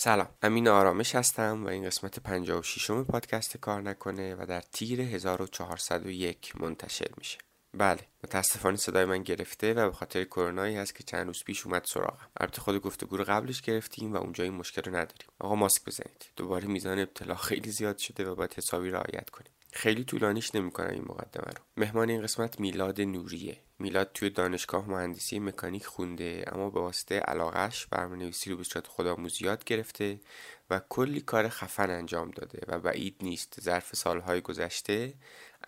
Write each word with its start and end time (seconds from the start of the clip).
سلام 0.00 0.28
امین 0.42 0.68
آرامش 0.68 1.14
هستم 1.14 1.64
و 1.64 1.68
این 1.68 1.84
قسمت 1.84 2.18
56 2.18 2.90
م 2.90 3.04
پادکست 3.04 3.56
کار 3.56 3.82
نکنه 3.82 4.34
و 4.34 4.46
در 4.46 4.60
تیر 4.60 5.00
1401 5.00 6.60
منتشر 6.60 7.08
میشه. 7.16 7.38
بله 7.74 8.00
متاسفانه 8.24 8.76
صدای 8.76 9.04
من 9.04 9.22
گرفته 9.22 9.74
و 9.74 9.90
به 9.90 9.92
خاطر 9.92 10.24
کرونایی 10.24 10.76
هست 10.76 10.94
که 10.94 11.04
چند 11.04 11.26
روز 11.26 11.44
پیش 11.44 11.66
اومد 11.66 11.84
سراغم. 11.84 12.28
البته 12.40 12.60
خود 12.60 12.78
گفتگو 12.78 13.16
رو 13.16 13.24
قبلش 13.24 13.60
گرفتیم 13.60 14.12
و 14.12 14.16
اونجا 14.16 14.44
این 14.44 14.54
مشکل 14.54 14.82
رو 14.82 14.90
نداریم. 14.96 15.28
آقا 15.38 15.54
ماسک 15.54 15.84
بزنید. 15.86 16.30
دوباره 16.36 16.66
میزان 16.66 16.98
ابتلا 16.98 17.34
خیلی 17.34 17.70
زیاد 17.70 17.98
شده 17.98 18.30
و 18.30 18.34
باید 18.34 18.54
حسابی 18.54 18.90
رعایت 18.90 19.30
کنیم. 19.30 19.52
خیلی 19.72 20.04
طولانیش 20.04 20.54
نمی‌کنم 20.54 20.90
این 20.90 21.04
مقدمه 21.04 21.52
رو. 21.56 21.62
مهمان 21.76 22.10
این 22.10 22.22
قسمت 22.22 22.60
میلاد 22.60 23.00
نوریه. 23.00 23.56
میلاد 23.78 24.10
توی 24.14 24.30
دانشگاه 24.30 24.90
مهندسی 24.90 25.38
مکانیک 25.38 25.86
خونده 25.86 26.44
اما 26.46 26.70
به 26.70 26.80
واسطه 26.80 27.18
علاقش 27.18 27.86
برنامه‌نویسی 27.86 28.50
رو 28.50 28.56
به 28.56 28.64
صورت 28.64 28.86
خودآموزی 28.86 29.44
یاد 29.44 29.64
گرفته 29.64 30.20
و 30.70 30.80
کلی 30.88 31.20
کار 31.20 31.48
خفن 31.48 31.90
انجام 31.90 32.30
داده 32.30 32.60
و 32.68 32.78
بعید 32.78 33.16
نیست. 33.22 33.60
ظرف 33.60 33.96
سالهای 33.96 34.40
گذشته 34.40 35.14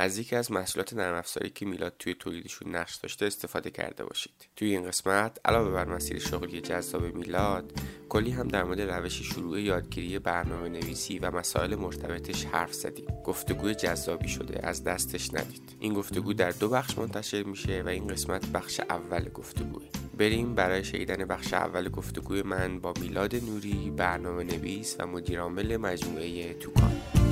از 0.00 0.18
یکی 0.18 0.36
از 0.36 0.52
محصولات 0.52 0.94
نرم 0.94 1.14
افزاری 1.14 1.50
که 1.50 1.66
میلاد 1.66 1.94
توی 1.98 2.14
تولیدشون 2.14 2.76
نقش 2.76 2.94
داشته 2.94 3.26
استفاده 3.26 3.70
کرده 3.70 4.04
باشید. 4.04 4.48
توی 4.56 4.70
این 4.70 4.86
قسمت 4.86 5.38
علاوه 5.44 5.70
بر 5.70 5.84
مسیر 5.84 6.18
شغلی 6.18 6.60
جذاب 6.60 7.04
میلاد 7.04 7.72
کلی 8.08 8.30
هم 8.30 8.48
در 8.48 8.64
مورد 8.64 8.80
روش 8.80 9.22
شروع 9.22 9.60
یادگیری 9.60 10.18
برنامه 10.18 10.68
نویسی 10.68 11.18
و 11.18 11.30
مسائل 11.30 11.74
مرتبطش 11.74 12.44
حرف 12.44 12.72
زدیم. 12.72 13.06
گفتگوی 13.24 13.74
جذابی 13.74 14.28
شده 14.28 14.66
از 14.66 14.84
دستش 14.84 15.34
ندید. 15.34 15.76
این 15.80 15.94
گفتگو 15.94 16.32
در 16.32 16.50
دو 16.50 16.68
بخش 16.68 16.98
منتشر 16.98 17.42
میشه 17.42 17.82
و 17.82 17.88
این 17.88 18.06
قسمت 18.06 18.46
بخش 18.46 18.80
اول 18.80 19.28
گفتگوه. 19.28 19.82
بریم 20.18 20.54
برای 20.54 20.84
شنیدن 20.84 21.24
بخش 21.24 21.54
اول 21.54 21.88
گفتگوی 21.88 22.42
من 22.42 22.80
با 22.80 22.94
میلاد 23.00 23.34
نوری 23.34 23.92
برنامه 23.96 24.44
نویس 24.44 24.96
و 24.98 25.06
مدیرعامل 25.06 25.76
مجموعه 25.76 26.54
توکان. 26.54 27.29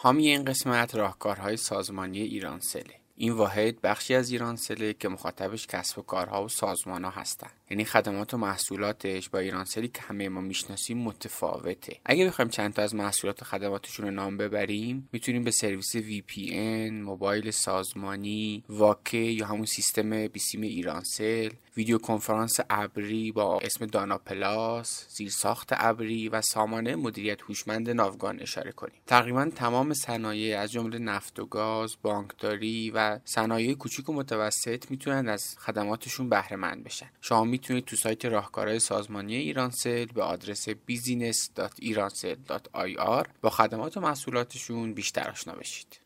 حامی 0.00 0.28
این 0.28 0.44
قسمت 0.44 0.94
راهکارهای 0.94 1.56
سازمانی 1.56 2.20
ایرانسله 2.20 2.94
این 3.16 3.32
واحد 3.32 3.80
بخشی 3.80 4.14
از 4.14 4.30
ایرانسله 4.30 4.92
که 4.92 5.08
مخاطبش 5.08 5.66
کسب 5.66 5.98
و 5.98 6.02
کارها 6.02 6.44
و 6.44 6.48
سازمان 6.48 7.04
ها 7.04 7.10
هستن. 7.10 7.50
یعنی 7.70 7.84
خدمات 7.84 8.34
و 8.34 8.36
محصولاتش 8.36 9.28
با 9.28 9.38
ایرانسلی 9.38 9.88
که 9.88 10.02
همه 10.02 10.28
ما 10.28 10.40
می‌شناسیم 10.40 10.98
متفاوته. 10.98 11.96
اگه 12.04 12.26
بخوایم 12.26 12.48
چند 12.48 12.74
تا 12.74 12.82
از 12.82 12.94
محصولات 12.94 13.42
و 13.42 13.44
خدماتشون 13.44 14.06
رو 14.06 14.10
نام 14.10 14.36
ببریم 14.36 15.08
می‌تونیم 15.12 15.44
به 15.44 15.50
سرویس 15.50 15.96
VPN، 15.96 16.92
موبایل 16.92 17.50
سازمانی، 17.50 18.64
واکه 18.68 19.18
یا 19.18 19.46
همون 19.46 19.66
سیستم 19.66 20.26
بیسیم 20.26 20.60
ایرانسل 20.60 21.50
ویدیو 21.78 21.98
کنفرانس 21.98 22.60
ابری 22.70 23.32
با 23.32 23.58
اسم 23.58 23.86
دانا 23.86 24.18
پلاس، 24.18 25.06
زیرساخت 25.08 25.68
ابری 25.70 26.28
و 26.28 26.42
سامانه 26.42 26.96
مدیریت 26.96 27.42
هوشمند 27.42 27.90
ناوگان 27.90 28.40
اشاره 28.40 28.72
کنیم. 28.72 29.00
تقریبا 29.06 29.50
تمام 29.56 29.94
صنایع 29.94 30.60
از 30.60 30.72
جمله 30.72 30.98
نفت 30.98 31.38
و 31.38 31.46
گاز، 31.46 31.96
بانکداری 32.02 32.90
و 32.90 33.18
صنایع 33.24 33.74
کوچیک 33.74 34.08
و 34.08 34.12
متوسط 34.12 34.90
می‌تونن 34.90 35.28
از 35.28 35.58
خدماتشون 35.58 36.28
بهره 36.28 36.56
مند 36.56 36.84
بشن. 36.84 37.10
شما 37.20 37.44
می‌تونید 37.44 37.84
تو 37.84 37.96
سایت 37.96 38.24
راهکارهای 38.24 38.78
سازمانی 38.78 39.36
ایرانسل 39.36 40.04
به 40.04 40.22
آدرس 40.22 40.68
business.iransel.ir 40.68 43.26
با 43.42 43.50
خدمات 43.50 43.96
و 43.96 44.00
محصولاتشون 44.00 44.94
بیشتر 44.94 45.30
آشنا 45.30 45.54
بشید. 45.54 46.00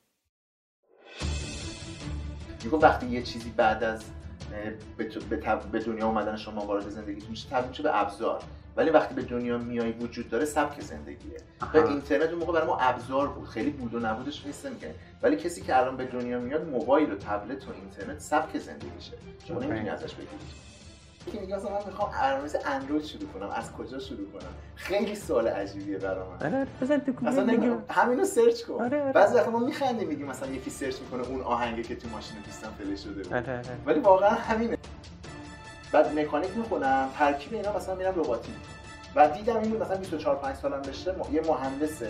وقتی 2.72 3.06
یه 3.06 3.22
چیزی 3.22 3.50
بعد 3.50 3.84
از 3.84 4.04
به, 5.72 5.78
دنیا 5.78 6.06
اومدن 6.06 6.36
شما 6.36 6.66
وارد 6.66 6.88
زندگیتون 6.88 7.30
میشه 7.30 7.48
تبدیل 7.48 7.68
میشه 7.68 7.82
به 7.82 8.00
ابزار. 8.00 8.42
ولی 8.76 8.90
وقتی 8.90 9.14
به 9.14 9.22
دنیا 9.22 9.58
میای 9.58 9.92
وجود 9.92 10.30
داره 10.30 10.44
سبک 10.44 10.80
زندگیه. 10.80 11.36
و 11.74 11.76
اینترنت 11.76 12.30
اون 12.30 12.38
موقع 12.38 12.52
برای 12.52 12.66
ما 12.66 12.78
ابزار 12.78 13.28
بود. 13.28 13.48
خیلی 13.48 13.70
بود 13.70 13.94
و 13.94 13.98
نبودش 13.98 14.46
نیست 14.46 14.66
میگه 14.66 14.94
ولی 15.22 15.36
کسی 15.36 15.62
که 15.62 15.78
الان 15.78 15.96
به 15.96 16.04
دنیا 16.04 16.40
میاد 16.40 16.68
موبایل 16.68 17.12
و 17.12 17.16
تبلت 17.16 17.68
و 17.68 17.72
اینترنت 17.72 18.20
سبک 18.20 18.58
زندگیشه. 18.58 19.12
شما 19.48 19.60
نمی‌تونی 19.60 19.88
ازش 19.88 20.14
بگیری. 20.14 20.36
که 21.26 21.40
میگه 21.40 21.56
مثلا 21.56 21.70
من 21.70 21.86
می‌خوام 21.86 22.10
برنامه 22.10 22.50
اندروید 22.66 23.04
شروع 23.04 23.28
کنم. 23.34 23.50
از 23.50 23.72
کجا 23.72 23.98
شروع 23.98 24.32
کنم؟ 24.32 24.50
خیلی 24.74 25.14
سوال 25.14 25.48
عجیبیه 25.48 25.98
برای 25.98 26.24
من. 26.28 26.46
آره 26.46 26.66
بزن 26.82 26.98
تو 26.98 27.12
مثلا 27.22 27.78
همینو 27.90 28.24
search 28.24 28.62
کن. 28.62 28.74
آره 28.84 29.02
آره. 29.02 29.12
بعضی 29.12 29.34
وقتا 29.34 29.50
ما 29.50 29.58
میخندیم 29.58 30.08
میگیم 30.08 30.26
مثلا 30.26 30.48
یکی 30.48 30.70
search 30.70 31.00
می‌کنه 31.00 31.28
اون 31.28 31.40
آهنگی 31.40 31.82
که 31.82 31.96
تو 31.96 32.08
ماشین 32.08 32.36
دوستم 32.44 32.68
play 32.78 32.96
شده 32.96 33.22
بود. 33.22 33.34
آره 33.34 33.52
آره. 33.52 33.76
ولی 33.86 34.00
واقعا 34.00 34.30
همینه. 34.30 34.76
بعد 35.92 36.18
مکانیک 36.18 36.56
می‌خونم 36.56 37.08
ترکیب 37.18 37.54
اینا 37.54 37.76
مثلا 37.76 37.94
میرم 37.94 38.20
رباتیک 38.20 38.54
و 39.16 39.28
دیدم 39.28 39.56
این 39.56 39.76
مثلا 39.76 39.96
24 39.96 40.36
5 40.36 40.56
سالم 40.56 40.82
بشه 40.82 41.14
یه 41.32 41.40
مهندس 41.40 42.02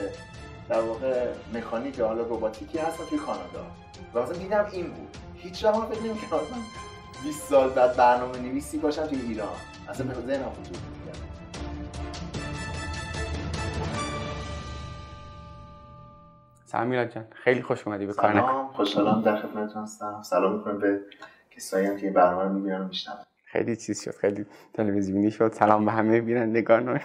در 0.69 0.81
واقع 0.81 1.27
مکانیک 1.55 1.99
یا 1.99 2.06
حالا 2.06 2.23
رباتیکی 2.23 2.79
هستن 2.79 3.05
توی 3.05 3.19
کانادا. 3.19 3.67
و 4.15 4.23
مثلا 4.23 4.37
دیدم 4.37 4.67
این 4.73 4.87
بود. 4.87 5.17
هیچ 5.34 5.65
وقت 5.65 5.94
فکر 5.94 6.03
نمی‌کردم. 6.03 6.62
20 7.25 7.49
سال 7.49 7.71
بعد 7.71 7.97
برنامه 7.97 8.38
نویسی 8.38 8.78
باشم 8.78 9.06
توی 9.06 9.21
ایران. 9.21 9.49
اصلا 9.88 10.06
به 10.06 10.15
ذهنم 10.15 10.50
خطور 10.50 10.78
سلام 16.66 16.87
میلاد 16.87 17.09
جان. 17.09 17.25
خیلی 17.32 17.62
خوش 17.62 17.87
اومدی 17.87 18.06
به 18.06 18.12
کار 18.12 18.32
سلام. 18.32 18.72
خوشحالم 18.72 19.22
در 19.22 19.37
خدمتتون 19.37 19.82
هستم. 19.82 20.22
سلام 20.22 20.56
می‌کنم 20.56 20.78
به 20.78 21.00
کسایی 21.50 21.87
هم 21.87 21.97
که 21.97 22.06
این 22.06 22.15
برنامه 22.15 22.43
رو 22.43 22.53
می‌بینن 22.53 22.81
و 22.81 22.84
میشنون. 22.84 23.16
خیلی 23.44 23.77
چیز 23.77 24.03
شد. 24.03 24.11
خیلی 24.11 24.47
تلویزیونی 24.75 25.31
شد. 25.31 25.53
سلام 25.53 25.84
به 25.84 25.93
همه 25.93 26.21
بینندگان 26.21 26.88
و 26.88 26.99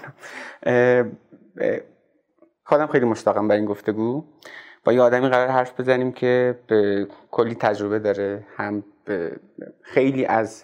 خودم 2.63 2.87
خیلی 2.87 3.05
مشتاقم 3.05 3.47
برای 3.47 3.61
این 3.61 3.69
گفتگو. 3.69 4.25
با 4.87 4.93
یه 4.93 5.01
آدمی 5.01 5.29
قرار 5.29 5.47
حرف 5.47 5.79
بزنیم 5.79 6.11
که 6.11 6.59
به 6.67 7.07
کلی 7.31 7.55
تجربه 7.55 7.99
داره 7.99 8.43
هم 8.55 8.83
خیلی 9.81 10.25
از 10.25 10.63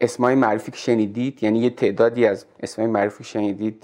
اسمای 0.00 0.34
معروفی 0.34 0.70
که 0.70 0.76
شنیدید 0.76 1.42
یعنی 1.42 1.58
یه 1.58 1.70
تعدادی 1.70 2.26
از 2.26 2.46
اسمای 2.60 2.88
معروفی 2.88 3.18
که 3.18 3.24
شنیدید 3.24 3.82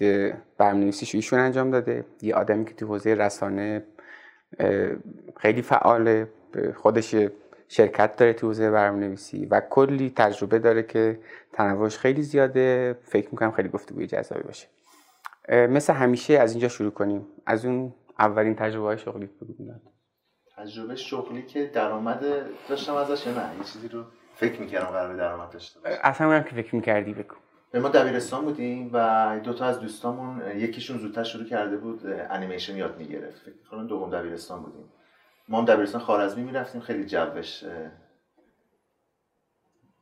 برنامه‌نویسیش 0.58 1.14
ایشون 1.14 1.38
انجام 1.38 1.70
داده. 1.70 2.04
یه 2.22 2.34
آدمی 2.34 2.64
که 2.64 2.74
تو 2.74 2.86
حوزه 2.86 3.14
رسانه 3.14 3.84
خیلی 5.36 5.62
فعاله 5.62 6.28
خودش 6.76 7.16
شرکت 7.68 8.16
داره 8.16 8.32
تو 8.32 8.46
حوزه 8.46 8.70
برنامه‌نویسی 8.70 9.46
و 9.46 9.60
کلی 9.60 10.12
تجربه 10.16 10.58
داره 10.58 10.82
که 10.82 11.18
تنوعش 11.52 11.98
خیلی 11.98 12.22
زیاده. 12.22 12.96
فکر 13.04 13.28
می‌کنم 13.30 13.50
خیلی 13.50 13.68
گفتگوی 13.68 14.06
جذابی 14.06 14.42
باشه. 14.42 14.66
مثل 15.48 15.92
همیشه 15.92 16.34
از 16.34 16.52
اینجا 16.52 16.68
شروع 16.68 16.90
کنیم. 16.90 17.26
از 17.46 17.64
اون 17.64 17.94
اولین 18.18 18.54
تجربه 18.54 18.86
های 18.86 18.98
شغلی 18.98 19.26
بگو 19.26 19.54
تجربه 20.56 20.96
شغلی 20.96 21.42
که 21.42 21.66
درآمد 21.66 22.24
داشتم 22.68 22.94
ازش 22.94 23.26
یا 23.26 23.32
نه؟ 23.32 23.58
یه 23.58 23.64
چیزی 23.64 23.88
رو 23.88 24.04
فکر 24.34 24.60
می‌کردم 24.60 24.86
قرار 24.86 25.08
به 25.08 25.16
درآمد 25.16 25.50
داشته 25.50 25.80
باشه 25.80 25.98
اصلا 26.02 26.42
که 26.42 26.54
فکر 26.54 26.76
می‌کردی 26.76 27.14
بگو. 27.14 27.34
ما 27.74 27.88
دبیرستان 27.88 28.44
بودیم 28.44 28.90
و 28.92 29.40
دو 29.44 29.52
تا 29.52 29.64
از 29.64 29.80
دوستامون 29.80 30.42
یکیشون 30.56 30.98
زودتر 30.98 31.22
شروع 31.22 31.44
کرده 31.44 31.76
بود 31.76 32.06
انیمیشن 32.06 32.76
یاد 32.76 32.98
می‌گرفت. 32.98 33.42
فکر 33.42 33.68
کنم 33.70 33.86
دوم 33.86 34.10
دبیرستان 34.10 34.62
بودیم. 34.62 34.92
ما 35.48 35.58
هم 35.58 35.64
دبیرستان 35.64 36.00
خارزمی 36.00 36.44
می‌رفتیم 36.44 36.80
خیلی 36.80 37.06
جوش 37.06 37.64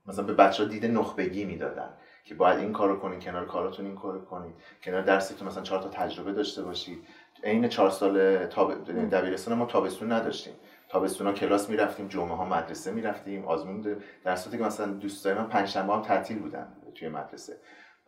مثلا 0.07 0.25
به 0.25 0.35
بچه 0.35 0.63
ها 0.63 0.69
دید 0.69 0.87
نخبگی 0.87 1.45
می‌دادن 1.45 1.89
که 2.25 2.35
باید 2.35 2.59
این 2.59 2.73
کارو 2.73 2.97
کنید 3.01 3.25
کنار 3.25 3.47
کاراتون 3.47 3.87
این 3.87 3.97
کارو 3.97 4.25
کنید 4.25 4.55
کنار 4.83 5.03
درستون 5.03 5.49
مثلا 5.49 5.63
چهار 5.63 5.83
تا 5.83 5.89
تجربه 5.89 6.33
داشته 6.33 6.63
باشید. 6.63 7.07
عین 7.45 7.69
چهار 7.69 7.91
سال 7.91 8.47
تاب... 8.47 8.91
دبیرستان 8.91 9.59
ما 9.59 9.67
تابستون 9.67 10.13
نداشتیم. 10.13 10.55
تابستون 10.89 11.27
ها 11.27 11.33
کلاس 11.33 11.71
می‌رفتیم 11.71 12.09
جمعه 12.09 12.37
ها 12.37 12.45
مدرسه 12.45 12.91
می‌رفتیم 12.91 13.45
آزمون 13.45 13.97
در 14.25 14.37
صورتی 14.37 14.59
که 14.59 14.65
مثلا 14.65 14.87
دوستای 14.87 15.35
من 15.35 15.47
پنج 15.47 15.69
شنبه 15.69 15.93
هم 15.93 16.03
تعطیل 16.03 16.39
بودن 16.39 16.67
توی 16.95 17.09
مدرسه. 17.09 17.57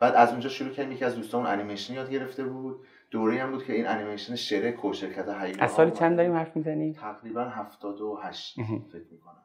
بعد 0.00 0.14
از 0.14 0.30
اونجا 0.30 0.48
شروع 0.48 0.70
کردیم 0.70 0.92
یکی 0.92 1.04
از 1.04 1.16
دوستامون 1.16 1.46
انیمیشن 1.46 1.94
یاد 1.94 2.10
گرفته 2.10 2.44
بود. 2.44 2.86
دوره 3.10 3.42
هم 3.42 3.50
بود 3.50 3.64
که 3.64 3.72
این 3.72 3.86
انیمیشن 3.86 4.34
شرک 4.34 4.84
و 4.84 4.92
شرکت 4.92 5.28
هیولا 5.28 5.64
از 5.64 5.70
سال 5.70 5.90
چند 5.90 6.16
داریم 6.16 6.32
حرف 6.32 6.56
می‌زنیم؟ 6.56 6.92
تقریبا 6.92 7.44
78 7.44 8.54
فکر 8.92 9.06
می‌کنم. 9.10 9.42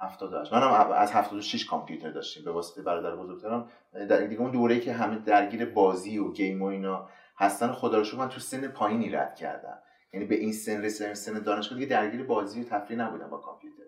78 0.00 0.52
منم 0.52 0.92
از 0.92 1.12
76 1.12 1.64
کامپیوتر 1.64 2.10
داشتیم 2.10 2.44
به 2.44 2.50
واسطه 2.50 2.82
برادر 2.82 3.16
بزرگترم. 3.16 3.68
در 4.08 4.26
دیگه 4.26 4.40
اون 4.40 4.50
دوره‌ای 4.50 4.80
که 4.80 4.92
همه 4.92 5.18
درگیر 5.18 5.64
بازی 5.64 6.18
و 6.18 6.32
گیم 6.32 6.62
و 6.62 6.64
اینا 6.64 7.08
هستن 7.40 7.72
خدا 7.72 7.98
رو 7.98 8.18
من 8.18 8.28
تو 8.28 8.40
سن 8.40 8.68
پایینی 8.68 9.10
رد 9.10 9.34
کردم. 9.34 9.78
یعنی 10.12 10.26
به 10.26 10.34
این 10.34 10.52
سن 10.52 10.82
رسیدم 10.82 11.14
سن 11.14 11.32
دانشگاه 11.32 11.78
دیگه 11.78 11.90
درگیر 11.90 12.22
بازی 12.22 12.62
و 12.62 12.64
تفریح 12.64 12.98
نبودم 12.98 13.30
با 13.30 13.38
کامپیوتر. 13.38 13.82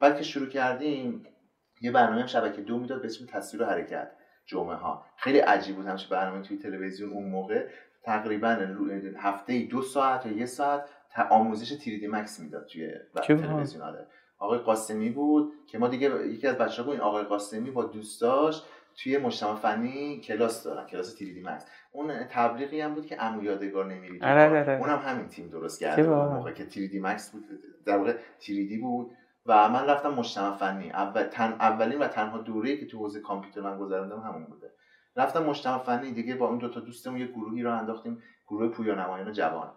بعد 0.00 0.16
که 0.16 0.22
شروع 0.22 0.48
کردیم 0.48 1.26
یه 1.80 1.92
برنامه 1.92 2.26
شبکه 2.26 2.62
دو 2.62 2.78
می‌داد 2.78 3.00
به 3.00 3.06
اسم 3.06 3.26
تصویر 3.26 3.62
و 3.62 3.66
حرکت 3.66 4.10
جمعه 4.46 4.76
ها 4.76 5.04
خیلی 5.16 5.38
عجیب 5.38 5.76
بود 5.76 5.86
همش 5.86 6.06
برنامه 6.06 6.42
توی 6.42 6.58
تلویزیون 6.58 7.10
اون 7.10 7.28
موقع. 7.28 7.68
تقریبا 8.02 8.48
هفته 9.16 9.62
دو 9.62 9.82
ساعت 9.82 10.26
یا 10.26 10.32
یه 10.32 10.46
ساعت 10.46 10.88
آموزش 11.30 11.72
تریدی 11.84 12.06
مکس 12.06 12.40
می‌داد 12.40 12.66
توی 12.66 12.92
تلویزیون. 13.26 13.82
آره. 13.82 14.06
آقای 14.38 14.58
قاسمی 14.58 15.10
بود 15.10 15.52
که 15.66 15.78
ما 15.78 15.88
دیگه 15.88 16.26
یکی 16.26 16.46
از 16.46 16.58
بچه‌ها 16.58 16.82
بود 16.82 16.92
این 16.92 17.00
آقای 17.00 17.24
قاسمی 17.24 17.70
با 17.70 17.84
دوستاش 17.84 18.62
توی 19.02 19.18
مجتمع 19.18 19.54
فنی 19.54 20.20
کلاس 20.20 20.64
دارن 20.64 20.86
کلاس 20.86 21.14
3 21.14 21.24
مکس. 21.44 21.66
اون 21.92 22.24
تبلیغی 22.30 22.80
هم 22.80 22.94
بود 22.94 23.06
که 23.06 23.16
عمو 23.16 23.44
یادگار 23.44 23.86
نمیری 23.86 24.20
آره 24.22 24.60
آره. 24.60 24.78
اونم 24.78 24.98
همین 24.98 25.28
تیم 25.28 25.48
درست 25.48 25.82
اون 25.82 26.08
موقع 26.08 26.52
که 26.52 26.64
3 26.64 27.00
مکس 27.02 27.30
بود 27.30 27.44
در 27.86 27.96
واقع 27.96 28.16
3 28.38 28.78
بود. 28.80 29.10
و 29.46 29.68
من 29.68 29.86
رفتم 29.86 30.14
مجتمع 30.14 30.56
فنی. 30.56 30.90
اول 30.90 31.22
تن 31.22 31.52
اولین 31.52 31.98
و 31.98 32.08
تنها 32.08 32.38
دوره‌ای 32.38 32.78
که 32.78 32.86
تو 32.86 32.98
حوزه 32.98 33.20
کامپیوتر 33.20 33.60
من 33.60 33.78
گذروندم 33.78 34.20
همون 34.20 34.44
بوده. 34.44 34.70
رفتم 35.16 35.44
مجتمع 35.44 35.78
فنی 35.78 36.12
دیگه 36.12 36.34
با 36.34 36.48
اون 36.48 36.58
دو 36.58 36.68
تا 36.68 36.80
دوستمون 36.80 37.20
یه 37.20 37.26
گروهی 37.26 37.62
رو 37.62 37.78
انداختیم 37.78 38.22
گروه 38.48 38.68
پویا 38.68 38.94
نمایان 38.94 39.32
جوان 39.32 39.72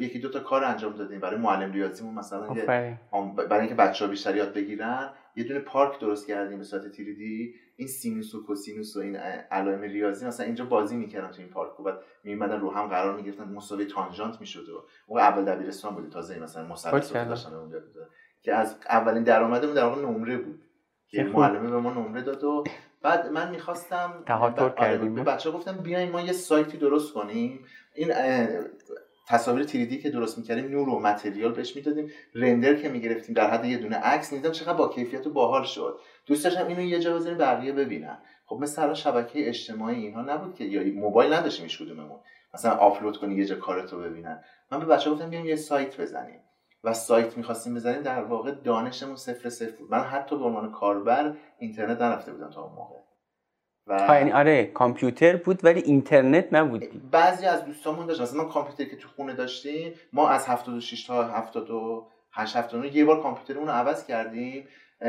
یکی 0.00 0.18
دو 0.18 0.30
تا 0.30 0.40
کار 0.40 0.64
انجام 0.64 0.96
دادیم. 0.96 1.20
برای 1.20 1.36
معلم 1.36 1.72
ریاضیمون 1.72 2.14
مثلا 2.14 2.48
برای 3.36 3.60
اینکه 3.60 3.74
بچه‌ها 3.74 4.10
بیشتر 4.10 4.36
یاد 4.36 4.54
بگیرن 4.54 5.10
یه 5.36 5.44
دونه 5.44 5.60
پارک 5.60 6.00
درست 6.00 6.26
کردیم 6.26 6.58
به 6.58 6.64
صورت 6.64 6.88
تیریدی 6.88 7.54
این 7.80 7.88
سینوس 7.88 8.34
و 8.34 8.46
کوسینوس 8.46 8.96
و 8.96 9.00
این 9.00 9.16
علائم 9.50 9.80
ریاضی 9.80 10.26
مثلا 10.26 10.46
اینجا 10.46 10.64
بازی 10.64 10.96
می‌کردن 10.96 11.30
تو 11.30 11.42
این 11.42 11.50
پارک 11.50 11.80
و 11.80 11.82
بعد 11.82 11.98
میمدن 12.24 12.60
رو 12.60 12.70
هم 12.70 12.86
قرار 12.86 13.16
می‌گرفتن. 13.16 13.44
مساوی 13.44 13.84
تانژانت 13.84 14.40
می‌شد 14.40 14.68
و 14.68 14.84
اون 15.06 15.20
اول 15.20 15.44
دبیرستان 15.44 15.94
بود 15.94 16.10
تازه 16.10 16.38
مثلا 16.38 16.66
مثلث 16.66 17.12
داشتن 17.12 17.54
اونجا 17.54 17.78
که 18.42 18.54
از 18.54 18.76
اولین 18.88 19.22
درآمدمون 19.22 19.74
در 19.74 19.84
واقع 19.84 20.02
نمره 20.02 20.36
بود. 20.36 20.62
که 21.08 21.22
معلمه 21.22 21.70
به 21.70 21.80
ما 21.80 21.92
نمره 21.92 22.22
داد 22.22 22.44
و 22.44 22.64
بعد 23.02 23.26
من 23.26 23.50
می‌خواستم 23.50 24.24
تهاتر 24.26 24.68
کردیم 24.68 25.14
به 25.14 25.22
بچه 25.22 25.50
گفتم 25.50 25.76
بیاین 25.76 26.10
ما 26.10 26.20
یه 26.20 26.32
سایتی 26.32 26.78
درست 26.78 27.14
کنیم. 27.14 27.64
این 27.94 28.12
تصاویر 29.28 29.64
تریدی 29.64 29.98
که 29.98 30.10
درست 30.10 30.38
می‌کردیم 30.38 30.70
نور 30.70 30.88
و 30.88 30.98
متریال 30.98 31.52
بهش 31.52 31.76
می‌دادیم. 31.76 32.10
رندر 32.34 32.74
که 32.74 32.88
می‌گرفتیم 32.88 33.34
در 33.34 33.50
حد 33.50 33.64
یه 33.64 33.76
دونه 33.76 33.96
عکس 33.96 34.32
می‌دیدم 34.32 34.52
چقدر 34.52 34.72
با 34.72 34.88
کیفیت 34.88 35.26
و 35.26 35.30
باحال 35.30 35.64
شد. 35.64 35.98
دوست 36.30 36.44
داشتم 36.44 36.66
اینو 36.66 36.80
یه 36.80 36.98
جا 36.98 37.14
بزنیم 37.14 37.38
بقیه 37.38 37.72
ببینن. 37.72 38.18
خب 38.46 38.56
مثل 38.60 38.82
الان 38.82 38.94
شبکه 38.94 39.48
اجتماعی 39.48 40.06
اینها 40.06 40.22
نبود 40.22 40.54
که 40.54 40.64
یا 40.64 41.00
موبایل 41.00 41.32
نداشتیم 41.32 41.66
هیچ 41.66 41.82
کدوممون. 41.82 42.20
مثلا 42.54 42.72
آپلود 42.72 43.16
کنی 43.16 43.34
یه 43.34 43.44
جا 43.44 43.56
کارتو 43.56 43.98
ببینن. 43.98 44.44
من 44.72 44.78
به 44.80 44.84
بچه 44.86 45.10
گفتم 45.10 45.30
بیایم 45.30 45.46
یه 45.46 45.56
سایت 45.56 46.00
بزنیم. 46.00 46.40
و 46.84 46.92
سایت 46.92 47.36
می‌خواستیم 47.36 47.74
بزنیم 47.74 48.02
در 48.02 48.22
واقع 48.22 48.50
دانشمون 48.50 49.16
صفر 49.16 49.48
صفر 49.48 49.76
بود. 49.76 49.90
من 49.90 50.00
حتی 50.00 50.38
به 50.38 50.44
عنوان 50.44 50.72
کاربر 50.72 51.34
اینترنت 51.58 52.00
نرفته 52.00 52.32
بودم 52.32 52.50
تا 52.50 52.62
اون 52.62 52.72
موقع. 52.72 52.96
و 53.86 54.14
یعنی 54.14 54.32
آره 54.32 54.64
کامپیوتر 54.64 55.36
بود 55.36 55.64
ولی 55.64 55.80
اینترنت 55.80 56.52
نبود. 56.52 57.10
بعضی 57.10 57.46
از 57.46 57.64
دوستامون 57.64 58.06
داشت. 58.06 58.20
مثلا 58.20 58.44
کامپیوتر 58.44 58.84
که 58.84 58.96
تو 58.96 59.08
خونه 59.08 59.34
داشتیم 59.34 59.92
ما 60.12 60.28
از 60.28 60.46
76 60.46 61.06
تا 61.06 61.24
78 61.24 62.56
79 62.56 62.96
یه 62.96 63.04
بار 63.04 63.22
کامپیوترمون 63.22 63.68
رو 63.68 63.72
عوض 63.72 64.06
کردیم. 64.06 64.68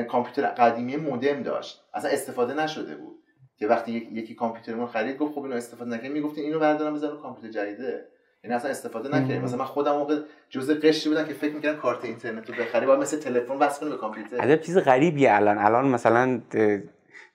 کامپیوتر 0.09 0.45
قدیمی 0.45 0.95
مودم 0.95 1.43
داشت. 1.43 1.83
اصلا 1.93 2.11
استفاده 2.11 2.53
نشده 2.53 2.95
بود. 2.95 3.17
که 3.57 3.67
وقتی 3.67 3.91
یکی 3.91 4.35
کامپیوترمون 4.35 4.87
خرید 4.87 5.17
گفت 5.17 5.33
خب 5.33 5.43
اینو 5.43 5.55
استفاده 5.55 5.91
نکنید 5.91 6.11
می‌گفتین 6.11 6.43
اینو 6.43 6.59
بردارم 6.59 6.93
بزنم 6.93 7.17
کامپیوتر 7.17 7.49
جدیده. 7.51 8.05
یعنی 8.43 8.55
اصلا 8.55 8.71
استفاده 8.71 9.09
نکردیم. 9.09 9.41
مثلا 9.41 9.57
من 9.57 9.65
خودم 9.65 9.91
موقع 9.91 10.19
جزء 10.49 10.73
قشری 10.73 11.09
بودم 11.09 11.25
که 11.25 11.33
فکر 11.33 11.53
می‌کردم 11.53 11.79
کارت 11.79 12.05
اینترنت 12.05 12.49
رو 12.49 12.55
بخری 12.55 12.85
باید 12.85 12.99
مثل 12.99 13.19
تلفن 13.19 13.55
وصل 13.55 13.81
کنی 13.81 13.89
به 13.89 13.97
کامپیوتر. 13.97 14.37
عجب 14.37 14.61
چیز 14.61 14.77
غریبیه 14.77 15.35
الان. 15.35 15.57
الان 15.57 15.87
مثلا 15.87 16.41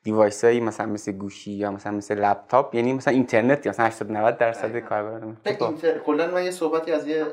device 0.02 0.44
هایی 0.44 0.60
مثلا 0.60 0.86
مثل 0.86 1.12
گوشی 1.12 1.52
یا 1.52 1.70
مثلا 1.70 1.92
مثل 1.92 2.18
لپتاپ 2.18 2.74
یعنی 2.74 2.92
مثلا 2.92 3.14
اینترنت 3.14 3.66
مثلا 3.66 3.86
80 3.86 4.12
90 4.12 4.38
درصد 4.38 4.78
کاربران. 4.78 5.36
اینتر... 5.44 5.98
کلا 5.98 6.26
من 6.30 6.44
یه 6.44 6.50
صحبتی 6.50 6.92
از 6.92 7.06
یه 7.06 7.24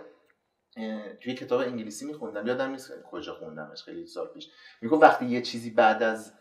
توی 1.22 1.34
کتاب 1.34 1.60
انگلیسی 1.60 2.06
میخوندم. 2.06 2.48
یادم 2.48 2.72
نیست 2.72 3.04
کجا 3.12 3.34
خوندمش 3.34 3.84
خیلی 3.84 4.06
سال 4.06 4.28
پیش. 4.28 4.52
می‌گفت 4.82 5.04
وقتی 5.04 5.26
یه 5.26 5.42
چیزی 5.42 5.70
بعد 5.70 6.04
از 6.04 6.34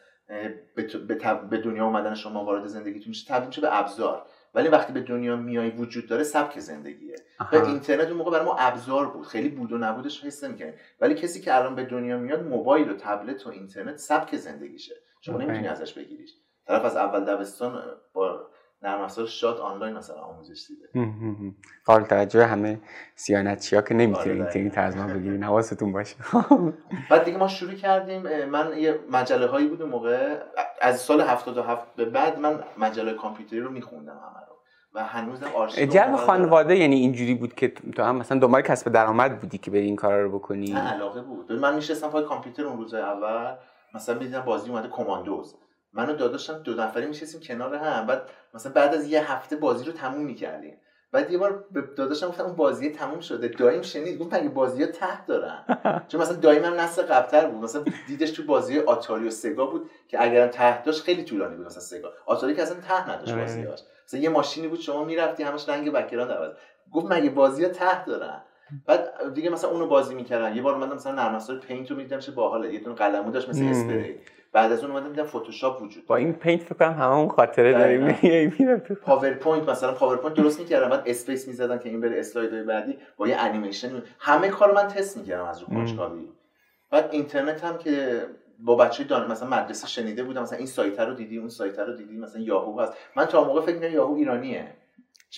به, 1.50 1.58
دنیا 1.58 1.84
اومدن 1.84 2.14
شما 2.14 2.44
وارد 2.44 2.67
زندگیتون 2.67 3.08
میشه 3.08 3.34
تبدیل 3.34 3.46
میشه 3.46 3.61
به 3.61 3.79
ابزار. 3.79 4.26
ولی 4.55 4.69
وقتی 4.69 4.93
به 4.93 5.00
دنیا 5.00 5.37
میای 5.37 5.70
وجود 5.70 6.08
داره 6.08 6.23
سبک 6.23 6.58
زندگیه. 6.58 7.17
و 7.52 7.56
اینترنت 7.56 8.08
اون 8.08 8.17
موقع 8.17 8.31
برای 8.31 8.44
ما 8.44 8.56
ابزار 8.58 9.11
بود. 9.11 9.26
خیلی 9.26 9.49
بود 9.49 9.73
و 9.73 9.79
نبودش 9.79 10.25
حس 10.25 10.44
نمی‌کنیم 10.44 10.75
ولی 11.00 11.14
کسی 11.14 11.40
که 11.40 11.56
الان 11.56 11.75
به 11.75 11.84
دنیا 11.84 12.19
میاد 12.19 12.43
موبایل 12.43 12.90
و 12.90 12.94
تبلت 12.94 13.46
و 13.46 13.50
اینترنت 13.50 13.96
سبک 13.96 14.37
زندگیشه. 14.37 14.94
شما 15.20 15.38
نمی‌تونی 15.38 15.69
ازش 15.69 15.93
بگیریش. 15.93 16.31
طرف 16.67 16.84
از 16.84 16.96
اول 16.96 17.25
دبستان 17.25 17.82
با 18.12 18.50
نرم 18.82 19.00
افزار 19.00 19.26
شاد 19.26 19.58
آنلاین 19.61 19.96
مثلا 19.96 20.17
آموزش 20.17 20.67
دیده. 20.69 21.06
قابل 21.84 22.05
توجه 22.05 22.46
همه 22.46 22.81
سیانتچی 23.14 23.76
ها 23.76 23.82
که 23.82 23.94
نمی‌تونید 23.94 24.43
آره 24.43 24.56
اینترنت 24.56 24.79
از 24.79 24.96
ما 24.96 25.06
بگیرین 25.06 25.44
حواستون 25.44 25.93
باشه. 25.93 26.17
بعد 27.11 27.25
دیگه 27.25 27.38
ما 27.38 27.49
شروع 27.49 27.75
کردیم 27.75 28.23
من 28.44 28.79
یه 28.79 28.99
مجله 29.11 29.46
هایی 29.46 29.67
بود 29.67 29.82
موقع. 29.82 30.38
از 30.81 31.00
سال 31.00 31.20
77 31.20 31.87
به 31.96 32.05
بعد 32.05 32.38
من 32.38 32.61
مجله 32.79 33.14
کامپیوتری 33.14 33.61
رو 33.61 33.70
میخوندم 33.70 34.12
همه 34.12 34.46
رو. 34.49 34.52
و 34.94 35.05
هنوزم 35.05 35.46
آرشیو 35.56 35.87
جلب 35.88 36.17
خانواده 36.17 36.76
یعنی 36.76 36.96
اینجوری 36.96 37.34
بود 37.34 37.55
که 37.55 37.69
تو 37.69 38.02
هم 38.02 38.17
مثلا 38.17 38.38
دنبال 38.38 38.62
کسب 38.62 38.93
درآمد 38.93 39.40
بودی 39.40 39.58
که 39.58 39.70
بری 39.70 39.81
این 39.81 39.96
کارا 39.96 40.23
رو 40.23 40.38
بکنی؟ 40.38 40.73
نه 40.73 40.93
علاقه 40.93 41.23
بود. 41.23 41.52
من 41.52 41.75
میشستم 41.75 42.08
پای 42.08 42.25
کامپیوتر 42.25 42.67
اون 42.67 42.79
روز 42.79 42.94
اول. 42.94 43.55
مثلا 43.94 44.19
می‌دیدم 44.19 44.40
بازی 44.40 44.70
اومده 44.70 44.88
کماندوز. 44.88 45.55
منو 45.92 46.14
داداشم 46.14 46.58
دو 46.58 46.74
نفری 46.74 47.06
میشستیم 47.06 47.40
کنار 47.40 47.74
هم 47.74 48.06
بعد 48.06 48.22
مثلا 48.54 48.72
بعد 48.72 48.94
از 48.94 49.06
یه 49.06 49.32
هفته 49.32 49.56
بازی 49.56 49.84
رو 49.84 49.92
تموم 49.92 50.24
می‌کردیم. 50.24 50.76
بعد 51.12 51.30
یه 51.30 51.38
بار 51.38 51.64
به 51.70 51.82
داداشم 51.96 52.28
گفتم 52.28 52.44
اون 52.44 52.56
بازی 52.56 52.90
تموم 52.90 53.20
شده 53.20 53.48
دایم 53.48 53.82
شنید 53.82 54.18
گفت 54.18 54.34
مگه 54.34 54.48
بازی 54.48 54.82
ها 54.82 54.90
ته 54.90 55.26
دارن. 55.26 55.64
چون 56.08 56.20
مثلا 56.20 56.36
دایم 56.36 56.64
هم 56.64 56.80
نسل 56.80 57.02
قبلتر 57.02 57.46
بود 57.46 57.64
مثلا 57.64 57.84
دیدش 58.06 58.30
تو 58.30 58.42
بازی 58.42 58.78
آتاری 58.78 59.26
و 59.26 59.30
سگا 59.30 59.66
بود 59.66 59.90
که 60.08 60.22
اگرم 60.22 60.48
ته 60.48 60.82
داشت 60.82 61.02
خیلی 61.02 61.24
طولانی 61.24 61.56
بود 61.56 61.66
مثلا 61.66 61.80
سگا. 61.80 62.12
آتاری 62.26 62.54
که 62.54 62.62
اصلا 62.62 62.76
ته 62.80 63.10
نداشت 63.10 63.32
آره. 63.32 63.40
بازیاش 63.42 63.80
مثلا 64.06 64.20
یه 64.20 64.28
ماشینی 64.28 64.68
بود 64.68 64.80
شما 64.80 65.04
می‌رفتی 65.04 65.42
همش 65.42 65.68
رنگ 65.68 65.92
background 65.92 66.30
عوض 66.30 66.50
گفت 66.92 67.12
مگه 67.12 67.30
بازی 67.30 67.64
ها 67.64 67.70
ته 67.70 68.04
دارن؟ 68.04 68.42
بعد 68.86 69.34
دیگه 69.34 69.50
مثلا 69.50 69.70
اونو 69.70 69.86
بازی 69.86 70.14
می‌کردن. 70.14 70.56
یه 70.56 70.62
بار 70.62 70.74
اومدم 70.74 70.94
مثلا 70.94 71.12
نرم 71.12 71.34
افزار 71.34 71.58
Paint 71.58 71.90
رو 71.90 71.96
می‌دیدم 71.96 72.18
چه 72.18 72.32
باحاله. 72.32 72.74
یه 72.74 72.80
دونه 72.80 72.96
قلمو 72.96 73.30
داشت 73.30 73.48
مثل 73.48 73.64
اسپری. 73.64 74.20
بعد 74.52 74.72
از 74.72 74.84
اون 74.84 74.90
اومدم 74.90 75.08
دیدم 75.08 75.26
فتوشاپ 75.26 75.82
وجود 75.82 76.06
با 76.06 76.16
این 76.16 76.32
Paint 76.32 76.62
فکر 76.62 76.75
کنم 76.75 76.93
همون 76.93 77.28
خاطره 77.28 77.72
داریم 77.72 78.00
میرم 78.58 78.78
تو 78.87 78.94
PowerPoint 78.94 79.69
مثلا 79.69 79.93
PowerPoint 79.92 80.36
درست 80.37 80.60
می‌کردم. 80.60 80.88
بعد 80.88 81.02
space 81.06 81.48
می‌زدن 81.49 81.78
که 81.78 81.88
این 81.88 82.00
بره 82.00 82.19
اسلایدهای 82.19 82.62
بعدی 82.62 82.99
با 83.16 83.28
یه 83.28 83.37
انیمیشن 83.37 84.02
همه 84.19 84.49
کار 84.49 84.75
من 84.75 84.88
تست 84.88 85.16
می‌کردم 85.16 85.44
از 85.44 85.60
رو 85.60 85.66
کنجکاوی. 85.66 86.28
بعد 86.90 87.08
اینترنت 87.12 87.64
هم 87.64 87.78
که 87.78 88.26
با 88.58 88.76
بچه 88.76 89.04
دان 89.04 89.31
مثلا 89.31 89.49
مدرسه 89.49 89.87
شنیده 89.87 90.25
بودم 90.25 90.43
مثلا 90.43 90.58
این 90.58 90.66
سایت 90.66 91.00
رو 91.00 91.14
دیدی 91.14 91.38
اون 91.38 91.48
سایت 91.48 91.78
رو 91.78 91.96
دیدی 91.96 92.16
مثلا 92.16 92.43
یاهو 92.43 92.81
هست. 92.81 92.93
من 93.16 93.25
تا 93.25 93.44
موقع 93.44 93.60
فکر 93.60 93.75
می‌کردم 93.75 93.94
یاهو 93.94 94.14
ایرانیه. 94.14 94.75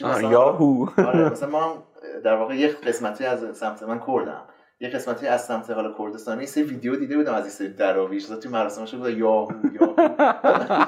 مثلا؟ 0.00 0.30
یاهو 0.30 0.86
آره 0.98 1.28
مثلا 1.32 1.48
ما 1.48 1.82
در 2.24 2.36
واقع 2.36 2.56
یک 2.56 2.80
قسمتی 2.80 3.24
از 3.24 3.56
سمت 3.56 3.82
من 3.82 4.00
کردم. 4.06 4.42
یه 4.84 4.90
قسمتی 4.90 5.26
از 5.26 5.44
سمت 5.44 5.70
حالا 5.70 5.94
کردستان 5.98 6.40
یه 6.40 6.46
سری 6.46 6.62
ویدیو 6.64 6.96
دیده 6.96 7.16
بودم 7.16 7.34
از 7.34 7.42
این 7.42 7.50
سری 7.50 7.68
دراویش 7.68 8.24
تو 8.26 8.50
مراسمش 8.50 8.94
بود 8.94 9.08
یاهو 9.08 9.52
یاهو. 9.80 9.94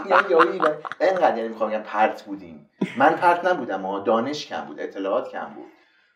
یعنی 0.08 0.30
یاهو 0.30 0.68
اینقدر 1.00 1.36
یعنی 1.36 1.48
می‌خوام 1.48 1.70
پرت 1.78 2.22
بودیم. 2.22 2.70
من 2.98 3.10
پرت 3.10 3.44
نبودم 3.44 3.80
ما 3.80 4.00
دانش 4.00 4.46
کم 4.46 4.60
بود 4.60 4.80
اطلاعات 4.80 5.28
کم 5.28 5.46
بود. 5.54 5.64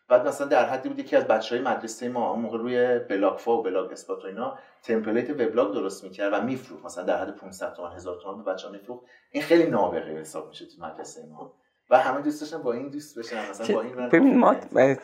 بعد 0.09 0.27
مثلا 0.27 0.47
در 0.47 0.65
حدی 0.65 0.89
بود 0.89 0.99
یکی 0.99 1.15
از 1.15 1.27
بچه 1.27 1.55
های 1.55 1.65
مدرسه 1.65 2.09
ما 2.09 2.31
اون 2.31 2.41
موقع 2.41 2.57
روی 2.57 2.99
بلاگفا 2.99 3.57
و 3.57 3.63
Blogspot 3.63 4.23
و 4.23 4.27
اینا 4.27 4.57
template 4.83 5.29
وبلاگ 5.29 5.73
درست 5.73 6.03
می‌کرد 6.03 6.33
و 6.33 6.41
میفروخت. 6.41 6.85
مثلا 6.85 7.03
در 7.03 7.17
حد 7.17 7.35
500 7.35 7.73
تومن 7.73 7.91
1000 7.91 8.21
تومن 8.23 8.43
به 8.43 8.51
بچه‌ها 8.51 8.73
میفروخت. 8.73 9.05
این 9.31 9.43
خیلی 9.43 9.69
نابغه 9.69 10.19
حساب 10.19 10.47
میشه 10.49 10.65
تو 10.65 10.85
مدرسه 10.85 11.25
ما. 11.25 11.53
و 11.91 11.97
همه 11.97 12.21
دوست 12.21 12.41
داشتن 12.41 12.57
با 12.57 12.73
این 12.73 12.89
دوست 12.89 13.19
بشن 13.19 13.49
مثلا 13.49 13.75
با 13.75 13.81
این 13.81 14.09
ببین 14.09 14.37
ما 14.37 14.55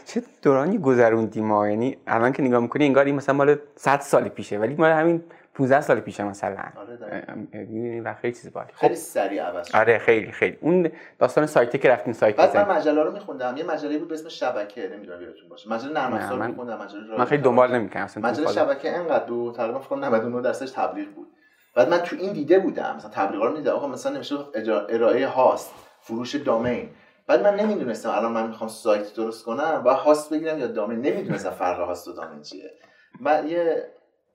چه 0.06 0.24
دورانی 0.41 0.77
گذروندیم 0.77 1.46
ما؟ 1.46 1.70
یعنی 1.70 1.98
الان 2.08 2.32
که 2.32 2.44
نگاه 2.44 2.60
می‌کنی 2.60 2.86
انگار 2.86 3.06
این 3.06 3.15
مثلا 3.15 3.36
مال 3.36 3.56
100 3.75 4.00
سال 4.00 4.29
پیشه 4.29 4.58
ولی 4.58 4.75
مال 4.75 4.91
همین 4.91 5.24
15 5.53 5.82
سال 5.82 6.00
پیشه 6.00 6.24
مثلا. 6.24 6.63
آره 6.75 8.01
و 8.06 8.13
خیلی 8.13 8.34
چیز 8.34 8.53
باحالی 8.53 8.74
خیلی 8.74 8.96
سریع 8.96 9.44
عوض 9.44 9.75
آره 9.75 9.98
خیلی 9.98 10.32
خیلی. 10.32 10.58
اون 10.62 10.91
داستان 11.20 11.46
سایتی 11.46 11.77
که 11.77 11.89
رفتیم 11.89 12.13
سایت 12.13 12.36
بعد 12.36 12.58
من 12.58 12.75
مجله 12.75 13.03
رو 13.03 13.12
میخوندم. 13.12 13.58
یه 13.58 13.63
مجله 13.63 13.98
بود 13.98 14.08
به 14.08 14.13
اسم 14.13 14.29
شبکه 14.29 14.89
نمی‌دونم 14.94 15.22
یادتون 15.22 15.50
باشه. 15.50 15.70
مجله 15.70 15.94
نرم 15.94 16.13
افزار 16.13 16.48
میخوندم 16.48 16.82
مجله 16.84 17.17
من 17.17 17.25
خیلی 17.25 17.44
دنبال 17.44 17.75
نمی‌کنم 17.75 18.03
اصلا 18.03 18.29
مجله 18.29 18.51
شبکه 18.51 18.98
انقدر 18.98 19.25
دو 19.25 19.53
تقریبا 19.58 19.79
فکر 19.79 19.89
کنم 19.89 20.06
99 20.06 20.41
درصدش 20.41 20.72
تبلیغ 20.72 21.08
بود. 21.08 21.27
بعد 21.75 21.89
من 21.89 21.98
تو 21.98 22.15
این 22.15 22.34
دیده 22.34 22.60
بودم 22.60 22.96
مثلا 22.98 23.12
تبلیغا 23.12 23.46
رو 23.46 23.51
می‌دیدم. 23.51 23.72
آقا 23.72 23.88
مثلا 23.88 24.12
نمیشه 24.12 24.36
ارائه 24.89 25.27
هاست. 25.27 25.72
فروش 26.07 26.35
دامین. 26.35 26.89
بعد 27.27 27.43
من 27.43 27.55
نمی‌دونستم 27.55 28.09
الان 28.09 28.31
من 28.31 28.47
می‌خوام 28.47 28.69
سایت 28.69 29.13
درست 29.13 29.45
کنم 29.45 29.81
و 29.85 29.93
هاست 29.93 30.33
بگیرم 30.33 30.59
یا 30.59 30.67
دامین؟ 30.67 31.01
نمی‌دونستم 31.01 31.49
فرق 31.49 31.79
هاست 31.79 32.07
و 32.07 32.13
دامین 32.13 32.41
چیه. 32.41 32.71
من 33.19 33.47
یه 33.47 33.87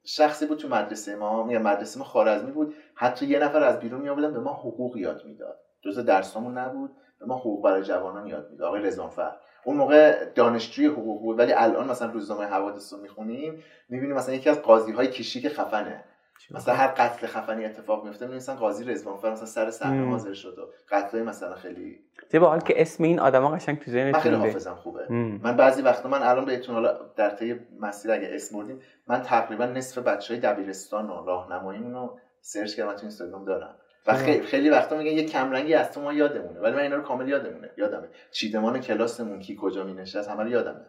شخصی 0.04 0.46
بود 0.46 0.58
تو 0.58 0.68
مدرسه 0.68 1.16
ما 1.16 1.46
یا 1.50 1.58
مدرسه 1.58 1.98
ما 1.98 2.04
خارزمی 2.04 2.52
بود 2.52 2.74
حتی 2.94 3.26
یه 3.26 3.38
نفر 3.38 3.62
از 3.62 3.80
بیرون 3.80 4.00
میآوردن 4.00 4.32
به 4.32 4.40
ما 4.40 4.52
حقوق 4.52 4.96
یاد 4.96 5.24
می‌داد. 5.24 5.58
جزء 5.84 6.02
درسامون 6.02 6.58
نبود 6.58 6.90
به 7.20 7.26
ما 7.26 7.38
حقوق 7.38 7.64
برای 7.64 7.82
جوانان 7.82 8.26
یاد 8.26 8.50
می‌داد. 8.50 8.68
آقای 8.68 8.82
رضوانفر 8.82 9.32
اون 9.64 9.76
موقع 9.76 10.24
دانشجوی 10.24 10.86
حقوق 10.86 11.22
بود 11.22 11.38
ولی 11.38 11.52
الان 11.52 11.90
مثلا 11.90 12.12
روزنامه 12.12 12.44
حوادث 12.44 12.92
رو 12.92 13.00
می‌خونیم 13.00 13.62
می‌بینیم 13.88 14.16
مثلا 14.16 14.34
یکی 14.34 14.50
از 14.50 14.62
قاضی 14.62 14.92
های 14.92 15.06
کشی 15.06 15.40
که 15.40 15.48
خفنه. 15.48 16.04
مثلا 16.50 16.74
هر 16.74 16.86
قتل 16.86 17.26
خفنی 17.26 17.64
اتفاق 17.64 18.04
میفته 18.04 18.26
می‌نویسن 18.26 18.54
قاضی 18.54 18.84
رضوان 18.84 19.16
فر 19.16 19.30
مثلا 19.30 19.46
سر 19.46 19.70
صحنه 19.70 20.10
حاضر 20.10 20.32
شد 20.32 20.58
و 20.58 20.68
قتلای 20.90 21.22
مثلا 21.22 21.54
خیلی 21.54 22.00
چه 22.32 22.40
حال 22.40 22.60
که 22.60 22.82
اسم 22.82 23.04
این 23.04 23.20
آدما 23.20 23.50
قشنگ 23.50 23.78
تو 23.78 23.90
ذهنت 23.90 24.14
من 24.14 24.20
خیلی 24.20 24.34
حافظم 24.34 24.74
خوبه. 24.74 25.06
من 25.42 25.56
بعضی 25.56 25.82
وقتا 25.82 26.08
من 26.08 26.22
الان 26.22 26.44
بهتون 26.44 26.74
حالا 26.74 26.98
در 27.16 27.30
طی 27.30 27.60
مسیر 27.80 28.12
اگه 28.12 28.30
اسم 28.32 28.58
بردیم 28.58 28.80
من 29.08 29.22
تقریبا 29.22 29.66
نصف 29.66 29.98
بچهای 29.98 30.40
دبیرستان 30.40 31.10
و 31.10 31.26
راهنماییمون 31.26 31.92
رو 31.92 32.18
سرچ 32.40 32.74
کردم 32.74 32.92
تو 32.92 33.00
اینستاگرام 33.00 33.44
دارم. 33.44 33.74
و 34.06 34.14
خیلی, 34.14 34.46
خیلی 34.46 34.70
وقتا 34.70 34.96
میگن 34.96 35.10
یه 35.10 35.26
کمرنگی 35.26 35.74
از 35.74 35.92
تو 35.92 36.00
ما 36.00 36.12
یادمونه 36.12 36.60
ولی 36.60 36.74
من 36.74 36.80
اینا 36.80 36.96
رو 36.96 37.02
کامل 37.02 37.28
یادمونه 37.28 37.70
یادمه. 37.76 38.08
چیدمان 38.30 38.80
کلاسمون 38.80 39.40
کی 39.40 39.58
کجا 39.60 39.84
می 39.84 39.92
نشست 39.92 40.30
همه 40.30 40.42
رو 40.42 40.48
یادمه. 40.48 40.80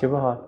چه 0.00 0.08
باحال؟ 0.08 0.38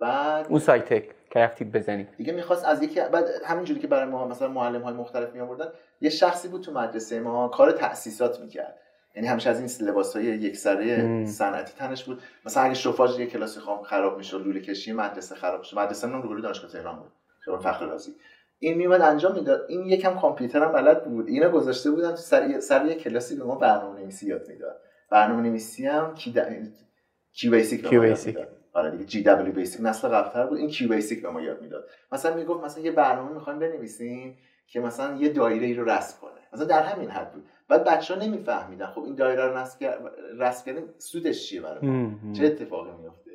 بعد 0.00 0.46
اون 0.48 0.58
سایت 0.58 1.04
که 1.32 1.38
رفتید 1.38 1.72
بزنید. 1.72 2.08
دیگه 2.16 2.32
می‌خواست 2.32 2.64
از 2.64 2.82
یکی 2.82 3.00
بعد 3.00 3.24
همینجوری 3.44 3.80
که 3.80 3.86
برای 3.86 4.08
ما 4.08 4.28
مثلا 4.28 4.48
معلم 4.48 4.82
های 4.82 4.94
مختلف 4.94 5.32
می 5.34 5.40
آوردن 5.40 5.66
یه 6.00 6.10
شخصی 6.10 6.48
بود 6.48 6.62
تو 6.62 6.72
مدرسه 6.72 7.20
ما 7.20 7.48
کار 7.48 7.72
تاسیسات 7.72 8.40
می‌کرد. 8.40 8.78
یعنی 9.16 9.28
همیشه 9.28 9.50
از 9.50 9.80
این 9.80 9.88
لباس 9.88 10.16
های 10.16 10.24
یک 10.24 10.56
سره 10.56 11.26
صنعتی 11.26 11.72
تنش 11.78 12.04
بود. 12.04 12.22
مثلا 12.46 12.62
اگه 12.62 12.74
شوفاژ 12.74 13.18
یه 13.18 13.26
کلاسی 13.26 13.60
خام 13.60 13.82
خراب 13.82 14.16
می‌شد 14.16 14.42
لوله 14.46 14.60
کشی 14.60 14.92
مدرسه 14.92 15.34
خراب 15.34 15.60
می‌شد. 15.60 15.78
مدرسه 15.78 16.06
من 16.06 16.22
روبروی 16.22 16.42
دانشگاه 16.42 16.70
تهران 16.70 16.98
بود. 16.98 17.12
خیابان 17.44 17.62
فخر 17.62 17.86
رازی. 17.86 18.14
این 18.58 18.76
میومد 18.78 19.00
انجام 19.00 19.34
می‌داد. 19.34 19.66
این 19.68 19.86
یکم 19.86 20.14
کامپیوتر 20.20 20.62
هم 20.62 20.72
بلد 20.72 21.04
بود. 21.04 21.28
اینو 21.28 21.50
گذاشته 21.50 21.90
بودن 21.90 22.10
تو 22.10 22.16
سر 22.16 22.60
سر 22.60 22.86
یه 22.86 22.94
کلاسی 22.94 23.36
به 23.36 23.44
ما 23.44 23.54
برنامه 23.54 24.00
نویسی 24.00 24.26
یاد 24.26 24.48
می‌داد. 24.48 24.80
برنامه 25.10 25.42
نویسی 25.42 25.86
هم 25.86 26.14
کی 26.14 26.32
د... 26.32 26.38
QBasic 27.32 27.88
QBasic. 27.88 28.38
آره 28.72 28.90
دیگه 28.90 29.04
GW-BASIC 29.04 29.80
نسل 29.84 30.08
قبلتر 30.08 30.46
بود. 30.46 30.58
این 30.58 30.68
QBasic 30.68 31.22
به 31.22 31.30
ما 31.30 31.40
یاد 31.40 31.62
می‌داد. 31.62 31.88
مثلا 32.12 32.36
می‌گفت 32.36 32.64
مثلا 32.64 32.82
یه 32.84 32.92
برنامه 32.92 33.32
می‌خوایم 33.32 33.58
بنویسیم 33.58 34.38
که 34.66 34.80
مثلا 34.80 35.16
یه 35.16 35.28
دایره 35.28 35.66
ای 35.66 35.74
رو 35.74 35.84
رسم 35.84 36.20
کنه. 36.20 36.40
مثلا 36.52 36.64
در 36.64 36.82
همین 36.82 37.10
حد 37.10 37.32
بود. 37.32 37.46
بعد 37.68 37.84
بچه 37.84 38.14
ها 38.14 38.20
نمیفهمیدن. 38.20 38.86
خب 38.86 39.02
این 39.04 39.14
دایره 39.14 39.46
رو 39.46 39.56
رسم 39.56 40.64
کردن 40.64 40.84
سودش 40.98 41.48
چیه 41.48 41.60
برای 41.60 42.10
چه 42.32 42.46
اتفاقی 42.46 42.90
میفته 43.02 43.30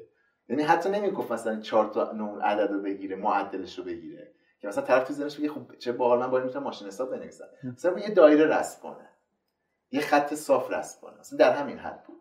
یعنی 0.50 0.64
حتی 0.64 0.90
نمی‌گفت 0.90 1.32
مثلا 1.32 1.60
4 1.60 1.90
تا 1.94 2.12
نمون 2.12 2.42
عدد 2.42 2.72
رو 2.72 2.82
بگیره 2.82 3.16
معدلش 3.16 3.80
رو 3.80 3.84
بگیره. 3.84 4.34
که 4.60 4.68
مثلا 4.68 4.84
طرف 4.84 5.08
تو 5.08 5.14
ذهنش 5.14 5.38
بگه 5.40 5.50
خب 5.50 5.62
چه 5.80 5.92
باحال 5.92 6.20
من 6.20 6.32
باید 6.32 6.46
می‌تونم 6.46 6.64
ماشین 6.64 6.88
حساب 6.88 7.12
بنویسم. 7.12 7.46
مثلا 7.64 8.00
یه 8.00 8.10
دایره 8.10 8.60
رسم 8.60 8.82
کنه. 8.82 9.10
یه 9.92 10.02
خط 10.02 10.34
صاف 10.34 10.72
رسم 10.72 11.02
کنه. 11.02 11.20
مثلا 11.20 11.38
در 11.38 11.54
همین 11.54 11.78
حد 11.78 12.04
بود. 12.04 12.17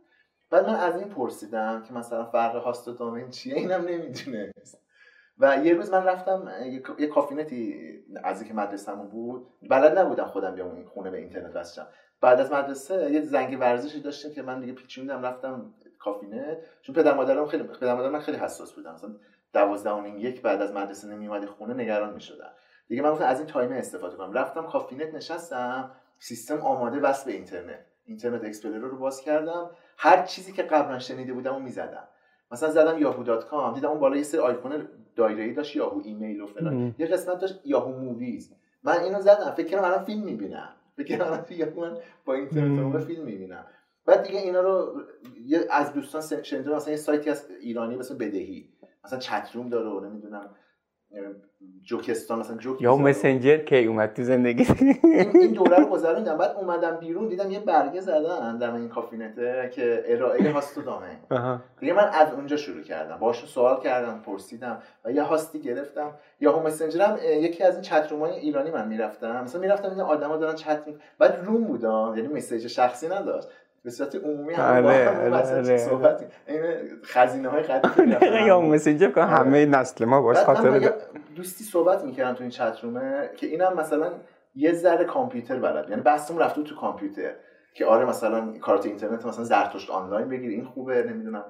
بعد 0.50 0.66
من 0.66 0.74
از 0.74 0.96
این 0.96 1.08
پرسیدم 1.08 1.82
که 1.82 1.94
مثلا 1.94 2.24
فرق 2.24 2.56
هاست 2.56 2.88
و 2.88 2.92
دومین 2.92 3.30
چیه؟ 3.30 3.54
اینم 3.54 3.84
نمی‌دونه 3.84 4.52
و 5.38 5.58
یه 5.64 5.74
روز 5.74 5.90
من 5.90 6.04
رفتم 6.04 6.48
یه 6.98 7.06
کافینتی 7.06 7.74
از 8.24 8.40
اینکه 8.40 8.54
مدرسه‌مون 8.54 9.08
بود. 9.08 9.46
بلد 9.70 9.98
نبودم 9.98 10.24
خودم 10.24 10.54
بیام 10.54 10.74
این 10.74 10.86
خونه 10.86 11.10
به 11.10 11.18
اینترنت 11.18 11.56
وصل 11.56 11.82
بعد 12.20 12.40
از 12.40 12.52
مدرسه 12.52 13.12
یه 13.12 13.20
زنگ 13.20 13.60
ورزشی 13.60 14.00
داشتیم 14.00 14.34
که 14.34 14.42
من 14.42 14.60
دیگه 14.60 14.72
پیچوندم 14.72 15.22
رفتم 15.22 15.74
کافینه. 15.98 16.58
چون 16.82 16.94
پدر 16.94 17.14
مادرم 17.14 17.46
خیلی 17.46 17.62
پدر 17.62 17.94
مادرم 17.94 18.12
من 18.12 18.20
خیلی 18.20 18.38
حساس 18.38 18.72
بودم 18.72 18.92
مثلا 18.94 19.10
12 19.52 19.90
و 19.90 20.06
یک 20.06 20.42
بعد 20.42 20.62
از 20.62 20.72
مدرسه 20.72 21.08
نمیومدی 21.08 21.46
خونه 21.46 21.74
نگران 21.74 22.14
می‌شدن 22.14 22.50
دیگه 22.88 23.02
من 23.02 23.10
گفتم 23.10 23.24
از 23.24 23.38
این 23.38 23.46
time 23.46 23.72
استفاده 23.72 24.16
کنم. 24.16 24.32
رفتم 24.32 24.66
کافینت 24.66 25.14
نشستم 25.14 25.90
سیستم 26.18 26.60
آماده 26.60 27.00
وصل 27.00 27.26
به 27.26 27.32
اینترنت. 27.32 27.86
Internet 28.06 28.44
Explorer 28.44 28.88
رو 28.88 28.98
باز 28.98 29.20
کردم. 29.20 29.70
هر 29.98 30.22
چیزی 30.22 30.52
که 30.52 30.62
قبلا 30.62 30.98
شنیده 30.98 31.32
بودم 31.32 31.54
و 31.54 31.58
می‌زدم. 31.58 32.08
مثلا 32.50 32.70
زدم 32.70 32.98
یاهو 32.98 33.22
dot 33.22 33.46
com 33.46 33.74
دیدم 33.74 33.88
اون 33.88 34.00
بالا 34.00 34.16
یه 34.16 34.22
سری 34.22 34.40
آیکون 34.40 34.88
دایره‌ای 35.16 35.52
داشت 35.52 35.76
یاهو 35.76 36.00
ایمیل 36.04 36.40
و 36.40 36.46
فلان. 36.46 36.94
یه 36.98 37.06
قسمت 37.06 37.38
داشت 37.38 37.60
یاهو 37.64 37.92
Movies. 37.92 38.52
من 38.82 39.00
اینو 39.00 39.20
زدم. 39.20 39.50
فکر 39.50 39.68
کنم 39.68 39.84
الان 39.84 40.04
فیلم 40.04 40.22
می‌بینم. 40.24 40.68
فکر 40.96 41.16
کنم 41.16 41.26
الان 41.26 41.98
با 42.24 42.34
اینترنت 42.34 43.04
فیلم 43.04 43.24
می‌بینم. 43.24 43.66
بعد 44.06 44.22
دیگه 44.22 44.38
اینا 44.38 44.60
رو 44.60 45.02
از 45.70 45.92
دوستان 45.92 46.42
شنیدم 46.42 46.72
مثلا 46.72 46.90
یه 46.90 46.96
سایتی 46.96 47.30
از 47.30 47.50
ایرانی 47.60 47.96
مثلا 47.96 48.16
بدهی. 48.16 48.68
مثلا 49.04 49.18
چت 49.18 49.50
روم 49.54 49.68
داره 49.68 49.88
و 49.88 50.00
نمی‌دونم. 50.00 50.50
جوکستان 51.82 52.38
مثلا 52.38 52.56
جوک 52.56 52.82
یا 52.82 52.96
مسنجر 52.96 53.56
کی 53.56 53.84
اومد 53.84 54.12
تو 54.12 54.22
زندگی. 54.22 54.66
این 55.34 55.52
دوره 55.52 55.76
رو 55.76 55.86
گذروندم. 55.86 56.38
بعد 56.38 56.56
اومدم 56.56 56.96
بیرون 56.96 57.28
دیدم 57.28 57.50
یه 57.50 57.60
برگه 57.60 58.00
زدن 58.00 58.58
در 58.58 58.74
این 58.74 58.88
کافینته 58.88 59.70
که 59.74 60.04
ارائه 60.06 60.52
هاست 60.52 60.78
و 60.78 60.82
دامه 60.82 61.06
دیگه 61.80 61.92
من 61.92 62.08
از 62.12 62.32
اونجا 62.32 62.56
شروع 62.56 62.82
کردم. 62.82 63.16
باهاش 63.16 63.44
سوال 63.46 63.80
کردم 63.80 64.22
پرسیدم 64.26 64.82
و 65.04 65.12
یه 65.12 65.22
هاستی 65.22 65.60
گرفتم. 65.60 66.14
یا 66.40 66.52
هم 66.52 66.66
مسنجرم 66.66 67.18
یکی 67.22 67.62
از 67.64 67.74
این 67.74 67.82
چت 67.82 68.12
های 68.12 68.32
ایرانی 68.32 68.70
من 68.70 68.88
می‌رفتم. 68.88 69.44
مثلا 69.44 69.60
می‌رفتم 69.60 69.90
این 69.90 70.00
آدما 70.00 70.36
دارن 70.36 70.54
چت 70.54 70.86
می... 70.86 70.94
بعد 71.18 71.40
روم 71.44 71.64
بودم 71.64 72.14
یعنی 72.16 72.28
مسیج 72.28 72.66
شخصی 72.66 73.08
نداشت. 73.08 73.48
به 73.86 73.92
صورت 73.92 74.14
عمومی 74.14 74.54
هم 74.54 74.84
آره, 74.84 75.08
آره،, 75.08 75.54
آره. 75.54 75.76
صحبت 75.76 76.24
این 76.46 76.62
خزینه 77.04 77.48
های 77.48 77.62
قدیمی 77.62 78.46
یا 78.46 78.60
مسنجر 78.60 79.10
کنم 79.10 79.28
همه 79.28 79.66
نسل 79.66 80.04
ما 80.04 80.22
باش 80.22 80.36
خاطر 80.36 80.92
دوستی 81.36 81.64
صحبت 81.64 82.04
می‌کردن 82.04 82.34
تو 82.34 82.42
این 82.42 82.50
چت 82.50 82.78
رومه 82.82 83.30
که 83.36 83.46
اینم 83.46 83.74
مثلا 83.76 84.12
یه 84.54 84.72
ذره 84.72 85.04
کامپیوتر 85.04 85.58
بلد. 85.58 85.90
یعنی 85.90 86.02
بحثمون 86.02 86.40
رفته 86.40 86.62
تو 86.62 86.76
کامپیوتر 86.76 87.32
که 87.74 87.86
آره 87.86 88.04
مثلا 88.04 88.52
کارت 88.58 88.86
اینترنت 88.86 89.26
مثلا 89.26 89.44
زرتشت 89.44 89.90
آنلاین 89.90 90.28
بگیر 90.28 90.50
این 90.50 90.64
خوبه 90.64 91.02
نمی‌دونم. 91.02 91.44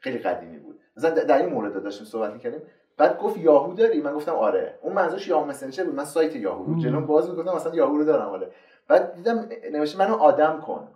خیلی 0.00 0.18
قدیمی 0.18 0.58
بود. 0.58 0.80
مثلا 0.96 1.10
در 1.10 1.38
این 1.38 1.48
مورد 1.48 1.82
داشتیم 1.82 2.06
صحبت 2.06 2.32
می‌کردیم. 2.32 2.62
بعد 2.98 3.18
گفت 3.18 3.36
یاهو 3.36 3.74
داری؟ 3.74 4.00
من 4.00 4.14
گفتم 4.14 4.32
آره. 4.32 4.78
اون 4.82 4.92
منظورش 4.92 5.28
یاهو 5.28 5.46
مسنجر 5.46 5.84
بود. 5.84 5.94
من 5.94 6.04
سایت 6.04 6.36
یاهو 6.36 6.64
بود. 6.64 6.78
جلوم 6.78 7.06
باز 7.06 7.30
می‌گفتم 7.30 7.54
مثلا 7.54 7.74
یاهو 7.74 7.96
رو 7.96 8.04
دارم 8.04 8.28
آره. 8.28 8.50
بعد 8.88 9.14
دیدم 9.14 9.48
نوشته 9.72 9.98
منو 9.98 10.14
آدم 10.14 10.60
کن. 10.60 10.88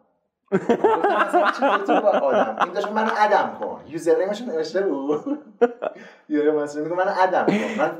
آدم. 2.23 2.57
این 2.65 2.73
داشت 2.75 2.93
منو 2.93 3.11
ادم 3.19 3.57
کن. 3.61 3.81
یوزر 3.89 4.17
نیمش 4.19 4.43
نوشته 4.43 4.83
بود. 4.83 5.39
یه 6.29 6.51
مثلا 6.51 6.83
میگه 6.83 6.97
منو 6.97 7.11
ادم 7.23 7.47
کن. 7.47 7.53
من 7.79 7.91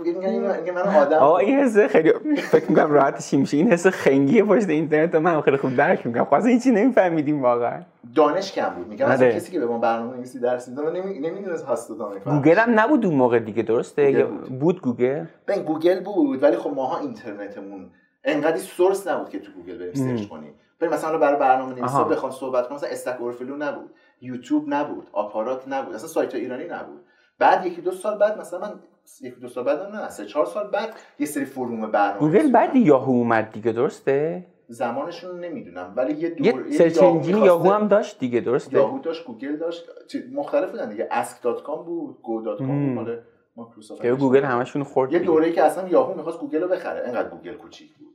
میگه 0.59 0.73
منو 0.73 0.99
آدم 0.99 1.17
آقا 1.17 1.39
این 1.39 1.59
حس 1.59 1.79
خیلی 1.79 2.13
فکر 2.51 2.71
می‌کنم 2.71 2.93
راحت 2.93 3.35
میشه. 3.35 3.57
این 3.57 3.73
حس 3.73 3.87
خنگی 3.87 4.43
پشت 4.43 4.69
اینترنت 4.69 5.15
من 5.15 5.41
خیلی 5.41 5.57
خوب 5.57 5.77
درک 5.77 6.07
می‌کنم. 6.07 6.25
خاص 6.25 6.45
این 6.45 6.61
چی 6.61 6.71
نمیفهمیدیم 6.71 7.43
واقعا. 7.43 7.83
دانش 8.15 8.53
کم 8.53 8.69
بود. 8.69 8.89
میگم 8.89 9.09
مثلا 9.09 9.31
کسی 9.31 9.53
که 9.53 9.61
به 9.61 9.67
ما 9.67 9.79
برنامه 9.79 10.17
نویسی 10.17 10.41
درس 10.41 10.69
میده 10.69 10.91
نمی‌دونست 11.31 11.65
هاست 11.65 11.99
دامه 11.99 12.19
گوگل 12.19 12.59
هم 12.59 12.81
نبود 12.81 13.07
اون 13.07 13.15
موقع 13.15 13.39
دیگه 13.39 13.63
درسته؟ 13.63 14.25
بود. 14.61 14.81
گوگل؟ 14.81 15.25
ببین 15.49 15.63
گوگل 15.63 16.01
بود 16.01 16.43
ولی 16.43 16.57
خب 16.57 16.71
ماها 16.75 16.99
اینترنتمون 16.99 17.91
انقدی 18.25 18.61
سورس 18.61 19.09
نبود 19.09 19.29
که 19.29 19.39
تو 19.39 19.53
گوگل 19.53 19.79
بریم 19.79 19.95
سرچ 19.95 20.29
کنیم. 20.29 20.55
بریم 20.81 20.93
مثلا 20.93 21.19
برای 21.19 21.41
برنامه 21.41 21.75
نویسی 21.75 22.05
بخوام 22.11 22.33
صحبت 22.33 22.69
کنم 22.69 22.77
مثلا 22.77 22.91
Stack 22.91 23.21
Overflow 23.21 23.57
نبود 23.57 23.91
یوتیوب 24.21 24.65
نبود 24.69 25.09
آپارات 25.13 25.69
نبود 25.69 25.95
اصلا 25.95 26.09
سایت 26.09 26.35
ایرانی 26.35 26.65
نبود. 26.65 27.01
بعد 27.39 27.67
یکی 27.67 27.81
دو 27.81 27.91
سال 27.91 28.19
بعد 28.19 28.39
مثلا 28.39 28.61
من 28.61 28.73
یکی 29.21 29.41
دو 29.41 29.49
سال 29.49 29.65
بعد 29.65 29.83
نه 29.83 30.09
سه 30.09 30.27
چهار 30.27 30.47
سال 30.47 30.71
بعد 30.71 30.89
یه 31.19 31.27
سری 31.27 31.45
forum 31.45 31.91
برنامه 31.91 32.19
گوگل 32.19 32.53
بعد 32.53 32.77
یاهو 32.77 33.11
اومد 33.13 33.53
دیگه 33.53 33.73
درسته؟ 33.73 34.47
زمانشون 34.69 35.41
نمی‌دونم 35.41 35.93
ولی 35.97 36.15
یه 36.15 36.31
دور 36.31 36.67
یه 36.67 36.79
search 36.79 37.03
engine 37.03 37.37
یاهو 37.37 37.71
هم 37.71 37.89
داشت 37.89 38.19
دیگه 38.19 38.41
درسته؟ 38.41 38.77
یاهو 38.77 38.99
داشت 38.99 39.27
گوگل 39.27 39.57
داشت 39.57 39.85
مختلف 40.33 40.71
بودن 40.71 40.89
دیگه 40.89 41.09
ask.com 41.13 41.79
بود 41.87 42.19
go.com 42.23 42.61
مال 42.71 43.19
مایکروسافت 43.57 44.03
که 44.03 44.15
گوگل 44.15 44.45
همشون 44.45 44.83
خورد 44.83 45.13
یه 45.13 45.19
دوره‌ای 45.19 45.53
که 45.53 45.63
اصلا 45.63 45.89
یاهو 45.89 46.15
می‌خواست 46.15 46.39
گوگل 46.39 46.63
رو 46.63 46.69
بخره 46.69 47.03
انقدر 47.07 47.29
گوگل 47.29 47.55
کوچیک 47.55 47.97
بود. 47.97 48.09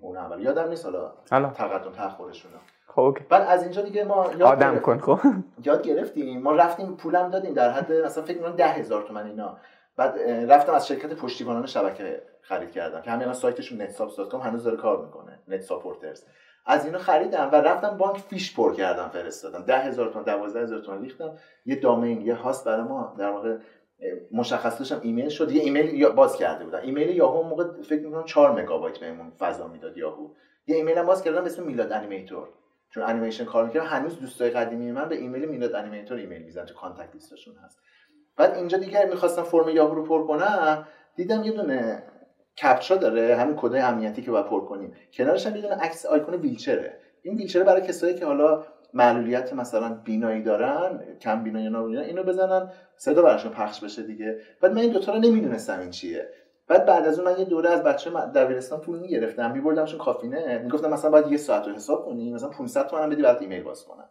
اون 0.00 0.16
اول. 0.16 0.42
یادم 0.42 0.68
نیست 0.68 0.84
حالا 0.84 1.12
تقدم 1.54 1.92
تاخرشون 1.92 2.50
خب 2.86 3.18
بعد 3.28 3.42
از 3.48 3.62
اینجا 3.62 3.82
دیگه 3.82 4.04
ما 4.04 4.26
یاد 4.30 4.42
آدم 4.42 4.78
کن 4.78 4.98
خب. 4.98 5.18
یاد 5.66 5.82
گرفتیم. 5.82 6.42
ما 6.42 6.52
رفتیم 6.52 6.96
پولم 6.96 7.30
دادیم 7.30 7.54
در 7.54 7.70
حد 7.70 7.92
مثلا 7.92 8.24
فکر 8.24 8.38
کنم 8.38 8.56
ده 8.56 8.66
هزار 8.66 9.02
تومن 9.02 9.26
اینا. 9.26 9.56
بعد 9.96 10.20
رفتم 10.48 10.72
از 10.72 10.86
شرکت 10.88 11.14
پشتیبانان 11.14 11.66
شبکه 11.66 12.22
خرید 12.42 12.70
کردم 12.70 13.00
که 13.00 13.10
همین 13.10 13.32
سایتشون 13.32 13.86
netsubs.com 13.86 14.34
هنوز 14.34 14.64
داره 14.64 14.76
کار 14.76 15.04
می‌کنه 15.04 15.38
net 15.48 15.66
supporters 15.66 16.20
از 16.66 16.86
اینو 16.86 16.98
خریدم 16.98 17.48
و 17.52 17.56
رفتم 17.56 17.96
بانک 17.98 18.18
فیش 18.18 18.56
پر 18.56 18.74
کردم 18.74 19.08
فرستادم. 19.08 19.62
ده 19.62 19.78
هزار 19.78 20.12
تومن 20.12 20.24
دوازده 20.24 20.62
هزار 20.62 20.80
تومن 20.80 21.02
ریختم. 21.02 21.30
یه 21.66 21.76
domain 21.76 22.20
یه 22.20 22.34
host 22.34 22.64
برای 22.64 22.82
ما 22.82 23.14
در 23.18 23.30
واقع 23.30 23.56
مشخصاتشم 24.32 25.00
ایمیل 25.02 25.28
شد 25.28 25.52
یه 25.52 25.62
ایمیل 25.62 26.08
باز 26.08 26.36
کرده 26.36 26.64
بودم. 26.64 26.80
ایمیل 26.82 27.16
یاهو 27.16 27.42
موقع 27.42 27.82
فکر 27.82 28.02
می‌کنم 28.02 28.24
4 28.24 28.62
مگابایت 28.62 28.98
بهمون 28.98 29.30
فضا 29.38 29.68
می‌داد 29.68 29.96
یاهو. 29.96 30.28
یه 30.66 30.76
ایمیل 30.76 30.98
هم 30.98 31.06
باز 31.06 31.22
کردم 31.22 31.40
به 31.40 31.46
اسم 31.46 31.62
میلاد 31.62 31.92
animator. 31.92 32.48
چون 32.90 33.02
انیمیشن 33.02 33.44
کار 33.44 33.66
می‌کردم 33.66 33.86
هنوز 33.86 34.20
دوستای 34.20 34.50
قدیمی 34.50 34.92
من 34.92 35.08
به 35.08 35.14
ایمیل 35.14 35.44
میلاد 35.44 35.74
animator 35.74 36.18
ایمیل 36.18 36.42
می‌زنن 36.42 36.66
تو 36.66 36.74
contact 36.74 37.14
list 37.14 37.34
شون 37.34 37.54
هست. 37.64 37.78
بعد 38.36 38.54
اینجا 38.54 38.78
دیگه 38.78 39.04
می‌خواستم 39.04 39.42
فرم 39.42 39.68
یاهو 39.68 39.94
رو 39.94 40.04
پر 40.04 40.26
کنم 40.26 40.88
دیدم 41.16 41.42
یه 41.44 41.52
دونه 41.52 42.02
کپچا 42.62 42.96
داره 42.96 43.36
همین 43.36 43.56
کد 43.56 43.74
امنیتی 43.74 44.22
که 44.22 44.30
باید 44.30 44.46
پر 44.46 44.60
کنیم. 44.60 44.94
کنارش 45.12 45.46
هم 45.46 45.56
یه 45.56 45.62
دونه 45.62 45.74
عکس 45.74 46.06
آیکون 46.06 46.34
ویلچره. 46.34 47.00
این 47.22 47.36
ویلچره 47.36 47.64
برای 47.64 47.82
کسایی 47.82 48.14
که 48.14 48.26
حالا 48.26 48.64
معلولیت 48.94 49.52
مثلا 49.52 49.94
بینایی 50.04 50.42
دارن 50.42 51.00
کم 51.20 51.42
بینایی 51.42 51.92
یا 51.92 52.00
اینو 52.00 52.22
بزنن 52.22 52.72
صدا 52.96 53.22
براشون 53.22 53.52
پخش 53.52 53.80
بشه 53.80 54.02
دیگه. 54.02 54.38
بعد 54.60 54.72
من 54.72 54.78
این 54.78 54.92
دوتا 54.92 55.12
رو 55.12 55.18
نمی‌دونستم 55.18 55.80
این 55.80 55.90
چیه. 55.90 56.28
بعد 56.68 56.86
بعد 56.86 57.06
از 57.06 57.18
اون 57.18 57.32
من 57.32 57.38
یه 57.38 57.44
دوره 57.44 57.70
از 57.70 57.82
بچه 57.82 58.10
دبیرستان 58.10 58.80
پول 58.80 58.98
می‌گرفتم 58.98 59.52
میبردمشون 59.52 59.98
کافینت 59.98 60.58
می‌گفتم 60.58 60.90
مثلا 60.90 61.10
باید 61.10 61.32
یه 61.32 61.36
ساعت 61.36 61.68
رو 61.68 61.74
حساب 61.74 62.04
کنی 62.04 62.32
مثلا 62.32 62.48
500 62.48 62.86
تومن 62.86 63.10
بدی 63.10 63.22
بعد 63.22 63.38
ایمیل 63.40 63.62
باز 63.62 63.84
کنم. 63.84 64.08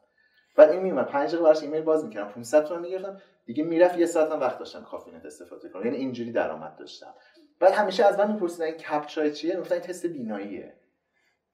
بعد 0.58 0.70
این 0.70 0.82
میومد 0.82 1.06
5 1.06 1.30
دقیقه 1.30 1.44
براش 1.44 1.64
ایمیل 1.64 1.82
باز 1.82 2.06
می‌کردم 2.06 2.30
500 2.30 2.64
تومن 2.64 2.82
می‌گرفتم. 2.82 3.22
دیگه 3.46 3.64
می‌رفت 3.64 3.98
یه 3.98 4.06
ساعت 4.06 4.32
هم 4.32 4.40
وقت 4.40 4.60
داشتم 4.60 4.84
کافینت 4.84 5.26
استفاده 5.26 5.70
کنم. 5.70 5.86
یعنی 5.86 5.98
اینجوری 5.98 6.32
درآمد 6.32 6.76
داشتم. 6.76 7.14
بعد 7.60 7.72
همیشه 7.72 8.06
از 8.06 8.20
من 8.20 8.32
میپرسیدن 8.32 8.66
این 8.66 8.76
کپچای 8.76 9.32
چیه؟ 9.32 9.54
این 9.54 9.64
تست 9.64 10.06
بیناییه. 10.06 10.74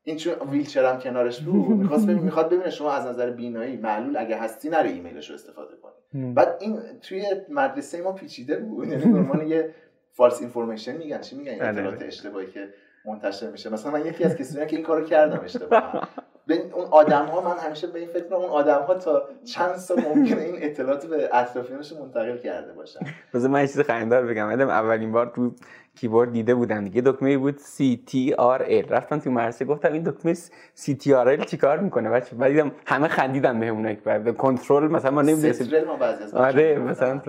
این 0.04 0.18
چون 0.18 0.34
ویلچر 0.52 0.94
هم 0.94 1.00
کنارش 1.00 1.42
بود 1.42 1.78
می‌خواست 1.78 2.08
ببین 2.08 2.24
می‌خواد 2.24 2.50
ببینه 2.50 2.70
شما 2.70 2.92
از 2.92 3.06
نظر 3.06 3.30
بینایی 3.30 3.78
معلول 3.78 4.18
اگه 4.18 4.38
هستی 4.38 4.70
نره 4.70 4.90
ایمیلش 4.90 5.30
رو 5.30 5.36
استفاده 5.36 5.74
کنی. 5.76 6.34
بعد 6.34 6.58
این 6.60 6.80
توی 7.02 7.26
مدرسه 7.50 8.02
ما 8.02 8.12
پیچیده 8.12 8.58
بود. 8.58 8.88
یعنی 8.88 9.06
نورمال 9.06 9.48
یه 9.48 9.76
false 10.14 10.42
information 10.42 10.98
میگن. 10.98 11.22
چی 11.22 11.36
میگن؟ 11.36 11.62
اطلاعات 11.62 12.02
اشتباهی 12.02 12.48
که 12.48 12.70
منتشر 13.06 13.52
میشه. 13.52 13.74
مثلا 13.74 13.92
من 13.92 14.06
یکی 14.06 14.24
از 14.24 14.36
کسایی 14.36 14.68
که 14.68 14.76
این 14.76 14.86
کارو 14.86 15.06
کردم 15.06 15.42
اشتباه 15.44 16.10
به 16.48 16.64
اون 16.74 16.86
آدم 16.86 17.26
ها 17.26 17.42
من 17.42 17.58
همیشه 17.58 17.88
به 17.88 18.00
این 18.00 18.08
فکر 18.08 18.24
کنم 18.24 18.38
اون 18.38 18.50
آدم 18.50 18.82
ها 18.82 18.94
تا 18.94 19.30
چند 19.46 19.76
سال 19.76 20.02
ممکنه 20.02 20.42
این 20.42 20.56
اطلاعات 20.58 21.06
به 21.06 21.30
اطرافیانش 21.34 21.94
منتقل 21.94 22.38
کرده 22.38 22.74
باشن. 22.74 23.00
مثلا 23.34 23.50
من 23.50 23.62
یه 23.62 23.68
چیز 23.68 23.82
خنده‌دار 23.82 24.26
بگم. 24.26 24.50
اولین 24.50 25.12
بار 25.12 25.32
تو 25.36 25.52
کیبورد 26.02 26.32
دیده 26.32 26.56
بودم 26.56 26.84
دیگه. 26.84 27.02
دکمه 27.02 27.38
بود 27.38 27.58
CTRL 27.58 28.84
رفتم 28.90 29.20
تو 29.20 29.32
مدرسه 29.32 29.66
گفتم 29.66 29.94
این 29.94 30.04
دکمه 30.04 30.34
CTRL 30.74 31.44
چیکار 31.44 31.80
می‌کنه؟ 31.80 32.10
بچه 32.10 32.36
بعد 32.36 32.52
دیدم 32.52 32.72
همه 32.86 33.08
خندیدن 33.08 33.60
بهمون. 33.60 33.98
بعد 34.06 34.38
کنترل 34.38 34.92
مثلا 34.92 35.12
ما 35.12 35.22
نمی‌دونستیم. 35.22 35.84
ما 35.88 35.96
بعضی 35.96 36.24
از 36.24 36.34
آره 36.34 36.80
مثلا 36.80 37.20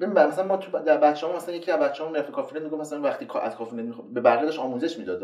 ببین 0.00 0.12
مثلا 0.12 0.44
ما 0.44 0.56
تو 0.56 0.78
در 0.78 0.96
بچه‌ها 0.96 1.36
مثلا 1.36 1.54
یکی 1.54 1.72
از 1.72 1.80
بچه‌ها 1.80 2.10
رفت 2.10 2.30
کافه 2.30 2.58
میگه 2.58 2.76
مثلا 2.76 3.00
وقتی 3.00 3.28
از 3.42 3.56
کافه 3.56 3.76
به 4.12 4.20
بقیه 4.20 4.44
داشت 4.44 4.58
آموزش 4.58 4.98
می‌داد 4.98 5.22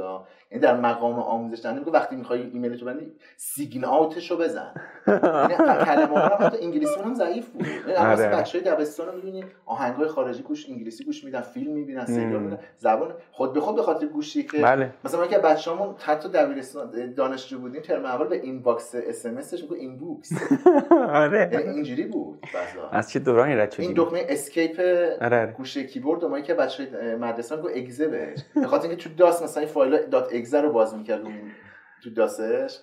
یعنی 0.51 0.63
در 0.63 0.77
مقام 0.77 1.19
آموزش 1.19 1.59
دادن 1.59 1.79
میگه 1.79 1.91
وقتی 1.91 2.17
می‌خوای 2.17 2.51
ایمیل 2.53 2.77
تو 2.77 2.87
بندی 2.87 3.13
سیگن 3.37 3.85
اوتشو 3.85 4.37
بزن. 4.39 4.75
یعنی 5.07 5.85
کلمه 5.85 6.19
ها 6.19 6.37
حتی 6.37 6.59
انگلیسی 6.63 7.01
هم 7.01 7.15
ضعیف 7.15 7.49
بود. 7.49 7.67
یعنی 7.67 7.95
آره. 7.95 8.29
بچهای 8.29 8.65
دبستان 8.65 9.07
رو 9.07 9.13
می‌بینی 9.13 9.45
آهنگای 9.67 10.09
خارجی 10.09 10.43
گوش 10.43 10.71
انگلیسی 10.71 11.05
گوش 11.05 11.25
میدن 11.25 11.41
فیلم 11.41 11.73
می‌بینن 11.73 12.07
سریال 12.07 12.29
می‌بینن 12.29 12.59
زبان 12.77 13.15
خود 13.33 13.53
به 13.53 13.61
خود 13.61 13.77
به 13.77 13.83
خاطر 13.83 14.07
گوشی 14.07 14.43
که 14.43 14.59
بله. 14.59 14.91
مثلا 15.05 15.27
که 15.27 15.39
بچه‌مون 15.39 15.95
حتی 15.99 16.29
دبیرستان 16.29 17.15
دانشجو 17.15 17.59
بودیم 17.59 17.83
ترم 17.83 18.05
اول 18.05 18.27
به 18.27 18.37
این 18.37 18.63
باکس 18.63 18.95
اس 18.95 19.27
ام 19.27 19.37
اسش 19.37 19.63
میگه 19.63 19.75
این 19.75 19.97
بوکس 19.97 20.33
آره. 21.23 21.51
یعنی 21.53 21.69
اینجوری 21.69 22.05
بود 22.05 22.47
از 22.93 23.11
چه 23.11 23.19
دورانی 23.19 23.55
رد 23.55 23.75
این 23.79 23.93
دکمه 23.97 24.27
اسکیپ 24.65 24.81
آره. 25.23 25.55
گوشه 25.57 25.85
کیبورد 25.85 26.25
ما 26.25 26.41
که 26.41 26.55
بچه 26.55 27.17
مدرسه 27.21 27.57
گفت 27.57 27.77
اگزه 27.77 28.09
بهش 28.09 28.39
به 28.55 28.67
خاطر 28.67 28.89
اینکه 28.89 29.09
تو 29.09 29.15
داس 29.17 29.43
مثلا 29.43 29.63
این 29.63 29.73
فایل. 29.73 29.97
دات 29.97 30.35
اگزه 30.35 30.61
رو 30.61 30.73
باز 30.73 30.95
می‌کرد 30.95 31.23
تو 32.05 32.11
داسش. 32.11 32.79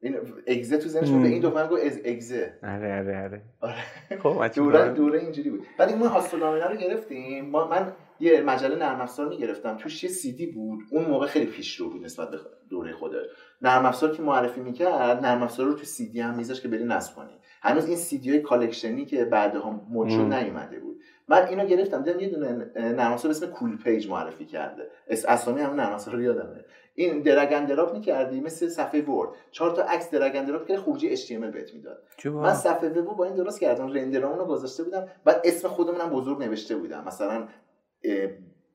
این 0.00 0.16
اگزه 0.46 0.78
تو 0.78 0.88
ذهنش 0.88 1.10
بود 1.10 1.24
این 1.24 1.42
دکمه 1.42 1.66
گفت 1.66 1.82
اگزه 2.04 2.58
آره 2.62 2.98
آره 2.98 3.22
آره. 3.22 3.42
آره. 3.60 4.18
خب 4.22 4.54
دوره 4.54 4.88
دوره 4.88 5.20
اینجوری 5.20 5.50
بود. 5.50 5.66
بعد 5.78 5.88
این 5.88 5.98
ما 5.98 6.08
هاستولامینه 6.08 6.66
رو 6.66 6.76
گرفتیم. 6.76 7.50
ما 7.50 7.68
من 7.68 7.92
یه 8.20 8.42
مجله 8.42 8.76
نرم 8.76 9.00
افزار 9.00 9.28
می‌گرفتم. 9.28 9.76
توش 9.76 10.04
یه 10.04 10.10
سی 10.10 10.32
دی 10.32 10.46
بود. 10.46 10.80
اون 10.90 11.04
موقع 11.04 11.26
خیلی 11.26 11.46
پیش 11.46 11.76
رو 11.76 11.90
بود 11.90 12.04
نسبت 12.04 12.30
به 12.30 12.38
دوره 12.70 12.92
خودش 12.92 13.26
نرم 13.62 13.86
افزار 13.86 14.16
که 14.16 14.22
معرفی 14.22 14.60
می‌کرد 14.60 15.24
نرم 15.24 15.42
افزار 15.42 15.66
رو 15.66 15.74
تو 15.74 15.84
سی 15.84 16.10
دی 16.10 16.20
هم 16.20 16.36
میذاشت 16.36 16.60
که 16.60 16.68
بری 16.68 16.84
نصب 16.84 17.16
کنی 17.16 17.38
هنوز 17.62 17.86
این 17.86 17.96
سی 17.96 18.18
دی 18.18 18.30
های 18.30 18.40
collection 18.40 18.98
ی 18.98 19.04
که 19.04 19.24
بعدها 19.24 19.86
مد 19.90 20.08
شد 20.08 20.32
نیومده 20.34 20.80
بود. 20.80 20.95
من 21.28 21.46
اینو 21.46 21.66
گرفتم 21.66 22.02
دیدم 22.02 22.20
یه 22.20 22.28
دونه 22.28 22.70
نرم 22.76 23.12
افزار 23.12 23.32
به 23.32 23.36
اسم 23.36 23.46
CoolPage 23.46 24.08
معرفی 24.08 24.44
کرده. 24.44 24.90
اسامی 25.08 25.60
همون 25.60 25.80
نرم 25.80 25.92
افزار 25.92 26.14
رو 26.14 26.22
یادمه. 26.22 26.64
این 26.94 27.22
drag 27.22 27.52
and 27.52 27.68
drop 27.68 27.92
می‌کردی 27.92 28.40
مثل 28.40 28.68
صفحه 28.68 29.02
Word 29.02 29.30
چهار 29.50 29.70
تا 29.70 29.82
عکس 29.82 30.10
drag 30.10 30.36
and 30.36 30.48
drop 30.48 30.66
که 30.66 30.76
خروجی 30.76 31.08
H 31.08 31.32
بهت 31.32 31.74
می‌داد. 31.74 32.02
من 32.24 32.54
صفحه 32.54 32.88
وب 32.88 33.16
با 33.16 33.24
این 33.24 33.34
درست 33.34 33.60
کردم 33.60 33.92
render 33.92 34.23
امون 34.23 34.38
رو 34.38 34.44
گذاشته 34.44 34.82
بودم. 34.82 35.08
بعد 35.24 35.40
اسم 35.44 35.68
خودمونم 35.68 36.10
بزرگ 36.10 36.42
نوشته 36.42 36.76
بودم. 36.76 37.04
مثلا 37.06 37.48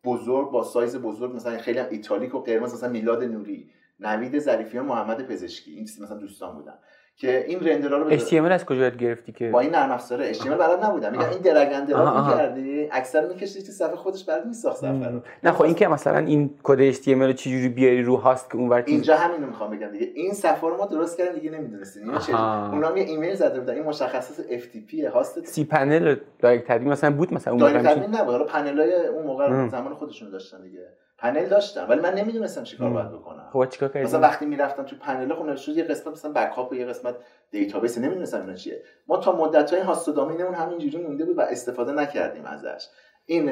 بزرگ 0.03 0.51
با 0.51 0.63
سایز 0.63 0.97
بزرگ 0.97 1.35
مثلا 1.35 1.57
خیلی 1.57 1.79
هم 1.79 1.87
italic 1.89 2.35
و 2.35 2.39
قرمز 2.39 2.73
مثلا 2.73 2.89
میلاد 2.89 3.23
نوری 3.23 3.71
نوید 3.99 4.39
ظریفیان 4.39 4.85
محمد 4.85 5.27
پزشکی. 5.27 5.71
این 5.71 5.83
مثلا 5.83 6.17
دوستان 6.17 6.55
بودن. 6.55 6.79
که 7.15 7.45
این 7.47 7.59
render 7.59 7.92
ها 7.92 7.97
رو 7.97 8.17
HTML 8.17 8.51
از 8.51 8.65
کجا 8.65 8.81
یاد 8.81 8.97
گرفتی 8.97 9.31
که؟ 9.31 9.49
با 9.49 9.59
این 9.59 9.71
نرم 9.71 9.91
افزار 9.91 10.33
HTML 10.33 10.47
بلد 10.47 10.83
نبودم. 10.83 11.11
میگم 11.11 11.29
این 11.29 11.39
drag 11.39 11.73
and 11.73 11.87
drop 11.87 12.25
می‌کردی 12.25 12.87
عکس 12.91 13.15
رو 13.15 13.27
می‌کشیدی 13.27 13.65
تو 13.65 13.71
صفحه 13.71 13.95
خودش 13.95 14.25
برات 14.25 14.45
میساخت 14.45 14.77
صفحه 14.77 15.21
نه 15.43 15.51
خب 15.51 15.61
این 15.61 15.75
که 15.75 15.87
مثلا 15.87 16.17
این 16.17 16.55
کد 16.63 16.91
HTML 16.91 17.07
رو 17.07 17.33
چجوری 17.33 17.69
بیاری 17.69 18.03
رو 18.03 18.17
host 18.17 18.51
که 18.51 18.57
اونور 18.57 18.83
اینجا 18.87 19.17
همین 19.17 19.41
رو 19.41 19.47
می‌خوام 19.47 19.77
بگم 19.77 19.87
دیگه. 19.87 20.11
این 20.15 20.33
صفحه 20.33 20.69
رو 20.69 20.77
ما 20.77 20.85
درست 20.85 21.17
کردیم 21.17 21.33
دیگه 21.33 21.51
نمی‌دونستیم. 21.51 22.03
اینو 22.03 22.19
چه؟ 22.19 22.41
اونا 22.71 22.97
یه 22.97 23.03
ایمیل 23.03 23.35
زده 23.35 23.59
بودن. 23.59 23.73
این 23.73 23.83
مشخصات 23.83 24.45
FTP 24.45 25.03
host. 25.13 25.45
سی 25.45 25.63
پنل 25.63 26.15
direct 26.39 26.81
مثلا 26.81 27.11
بود 27.11 27.33
مثلا 27.33 27.53
اون 27.53 27.61
موقع 27.61 27.93
نبود. 28.07 28.15
حالا 28.15 28.43
پنلای 28.43 28.93
اون 28.93 29.25
موقع 29.25 29.67
زمان 29.67 29.93
خودشون 29.93 30.29
داشتن 30.29 30.61
دیگه. 30.61 30.87
پنل 31.21 31.45
داشتم. 31.45 31.85
ولی 31.89 32.01
من 32.01 32.13
نمی‌دونستم 32.13 32.63
چیکار 32.63 32.89
باید 32.89 33.11
بکنم. 33.11 33.49
خب 33.53 33.65
چیکار 33.69 33.89
کردی؟ 33.89 34.05
مثلا 34.05 34.19
وقتی 34.19 34.45
می‌رفتم 34.45 34.83
تو 34.83 34.95
پنل 34.95 35.33
خب 35.33 35.45
نوشته 35.45 35.71
یه 35.71 35.83
قسمت 35.83 36.13
مثلا 36.13 36.31
backup 36.31 36.71
و 36.71 36.75
یه 36.75 36.85
قسمت 36.85 37.15
database 37.51 37.97
نمی‌دونستم 37.97 38.41
اینا 38.41 38.53
چیه. 38.53 38.83
ما 39.07 39.17
تا 39.17 39.35
مدت 39.35 39.73
های 39.73 39.81
host 39.81 40.09
domain 40.09 40.39
مون 40.39 40.53
همینجوری 40.53 41.03
مونده 41.03 41.25
بود 41.25 41.37
و 41.37 41.41
استفاده 41.41 41.91
نکردیم 41.91 42.45
ازش. 42.45 42.87
این 43.25 43.51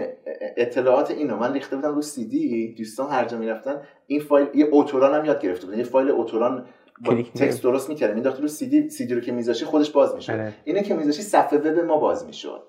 اطلاعات 0.57 1.11
اینو 1.11 1.37
من 1.37 1.53
ریخته 1.53 1.75
بودم 1.75 1.95
رو 1.95 2.01
سی 2.01 2.27
دی 2.27 2.75
دوستان 2.77 3.09
هر 3.09 3.25
جا 3.25 3.37
می‌رفتن 3.37 3.81
این 4.07 4.19
فایل 4.19 4.47
یه 4.53 4.65
autorun 4.65 5.15
هم 5.15 5.25
یاد 5.25 5.41
گرفته 5.41 5.65
بودن. 5.65 5.77
یه 5.77 5.83
فایل 5.83 6.09
autorun 6.09 6.65
با 7.05 7.13
text 7.13 7.63
درست 7.63 7.89
می‌کردیم 7.89 8.15
مینداخت 8.15 8.41
رو 8.41 8.47
سی 8.47 8.69
دی 8.69 8.89
سی 8.89 9.05
دی 9.07 9.13
رو 9.13 9.21
که 9.21 9.31
میذاشی 9.31 9.65
خودش 9.65 9.91
باز 9.91 10.15
می‌شد. 10.15 10.33
آره. 10.33 10.53
اینه 10.63 10.81
که 10.81 10.93
میذاشی 10.93 11.21
صفحه 11.21 11.59
وب 11.59 11.79
ما 11.79 11.97
باز 11.97 12.25
می‌شد. 12.25 12.63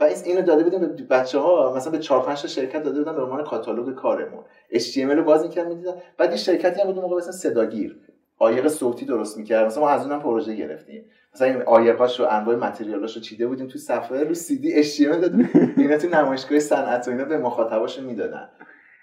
و 0.00 0.04
اینو 0.24 0.42
داده 0.42 0.64
بودیم 0.64 0.80
به 0.80 0.86
بچه 0.86 1.38
ها 1.38 1.74
مثلا 1.76 1.92
به 1.92 1.98
4 1.98 2.22
5 2.22 2.42
تا 2.42 2.48
شرکت 2.48 2.82
داده 2.82 2.98
بودن 2.98 3.16
به 3.16 3.22
عنوان 3.22 3.44
کاتالوگ 3.44 3.94
کارمون. 3.94 4.44
HTML 4.72 5.16
رو 5.16 5.24
باز 5.24 5.42
می‌کرد 5.42 5.68
می‌دیدن. 5.68 5.92
بعد 6.18 6.30
یه 6.30 6.36
شرکتی 6.36 6.80
هم 6.80 6.86
بود 6.86 6.96
موقع 6.96 7.16
مثلا 7.16 7.32
صداگیر. 7.32 8.00
عایق 8.38 8.68
صوتی 8.68 9.04
درست 9.04 9.38
می‌کرد. 9.38 9.66
مثلا 9.66 9.82
ما 9.82 9.88
از 9.88 10.06
اونم 10.06 10.20
پروژه 10.20 10.54
گرفتیم. 10.54 11.04
مثلا 11.34 11.48
این 11.48 11.62
عایقاش 11.62 12.20
رو 12.20 12.26
انواع 12.30 12.56
متریالاش 12.56 13.16
رو 13.16 13.22
چیده 13.22 13.46
بودیم 13.46 13.66
تو 13.66 13.78
صفحه 13.78 14.24
رو 14.24 14.34
سی 14.34 14.58
دی 14.58 14.84
HTML 14.84 15.16
داده 15.16 15.50
اینا 15.76 15.98
تو 15.98 16.08
نمایشگاه 16.08 16.58
صنعت 16.58 17.08
و 17.08 17.10
اینا 17.10 17.24
به 17.24 17.38
مخاطباشون 17.38 18.04
می‌دادن. 18.04 18.48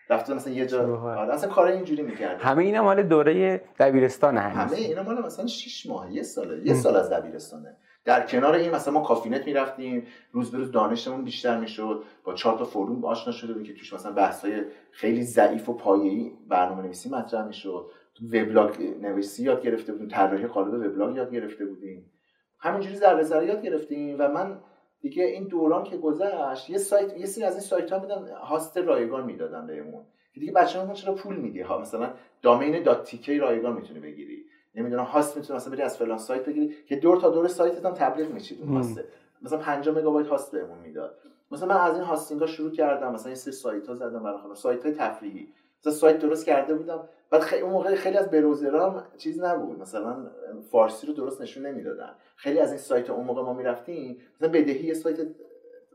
رفته 0.09 0.33
مثلا 0.33 0.53
یه 0.53 0.65
جا 0.65 0.97
آره 0.97 1.33
اصلا 1.33 1.49
کار 1.49 1.67
اینجوری 1.67 2.01
می‌کرد 2.01 2.41
همه 2.41 2.63
اینا 2.63 2.83
مال 2.83 3.03
دوره 3.03 3.61
دبیرستان 3.79 4.37
همه 4.37 4.75
اینا 4.75 5.03
مال 5.03 5.25
مثلا 5.25 5.47
6 5.47 5.85
ماه 5.85 6.13
یه 6.13 6.23
ساله 6.23 6.67
یه 6.67 6.73
سال 6.73 6.95
از 6.95 7.09
دبیرستانه. 7.09 7.77
در 8.07 8.25
کنار 8.25 8.55
این 8.55 8.71
مثلا 8.71 8.93
ما 8.93 9.01
کافینت 9.01 9.47
می‌رفتیم 9.47 10.07
روز 10.31 10.51
به 10.51 10.57
روز 10.57 10.71
دانشمون 10.71 11.23
بیشتر 11.23 11.59
می‌شد 11.59 12.03
با 12.23 12.33
چهار 12.33 12.57
تا 12.57 12.65
forum 12.65 13.05
آشنا 13.05 13.33
شده 13.33 13.53
بود 13.53 13.63
که 13.63 13.73
توش 13.73 13.93
مثلا 13.93 14.11
بحث 14.11 14.45
های 14.45 14.63
خیلی 14.91 15.23
ضعیف 15.23 15.69
و 15.69 15.73
پایه‌ای 15.73 16.31
برنامه 16.47 16.81
نویسی 16.81 17.09
مطرح 17.09 17.47
می‌شد. 17.47 17.91
وبلاگ 18.33 18.81
نویسی 19.01 19.43
یاد 19.43 19.61
گرفته 19.61 19.91
بودیم 19.91 20.07
طراحی 20.07 20.47
قالب 20.47 20.73
وبلاگ 20.73 21.15
یاد 21.15 21.31
گرفته 21.31 21.65
بودیم. 21.65 22.11
همینجوری 22.59 22.95
ذره 22.95 23.23
ذره 23.23 23.45
یاد 23.45 23.61
گرفتیم 23.61 24.15
و 24.19 24.27
من 24.27 24.59
دیگه 25.01 25.23
این 25.23 25.47
دوران 25.47 25.83
که 25.83 25.97
گذشت 25.97 26.69
یه 26.69 26.77
سایت 26.77 27.17
یه 27.17 27.25
سری 27.25 27.43
از 27.43 27.53
این 27.53 27.61
سایت 27.61 27.91
ها 27.91 27.99
بودن 27.99 28.27
host 28.27 28.77
رایگان 28.77 29.25
می‌دادن 29.25 29.67
بهمون. 29.67 30.05
دیگه 30.33 30.51
بچه‌ها 30.51 30.93
چرا 30.93 31.13
پول 31.13 31.35
میدی؟ 31.35 31.61
ها 31.61 31.77
مثلا 31.77 32.13
domain 32.41 32.83
dot 32.83 33.29
رایگان 33.29 33.75
می‌تونی 33.75 33.99
بگیری. 33.99 34.45
نمی‌دونم 34.77 35.03
host 35.03 35.37
می‌تونی 35.37 35.57
مثلا 35.57 35.71
بری 35.71 35.81
از 35.81 35.97
فلان 35.97 36.17
سایت 36.17 36.45
بگیری 36.45 36.75
که 36.87 36.95
دور 36.95 37.17
تا 37.17 37.29
دور 37.29 37.47
سایتت 37.47 37.85
هم 37.85 37.93
تبلیغ 37.93 38.31
میشید 38.31 38.61
اون 38.61 38.77
host 38.77 39.00
ه 39.00 39.05
مثلا 39.41 39.57
5 39.57 39.89
مگابایت 39.89 40.27
host 40.27 40.51
بهمون 40.51 40.77
می‌داد. 40.77 41.17
مثلا 41.51 41.67
من 41.67 41.81
از 41.81 41.95
این 41.95 42.03
hosting 42.03 42.41
ها 42.41 42.47
شروع 42.47 42.71
کردم 42.71 43.11
مثلا 43.11 43.29
یه 43.29 43.35
سری 43.35 43.53
سایت 43.53 43.87
ها 43.87 43.95
زدم 43.95 44.23
برای 44.23 44.37
خودم 44.37 44.53
سایت 44.53 44.85
های 44.85 44.93
تفریحی. 44.93 45.53
مثلا 45.79 45.93
سایت 45.93 46.19
درست 46.19 46.45
کرده 46.45 46.75
بودم 46.75 47.09
بعد 47.29 47.41
خیلی 47.41 47.61
اون 47.61 47.71
موقع 47.71 47.95
خیلی 47.95 48.17
از 48.17 48.31
browser 48.31 48.94
ام 48.94 49.03
چیز 49.17 49.39
نبود. 49.39 49.79
مثلا 49.79 50.31
فارسی 50.71 51.07
رو 51.07 51.13
درست 51.13 51.41
نشون 51.41 51.65
نمی‌دادن. 51.65 52.15
خیلی 52.35 52.59
از 52.59 52.69
این 52.69 52.77
سایت 52.77 53.09
ها 53.09 53.15
اون 53.15 53.25
موقع 53.25 53.41
ما 53.41 53.53
می‌رفتیم 53.53 54.21
مثلا 54.35 54.49
بدهی 54.49 54.85
یه 54.85 54.93
سایت 54.93 55.17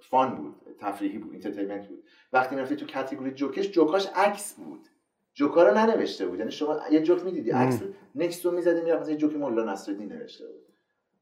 fun 0.00 0.34
بود 0.36 0.54
تفریحی 0.80 1.18
بود 1.18 1.32
entertainment 1.32 1.88
بود. 1.88 2.04
وقتی 2.32 2.54
می‌رفتی 2.54 2.76
تو 2.76 2.86
category 2.86 3.30
جوکش 3.30 3.70
جوکاش 3.70 4.08
عکس 4.14 4.54
بود. 4.54 4.80
جوکا 5.34 5.62
رو 5.62 5.74
ننوشته 5.74 6.26
بود. 6.26 6.38
یعنی 6.38 6.50
شما 6.50 6.80
یه 6.90 7.02
جوک 7.02 7.24
می‌دیدی 7.24 7.50
عکس 7.50 7.82
نکست 8.14 8.44
رو 8.44 8.50
می‌زدی 8.50 8.80
می‌رفت 8.80 9.00
مثلا 9.00 9.12
یه 9.12 9.18
جوک 9.18 9.36
مولا 9.36 9.72
نصرالدین 9.72 10.12
نوشته 10.12 10.46
بود. 10.46 10.62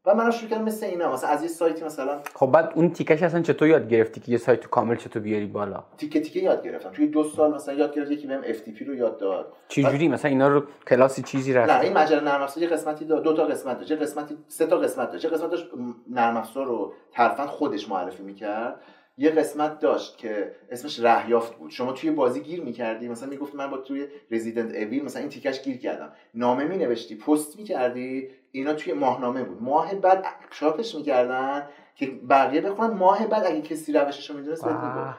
و 0.07 0.15
من 0.15 0.31
شروع 0.31 0.51
کردم 0.51 0.65
مثل 0.65 0.87
اینا 0.87 1.13
مثلا 1.13 1.31
از 1.31 1.43
یه 1.43 1.49
سایتی 1.49 1.85
مثلا 1.85 2.21
خب 2.35 2.47
بعد 2.47 2.73
اون 2.75 2.91
تیکش 2.91 3.23
اصلا 3.23 3.43
چطور 3.43 3.69
یاد 3.69 3.89
گرفتی 3.89 4.21
که 4.21 4.33
یه 4.33 4.39
سایت 4.39 4.67
کامل 4.67 4.97
چطور 4.97 5.23
بیاری 5.23 5.47
بالا؟ 5.47 5.85
تیکه 5.97 6.21
تیکه 6.21 6.41
یاد 6.41 6.63
گرفتم. 6.65 6.91
توی 6.91 7.07
دو 7.07 7.25
سال 7.25 7.55
مثلا 7.55 7.75
یاد 7.75 7.95
گرفت 7.95 8.11
یکی 8.11 8.27
بهم 8.27 8.43
FTP 8.43 8.83
رو 8.87 8.95
یاد 8.95 9.19
داد. 9.19 9.53
چه 9.69 9.83
جوری 9.83 10.09
مثلا 10.09 10.31
اینا 10.31 10.49
رو 10.49 10.63
کلاسی 10.87 11.23
چیزی 11.23 11.53
رفت؟ 11.53 11.73
نه 11.73 11.81
این 11.81 11.93
مجله 11.93 12.21
نرم 12.21 12.43
افزار 12.43 12.65
یه 12.65 12.71
قسمتی 12.71 13.05
داد 13.05 13.23
دو 13.23 13.33
تا 13.33 13.45
قسمت 13.45 13.79
داشت 13.79 13.91
یه 13.91 13.97
قسمتی 13.97 14.37
سه 14.49 14.67
تا 14.67 14.79
قسمت 14.79 15.13
داشت. 15.13 15.25
یه 15.25 15.31
قسمتش 15.31 15.67
نرم 16.11 16.37
افزار 16.37 16.67
رو 16.67 16.93
طرفا 17.13 17.47
خودش 17.47 17.89
معرفی 17.89 18.23
می‌کرد. 18.23 18.81
یه 19.21 19.31
قسمت 19.31 19.79
داشت 19.79 20.19
که 20.19 20.55
اسمش 20.71 21.01
رهیافت 21.01 21.57
بود. 21.57 21.71
شما 21.71 21.93
توی 21.93 22.11
بازی 22.11 22.41
گیر 22.41 22.63
می‌کردی 22.63 23.09
مثلا 23.09 23.29
می‌گفت 23.29 23.55
من 23.55 23.71
با 23.71 23.77
توی 23.77 24.07
رزیدنت 24.31 24.75
اویل 24.75 25.05
مثلا 25.05 25.21
این 25.21 25.31
تیکش 25.31 25.63
گیر 25.63 25.79
کردم. 25.79 26.13
نامه 26.35 26.65
می 26.65 26.77
نوشتی 26.77 27.17
پست 27.17 27.57
می‌کردی 27.57 28.29
اینا 28.53 28.75
توی 28.75 28.93
ماهنامه 28.93 29.43
بود. 29.43 29.63
ماه 29.63 29.95
بعد 29.95 30.25
چاپش 30.51 30.95
می‌کردن 30.95 31.69
که 31.95 32.07
بقیه 32.07 32.61
بخونن. 32.61 32.91
ماه 32.91 33.27
بعد 33.27 33.47
اگه 33.47 33.63
کسی 33.63 33.93
روشش 33.93 34.31
رو 34.31 34.37
می‌دونست 34.37 34.65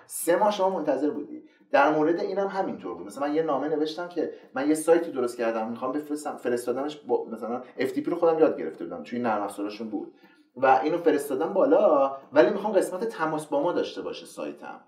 سه 0.05 0.35
ماه 0.35 0.51
شما 0.51 0.69
منتظر 0.69 1.09
بودی. 1.09 1.43
در 1.71 1.91
مورد 1.91 2.19
اینم 2.19 2.47
هم 2.47 2.61
همینطور 2.61 2.95
بود. 2.95 3.07
مثلا 3.07 3.27
من 3.27 3.35
یه 3.35 3.43
نامه 3.43 3.67
نوشتم 3.67 4.07
که 4.07 4.33
من 4.53 4.67
یه 4.67 4.73
سایتی 4.73 5.11
درست 5.11 5.37
کردم. 5.37 5.69
می‌خوام 5.69 5.91
بفرستم 5.91 6.37
فرستادمش 6.37 6.97
با 6.97 7.25
مثلا 7.31 7.63
FTP 7.79 8.07
رو 8.07 8.15
خودم 8.15 8.39
یاد 8.39 8.57
گرفته 8.57 8.83
بودم. 8.83 9.03
توی 9.03 9.19
نرم 9.19 9.41
افزارشون 9.41 9.89
بود. 9.89 10.13
و 10.55 10.79
اینو 10.83 10.97
فرستادم 10.97 11.53
بالا 11.53 12.17
ولی 12.33 12.49
می‌خوام 12.49 12.73
قسمت 12.73 13.03
تماس 13.03 13.45
با 13.45 13.63
ما 13.63 13.71
داشته 13.71 14.01
باشه 14.01 14.25
سایتم. 14.25 14.81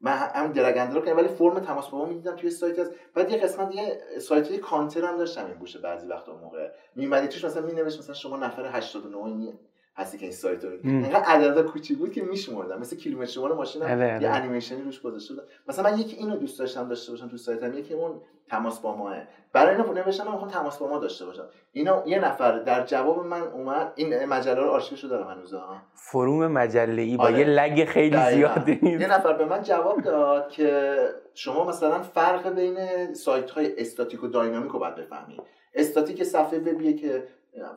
من 0.00 0.12
هم 0.12 0.52
درگنده 0.52 0.94
رو 0.94 1.16
ولی 1.16 1.28
فرم 1.28 1.60
تماس 1.60 1.88
با 1.88 1.98
ما 1.98 2.04
می‌دیدم 2.04 2.36
توی 2.36 2.50
سایت 2.50 2.78
از 2.78 2.90
بعد 3.14 3.30
یه 3.30 3.38
قسمت 3.38 3.74
یه 3.74 4.02
سایت 4.20 4.56
کانتر 4.56 5.04
هم 5.04 5.16
داشتم 5.16 5.46
این 5.46 5.54
بوشه 5.54 5.78
بعضی 5.78 6.06
وقتا 6.06 6.36
موقع. 6.36 6.70
میمدی 6.96 7.28
توش 7.28 7.44
مثلا 7.44 7.66
مینوشت 7.66 7.98
مثلا 7.98 8.14
شما 8.14 8.36
نفر 8.36 8.66
89 8.66 9.58
هستی 9.96 10.18
که 10.18 10.24
این 10.24 10.32
سایت 10.32 10.64
رو 10.64 10.70
اینقدر 10.84 11.24
عدد 11.24 11.62
کوچیک 11.62 11.98
بود 11.98 12.12
که 12.12 12.22
میشمردم. 12.22 12.80
مثل 12.80 12.96
کیلومتر 12.96 13.30
شمار 13.30 13.54
ماشین 13.54 13.82
آره، 13.82 14.06
یه 14.06 14.14
آره. 14.14 14.28
انیمیشنی 14.28 14.82
روش 14.82 15.00
گذاشته 15.00 15.34
بودم. 15.34 15.46
مثلا 15.68 15.90
من 15.90 15.98
یکی 15.98 16.16
اینو 16.16 16.36
دوست 16.36 16.58
داشتم 16.58 16.88
داشته 16.88 17.12
باشم 17.12 17.28
تو 17.28 17.36
سایتم 17.36 17.78
یکی 17.78 17.94
اون 17.94 18.20
تماس 18.48 18.80
با 18.80 18.96
ماه. 18.96 19.16
برای 19.52 19.76
اینو 19.76 19.92
نوشتم 19.92 20.24
من 20.24 20.32
می‌خوام 20.32 20.50
تماس 20.50 20.78
با 20.78 20.88
ما 20.88 20.98
داشته 20.98 21.24
باشم. 21.24 21.44
اینو 21.72 22.02
یه 22.06 22.18
نفر 22.18 22.58
در 22.58 22.86
جواب 22.86 23.26
من 23.26 23.42
اومد 23.42 23.92
این 23.96 24.24
مجله 24.24 24.54
رو 24.54 24.70
آرشیوشو 24.70 25.08
دارم 25.08 25.28
هنوز 25.28 25.54
ها 25.54 25.82
فروم 25.94 26.46
مجله 26.46 27.02
ای 27.02 27.16
با 27.16 27.24
آره. 27.24 27.38
یه 27.38 27.44
لگ 27.44 27.84
خیلی. 27.84 28.16
زیادی 28.30 28.78
یه 28.82 29.06
نفر 29.06 29.32
به 29.32 29.44
من 29.44 29.62
جواب 29.62 30.00
داد 30.00 30.48
که 30.48 30.96
شما 31.34 31.64
مثلا 31.64 32.02
فرق 32.02 32.54
بین 32.54 32.76
سایت 33.14 33.50
های 33.50 33.80
استاتیک 33.80 34.24
و 34.24 34.28
داینامیک 34.28 34.72
رو 34.72 34.78
باید 34.78 34.94
بفهمی. 34.94 35.40
استاتیک 35.74 36.24
صفحه 36.24 36.58
وبیه 36.58 36.92
که 36.92 37.24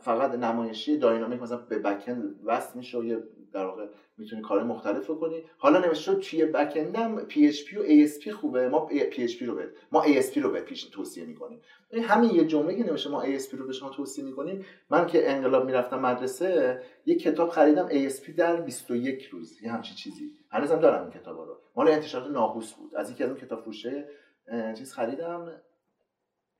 فقط 0.01 0.31
نمایشی 0.31 0.97
داینامیک 0.97 1.41
مثلا 1.41 1.57
به 1.57 1.79
بکند 1.79 2.39
وصل 2.45 2.77
میشه 2.77 2.97
و 2.97 3.03
یه 3.03 3.23
در 3.53 3.65
واقع 3.65 3.88
می‌تونی 4.17 4.41
کار 4.41 4.63
مختلف 4.63 5.07
رو 5.07 5.15
کنی. 5.15 5.43
حالا 5.57 5.93
شد 5.93 6.19
توی 6.19 6.45
بکند 6.45 6.95
هم 6.95 7.27
PHP 7.29 7.77
و 7.77 7.83
ASP 7.83 8.29
خوبه. 8.29 8.69
ما 8.69 8.89
PHP 8.91 9.41
رو 9.41 9.55
بهت 9.55 9.69
ما 9.91 10.03
ASP 10.05 10.38
رو 10.38 10.51
بهت 10.51 10.63
پیش 10.63 10.83
توصیه 10.83 11.25
می‌کنیم. 11.25 11.61
همین 12.03 12.29
یه 12.29 12.45
جمله 12.45 12.75
که 12.75 12.83
نوشته 12.83 13.09
ما 13.09 13.23
ASP 13.23 13.51
رو 13.51 13.67
به 13.67 13.73
شما 13.73 13.89
توصیه 13.89 14.23
می‌کنیم. 14.23 14.65
من 14.89 15.07
که 15.07 15.31
انقلاب 15.31 15.65
می‌رفتم 15.65 15.99
مدرسه 15.99 16.81
یه 17.05 17.15
کتاب 17.15 17.49
خریدم 17.49 17.89
ASP 17.89 18.29
در 18.38 18.61
21 18.61 19.23
روز. 19.25 19.61
یه 19.61 19.71
همچین 19.71 19.95
چیزی. 19.95 20.31
هنوزم 20.51 20.79
دارم 20.79 21.01
این 21.01 21.11
کتاب 21.21 21.38
رو. 21.38 21.57
مال 21.75 21.88
انتشارات 21.88 22.31
ناقوس 22.31 22.73
بود. 22.73 22.95
از 22.95 23.11
یکی 23.11 23.23
از 23.23 23.29
اون 23.29 23.39
کتاب 23.39 23.61
فروشه 23.61 24.07
چیز 24.77 24.93
خریدم. 24.93 25.51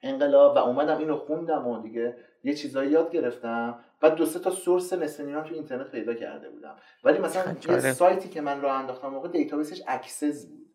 انقلاب 0.02 0.56
و 0.56 0.60
اومدم 0.60 0.98
اینو 0.98 1.16
خوندم 1.16 1.68
و 1.68 1.82
دیگه 1.82 2.18
یه 2.46 2.54
چیزایی 2.54 2.92
یاد 2.92 3.12
گرفتم. 3.12 3.80
بعد 4.02 4.16
دو 4.16 4.26
سه 4.26 4.40
تا 4.40 4.50
source 4.50 4.94
نیمه 4.94 5.42
تو 5.42 5.54
اینترنت 5.54 5.92
پیدا 5.92 6.14
کرده 6.14 6.50
بودم. 6.50 6.76
ولی 7.04 7.20
مثلا 7.20 7.56
یه. 7.70 7.94
سایتی 7.94 8.30
که 8.30 8.42
من 8.42 8.62
راه 8.62 8.80
انداختم 8.80 9.08
موقع 9.08 9.28
database 9.28 9.71
ش 9.71 9.82
Access 9.88 10.46
بود. 10.46 10.66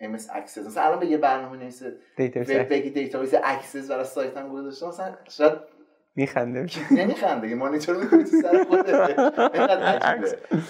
MS 0.00 0.22
Access. 0.34 0.66
مثلا 0.66 0.82
الان 0.82 1.00
به 1.00 1.06
یه 1.06 1.18
برنامه 1.18 1.58
نویسه 1.58 1.96
بگی 2.46 2.90
database 2.90 3.34
Access 3.44 3.90
برای 3.90 4.04
سایتم 4.04 4.48
گذاشتم 4.48 4.88
مثلا 4.88 5.14
شاید 5.30 5.52
میخنده 6.16 6.66
نمیخنده 7.00 7.48
که 7.48 7.54
مانیتور 7.54 7.96
می‌کنی 7.96 8.24
تو 8.24 8.30
سر 8.42 8.64
خودت. 8.64 9.20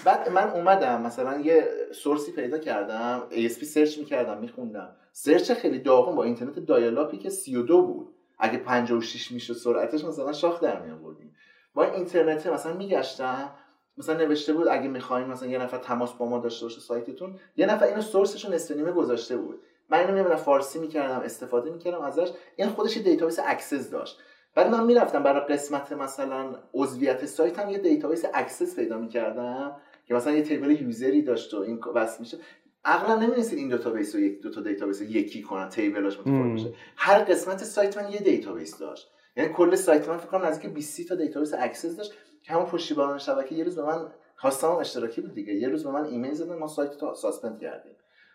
بعد 0.05 0.29
من 0.29 0.51
اومدم 0.51 1.03
مثلا 1.03 1.41
یه 1.41 1.69
source 1.93 2.27
ی 2.27 2.33
پیدا 2.33 2.59
کردم. 2.59 3.23
ASP 3.31 3.65
search 3.65 3.99
می‌کردم 3.99 4.39
میخوندم. 4.39 4.97
search 5.13 5.53
خیلی 5.53 5.79
داغون 5.79 6.17
با 6.17 6.25
اینترنت 6.25 6.59
dial-up 6.59 7.11
ی 7.11 7.19
که 7.19 7.31
32 7.31 7.87
بود. 7.87 8.15
اگه 8.41 8.59
56 8.59 9.33
می‌شد 9.33 9.55
سرعتش 9.55 10.05
مثلا 10.05 10.33
شاخ 10.33 10.61
در 10.61 10.81
می 10.81 10.91
آوردیم 10.91 11.35
با 11.75 11.85
این 11.85 11.95
اینترنت 11.95 12.47
مثلا 12.47 12.73
میگشتم 12.73 13.51
مثلا 13.99 14.17
نوشته 14.17 14.53
بود 14.53 14.69
اگه 14.69 14.89
می‌خواین 14.89 15.27
مثلا 15.27 15.49
یه 15.49 15.59
نفر 15.59 15.79
تماس 15.79 16.13
با 16.13 16.27
ما 16.27 16.39
داشته 16.39 16.67
باشه 16.67 16.81
سایتتون 16.81 17.39
یه 17.57 17.67
نفر 17.67 17.87
اینو 17.87 18.01
source 18.01 18.34
ش 18.34 18.45
رو 18.45 18.53
نصف 18.53 18.75
گذاشته 18.75 19.37
بود. 19.37 19.63
من 19.91 19.99
اینو 19.99 20.15
می‌برم 20.15 20.37
فارسی 20.37 20.79
می‌کردم 20.79 21.21
استفاده 21.21 21.71
می‌کردم 21.71 22.01
ازش. 22.01 22.29
این 22.57 22.69
خودش 22.69 22.97
یه 22.97 23.03
database 23.03 23.39
Access 23.47 23.91
داشت. 23.91 24.19
بعد 24.55 24.71
من 24.71 24.85
می‌رفتم 24.85 25.23
برای 25.23 25.41
قسمت 25.41 25.93
مثلا 25.93 26.55
عضویت 26.75 27.27
سایتم 27.27 27.71
یه 27.71 27.79
database 27.79 28.25
Access 28.35 28.77
پیدا 28.77 28.99
می‌کردم 28.99 29.77
که 30.07 30.15
مثلا 30.15 30.33
یه 30.33 30.43
table 30.43 30.71
user 30.71 31.12
ی 31.12 31.23
داشت 31.23 31.55
و 31.55 31.61
این 31.61 31.81
وصل 31.95 32.21
میشه 32.21 32.39
عقلم 32.85 33.17
نمی‌رسید 33.17 33.59
این 33.59 33.69
database 33.69 34.15
رو 34.15 34.21
یک 34.21 34.41
دو 34.43 34.51
تا 34.51 34.61
database 34.61 35.01
رو 35.01 35.07
یکی 35.07 35.43
کنم 35.43 35.69
table 35.69 36.02
اش 36.02 36.15
متفاوت 36.19 36.37
مم. 36.37 36.53
باشه. 36.53 36.73
هر 36.97 37.19
قسمت 37.25 37.59
سایت 37.65 37.99
من 37.99 38.13
یه 38.13 38.19
database 38.19 38.79
داشت. 38.79 39.11
یعنی 39.37 39.53
کل 39.53 39.75
سایت 39.75 40.09
من 40.09 40.17
فکر 40.17 40.27
کنم 40.27 40.47
نزدیک 40.47 40.71
20 40.75 41.09
تا 41.09 41.15
database 41.15 41.55
Access 41.59 41.97
داشت 41.97 42.13
که 42.43 42.53
همون 42.53 42.67
پشتیبانان 42.67 43.19
شبکه 43.19 43.55
یه 43.55 43.65
روز 43.65 43.77
به 43.77 43.83
من 43.83 44.07
خواستم 44.37 44.69
اشتراکی 44.69 45.21
بود 45.21 45.35
دیگه. 45.35 45.53
یه 45.55 45.69
روز 45.69 45.85
به 45.85 45.91
من 45.91 46.05
ایمیل 46.05 46.35
زدن 46.35 46.55
ما 46.55 46.67
سایت 46.67 47.03
رو 47.03 47.15
suspend 47.15 47.61
کردیم. 47.61 47.93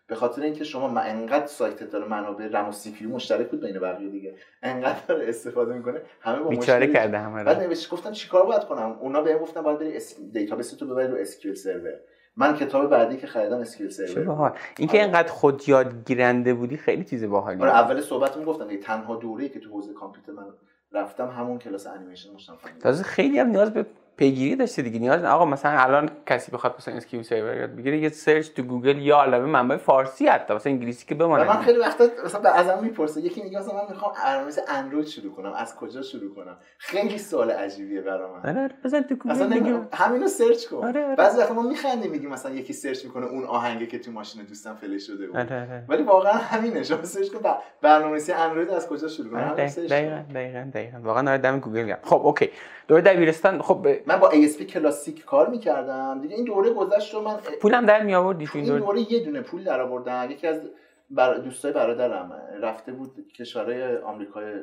به 0.07 0.15
خاطر 0.15 0.41
اینکه 0.41 0.63
شما 0.63 0.87
ما 0.87 0.99
انقدر 0.99 1.45
سایت 1.45 1.83
داره 1.83 2.05
منابع 2.07 2.47
رم 2.47 2.69
و 2.69 2.71
CPU 2.71 3.05
مشترک 3.05 3.49
بود 3.49 3.61
بین 3.61 3.79
بقیه 3.79 4.09
دیگه. 4.09 4.35
انقدر 4.63 4.99
داره 5.07 5.29
استفاده 5.29 5.73
می‌کنه 5.73 6.01
همه 6.21 6.39
رو 6.39 6.49
بیچاره 6.49 6.93
کرده 6.93 7.19
همه 7.19 7.43
بعد 7.43 7.63
نوشت 7.63 7.89
گفتم 7.89 8.11
چیکار 8.11 8.45
باید 8.45 8.63
کنم؟ 8.63 8.97
اونا 9.01 9.21
بهم 9.21 9.37
گفتن 9.37 9.61
باید 9.61 9.79
بری 9.79 9.97
اس... 9.97 10.15
database 10.33 10.71
تو 10.71 10.87
ببری 10.87 11.07
رو 11.07 11.17
SQL 11.17 11.53
Server 11.53 11.93
من 12.37 12.55
کتاب 12.55 12.89
بعدی 12.89 13.17
که 13.17 13.27
خریدم 13.27 13.59
SQL 13.59 13.87
Server 13.87 14.25
باحال 14.25 14.51
اینکه 14.77 14.97
آره. 14.97 15.03
اینقدر 15.03 15.31
خود 15.31 15.69
یادگیرنده 15.69 16.53
بودی 16.53 16.77
خیلی 16.77 17.03
چیز 17.03 17.23
باحالیه 17.23 17.61
آره 17.61 17.71
اول 17.71 18.01
صحبتم 18.01 18.43
گفتم 18.43 18.67
دیگه 18.67 18.81
تنها 18.81 19.15
دوره‌ای 19.15 19.49
که 19.49 19.59
تو 19.59 19.69
حوزه 19.69 19.93
کامپیوتر 19.93 20.31
من 20.31 20.45
رفتم 20.91 21.29
همون 21.29 21.59
کلاس 21.59 21.87
انیمیشن 21.87 22.31
داشتم. 22.31 22.57
تازه 22.79 23.03
خیلی 23.03 23.39
هم 23.39 23.47
نیاز 23.47 23.73
به 23.73 23.85
پیگیری 24.17 24.55
داشته 24.55 24.81
دیگه. 24.81 24.99
نیاز 24.99 25.23
آقا 25.23 25.45
مثلا 25.45 25.79
الان 25.79 26.09
کسی 26.25 26.51
بخواد 26.51 26.75
مثلا 26.79 26.95
SQL 26.95 27.23
Server 27.23 27.55
یاد 27.57 27.75
بگیره 27.75 27.97
یه 27.97 28.09
search 28.09 28.49
تو 28.49 28.63
گوگل 28.63 28.97
یه 28.97 29.21
عالمه 29.21 29.45
منبع 29.45 29.77
فارسی 29.77 30.27
حتی. 30.27 30.53
مثلا 30.53 30.71
انگلیسی 30.71 31.05
که 31.05 31.15
و 31.15 31.27
من 31.27 31.37
بمونه 31.37 31.61
خیلی 31.61 31.79
وقتا 31.79 32.05
مثلا 32.25 32.51
ازم 32.51 32.83
می‌پرسه. 32.83 33.21
یکی 33.21 33.43
میگه 33.43 33.59
مثلا 33.59 33.73
من 33.73 33.89
می‌خوام 33.89 34.11
برنامه‌نویسی 34.23 34.61
اندروید 34.67 35.07
شروع 35.07 35.31
کنم. 35.35 35.53
از 35.53 35.75
کجا 35.75 36.01
شروع 36.01 36.35
کنم؟ 36.35 36.57
خیلی 36.77 37.17
سوال 37.17 37.51
عجیبیه 37.51 38.01
برای 38.01 38.31
من. 38.31 38.49
آره 38.49 38.61
آره، 38.63 38.73
بزن 38.83 39.01
تو 39.01 39.15
گوگل 39.15 39.35
بگو. 39.35 39.69
نمی... 39.69 39.79
همینو 39.93 40.27
search 40.27 40.65
کن. 40.65 40.77
آره، 40.87 41.05
آره. 41.05 41.15
بعضی 41.15 41.37
وقتا 41.39 41.53
ما 41.53 41.61
میخندیم 41.61 42.11
میگیم 42.11 42.29
مثلا 42.29 42.51
یکی 42.51 42.73
search 42.73 43.05
می‌کنه 43.05 43.25
اون 43.25 43.43
آهنگه 43.43 43.85
که 43.85 43.99
تو 43.99 44.11
ماشین 44.11 44.43
دوستم 44.43 44.75
فلش 44.75 45.07
شده 45.07 45.27
بود. 45.27 45.37
آره 45.37 45.61
آره. 45.61 45.83
ولی 45.89 46.03
واقعا 46.03 46.33
همینه. 46.33 46.83
شما 46.83 47.03
search 47.03 47.31
کن 47.31 47.39
برنامه‌نویسی 47.81 48.31
اندروید 48.31 48.69
از 48.69 48.87
کجا 48.87 49.07
شروع 49.07 49.31
کنم. 49.31 49.53
دقیقاً 49.53 50.23
دقیقاً 50.35 50.69
دقیقاً. 50.73 50.97
واقعا 51.03 51.29
آره 51.29 51.37
دم 51.37 51.59
گوگل 51.59 51.95
خب 52.03 52.21
okay. 52.25 52.49
دوره 52.87 53.01
دبیرستان 53.01 53.61
خب 53.61 53.87
من 54.05 54.19
با 54.19 54.31
ASP 54.31 54.61
classic 54.61 55.25
کار 55.25 55.49
می‌کردم. 55.49 56.21
دیگه 56.21 56.35
این 56.35 56.45
دوره 56.45 56.69
گذشت 56.73 57.13
رو 57.13 57.21
من 57.21 57.37
پولم 57.61 57.85
در 57.85 58.03
می 58.03 58.15
آوردی 58.15 58.49
این 58.53 58.65
دوره. 58.65 58.79
دوره 58.79 59.13
یه 59.13 59.23
دونه 59.23 59.41
پول 59.41 59.63
در 59.63 59.81
آوردم. 59.81 60.31
یکی 60.31 60.47
از 60.47 60.61
بر... 61.09 61.37
دوستای 61.37 61.71
برادرم 61.71 62.41
رفته 62.61 62.91
بود 62.91 63.27
کشورهای 63.35 63.97
آمریکای 63.97 64.53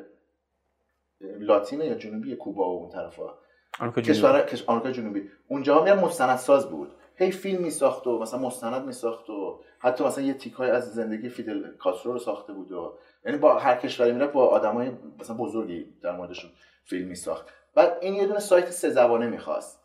لاتین 1.21 1.81
یا 1.81 1.95
جنوبی 1.95 2.35
کوبا 2.35 2.69
و 2.69 2.79
اون 2.79 2.89
طرفا. 2.89 3.33
آمریکا 3.79 4.01
جنوبی. 4.01 4.19
کشور 4.19 4.41
کش... 4.41 4.63
آمریکا 4.67 4.91
جنوبی. 4.91 5.29
اونجا 5.47 5.83
میرم 5.83 5.99
مستندساز 5.99 6.69
بود. 6.69 6.91
هی 7.15 7.31
فیلم 7.31 7.61
می 7.61 7.69
ساخت 7.69 8.07
و 8.07 8.19
مثلا 8.19 8.39
مستند 8.39 8.85
می 8.85 8.93
ساخت 8.93 9.29
و 9.29 9.59
حتی 9.79 10.03
مثلا 10.03 10.23
یه 10.23 10.33
تیکای 10.33 10.69
از 10.69 10.93
زندگی 10.93 11.29
فیدل 11.29 11.77
کاسترو 11.77 12.13
رو 12.13 12.19
ساخته 12.19 12.53
بود 12.53 12.71
و 12.71 12.97
یعنی 13.25 13.37
با 13.37 13.59
هر 13.59 13.75
کشوری 13.75 14.11
میره 14.11 14.27
با 14.27 14.47
آدمای 14.47 14.91
مثلا 15.19 15.35
بزرگی 15.35 15.85
در 16.01 16.15
موردشون 16.15 16.51
فیلم 16.85 17.07
می 17.07 17.15
ساخت 17.15 17.47
بعد 17.75 17.97
این 18.01 18.13
یه 18.13 18.27
دونه 18.27 18.39
سایت 18.39 18.69
سه 18.71 18.89
زبانه 18.89 19.27
می‌خواست. 19.27 19.79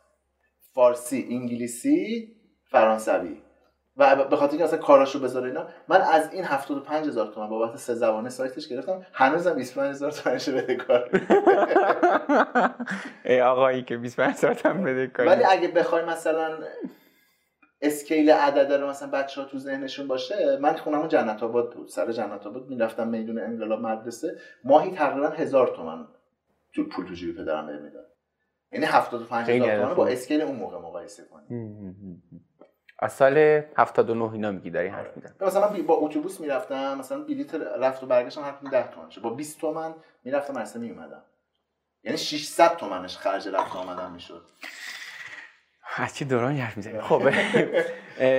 فارسی 0.74 1.28
انگلیسی 1.30 2.28
فرانسوی. 2.70 3.42
و 3.96 4.24
به 4.24 4.36
خاطر 4.36 4.50
اینکه 4.50 4.64
اصلا 4.64 4.78
کاراشو 4.78 5.20
بذاره 5.20 5.48
اینا 5.48 5.66
من 5.88 6.00
از 6.00 6.32
این 6.32 6.44
75 6.44 7.06
هزار 7.06 7.26
تومن 7.26 7.48
بابت 7.48 7.76
سه 7.76 7.94
زبانه 7.94 8.28
سایتش 8.28 8.68
گرفتم. 8.68 9.06
هنوزم 9.12 9.54
25 9.54 9.90
هزار 9.90 10.10
تومنش 10.12 10.48
بده 10.48 10.76
کار. 10.76 11.10
ای 13.24 13.42
آقایی 13.42 13.82
که 13.82 13.96
25 13.96 14.34
ساعت 14.34 14.66
هم 14.66 14.84
بده 14.84 15.06
کاری 15.06 15.28
ولی 15.28 15.44
اگه 15.44 15.68
بخوای 15.68 16.04
مثلا 16.04 16.58
اسکیل 17.82 18.30
عدد 18.30 18.72
رو 18.72 18.88
مثلا 18.88 19.10
بچه 19.10 19.40
ها 19.40 19.46
تو 19.46 19.58
ذهنشون 19.58 20.08
باشه 20.08 20.58
من 20.60 20.76
خونم 20.76 21.06
جنت 21.06 21.42
آباد 21.42 21.72
بود 21.72 21.88
سر 21.88 22.12
جنت 22.12 22.46
آباد 22.46 22.68
می‌رفتم 22.68 23.08
میدون 23.08 23.38
انقلاب 23.38 23.80
مدرسه. 23.80 24.36
ماهی 24.64 24.90
تقریبا 24.90 25.28
هزار 25.28 25.68
تومن 25.76 26.06
تو 26.74 26.84
پول 26.84 27.06
تو 27.06 27.14
جیب 27.14 27.36
پدرم 27.36 27.66
بهم 27.66 27.82
می‌داد. 27.82 28.06
یعنی 28.72 28.86
75 28.86 29.46
خیلی 29.46 29.68
هزار 29.68 29.84
تومن 29.84 29.94
با. 29.94 30.06
اسکیل 30.06 30.40
اون 30.42 30.56
موقع 30.56 30.78
مقایسه 30.78 31.24
کنی. 31.24 31.46
هم، 31.50 31.56
هم، 31.56 31.84
هم، 31.86 31.94
هم. 32.32 32.40
از 32.98 33.12
سال 33.12 33.62
79 33.76 34.32
اینا 34.32 34.50
میگی 34.50 34.70
داری 34.70 34.88
حرف 34.88 35.16
می‌زنی. 35.16 35.32
مثلا 35.40 35.70
من 35.70 35.82
با 35.82 35.94
اتوبوس 35.94 36.40
می‌رفتم 36.40 36.98
مثلا 36.98 37.24
بلیت 37.24 37.54
رفت 37.54 38.02
و 38.02 38.06
برگشتم 38.06 38.42
هر 38.42 38.52
کدوم 38.52 38.70
10 38.70 38.90
تومن 38.90 39.10
شد 39.10 39.22
با 39.22 39.30
20 39.30 39.60
تومن 39.60 39.94
می‌رفتم 40.24 40.54
مدرسه 40.54 40.78
میومدم 40.78 41.22
یعنی 42.04 42.18
600 42.18 42.76
تومنش 42.76 43.16
خرج 43.18 43.48
رفت 43.48 43.76
آمدن 43.76 44.10
می‌شد. 44.10 44.44
از 45.96 46.16
چی 46.16 46.24
دوران 46.24 46.56
حرف 46.56 46.76
می‌زنی؟ 46.76 47.00
خب. 47.00 47.28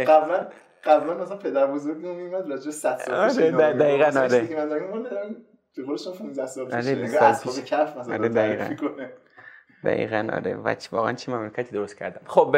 قبلا 0.08 0.48
قبلا 0.84 1.13
مثلا 1.13 1.38
پدر 1.38 1.68
بزرگم 1.68 2.15
میمد 2.15 2.50
راجع 2.50 2.72
100 2.72 2.98
سال 2.98 3.15
آره 3.15 3.52
دقیقاً 3.74 4.20
آره. 4.20 5.36
تو 5.80 5.86
خودش 5.86 6.08
15 6.18 6.46
سال 6.46 6.65
آره، 6.65 6.78
اسباب. 6.78 7.65
کف 7.65 7.98
مثلا 7.98 8.13
آره، 8.13 8.30
دقیقاً. 8.30 10.28
آره. 10.34 10.56
و 10.56 10.76
چی- 10.76 10.89
واقعا 10.92 11.13
چه 11.13 11.32
مملکتی 11.32 11.72
درست 11.72 11.98
کردم. 11.98 12.22
خب 12.26 12.52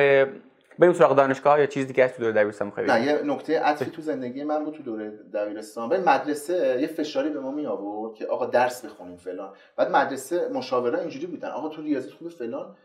بریم 0.79 0.93
سراغ 0.93 1.15
دانشگاه 1.15 1.59
یا 1.59 1.65
چیز 1.65 1.87
دیگه 1.87 2.07
تو 2.07 2.19
دوره 2.21 2.31
دبیرستان 2.33 2.67
می‌خوای 2.67 2.85
نه؟ 2.85 3.05
یه 3.05 3.21
نکته 3.25 3.59
عطفی 3.59 3.91
تو 3.91 4.01
زندگی 4.01 4.43
من 4.43 4.65
بود 4.65 4.73
تو 4.73 4.83
دوره 4.83 5.09
دبیرستان. 5.09 5.89
به 5.89 5.99
مدرسه 5.99 6.77
یه 6.81 6.87
فشاری 6.87 7.29
به 7.29 7.39
ما 7.39 7.51
می 7.51 7.65
آورد 7.65 8.15
که 8.15 8.25
آقا 8.25 8.45
درس 8.45 8.85
بخونیم 8.85 9.17
فلان. 9.17 9.53
بعد 9.75 9.91
مدرسه 9.91 10.49
مشاوره 10.53 10.99
اینجوری 10.99 11.25
بودن. 11.27 11.49
آقا 11.49 11.69
تو 11.69 11.81
ریاضی 11.81 12.09
خوبه 12.09 12.29
فلان 12.31 12.75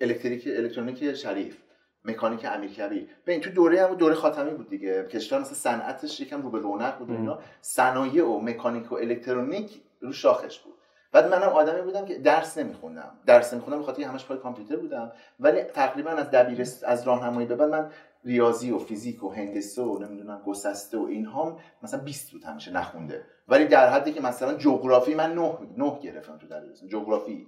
الکتریک 0.00 0.44
الکترونیک 0.46 1.14
شریف. 1.14 1.56
مکانیک 2.04 2.44
امیرکبیر. 2.44 3.08
ببین 3.26 3.40
تو 3.40 3.50
دوره 3.50 3.82
هم 3.86 3.94
دوره 3.94 4.14
خاتمی 4.14 4.50
بود 4.50 4.68
دیگه. 4.68 5.04
کشور 5.04 5.38
مثلا 5.38 5.54
صنعتش 5.54 6.20
یکم 6.20 6.42
رو 6.42 6.50
به 6.50 6.58
رونق 6.58 6.98
بود 6.98 7.10
اینا. 7.10 7.38
صنایع 7.60 8.24
و 8.24 8.40
مکانیک 8.40 8.92
و 8.92 8.94
الکترونیک 8.94 9.82
رو 10.00 10.12
شاخش 10.12 10.58
بود. 10.58 10.74
بعد 11.12 11.28
منم 11.28 11.48
آدمی 11.48 11.82
بودم 11.82 12.04
که 12.04 12.18
درس 12.18 12.58
نمیخوندم. 12.58 13.10
درس 13.26 13.52
نمیخوندم 13.52 13.78
به 13.78 13.84
خاطر 13.84 14.02
همش 14.02 14.24
پای 14.24 14.38
کامپیوتر 14.38 14.76
بودم. 14.76 15.12
ولی 15.40 15.62
تقریبا 15.62 16.10
از 16.10 16.30
دبیرست 16.30 16.84
از 16.84 17.06
راهنمایی 17.06 17.46
به 17.46 17.54
بعد 17.56 17.70
من 17.70 17.90
ریاضی 18.24 18.70
و 18.70 18.78
فیزیک 18.78 19.24
و 19.24 19.30
هندسه 19.30 19.82
و 19.82 19.98
نمی‌دونم 19.98 20.42
گسسته 20.46 20.98
و 20.98 21.04
اینهام 21.04 21.58
مثلا 21.82 22.00
20 22.00 22.30
بود 22.30 22.44
همیشه 22.44 22.72
نخونده. 22.72 23.24
ولی 23.48 23.64
در 23.64 23.88
حدی 23.88 24.12
که 24.12 24.20
مثلا 24.20 24.54
جغرافی 24.54 25.14
من 25.14 25.34
9 25.34 25.58
9 25.76 25.98
گرفتم 26.02 26.38
تو 26.38 26.46
دبیرستان. 26.46 26.88
جغرافی. 26.88 27.46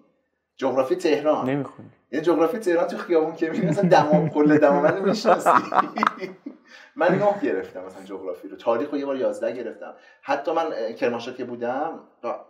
جغرافی 0.56 0.96
تهران. 0.96 1.50
نمی‌خونی. 1.50 1.88
یعنی 2.12 2.24
جغرافی 2.24 2.58
تهران 2.58 2.86
تو 2.86 2.96
خیابون 2.96 3.34
که 3.34 3.50
میری 3.50 3.66
مثلا 3.66 3.88
دمام 3.88 4.28
کل 4.28 4.58
دماوند 4.58 4.98
می‌شناسی. 4.98 5.50
من 6.96 7.08
نه 7.08 7.40
گرفتم 7.42 7.84
مثلا 7.84 8.02
جغرافی 8.04 8.48
رو. 8.48 8.56
تاریخ 8.56 8.90
رو 8.90 8.98
یه 8.98 9.06
بار 9.06 9.16
11 9.16 9.52
گرفتم. 9.52 9.94
حتی 10.22 10.52
من 10.52 10.66
اه، 10.72 10.92
کرمانشاه 10.92 11.34
که 11.34 11.44
بودم 11.44 12.00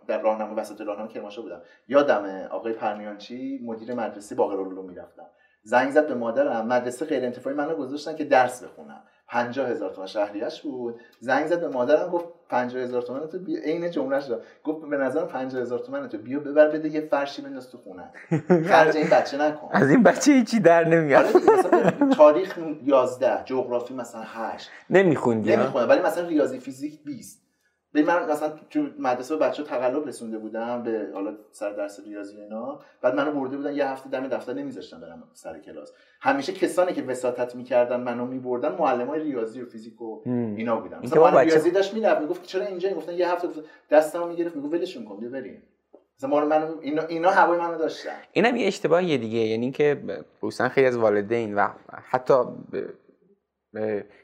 در 0.06 0.22
راهنما 0.22 0.54
وسط 0.56 0.80
راهنما 0.80 1.06
کرمانشاه 1.08 1.44
بودم. 1.44 1.62
یادمه 1.88 2.46
آقای 2.46 2.72
پرنیانچی 2.72 3.60
مدیر 3.64 3.94
مدرسه 3.94 4.34
باقرالعلوم 4.34 4.84
می‌رفتم. 4.88 5.26
زنگ 5.62 5.90
زد 5.90 6.08
به 6.08 6.14
مادرم. 6.14 6.66
مدرسه 6.66 7.06
غیر 7.06 7.24
انتفاعی 7.24 7.56
منو 7.56 7.74
گذاشتن 7.74 8.16
که 8.16 8.24
درس 8.24 8.64
بخونم. 8.64 9.02
50 9.28 9.68
هزار 9.68 9.90
تومن 9.90 10.06
شهریش 10.06 10.62
بود. 10.62 11.00
زنگ 11.20 11.46
زد 11.46 11.60
به 11.60 11.68
مادرم 11.68 12.10
گفت 12.10 12.24
50 12.48 12.82
هزار 12.82 13.02
تومن 13.02 13.26
تو 13.26 13.38
بیا. 13.38 13.60
عین 13.62 13.90
جملهش 13.90 14.30
رو. 14.30 14.36
گفت 14.64 14.88
به 14.90 14.96
نظرم 14.96 15.26
50 15.26 15.62
هزار 15.62 15.78
تومن 15.78 16.08
تو 16.08 16.18
بیا 16.18 16.40
ببر 16.40 16.68
بده 16.68 16.88
یه 16.88 17.00
فرشی 17.00 17.42
بنداز 17.42 17.70
تو 17.70 17.78
خونه. 17.78 18.10
خرج 18.70 18.96
این 18.96 19.08
بچه 19.08 19.36
نکن. 19.38 19.68
از 19.72 19.90
این 19.90 20.02
بچه 20.02 20.32
هیچی 20.32 20.60
در 20.60 20.88
نمیاد. 20.88 21.24
آره 21.72 22.08
تاریخ 22.16 22.58
11 22.84 23.44
جغرافی 23.44 23.94
مثلا 23.94 24.22
8 24.24 24.70
نمیخوندی؟ 24.90 25.56
نمی‌خونه 25.56 25.86
ولی 25.86 26.00
مثلا 26.00 26.26
ریاضی 26.26 26.58
فیزیک 26.58 27.04
20 27.04 27.43
ببین 27.94 28.06
من 28.06 28.30
مثلا 28.30 28.52
تو 28.70 28.86
مدرسه 28.98 29.36
به 29.36 29.46
بچه 29.46 29.62
تقلب 29.62 30.06
رسونده 30.08 30.38
بودم 30.38 30.82
به 30.82 31.08
حالا 31.14 31.34
سر 31.52 31.70
درس 31.70 32.00
ریاضی 32.06 32.36
و 32.36 32.40
اینا. 32.40 32.78
بعد 33.02 33.14
منو 33.14 33.32
برده 33.40 33.56
بودن 33.56 33.74
یه 33.76 33.88
هفته 33.88 34.10
دم 34.10 34.28
دفتر 34.28 34.52
نمیذاشتن 34.52 35.00
برم 35.00 35.22
سر 35.32 35.58
کلاس. 35.58 35.92
همیشه 36.20 36.52
کسانی 36.52 36.92
که 36.92 37.02
وساطت 37.02 37.54
می‌کردن 37.56 38.00
منو 38.00 38.26
میبردن 38.26 38.72
معلمای 38.78 39.20
ریاضی 39.20 39.60
و 39.62 39.66
فیزیک 39.66 40.02
و. 40.02 40.22
اینا 40.26 40.76
بودن. 40.80 40.98
مثلا 41.02 41.22
معلم 41.22 41.36
بچه- 41.36 41.50
ریاضی 41.50 41.70
داشت 41.70 41.94
می‌رفت 41.94 42.20
می‌گفت 42.20 42.42
چرا 42.46 42.66
اینجا؟ 42.66 42.90
گفتن 42.94 43.12
یه 43.12 43.32
هفته 43.32 43.48
دستمو 43.90 44.26
می‌گرفت 44.26 44.56
می‌گفت 44.56 44.74
ولشون 44.74 45.04
کن 45.04 45.16
بیا 45.16 45.28
بریم. 45.28 45.62
مثلا 46.18 46.44
منو 46.46 46.74
اینا 46.80 47.02
اینا 47.02 47.30
هوای 47.30 47.58
منو 47.58 47.78
داشتن. 47.78 48.10
اینم 48.32 48.56
یه 48.56 48.66
اشتباهیه 48.66 49.18
دیگه. 49.18 49.38
یعنی 49.38 49.62
اینکه 49.62 50.00
خصوصا 50.38 50.68
خیلی 50.68 50.86
از 50.86 50.96
والدین 50.96 51.54
و 51.54 51.68
حتی 52.10 52.34
به- 52.70 52.80
به 52.80 52.94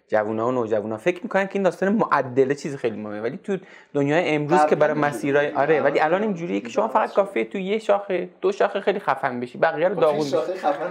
جوونا 0.09 0.49
و 0.49 0.53
نوجوانا 0.53 0.97
فکر 0.97 1.23
می‌کنن 1.23 1.47
که 1.47 1.51
این 1.55 1.63
داستان 1.63 1.93
معدله 1.93 2.55
چیز 2.55 2.77
خیلی 2.77 2.97
مهمه. 2.97 3.21
ولی 3.21 3.39
تو 3.45 3.57
دنیای 3.95 4.35
امروز 4.35 4.67
که 4.67 4.77
برای 4.77 4.95
بود. 4.95 5.37
آره 5.37 5.81
ولی 5.81 6.01
الان 6.01 6.23
اینجوریه 6.23 6.61
که 6.61 6.69
شما 6.69 6.89
فقط 6.89 7.13
کافیه 7.13 7.45
تو 7.45 7.59
یه 7.59 7.79
شاخه 7.79 8.29
دو 8.41 8.53
شاخه 8.53 8.81
خیلی 8.81 9.01
خفن 9.01 9.41
بشی. 9.41 9.59
بقیه 9.59 9.89
رو 9.89 9.95
خب 9.95 10.01
داغون 10.01 10.27
شاخه 10.27 10.55
خفن 10.55 10.91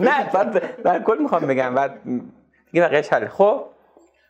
نه 0.08 0.30
بعد 0.32 0.82
در 0.82 1.02
کل 1.02 1.18
می‌خوام 1.20 1.46
بگم. 1.46 1.74
بعد 1.74 1.98
دیگه 2.72 2.84
بقیه‌اش 2.84 3.12
حل 3.12 3.28
خب؟ 3.28 3.64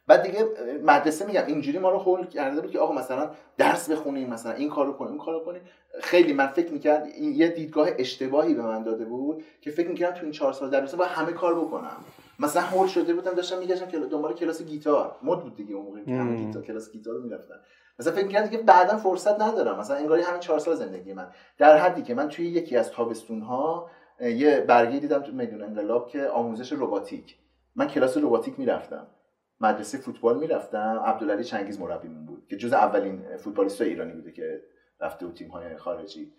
بعد 0.06 0.22
دیگه 0.22 0.38
مدرسه 0.84 1.26
میگم 1.26 1.42
اینجوری 1.46 1.78
ما 1.78 1.90
رو 1.90 1.98
هول 1.98 2.26
کرده 2.26 2.60
بود 2.60 2.70
که 2.70 2.78
آقا 2.78 2.94
مثلا 2.94 3.30
درس 3.58 3.90
بخونیم 3.90 4.30
مثلا 4.30 4.52
این 4.52 4.70
کارو 4.70 4.92
کنیم 4.92 5.10
این 5.10 5.20
کارو 5.20 5.40
کنیم. 5.40 5.60
خیلی 6.02 6.32
من 6.32 6.46
فکر 6.46 6.72
می‌کرد 6.72 7.06
این 7.16 7.32
یه 7.32 7.48
دیدگاه 7.48 7.88
اشتباهی 7.98 8.54
به 8.54 8.62
من 8.62 8.82
داده 8.82 9.04
بود 9.04 9.44
که 9.60 9.70
فکر 9.70 9.88
می‌کردم 9.88 10.16
تو 10.16 10.22
این 10.22 10.32
چهار 10.32 10.52
سال 10.52 10.70
دبیرستان 10.70 10.98
باید 10.98 11.10
همه 11.10 11.32
کار 11.32 11.54
بکنم. 11.54 11.96
مثلا 12.38 12.62
هول 12.62 12.86
شده 12.86 13.14
بودم 13.14 13.34
داشتم 13.34 13.58
میگشتم 13.58 13.86
که 13.86 13.98
دنبال 13.98 14.34
کلاس 14.34 14.62
گیتار. 14.62 15.16
مد 15.22 15.40
بود 15.40 15.56
دیگه 15.56 15.74
اون 15.74 15.84
موقع 15.86 16.04
که 16.04 16.10
همه. 16.10 16.36
گیتار 16.36 16.62
کلاس 16.62 16.92
گیتار 16.92 17.14
رو 17.14 17.22
می‌رفتن. 17.22 17.54
مثلا 17.98 18.12
فکر 18.12 18.26
می‌کردم 18.26 18.48
که 18.48 18.58
بعدا 18.58 18.96
فرصت 18.96 19.40
ندارم. 19.40 19.78
مثلا 19.78 19.96
انگاری 19.96 20.22
همین 20.22 20.40
چهار 20.40 20.58
سال 20.58 20.74
زندگی 20.74 21.12
من. 21.12 21.30
در 21.58 21.76
حدی 21.76 22.02
که 22.02 22.14
من 22.14 22.28
توی 22.28 22.46
یکی 22.46 22.76
از 22.76 22.90
تابستون 22.90 23.40
ها 23.40 23.90
یه 24.20 24.60
برگه 24.60 24.98
دیدم 24.98 25.22
تو 25.22 25.32
میدون 25.32 25.62
انقلاب 25.62 26.08
که 26.08 26.26
آموزش 26.26 26.72
رباتیک. 26.72 27.36
من 27.76 27.86
کلاس 27.86 28.16
رباتیک 28.16 28.58
می‌رفتم. 28.58 29.06
مدرسه 29.60 29.98
فوتبال 29.98 30.38
می‌رفتم. 30.38 31.02
عبدالعلی 31.06 31.44
چنگیز 31.44 31.80
مربیمون 31.80 32.26
بود 32.26 32.46
که 32.48 32.56
جز 32.56 32.72
اولین 32.72 33.36
فوتبالیست 33.36 33.80
ایرانی 33.80 34.12
بوده 34.12 34.32
که 34.32 34.62
رفته 35.00 35.26
بود 35.26 35.34
تیم 35.34 35.48
های 35.48 35.76
خارجی 35.76 36.32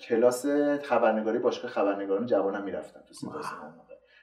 کلاس 0.00 0.46
خبرنگاری 0.82 1.38
باشگاه 1.38 1.70
خبرنگاران 1.70 2.26
جوانم 2.26 2.64
می‌رفتم 2.64 3.00
تو 3.08 3.14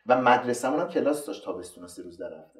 و 0.05 0.21
مدرسه‌مون 0.21 0.79
هم 0.79 0.87
کلاس 0.87 1.25
داشت 1.25 1.45
تابستون 1.45 1.87
سه 1.87 2.03
روز 2.03 2.17
در 2.17 2.33
هفته. 2.33 2.59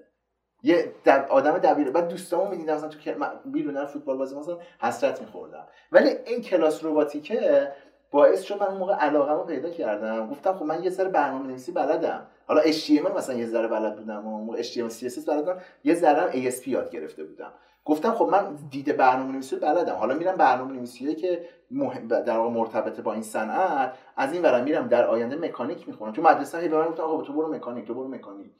یه 0.63 0.93
دب... 1.05 1.27
آدم 1.29 1.57
دبیر 1.57 1.91
بعد 1.91 2.07
دوستامو 2.07 2.49
می‌دیدم 2.49 2.75
مثلا 2.75 2.89
تو. 2.89 3.19
من 3.19 3.31
بیرون 3.45 3.73
در 3.73 3.85
فوتبال 3.85 4.17
بازی 4.17 4.35
مثلا 4.35 4.57
حسرت 4.79 5.21
میخوردم. 5.21 5.67
ولی 5.91 6.09
این 6.09 6.41
کلاس 6.41 6.83
رباتیکه 6.83 7.71
باعث 8.11 8.41
شد 8.41 8.61
من 8.61 8.67
اون 8.67 8.77
موقع 8.77 8.93
علاقمو 8.93 9.43
پیدا 9.43 9.69
کردم. 9.69 10.29
گفتم 10.29 10.53
خب 10.53 10.63
من 10.63 10.83
یه 10.83 10.89
ذره 10.89 11.09
برنامه 11.09 11.47
نویسی 11.47 11.71
بلدم. 11.71 12.27
حالا 12.47 12.61
HTML 12.61 13.15
مثلا 13.17 13.35
یه 13.35 13.45
ذره 13.45 13.67
بلد 13.67 13.95
بودم 13.95 14.27
و 14.27 14.57
HTML 14.57 14.91
CSS 14.91 15.27
بلد 15.27 15.45
بودم. 15.45 15.61
یه 15.83 15.93
ذره 15.93 16.51
ASP 16.51 16.67
یاد 16.67 16.91
گرفته 16.91 17.23
بودم. 17.23 17.51
گفتم 17.85 18.11
خب 18.11 18.29
من 18.31 18.55
دید 18.69 18.97
برنامه 18.97 19.31
نویسی 19.31 19.55
بلدم. 19.55 19.95
حالا 19.95 20.15
میرم 20.15 20.35
برنامه 20.35 20.73
نویسی 20.73 21.15
که 21.15 21.45
مهم 21.71 22.07
در 22.07 22.37
واقع 22.37 22.49
مرتبطه 22.49 23.01
با 23.01 23.13
این 23.13 23.23
صنعت 23.23 23.97
از 24.17 24.33
این 24.33 24.41
ورم 24.41 24.63
میرم 24.63 24.87
در 24.87 25.05
آینده 25.05 25.35
مکانیک 25.35 25.87
می‌خونم. 25.87 26.11
تو 26.11 26.21
مدرسه 26.21 26.59
هی 26.59 26.67
به 26.67 26.77
من 26.77 26.85
آقا 26.85 27.21
تو 27.21 27.33
برو 27.33 27.53
مکانیک 27.53 27.87
تو 27.87 27.93
برو 27.93 28.07
مکانیک. 28.07 28.51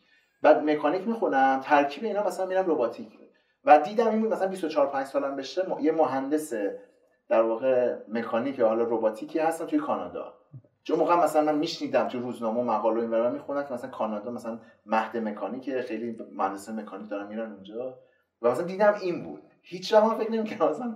بعد 0.42 0.64
مکانیک 0.64 1.08
می‌خونم 1.08 1.60
ترکیب 1.64 2.04
اینا 2.04 2.28
مثلا 2.28 2.46
میرم 2.46 2.72
رباتیک. 2.72 3.20
و 3.66 3.80
دیدم 3.80 4.08
این 4.08 4.28
مثلا 4.28 4.48
24 4.48 4.88
5 4.88 5.06
سالم 5.08 5.36
بشه 5.36 5.66
یه 5.82 5.92
مهندس 5.92 6.54
در 7.30 7.42
واقع 7.42 7.96
مکانیک 8.08 8.60
یا 8.60 8.68
حالا 8.68 8.84
رباتیکی 8.84 9.40
هستن 9.40 9.66
توی 9.66 9.80
کانادا. 9.80 10.34
چون 10.84 11.00
موقع 11.00 11.24
مثلا 11.24 11.42
من 11.52 11.58
میشنیدم 11.58 12.08
تو 12.08 12.20
روزنامه 12.20 12.64
مقاله 12.64 13.02
این 13.02 13.10
ورا 13.10 13.30
می‌خونن 13.30 13.68
که 13.68 13.74
مثلا 13.74 13.90
کانادا 13.90 14.32
مثلا 14.32 14.60
مهد 14.86 15.18
مکانیک 15.18 15.82
خیلی 15.82 16.18
مهندس 16.36 16.70
مکانیک 16.70 17.10
دارن 17.10 17.28
میرن 17.28 17.52
اونجا. 17.52 17.98
و 18.46 18.52
مثلا 18.52 18.66
دیدم 18.66 18.96
این 19.02 19.24
بود. 19.24 19.42
هیچ 19.62 19.94
وقت 19.94 20.18
فکر 20.18 20.32
نمی‌کردم 20.32 20.70
مثلا 20.70 20.96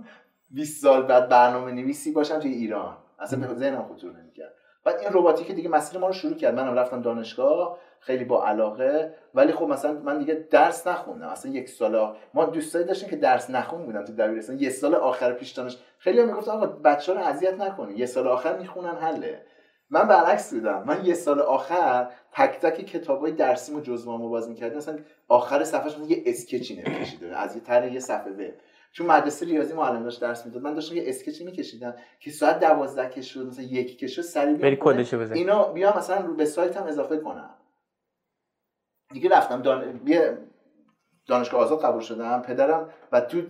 20 0.49 0.81
سال 0.81 1.03
بعد 1.03 1.29
برنامه 1.29 1.71
نویسی 1.71 2.11
باشم 2.11 2.39
توی 2.39 2.51
ایران. 2.51 2.97
اصلا 3.19 3.39
به 3.47 3.53
ذهنم 3.53 3.83
خطور 3.83 4.11
نمی‌کرد 4.11 4.53
بعد 4.83 4.99
این 4.99 5.09
رباتیک 5.11 5.51
دیگه 5.51 5.69
مسیر 5.69 5.99
ما 5.99 6.07
رو 6.07 6.13
شروع 6.13 6.33
کرد. 6.33 6.55
منم 6.55 6.73
رفتم 6.75 7.01
دانشگاه 7.01 7.77
خیلی 7.99 8.25
با 8.25 8.47
علاقه. 8.47 9.13
ولی 9.33 9.53
خب 9.53 9.65
مثلا 9.65 9.93
من 9.93 10.17
دیگه 10.17 10.47
درس 10.51 10.87
نخوندم. 10.87 11.27
اصلا 11.27 11.51
یک 11.51 11.69
سال 11.69 12.15
ما 12.33 12.45
دوستایی 12.45 12.85
داشتیم 12.85 13.09
که 13.09 13.15
درس 13.15 13.49
نخون 13.49 13.85
بودن 13.85 14.05
تو 14.05 14.13
دبیرستان. 14.13 14.59
یه 14.59 14.69
سال 14.69 14.95
آخر 14.95 15.33
پیش 15.33 15.51
دانش 15.51 15.77
خیلی 15.97 16.19
هم 16.19 16.27
می‌گفتن 16.27 16.51
آقا 16.51 16.65
بچه 16.65 17.13
رو 17.13 17.19
اذیت 17.19 17.53
نکنی 17.53 17.93
یه 17.93 18.05
سال 18.05 18.27
آخر 18.27 18.57
می‌خونن 18.57 18.95
حله. 18.95 19.41
من 19.89 20.07
برعکس 20.07 20.53
بودم. 20.53 20.83
من 20.87 21.05
یه 21.05 21.13
سال 21.13 21.39
آخر 21.39 22.11
تک 22.31 22.59
تک 22.59 22.85
کتابای 22.85 23.31
درسیم 23.31 23.75
و 23.75 23.81
جزوامو 23.81 24.29
باز 24.29 24.49
می‌کردم. 24.49 24.77
مثلا 24.77 24.99
آخر 25.27 25.63
صفحهش 25.63 25.93
مثلا 25.93 26.07
یه 26.07 26.23
اسکچی 26.25 26.75
نمی‌کشیده 26.75 27.37
از 27.37 27.55
یه 27.55 27.61
طرح 27.61 27.93
یه 27.93 27.99
صفحه 27.99 28.31
وب. 28.31 28.53
چون 28.91 29.07
مدرسه 29.07 29.45
ریاضی 29.45 29.73
معلم 29.73 30.03
داشت 30.03 30.21
درس 30.21 30.45
می‌داد. 30.45 30.63
من 30.63 30.73
داشتم 30.73 30.95
یه 30.95 31.03
اسکچی 31.05 31.45
میکشیدم 31.45 31.95
که 32.19 32.31
ساعت 32.31 32.59
دوازده 32.59 33.09
که 33.09 33.21
شد 33.21 33.47
مثلا 33.47 33.65
یکی 33.65 33.95
که 33.95 34.07
شد 34.07 34.21
سریع 34.21 34.53
بیام 34.53 34.61
بری. 34.61 34.77
کدشو 34.81 35.19
بزن 35.19 35.33
اینا 35.33 35.71
بیا 35.71 35.97
مثلا 35.97 36.25
رو 36.25 36.35
به 36.35 36.45
سایتم 36.45 36.83
اضافه 36.83 37.17
کنم. 37.17 37.55
دیگه 39.13 39.29
رفتم 39.29 39.61
دان... 39.61 39.99
دانشگاه 41.27 41.61
آزاد 41.61 41.83
قبول 41.83 42.01
شدم. 42.01 42.41
پدرم 42.41 42.89
و 43.11 43.21
تو 43.21 43.41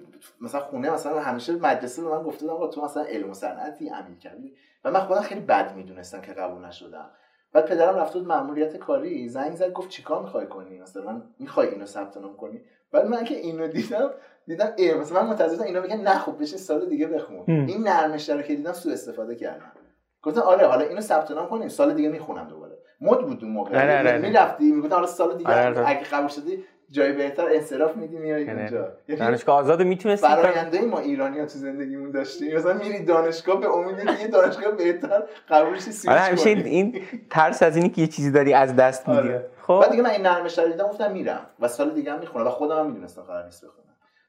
مثلا 0.42 0.62
خونه 0.62 0.92
مثلا 0.92 1.20
همیشه 1.20 1.56
مدرسه 1.56 2.02
به 2.02 2.10
من 2.10 2.24
گفته 2.24 2.42
بودن 2.42 2.54
آقا 2.54 2.68
تو 2.68 2.86
مثلا 2.86 3.04
علم 3.04 3.30
و 3.30 3.34
صنعتی 3.34 3.90
کبیر 4.24 4.54
و 4.84 4.92
من 4.92 5.00
خودم 5.00 5.22
خیلی 5.22 5.42
بد 5.42 5.76
می‌دونستم 5.76 6.22
که 6.22 6.34
قبول 6.34 6.66
نشدم. 6.66 7.10
بعد 7.54 7.66
پدرم 7.66 7.96
رفته 7.96 8.20
بود 8.20 8.28
مأموریت 8.28 8.78
کاری 8.78 9.30
زنگ 9.30 9.56
زد 9.56 9.72
گفت 9.72 9.90
چیکار 9.90 10.22
می‌خوای 10.22 10.48
کنی؟ 10.48 10.80
مثلا 10.80 11.22
می‌خوای 11.40 11.68
اینو 11.68 11.86
ثبت 11.86 12.18
نام 12.18 12.38
کنی؟ 12.38 12.62
بعد 12.92 13.06
من 13.06 13.24
که 13.24 13.36
اینو 13.36 13.68
دیدم 13.68 14.10
دیدم 14.48 14.74
ای 14.78 14.94
مثلا 14.94 15.22
من 15.22 15.30
منتظر 15.30 15.64
اینا 15.64 15.82
بگن 15.82 16.02
نه 16.02 16.20
خب 16.20 16.42
بشه 16.42 16.58
سال 16.58 16.86
دیگه 16.86 17.08
بخون. 17.08 17.46
این 17.48 17.88
نرمش 17.88 18.30
رو 18.30 18.42
که 18.42 18.56
دیدم 18.56 18.74
سوء 18.74 18.94
استفاده 18.94 19.36
کردم. 19.36 19.72
گفتم 20.22 20.42
آره 20.42 20.68
حالا 20.68 20.86
اینو 20.86 21.02
ثبت 21.02 21.32
نام 21.32 21.50
کنیم 21.50 21.68
سال 21.68 21.94
دیگه 21.94 22.10
می‌خونم 22.10 22.48
دوباره. 22.48 22.78
مد 23.02 23.22
بود 23.22 23.44
اون 23.44 23.54
موقع. 23.54 23.70
آره، 23.70 24.00
آره، 24.00 24.10
آره. 24.10 24.18
می‌رفتی 24.18 24.72
می‌گفت 24.72 24.94
حالا 24.94 25.08
سال 25.08 25.38
دیگه. 25.38 25.50
اگه 25.88 26.04
قبول 26.04 26.28
شدی 26.28 26.64
جای 26.92 27.12
بهتر 27.14 27.46
انصراف 27.52 27.96
میدی 27.96 28.18
میای 28.18 28.44
آره. 28.50 28.60
اونجا 28.60 28.94
یعنی 29.08 29.22
دانشگاه 29.22 29.56
آزاد 29.60 29.82
می‌تونست 29.82 30.24
براینده 30.24 30.82
ما 30.82 31.00
ایرانی 31.00 31.40
ها 31.40 31.46
تو 31.46 31.60
زندگیمون 31.60 32.12
داشتیم 32.12 32.56
مثلا 32.56 32.74
میری 32.74 33.06
دانشگاه 33.06 33.60
به 33.60 33.70
امید 33.70 34.20
یه 34.22 34.28
دانشگاه 34.28 34.72
بهتر 34.72 35.24
قبول 35.50 35.80
شی 35.80 35.92
سویچ 35.92 36.12
آره 36.12 36.20
همیشه. 36.22 36.50
این 36.50 37.02
ترس 37.30 37.64
از 37.64 37.76
اینی 37.76 37.90
که 37.90 38.02
یه 38.02 38.08
چیزی 38.08 38.32
داری 38.32 38.54
از 38.54 38.76
دست 38.76 39.08
میدی 39.10 39.20
آره. 39.20 39.46
خب 39.62 39.80
بعد 39.82 39.92
دیگه 39.92 40.04
من 40.04 40.10
این 40.10 40.22
نرمش 40.22 40.60
رو 40.60 40.68
دیدم 40.68 40.88
گفتم 40.88 41.12
میرم 41.12 41.46
و 41.60 41.68
سال 41.68 41.90
دیگه 41.90 42.14
هم 42.14 42.20
می‌خونم 42.20 42.48
و 42.48 42.50
خودم 42.50 42.80
هم 42.80 42.86
می‌دونستم 42.88 43.22
قرار 43.22 43.46
نیست 43.46 43.66
بخونم 43.66 43.86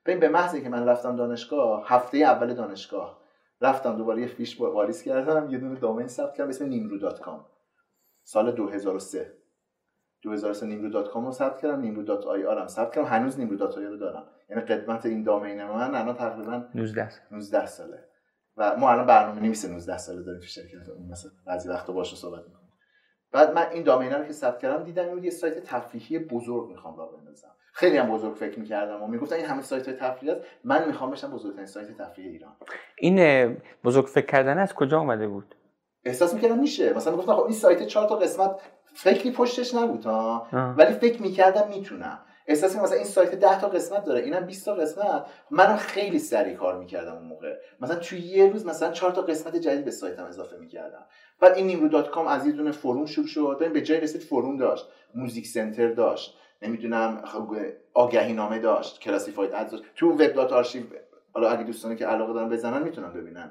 ببین 0.07 0.21
به 0.21 0.29
محض 0.29 0.55
اینکه 0.55 0.69
من 0.69 0.87
رفتم 0.89 1.17
دانشگاه 1.17 1.85
هفته 1.89 2.19
اول 2.19 2.55
دانشگاه 2.55 3.21
رفتم 3.61 3.97
دوباره 3.97 4.21
یه 4.21 4.27
فیش 4.27 4.57
با- 4.57 4.73
واریز 4.73 5.03
کردم 5.03 5.51
یه 5.51 5.59
دونه 5.59 5.81
دامین 5.81 6.09
ثبت 6.09 6.35
کردم 6.35 6.49
اسم 6.49 6.71
nimru.com 6.71 7.41
سال 8.25 8.51
2003 8.53 9.33
2003 10.23 10.67
nimru.com 10.67 11.25
رو 11.25 11.33
ثبت 11.33 11.61
کردم 11.61 11.83
nimru.ir 11.83 12.59
هم 12.61 12.67
ثبت 12.67 12.95
کردم. 12.95 13.09
هنوز 13.09 13.37
nimru.ir 13.37 13.79
رو 13.79 13.97
دارم. 13.97 14.27
یعنی 14.51 14.63
قدمت 14.63 15.07
این 15.07 15.23
دامین 15.23 15.65
من 15.65 15.95
الان 15.95 16.15
تقریبا 16.15 16.65
19 16.75 17.11
19 17.31 17.67
ساله. 17.67 18.05
و 18.57 18.77
ما 18.77 18.91
الان 18.91 19.07
برنامه 19.07 19.41
نویس 19.41 19.65
19 19.65 19.99
ساله 19.99 20.23
داریم 20.23 20.41
تو 20.41 20.47
شرکت 20.47 20.77
مثلا. 21.11 21.31
بعضی 21.47 21.69
وقتا 21.69 21.93
باهاش 21.93 22.17
صحبت 22.17 22.45
می‌کنیم. 22.45 22.71
بعد 23.33 23.55
من 23.55 23.67
این 23.73 23.83
دامینه 23.83 24.17
رو 24.17 24.25
که 24.25 24.33
ثبت 24.33 24.59
کردم 24.59 24.85
دیدم 24.85 25.25
یه 25.25 25.31
سایت 25.31 25.65
تفریحی 25.65 26.19
بزرگ 26.19 26.69
می‌خوام 26.69 26.97
راه 26.97 27.17
بندازم. 27.17 27.49
خیلی 27.73 27.97
هم 27.97 28.11
بزرگ 28.11 28.35
فکر 28.35 28.59
می‌کردم 28.59 29.03
و 29.03 29.07
می‌گفتن 29.07 29.37
این 29.37 29.47
همه 29.47 29.63
سایت 29.63 29.89
های 29.89 29.97
تفریحی 29.97 30.35
است 30.35 30.47
من 30.65 30.87
می‌خوام 30.87 31.11
بشم 31.11 31.31
بزرگترین 31.31 31.67
سایت 31.67 31.99
تفریحی 31.99 32.31
ایران. 32.31 32.57
این 32.99 33.57
بزرگ 33.85 34.07
فکر 34.07 34.27
کردن 34.27 34.59
از 34.59 34.75
کجا 34.75 34.99
اومده 34.99 35.29
بود؟ 35.29 35.55
احساس 36.05 36.35
می‌کردم 36.35 36.59
میشه. 36.59 36.93
مثلا 36.93 37.13
می‌گفتن 37.13 37.35
خب 37.35 37.43
این 37.43 37.53
سایت 37.53 37.83
چهار 37.83 38.09
تا 38.09 38.17
قسمت 38.17 38.61
فکری 38.95 39.31
پشتش 39.31 39.75
نبود 39.75 40.05
ها. 40.05 40.47
ولی 40.53 40.93
فکر 40.93 41.23
می‌کردم 41.23 41.69
می‌تونم. 41.69 42.19
احساس 42.47 42.77
مثلا 42.77 42.97
این 42.97 43.07
سایت 43.07 43.35
10 43.35 43.61
تا 43.61 43.69
قسمت 43.69 44.05
داره 44.05 44.21
اینم 44.21 44.41
20 44.41 44.65
تا 44.65 44.75
قسمت. 44.75 45.27
منم 45.51 45.77
خیلی 45.77 46.19
سریع 46.19 46.55
کار 46.55 46.79
می‌کردم 46.79 47.13
اون 47.13 47.25
موقع. 47.25 47.57
مثلا 47.81 47.97
توی 47.97 48.19
یه 48.19 48.53
روز 48.53 48.67
مثلا 48.67 48.93
4 48.93 49.11
تا 49.11 49.23
قسمت 49.23 49.57
جدید 49.57 49.85
به 49.85 49.91
سایتم 49.91 50.25
اضافه 50.25 50.57
می‌کردم. 50.57 51.07
بعد 51.41 51.55
این 51.57 51.67
نیمرو 51.67 51.89
dot 51.89 52.11
com 52.11 52.27
از 52.27 52.47
یه 52.47 52.53
دونه 52.53 52.73
forum 52.73 53.07
شروع 53.07 53.27
شد. 53.27 53.57
ببین 53.61 53.73
به 53.73 53.81
جای 53.81 54.01
رسید 54.01 54.21
forum 54.21 54.57
داشت 54.57 54.87
music 55.15 55.47
center 55.47 55.89
داشت 55.89 56.37
نمی‌دونم 56.63 57.23
خب 57.25 57.57
آگهی 57.95 58.33
نامه 58.33 58.59
داشت 58.59 59.01
classified 59.01 59.55
ads 59.55 59.71
داشت. 59.71 59.85
تو 59.95 60.11
web 60.11 60.33
dot 60.33 60.53
archive 60.53 60.83
حالا 61.33 61.51
اگه 61.51 61.63
دوستانی 61.63 61.97
که 61.97 62.07
علاقه 62.07 62.33
دارن 62.33 62.49
بزنن 62.49 62.83
می‌تونن 62.83 63.13
ببینن 63.13 63.51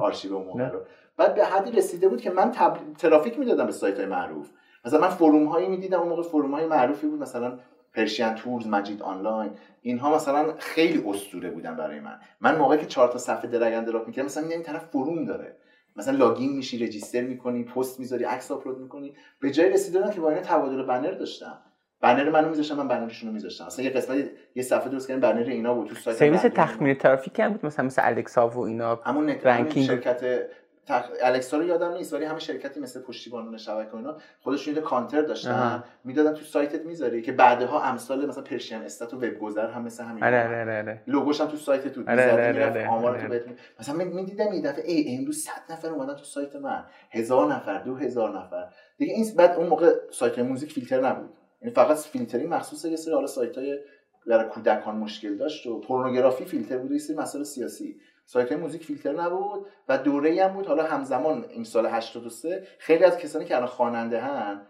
آرشیو 0.00 0.34
اون 0.34 0.46
موقع. 0.46 0.68
رو. 0.68 0.80
بعد 1.16 1.34
به 1.34 1.44
حدی 1.44 1.70
رسیده 1.70 2.08
بود 2.08 2.20
که 2.20 2.30
من 2.30 2.50
تبل... 2.50 2.78
ترافیک 2.98 3.38
می‌دادم 3.38 3.66
به 3.66 3.72
سایت 3.72 3.96
های 3.96 4.06
معروف. 4.06 4.50
مثلا 4.84 5.00
من 5.00 5.08
forum 5.08 5.44
هایی 5.44 5.68
می‌دیدم 5.68 6.00
اون 6.00 6.08
موقع 6.08 6.22
forum 6.22 6.54
های 6.54 6.66
معروفی 6.66 7.06
بود 7.06 7.20
مثلا 7.20 7.58
پرشین 7.94 8.34
تورز 8.34 8.66
مجید 8.66 9.02
آنلاین 9.02 9.50
اینها 9.82 10.14
مثلا 10.14 10.54
خیلی 10.58 11.04
اسطوره 11.08 11.50
بودن 11.50 11.76
برای 11.76 12.00
من. 12.00 12.18
من 12.40 12.58
موقعی 12.58 12.78
که 12.78 12.86
چهار 12.86 13.08
تا 13.08 13.18
صفحه 13.18 13.50
drag 13.50 13.69
and 13.69 13.84
drop 13.84 14.06
می‌کردم 14.06 14.26
مثلا 14.26 14.48
این 14.48 14.62
طرف 14.62 14.84
forum 14.84 15.24
داره. 15.24 15.56
مثلا 15.96 16.16
login 16.16 16.56
میشی 16.56 16.86
register 16.86 17.20
می‌کنی 17.20 17.64
پست 17.64 18.00
می‌ذاری 18.00 18.24
عکس 18.24 18.50
آپلود 18.50 18.78
می‌کنی. 18.78 19.14
به 19.40 19.50
جای 19.50 19.70
رسیدن 19.70 20.10
که 20.10 20.20
با 20.20 20.30
اینا 20.30 20.42
تبادل 20.42 20.82
banner 20.82 21.10
داشتم. 21.10 21.58
banner 22.00 22.30
منو 22.30 22.48
میذاشتم 22.48 22.76
من 22.76 22.88
banner 22.88 23.12
شون 23.12 23.28
رو 23.28 23.34
میذاشتم. 23.34 23.66
مثلا 23.66 23.84
یه 23.84 23.90
قسمت 23.90 24.30
یه 24.54 24.62
صفحه 24.62 24.88
درست 24.88 25.08
کردم 25.08 25.20
banner 25.20 25.50
اینا 25.50 25.74
بود 25.74 25.88
تو 25.88 25.94
سایت 25.94 26.16
سرویس 26.16 26.42
تخمین 26.42 26.94
ترافیک 26.94 27.40
هم 27.40 27.52
بود؟ 27.52 27.66
مثلا 27.66 27.86
مثل 27.86 28.02
الکسا 28.04 28.48
و 28.48 28.58
اینا. 28.58 29.00
همون 29.04 29.28
ranking. 29.28 29.86
شرکت 29.86 30.46
تخ... 30.86 31.08
الکسا 31.22 31.56
رو 31.56 31.64
یادم 31.64 31.92
نیست 31.92 32.12
ولی 32.12 32.24
همه 32.24 32.38
شرکتی 32.38 32.80
مثل 32.80 33.00
پشتیبانان 33.02 33.56
شبکه 33.56 33.90
و 33.90 33.96
اینا 33.96 34.16
خودشون 34.40 34.74
یه 34.74 34.80
کانتر 34.80 35.22
داشتن. 35.22 35.84
می‌دادن 36.04 36.34
تو 36.34 36.44
سایتت 36.44 36.84
می‌ذاری 36.86 37.22
که 37.22 37.32
بعدها 37.32 37.82
امثال 37.82 38.26
مثلا 38.26 38.42
پرشین 38.42 38.82
استات 38.82 39.14
و 39.14 39.16
وب 39.16 39.38
گذر 39.38 39.70
هم 39.70 39.82
مثل 39.82 40.04
همین. 40.04 40.24
آره 40.24 40.46
آره 40.46 40.60
آره, 40.60 40.78
آره. 40.78 41.02
لوگوش 41.06 41.40
هم 41.40 41.46
تو 41.46 41.56
سایت 41.56 41.88
تو 41.88 42.00
آره، 42.08 42.48
می‌زدی 42.52 42.62
آره، 42.62 42.88
آمار. 42.88 43.20
تو 43.20 43.28
بهت 43.28 43.42
مثلا 43.80 43.94
می- 43.94 44.04
می‌دیدم 44.04 44.52
یه 44.52 44.62
دفعه 44.62 44.92
ای 44.92 45.16
امروز 45.18 45.38
100 45.38 45.72
نفر 45.72 45.88
اومدن 45.88 46.14
تو 46.14 46.24
سایت 46.24 46.56
من. 46.56 46.84
هزار 47.10 47.54
نفر 47.54 47.78
دو 47.82 47.94
هزار 47.96 48.38
نفر. 48.38 48.64
دیگه 48.98 49.12
این 49.14 49.26
بعد 49.36 49.56
اون 49.56 49.66
موقع 49.66 49.94
سایت 50.10 50.38
موزیک 50.38 50.72
فیلتر 50.72 51.00
نبود. 51.00 51.30
یعنی 51.62 51.74
فقط 51.74 51.96
فیلترینگ 51.96 52.54
مخصوص 52.54 52.84
یه 52.84 52.96
سری 52.96 53.14
حالا 53.14 53.26
سایت 53.26 53.58
های 53.58 53.78
برای 54.26 54.48
کودکان 54.48 54.96
مشکل 54.96 55.36
داشت 55.36 55.66
و 55.66 55.80
پورنوگرافی 55.80 56.44
فیلتر 56.44 56.78
بود 56.78 56.90
و 56.90 56.94
یه 56.94 57.00
سری 57.00 57.16
مسائل 57.16 57.44
سیاسی. 57.44 57.96
سایت 58.24 58.52
های 58.52 58.60
موزیک 58.60 58.84
فیلتر 58.84 59.12
نبود 59.12 59.66
و 59.88 59.98
دوره 59.98 60.44
هم 60.44 60.52
بود. 60.52 60.66
حالا 60.66 60.84
همزمان 60.84 61.44
این 61.48 61.64
سال 61.64 61.86
83 61.86 62.66
خیلی 62.78 63.04
از 63.04 63.18
کسانی 63.18 63.44
که 63.44 63.56
الان 63.56 63.68
خواننده 63.68 64.20
هن 64.20 64.60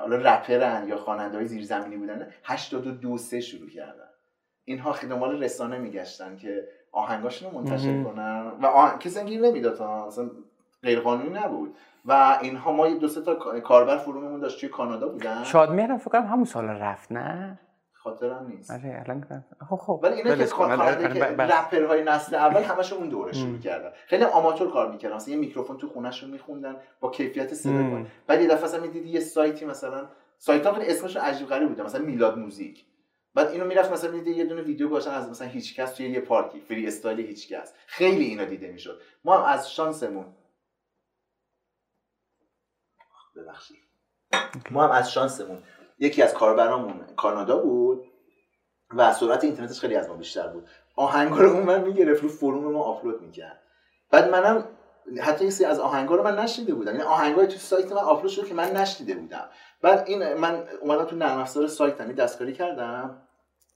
حالا 0.00 0.16
رپرن 0.16 0.88
یا 0.88 0.96
خواننده 0.96 1.36
های 1.36 1.46
زیرزمینی 1.46 1.96
بودن 1.96 2.26
82 2.44 3.18
سه 3.18 3.40
شروع 3.40 3.68
کردن. 3.68 4.08
اینها 4.64 4.92
خیلی 4.92 5.12
دنبال 5.12 5.42
رسانه 5.42 5.78
میگشتن 5.78 6.36
که 6.36 6.68
آهنگاشون 6.92 7.50
رو 7.50 7.58
منتشر. 7.58 8.02
کنن. 8.02 8.52
و 8.62 8.66
آه... 8.66 8.98
کسی 8.98 9.24
گیر 9.24 9.40
نمی‌داد 9.40 9.78
ها. 9.78 10.06
مثلا 10.06 10.30
غیرقانونی 10.82 11.30
نبود. 11.30 11.76
و 12.04 12.38
اینها 12.42 12.72
ما 12.72 12.88
یه 12.88 12.98
دو 12.98 13.08
سه 13.08 13.20
تا 13.20 13.60
کاربر 13.60 13.96
فروممون 13.96 14.40
داشت 14.40 14.60
توی 14.60 14.68
کانادا 14.68 15.08
بودن. 15.08 15.44
شادمهر 15.44 15.96
فکر 15.96 16.10
کنم 16.10 16.26
همون 16.26 16.44
سال 16.44 16.64
رفت 16.64 17.12
نه؟ 17.12 17.58
خاطرم 18.02 18.46
نیست. 18.46 18.70
آره 18.70 19.04
الان 19.06 19.44
خب 19.70 19.76
خب. 19.76 20.00
ولی 20.02 20.14
اینا 20.14 20.36
که 20.36 20.46
خواننده 20.46 21.14
که. 21.14 21.24
رپرهای 21.24 22.04
نسل 22.04 22.34
اول 22.34 22.62
همشون 22.62 22.98
اون 22.98 23.08
دوره 23.08 23.32
شروع. 23.32 23.58
کردن. 23.58 23.92
خیلی 24.06 24.24
آماتور 24.24 24.72
کار 24.72 24.92
می‌کردن. 24.92 25.16
مثلا 25.16 25.34
یه 25.34 25.40
میکروفون 25.40 25.78
تو 25.78 25.88
خونهشون 25.88 26.30
میخوندن 26.30 26.76
با 27.00 27.10
کیفیت 27.10 27.54
صدا. 27.54 27.72
کن 27.72 28.10
بعد 28.26 28.40
یه 28.40 28.48
دفعه 28.48 28.64
مثلا 28.64 28.80
می‌دیدی 28.80 29.08
یه 29.08 29.20
سایتی 29.20 29.64
مثلا 29.64 30.08
سایت 30.38 30.66
ها 30.66 30.74
خیلی 30.74 30.86
اسمشون 30.90 31.22
عجیب 31.22 31.48
غریب 31.48 31.68
بوده 31.68 31.82
مثلا 31.82 32.04
میلاد 32.04 32.38
موزیک. 32.38 32.84
بعد 33.34 33.48
اینو 33.48 33.64
می‌رفت 33.64 33.92
مثلا 33.92 34.10
می‌دیدی 34.10 34.36
یه 34.36 34.44
دونه 34.44 34.62
ویدیو 34.62 34.88
گذاشتن 34.88 35.10
از 35.10 35.30
مثلا 35.30 35.48
هیچکس 35.48 35.92
توی 35.92 36.10
یه 36.10 36.20
پارکی. 36.20 36.60
freestyle 36.60 37.20
هیچکس 37.20 37.74
خیلی 37.86 38.24
اینا 38.24 38.44
دیده 38.44 38.72
می‌شد. 38.72 39.00
ما 39.24 39.38
هم 39.38 39.44
از 39.44 39.72
شانسمون 39.72 40.26
ببخشید. 43.36 43.78
ما 44.70 44.84
هم 44.84 44.90
از 44.90 45.12
شانسمون 45.12 45.62
یکی 46.00 46.22
از 46.22 46.34
کاربرامون 46.34 47.06
کانادا 47.16 47.58
بود 47.58 48.04
و 48.96 49.12
سرعت 49.12 49.44
اینترنتش 49.44 49.80
خیلی 49.80 49.96
از 49.96 50.08
ما 50.08 50.14
بیشتر 50.14 50.48
بود. 50.48 50.68
آهنگا 50.96 51.36
رو 51.36 51.50
اون 51.50 51.62
من 51.62 51.84
می‌گرفت 51.84 52.22
رو 52.22 52.28
forum 52.28 52.72
ما 52.72 52.82
آپلود 52.82 53.22
می‌کرد. 53.22 53.62
بعد 54.10 54.30
منم 54.30 54.64
حتی 55.20 55.44
یه 55.44 55.66
از 55.66 55.80
آهنگا 55.80 56.16
رو 56.16 56.22
من 56.22 56.38
نشنیده 56.38 56.74
بودم. 56.74 56.92
این 56.92 57.02
آهنگای 57.02 57.46
تو 57.46 57.58
سایت 57.58 57.92
من 57.92 57.98
آپلود 57.98 58.30
شد 58.30 58.46
که 58.46 58.54
من 58.54 58.76
نشنیده 58.76 59.14
بودم. 59.14 59.48
بعد 59.82 60.04
این 60.06 60.34
من 60.34 60.64
اومدم 60.80 61.04
تو 61.04 61.16
نرم 61.16 61.38
افزار 61.38 61.66
سایتم 61.66 62.04
این 62.04 62.14
دستکاری 62.14 62.52
کردم. 62.52 63.22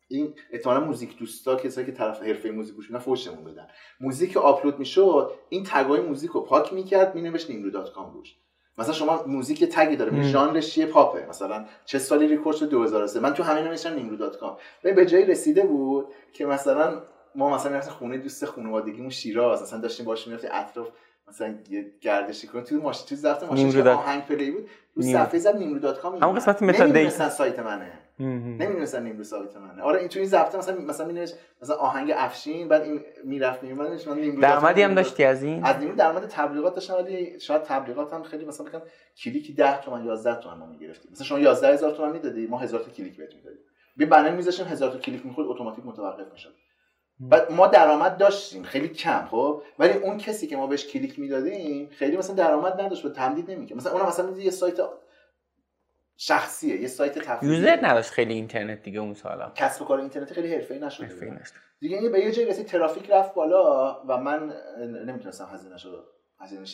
این 0.09 0.35
احتمالا 0.51 0.81
موزیک 0.81 1.19
دوستا 1.19 1.57
کسایی 1.57 1.87
که 1.87 1.93
طرف 1.93 2.23
حرفه 2.23 2.51
موزیک 2.51 2.75
گوش 2.75 2.93
فوشمون 2.93 3.45
بدن. 3.45 3.67
موزیک 4.01 4.37
آپلود 4.37 4.79
می‌شد 4.79 5.33
این 5.49 5.65
tag 5.65 5.92
ای 5.92 6.01
موزیک 6.01 6.31
رو 6.31 6.41
پاک 6.41 6.73
می‌کرد 6.73 7.15
مینوشت 7.15 7.51
کام 7.95 8.15
روش 8.15 8.37
مثلا 8.79 8.95
شما 8.95 9.25
موزیک 9.27 9.65
tag 9.65 9.89
ی 9.89 9.97
داره. 9.97 10.23
ژانرش 10.23 10.71
چیه؟ 10.75 10.87
پاپه. 10.87 11.27
مثلا 11.29 11.65
چه 11.85 11.99
سالی 11.99 12.29
ریکورد 12.29 12.57
شد؟ 12.57 12.69
2003 12.69 13.21
من 13.21 13.35
تو 13.35 13.43
همین 13.43 13.65
نوشتم 13.65 13.95
نیمرو 13.95 14.17
dot 14.17 14.39
com. 14.39 14.57
ببین 14.83 14.95
به 14.95 15.07
جایی 15.07 15.25
رسیده 15.25 15.67
بود 15.67 16.07
که 16.33 16.47
مثلا 16.47 17.03
ما 17.35 17.55
مثلا 17.55 17.71
می‌رفتیم 17.71 17.95
خونه 17.95 18.19
دوست 18.19 18.45
خانوادگیمون 18.45 19.11
شیراز. 19.11 19.63
مثلا 19.63 19.81
داشتیم 19.81 20.07
باش 20.07 20.27
می‌رفتیم 20.27 20.51
اطراف 20.53 20.89
مثلا 21.29 21.55
یه 21.71 21.93
گردشی 22.01 22.47
کنیم. 22.47 22.65
تو 22.65 22.77
ماشین 22.77 23.07
تو 23.07 23.15
ضبط 23.15 23.43
ماشین 23.43 23.89
آهنگ 23.89 24.23
play 24.27 24.51
بود. 24.51 24.69
رو. 24.97 25.03
صفحه 25.03 25.39
زد 25.39 25.57
نیمرو 25.57 25.79
dot 25.79 26.01
com 26.01 26.17
همون 26.23 26.35
قسمت 26.35 26.63
metadata. 26.63 26.81
نمی‌دونستن 26.81 27.29
سایت 27.29 27.59
منه. 27.59 27.93
نمی‌دونستن 28.19 29.03
نیمرو 29.03 29.25
سایت 29.25 29.57
منه. 29.57 29.83
آره 29.83 29.99
این 29.99 30.09
تو 30.09 30.19
این 30.19 30.29
ضبطه 30.29 30.59
مثلا 30.59 30.81
مثلا 30.81 31.07
مینوشت 31.07 31.35
مثلا 31.63 31.77
آهنگ 31.77 32.13
افشین 32.17 32.69
بعد 32.69 32.83
این 32.83 33.01
می‌رفت 33.25 33.63
میومد 33.63 33.91
نوشت 33.91 34.09
من 34.09 34.19
نیمرو 34.19 34.41
dot 34.41 34.51
com، 34.51 34.61
درآمدی 34.61 34.83
هم 34.83 34.95
داشتی 34.95 35.25
از 35.25 35.43
این؟ 35.43 35.65
از 35.65 35.77
نیمرو 35.77 35.97
درآمد 35.97 36.27
تبلیغات 36.27 36.75
داشتم 36.75 36.95
ولی 36.95 37.41
شاید 37.41 37.63
تبلیغات 37.63 38.13
هم 38.13 38.23
خیلی 38.23 38.45
مثلا 38.45 38.67
بگم 38.67 38.83
کلیکی 39.25 39.53
10 39.53 39.81
تومن 39.81 40.05
11 40.05 40.41
تومن 40.41 40.59
ما 40.59 40.67
می‌گرفتیم. 40.67 41.11
مثلا 41.13 41.27
شما 41.27 41.39
11000 41.39 41.91
تومن 41.91 42.13
می‌دادی 42.13 42.47
ما 42.47 42.59
1000 42.59 42.81
تا 42.81 42.91
کلیک 42.91 43.17
بهت 43.17 43.35
می‌دادیم. 43.35 43.61
یه 43.97 44.07
بنر 44.07 44.31
میذاشتیم 44.31 44.67
1000 44.67 44.91
تا 44.91 44.99
کلیک 44.99 45.27
می‌خورد 45.27 45.49
اتوماتیک 45.49 45.87
متوقف 45.87 46.33
می‌شد. 46.33 46.55
بعد 47.21 47.53
ما 47.53 47.67
درآمد 47.67 48.17
داشتیم 48.17 48.63
خیلی 48.63 48.89
کم 48.89 49.27
خب؟ 49.31 49.63
ولی 49.79 49.93
اون 49.93 50.19
کسی 50.19 50.47
که 50.47 50.57
ما 50.57 50.67
بهش 50.67 50.87
کلیک 50.87 51.19
می‌دادیم 51.19 51.89
خیلی 51.91 52.17
مثلا 52.17 52.37
درآمد 52.37 52.81
نداشت 52.81 53.05
و 53.05 53.09
تمدید 53.09 53.51
نمی‌کرد. 53.51 53.79
مثلا 53.79 53.93
اونم 53.93 54.07
مثلا 54.07 54.39
یه 54.39 54.51
سایت 54.51 54.81
شخصیه 56.17 56.81
یه 56.81 56.89
سایت 56.89 57.19
تفریحی 57.19 57.57
user 57.57 57.79
نداشت 57.83 58.11
خیلی 58.11 58.35
اینترنت 58.35 58.83
دیگه 58.83 59.01
اون 59.01 59.15
سالا 59.15 59.53
کسب 59.55 59.83
و 59.83 59.85
کار 59.85 60.01
اینترنتی 60.01 60.35
خیلی 60.35 60.55
حرفه‌ای 60.55 60.81
نشده 60.81 61.07
حرفه‌ای. 61.07 61.31
نشد. 61.31 61.53
دیگه 61.81 61.99
این 61.99 62.13
به 62.13 62.21
یه 62.21 62.33
جایی 62.33 62.49
رسید 62.49 62.67
ترافیک 62.67 63.11
رفت 63.11 63.35
بالا 63.35 63.95
و 64.09 64.17
من 64.17 64.53
نمی‌تونستم 65.07 65.49
هزینه 65.53 65.79
شد 65.79 66.07
هزینه. 66.41 66.65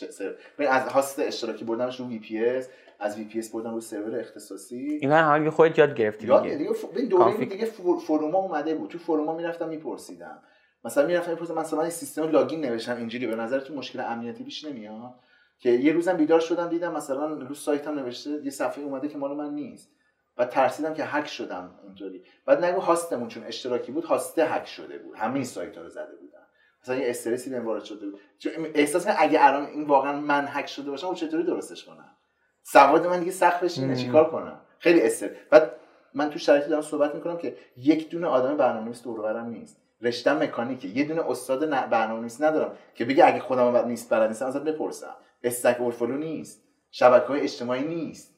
ببین 0.57 0.71
از 0.71 0.87
host 0.87 1.19
اشتراکی 1.19 1.65
بردمش 1.65 1.99
رو 1.99 2.07
وی 2.07 2.19
پی 2.19 2.45
اس 2.45 2.69
از 2.99 3.17
وی 3.17 3.23
پی 3.23 3.39
اس 3.39 3.51
بردم 3.51 3.73
رو 3.73 3.81
سرور 3.81 4.19
اختصاصی 4.19 4.99
اینا 5.01 5.15
هم 5.15 5.25
حالی 5.25 5.49
خودت 5.49 5.77
یاد 5.77 5.95
گرفتی 5.95 6.27
یاد 6.27 6.43
دیگه. 6.43 6.69
ببین 6.93 7.05
دوره 7.05 7.37
دیگه. 7.37 7.65
فروما 8.07 8.37
اومده 8.37 8.75
بود 8.75 8.89
تو 8.89 8.97
فروما 8.97 9.35
می‌رفتم 9.35 9.69
میپرسیدم 9.69 10.41
مثلا 10.83 11.07
می‌رفتم 11.07 11.31
میپرسیدم 11.31 11.59
مثلا 11.59 11.79
من 11.79 11.89
سیستم 11.89 12.31
لاگین 12.31 12.65
نوشتم 12.65 12.97
اینجوری 12.97 13.27
به 13.27 13.35
نظرتون 13.35 13.77
مشکل 13.77 13.99
امنیتی 13.99 14.43
پیش 14.43 14.65
نمیاد 14.65 15.13
که 15.61 15.69
یه 15.69 15.93
روزم 15.93 16.17
بیدار 16.17 16.39
شدم 16.39 16.69
دیدم 16.69 16.93
مثلا 16.93 17.27
رو 17.27 17.55
سایتم 17.55 17.99
نوشته 17.99 18.29
یه 18.29 18.51
صفحه 18.51 18.83
اومده 18.83 19.07
که 19.07 19.17
مال 19.17 19.35
من 19.35 19.53
نیست. 19.53 19.91
و 20.37 20.45
ترسیدم 20.45 20.93
که 20.93 21.05
هک 21.05 21.27
شدم 21.27 21.79
اینطوری 21.83 22.23
بعد 22.45 22.65
نگو 22.65 22.81
هاستمون 22.81 23.27
چون 23.27 23.43
اشتراکی 23.43 23.91
بود 23.91 24.03
هاسته 24.03 24.45
هک 24.45 24.67
شده 24.67 24.97
بود. 24.97 25.15
همه 25.17 25.35
این 25.35 25.43
سایت 25.43 25.77
ها 25.77 25.83
رو 25.83 25.89
زده 25.89 26.15
بودن 26.21 26.39
مثلا 26.83 26.95
یه 26.95 27.09
استرسی 27.09 27.49
بهم 27.49 27.65
وارد 27.65 27.83
شده 27.83 28.09
بود. 28.09 28.19
چون 28.39 28.51
احساس 28.73 29.05
اگه 29.17 29.45
الان 29.45 29.65
این 29.65 29.83
واقعا 29.83 30.19
من 30.19 30.45
هک 30.47 30.67
شده 30.67 30.91
باشم 30.91 31.13
چطوری 31.13 31.43
درستش 31.43 31.85
کنم؟ 31.85 32.17
سواد 32.63 33.07
من 33.07 33.19
دیگه 33.19 33.31
سخت 33.31 33.79
اینه 33.79 33.95
چیکار 33.95 34.29
کنم؟ 34.29 34.59
خیلی 34.79 35.01
استر 35.01 35.29
بعد 35.49 35.71
من 36.13 36.29
تو 36.29 36.39
شرایطی 36.39 36.69
دارم 36.69 36.81
صحبت 36.81 37.15
می‌کنم 37.15 37.37
که 37.37 37.57
یک 37.77 38.09
دونه 38.09 38.27
آدم 38.27 38.57
برنامه‌نویس 38.57 39.03
دور 39.03 39.41
نیست. 39.41 39.81
رشته 40.01 40.33
مکانیکه. 40.33 40.87
یه 40.87 41.05
دونه 41.05 41.29
استاد 41.29 41.69
برنامه‌نویسی 41.69 42.43
ندارم 42.43 42.77
که 42.95 43.05
بگه 43.05 43.27
اگه 43.27 43.39
خودم 43.39 43.87
نیست 43.87 44.13
بلد 44.13 44.27
نیستم 44.27 44.45
ازت 44.45 44.63
بپرسم. 44.63 45.15
استک 45.43 45.81
اورفولو 45.81 46.17
نیست. 46.17 46.63
شبکه 46.91 47.25
های 47.25 47.41
اجتماعی 47.41 47.83
نیست. 47.83 48.31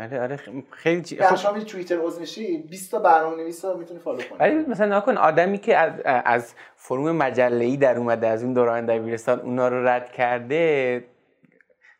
آره 0.00 0.20
آره 0.20 0.36
خیلی 0.70 1.02
چی 1.02 1.16
خب 1.16 1.36
شما 1.36 1.60
توییتر 1.60 1.98
عضو 1.98 2.20
میشی 2.20 2.58
20 2.58 2.90
تا 2.90 2.98
برنامه‌نویس 2.98 3.64
رو 3.64 3.78
می‌تونی 3.78 4.00
فالو 4.00 4.22
کنی. 4.22 4.38
ولی 4.38 4.54
مثلا 4.54 4.98
نکن 4.98 5.16
آدمی 5.16 5.58
که 5.58 5.76
از 5.76 6.00
از 6.04 6.54
فروم 6.76 7.12
مجله 7.12 7.64
ای 7.64 7.76
در 7.76 7.98
اومده 7.98 8.26
از 8.26 8.44
اون 8.44 8.52
دوران 8.52 8.86
دبیرستان 8.86 9.40
اونا 9.40 9.68
رو 9.68 9.86
رد 9.86 10.12
کرده 10.12 11.04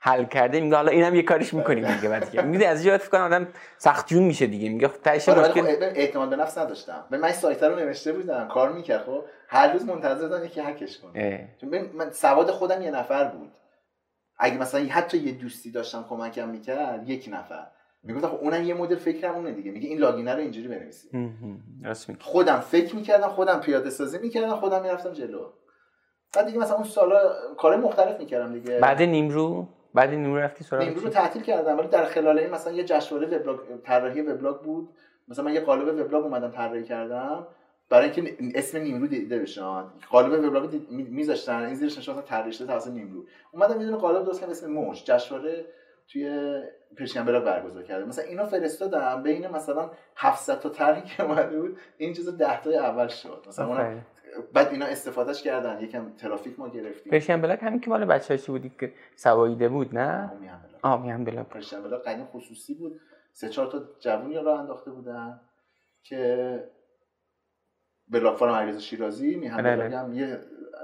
حل 0.03 0.24
کرده 0.24 0.61
میگه 0.61 0.76
حالا 0.76 0.90
اینم 0.90 1.14
یه 1.14 1.22
کاریش 1.22 1.55
می‌کنیم 1.55 1.94
دیگه 1.94 2.09
بعد 2.09 2.30
که 2.30 2.42
میگه 2.42 2.68
از 2.68 2.84
جهت 2.84 3.01
فکر 3.01 3.16
آدم 3.16 3.48
سخت 3.78 4.07
جون 4.07 4.22
میشه 4.22 4.46
دیگه. 4.46 4.68
میگه 4.68 4.88
خب 4.88 5.03
تاش 5.03 5.28
آره 5.28 5.40
مشکل 5.40 5.61
خب 5.62 5.82
اعتماد 5.82 6.30
به 6.30 6.36
نفس 6.36 6.59
نداشتم. 6.59 7.05
به 7.11 7.18
من 7.18 7.32
سایت 7.32 7.62
رو 7.62 7.76
نوشته 7.76 8.12
بودم 8.12 8.48
کار 8.48 8.72
می‌کرد 8.72 9.03
خب. 9.03 9.24
هر 9.48 9.72
روز 9.72 9.84
منتظر 9.84 10.28
بودم 10.28 10.44
یکی 10.44 10.61
هکش 10.61 10.98
کنه. 10.98 11.48
چون 11.61 11.88
من 11.94 12.11
سواد 12.11 12.51
خودم 12.51 12.82
یه 12.82 12.90
نفر 12.90 13.24
بود. 13.24 13.53
اگه 14.38 14.59
مثلا 14.59 14.84
حتی 14.84 15.18
یه 15.18 15.32
دوستی 15.32 15.70
داشتم 15.70 16.05
کمکم 16.09 16.48
می‌کرد 16.48 17.09
یک 17.09 17.28
نفر. 17.32 17.66
می‌گفت 18.03 18.26
خب 18.26 18.38
اونم 18.40 18.64
یه 18.64 18.74
مدل 18.74 18.96
فکرم 18.96 19.34
اونه 19.34 19.53
دیگه. 19.53 19.70
میگه 19.70 19.88
این 19.88 19.98
لاگینه 19.98 20.34
رو 20.34 20.40
اینجوری 20.40 20.68
بنویسی. 20.68 21.09
خودم 22.20 22.61
فکر 22.61 22.96
می‌کردم 22.96 23.28
خودم 23.28 23.61
پیاده 23.61 23.90
سازی 23.90 24.18
می‌کردم 24.18 24.57
خودم 24.57 24.82
می‌رفتم 24.82 25.12
جلو. 25.12 25.46
بعد 26.34 26.46
دیگه 26.46 26.59
مثلا 26.59 26.76
اون 26.76 26.84
سالا 26.84 27.18
کار 27.59 27.76
مختلف 27.76 28.18
می‌کردم 28.18 28.53
دیگه. 28.53 28.78
بعد 28.78 29.03
نیمرو 29.03 29.68
بعد 29.95 30.11
نیمرو 30.11 30.38
رفتی 30.38 30.64
سراغ 30.64 30.82
نیمرو 30.82 31.01
رو 31.01 31.09
تعطیل 31.09 31.43
کردم 31.43 31.78
ولی 31.78 31.88
در 31.88 32.05
خلال 32.05 32.38
این 32.38 32.51
مثلا 32.51 32.72
یه 32.72 32.84
جشنواره 32.84 33.38
وبلاگ 33.38 33.59
طراحی 33.84 34.22
وبلاگ 34.22 34.61
بود. 34.61 34.88
مثلا 35.28 35.45
من 35.45 35.55
یه 35.55 35.61
قالب 35.61 35.88
وبلاگ 35.88 36.24
اومدم 36.24 36.51
طراحی 36.51 36.84
کردم. 36.84 37.47
برای 37.88 38.11
اینکه 38.11 38.36
اسم 38.55 38.78
نیمرو 38.78 39.07
دیده 39.07 39.38
بشه. 39.38 39.62
قالب 40.11 40.45
وبلاگ 40.45 40.70
میذاشتن. 40.91 41.64
این 41.64 41.74
زیرش 41.74 41.99
نشون 41.99 42.22
طراحی 42.22 42.53
شده 42.53 42.66
توسط 42.66 42.91
نیمرو. 42.91 43.24
اومدم 43.53 43.80
یه 43.80 43.86
دونه 43.86 43.97
قالب 43.97 44.24
درست 44.24 44.41
کردم 44.41 44.53
اسم 44.53 44.70
موج 44.70 45.05
جشنواره 45.05 45.64
توی 46.09 46.53
پرشین 46.99 47.24
بلاگ 47.24 47.45
برگزار 47.45 47.82
کرده 47.82 48.05
مثلا 48.05 48.24
اینو 48.24 48.47
فرستادم 48.47 49.22
بین 49.22 49.49
مثلا 49.49 49.91
700 50.16 50.61
تا 50.61 50.68
طرحی 50.68 51.03
که 51.03 51.24
اومده 51.24 51.61
بود 51.61 51.78
این 51.97 52.12
چیزا 52.12 52.30
10 52.30 52.62
تا 52.62 52.70
اول 52.70 53.09
شد. 53.09 53.45
مثلا 53.49 53.95
بعد 54.53 54.68
اینا 54.68 54.87
استفادهش 54.87 55.43
کردن. 55.43 55.81
یکم 55.81 56.12
ترافیک 56.16 56.59
ما 56.59 56.68
گرفتیم. 56.68 57.12
پرشین 57.12 57.41
بلاک 57.41 57.59
همین 57.62 57.81
که 57.81 57.91
مال 57.91 58.05
بچه‌هاش 58.05 58.51
بودی 58.51 58.72
که 58.81 58.93
سواییده 59.16 59.68
بود 59.68 59.99
نه؟ 59.99 60.33
آه 60.83 61.03
میهم 61.03 61.24
بلاک. 61.24 61.49
پرشین 61.49 61.83
بلاک 61.83 62.03
قدیم 62.03 62.24
خصوصی 62.24 62.74
بود. 62.74 63.01
سه 63.33 63.49
چهار 63.49 63.66
تا 63.66 63.83
جوونی 64.01 64.35
رو 64.35 64.49
انداخته 64.49 64.91
بودن 64.91 65.41
که 66.03 66.70
بلاک 68.09 68.39
فارم 68.39 68.55
علیرضا 68.55 68.78
شیرازی 68.78 69.37
میهم 69.37 69.57
بله، 69.57 69.76
بلاک 69.76 69.87
بله. 69.89 69.99
هم 69.99 70.12
یه 70.14 70.39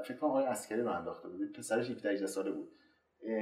فکر 0.04 0.16
کنم 0.16 0.30
آقای 0.30 0.44
عسکری 0.44 0.80
رو 0.80 0.88
انداخته 0.90 1.28
بود. 1.28 1.52
پسرش 1.58 1.90
17 1.90 2.10
18 2.10 2.26
ساله 2.26 2.50
بود. 2.50 2.68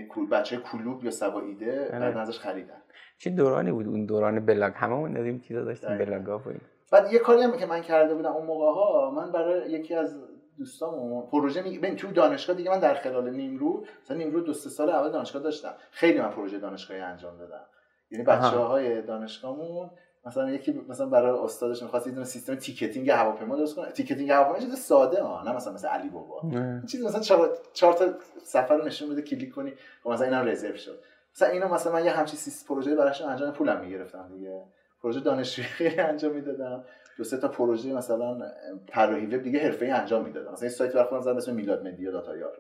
کول 0.09 0.29
بچه 0.29 0.57
کلوب 0.57 1.05
یا 1.05 1.11
سواییده 1.11 1.89
بله. 1.93 2.01
بعد 2.01 2.17
ازش 2.17 2.39
خریدن. 2.39 2.83
چه 3.19 3.31
دورانی 3.31 3.73
بود 3.73 3.87
اون 3.87 4.07
دوران 4.07 4.47
بلاگ 4.47 4.73
هممون 4.77 5.13
دادیم 5.13 5.39
چیزا 5.41 5.65
داشتیم 5.65 5.99
بلاگا 5.99 6.39
بود 6.39 6.61
بعد 6.93 7.12
یه 7.12 7.18
کاری 7.18 7.43
هم 7.43 7.57
که 7.57 7.66
من 7.66 7.82
کرده 7.82 8.14
بودم 8.14 8.32
اون 8.32 8.47
موقع 8.47 8.72
ها 8.72 9.11
من 9.11 9.32
برای 9.32 9.70
یکی 9.70 9.95
از 9.95 10.18
دوستامون 10.59 11.26
پروژه 11.26 11.62
می 11.62 11.78
ببین 11.78 11.97
تو 11.97 12.12
دانشگاه 12.12 12.57
دیگه 12.57 12.70
من 12.70 12.78
در 12.78 12.95
خلال 12.95 13.30
نیمرو 13.30 13.85
مثلا 14.05 14.16
نیمرو 14.16 14.41
دو 14.41 14.53
سه 14.53 14.70
سال 14.70 14.91
اول 14.91 15.11
دانشگاه 15.11 15.43
داشتم. 15.43 15.74
خیلی 15.91 16.20
من 16.20 16.30
پروژه 16.30 16.59
دانشگاهی 16.59 17.01
انجام 17.01 17.39
دادم. 17.39 17.66
یعنی 18.11 18.24
بچه 18.24 18.57
های 18.57 19.03
دانشگاهمون 19.03 19.91
مثلا 20.26 20.51
یکی 20.51 20.85
مثلا 20.89 21.07
برای 21.07 21.39
استادش 21.39 21.82
می‌خواست 21.82 22.07
یه 22.07 22.24
سیستم 22.24 22.55
ticketing 22.55 23.11
هواپیما 23.11 23.57
درست 23.57 23.76
کنه. 23.76 23.93
ticketing 23.93 24.31
هواپیما 24.30 24.59
چیز 24.59 24.78
ساده 24.78 25.22
ها 25.22 25.43
نه 25.43 25.53
مثلا 25.53 25.72
مثل 25.72 25.89
علی 25.89 26.09
بابا. 26.09 26.43
چیز 26.87 27.05
مثلا 27.05 27.20
چهار, 27.20 27.59
چهار 27.72 27.93
تا 27.93 28.07
سفر 28.45 28.76
رو 28.76 28.85
نشون 28.85 29.09
بده 29.09 29.22
کلیک 29.22 29.55
کنی 29.55 29.70
و 29.70 29.74
خب 30.05 30.11
مثلا 30.11 30.26
اینم 30.26 30.49
رزرو 30.49 30.76
شد. 30.76 30.99
مثلا 31.35 31.49
اینو 31.49 31.68
مثلا 31.68 31.93
من 31.93 32.05
یه 32.05 32.11
همچین 32.11 32.37
سیستم 32.37 32.68
پروژه 32.68 32.95
براش 32.95 33.22
انجام 33.22 33.53
پولم 33.53 33.80
می‌گرفتم 33.80 34.28
دیگه. 34.28 34.64
پروژه 35.05 35.21
دانشجویی 35.21 36.01
انجام 36.01 36.33
می‌دادم. 36.33 36.85
دو 37.19 37.25
سه 37.25 37.37
تا 37.37 37.49
پروژه 37.49 37.93
مثلا 37.93 38.53
طراحی 38.87 39.27
وب 39.27 39.43
دیگه 39.43 39.61
حرفه‌ای 39.61 39.91
انجام 39.91 40.25
می‌دادم. 40.25 40.53
مثلا 40.53 40.67
این 40.67 40.77
سایت 40.77 40.93
برای 40.93 41.07
خودم 41.07 41.21
زدم 41.21 41.37
اسم 41.37 41.55
میلاد 41.55 41.87
مدیا 41.87 42.11
dot 42.11 42.36
ir 42.36 42.53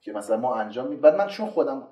که 0.00 0.12
مثلا 0.12 0.36
ما 0.36 0.54
انجام 0.54 0.88
می 0.88 0.96
بعد 0.96 1.16
من 1.16 1.26
چون 1.26 1.46
خودم 1.46 1.88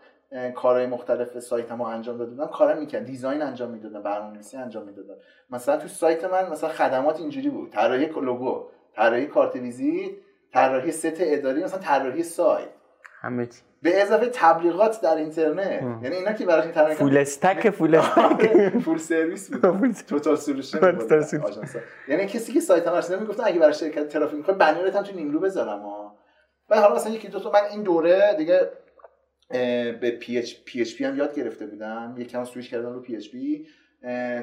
کارهای 0.55 0.87
مختلف 0.87 1.39
سایت 1.39 1.73
ما 1.73 1.91
انجام 1.91 2.19
داده 2.19 2.31
بودم 2.31 2.47
کارم 2.47 2.79
می‌کرد 2.79 3.05
design 3.05 3.43
انجام 3.43 3.71
می‌دادم 3.71 4.03
برنامه‌نویسی 4.03 4.57
انجام 4.57 4.85
می‌دادم. 4.85 5.15
مثلا 5.51 5.77
تو 5.77 5.89
سایت 5.89 6.25
من 6.25 6.51
مثلا 6.51 6.71
خدمات 6.71 7.21
اینجوری 7.21 7.51
بود. 7.51 7.71
طراحی 7.71 8.07
لوگو 8.07 8.69
طراحی 8.95 9.27
کارت 9.27 9.57
ویزیت 9.57 10.13
طراحی 10.53 10.91
ست 10.91 11.17
اداری 11.21 11.65
مثلا 11.65 11.79
طراحی 11.79 12.23
سایت. 12.23 12.69
همه 13.21 13.47
چی. 13.47 13.63
به 13.83 14.03
اضافه 14.03 14.31
تبلیغات 14.33 15.01
در 15.01 15.17
اینترنت. 15.17 15.83
یعنی 16.03 16.17
اینا 16.17 16.33
که 16.33 16.47
براش 16.47 16.65
این 16.65 16.95
full 16.95 17.17
stack 17.17 17.71
full 17.71 17.95
stack. 17.95 18.79
full 18.79 18.99
service 18.99 19.51
بود. 19.51 19.93
total 20.09 20.37
solution 20.37 20.97
یعنی 22.09 22.27
کسی 22.27 22.53
که 22.53 22.61
سایت 22.61 22.87
هم 22.87 22.95
رسیده 22.95 23.21
می‌گفتن 23.21 23.43
اگه 23.47 23.59
برای 23.59 23.75
شرکت 23.75 24.09
ترافیک 24.09 24.39
می‌خواد 24.39 24.59
بنرت 24.59 24.97
هم 24.97 25.03
تو 25.03 25.17
نیمرو 25.17 25.41
بذارم 25.41 25.81
ها. 25.81 26.19
و 26.71 26.81
حالا 26.81 26.95
مثلا 26.95 27.13
یکی 27.13 27.29
دو 27.29 27.41
تا 27.41 27.51
من 27.51 27.61
این 27.71 27.83
دوره 27.83 28.35
دیگه 28.39 28.71
به 30.01 30.11
پی 30.21 30.39
اچ 30.39 30.55
پی 30.65 30.81
اچ 30.81 30.97
پی 30.97 31.05
هم 31.05 31.17
یاد 31.17 31.35
گرفته 31.35 31.67
بودم. 31.67 32.15
یکم 32.19 32.45
سویش 32.45 32.69
کردم 32.69 32.93
رو 32.93 33.01
PHP 33.01 33.67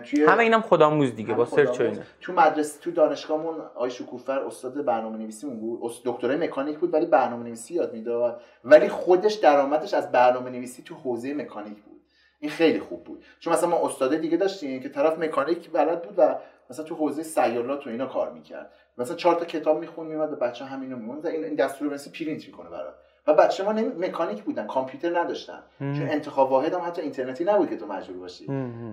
توی 0.04 0.24
همه 0.28 0.40
اینم 0.40 0.62
خودآموز 0.62 1.16
دیگه 1.16 1.34
با 1.34 1.46
search 1.46 1.82
اینا. 1.82 2.02
تو 2.22 2.34
مدرسه 2.34 2.80
تو 2.80 2.92
دانشگاهمون 2.92 3.56
آقای 3.76 3.92
شکوفر 3.92 4.40
استاد 4.40 4.86
برنامه 4.86 5.18
نویسیمون 5.18 5.60
بود 5.60 5.94
دکترای 6.06 6.38
مکانیک 6.38 6.78
بود 6.78 6.94
ولی 6.94 7.06
برنامه 7.06 7.44
نویسی 7.44 7.74
یاد 7.74 7.94
می‌داد. 7.94 8.42
ولی 8.64 8.90
خودش 8.90 9.34
درآمدش 9.34 9.94
از 9.94 10.12
برنامه 10.12 10.50
نویسی 10.50 10.84
تو 10.84 10.96
حوزه 10.96 11.34
مکانیک 11.34 11.82
بود. 11.82 12.02
این 12.40 12.52
خیلی 12.52 12.80
خوب 12.80 13.04
بود. 13.04 13.26
چون 13.40 13.54
مثلا 13.54 13.70
ما 13.70 13.86
استاده 13.86 14.18
دیگه 14.18 14.38
داشتیم 14.38 14.80
که 14.80 14.90
طرف 14.90 15.20
مکانیک 15.20 15.72
بلد 15.72 16.02
بود 16.02 16.14
و 16.18 16.36
مثلا 16.70 16.86
تو 16.86 16.96
حوزه 16.96 17.24
سیارات 17.24 17.88
و 17.88 17.90
اینا 17.90 18.06
کار 18.06 18.32
می‌کرد. 18.32 18.74
مثلا 18.98 19.16
چهار 19.16 19.36
تا 19.36 19.46
کتاب 19.46 19.80
میخون 19.80 20.08
میومد 20.08 20.34
و 20.34 20.36
بچه 20.36 20.66
همینو 20.66 20.98
میموند. 20.98 21.28
این 21.28 21.56
دستور 21.56 21.98
پرینت 22.20 22.46
می‌کنه 22.46 22.70
برات. 22.70 22.96
و 23.30 23.34
بچه 23.34 23.64
ما 23.64 23.72
مکانیک 23.72 24.44
بودن 24.44 24.68
کامپیوتر 24.68 25.20
نداشتن. 25.20 25.64
چون 25.80 26.10
انتخاب 26.10 26.52
واحد 26.52 26.74
هم 26.74 26.82
حتی 26.86 27.02
اینترنتی 27.02 27.44
نبود 27.44 27.70
که 27.70 27.78
تو 27.78 27.88
مجبور 27.88 28.18
باشی. 28.18 28.48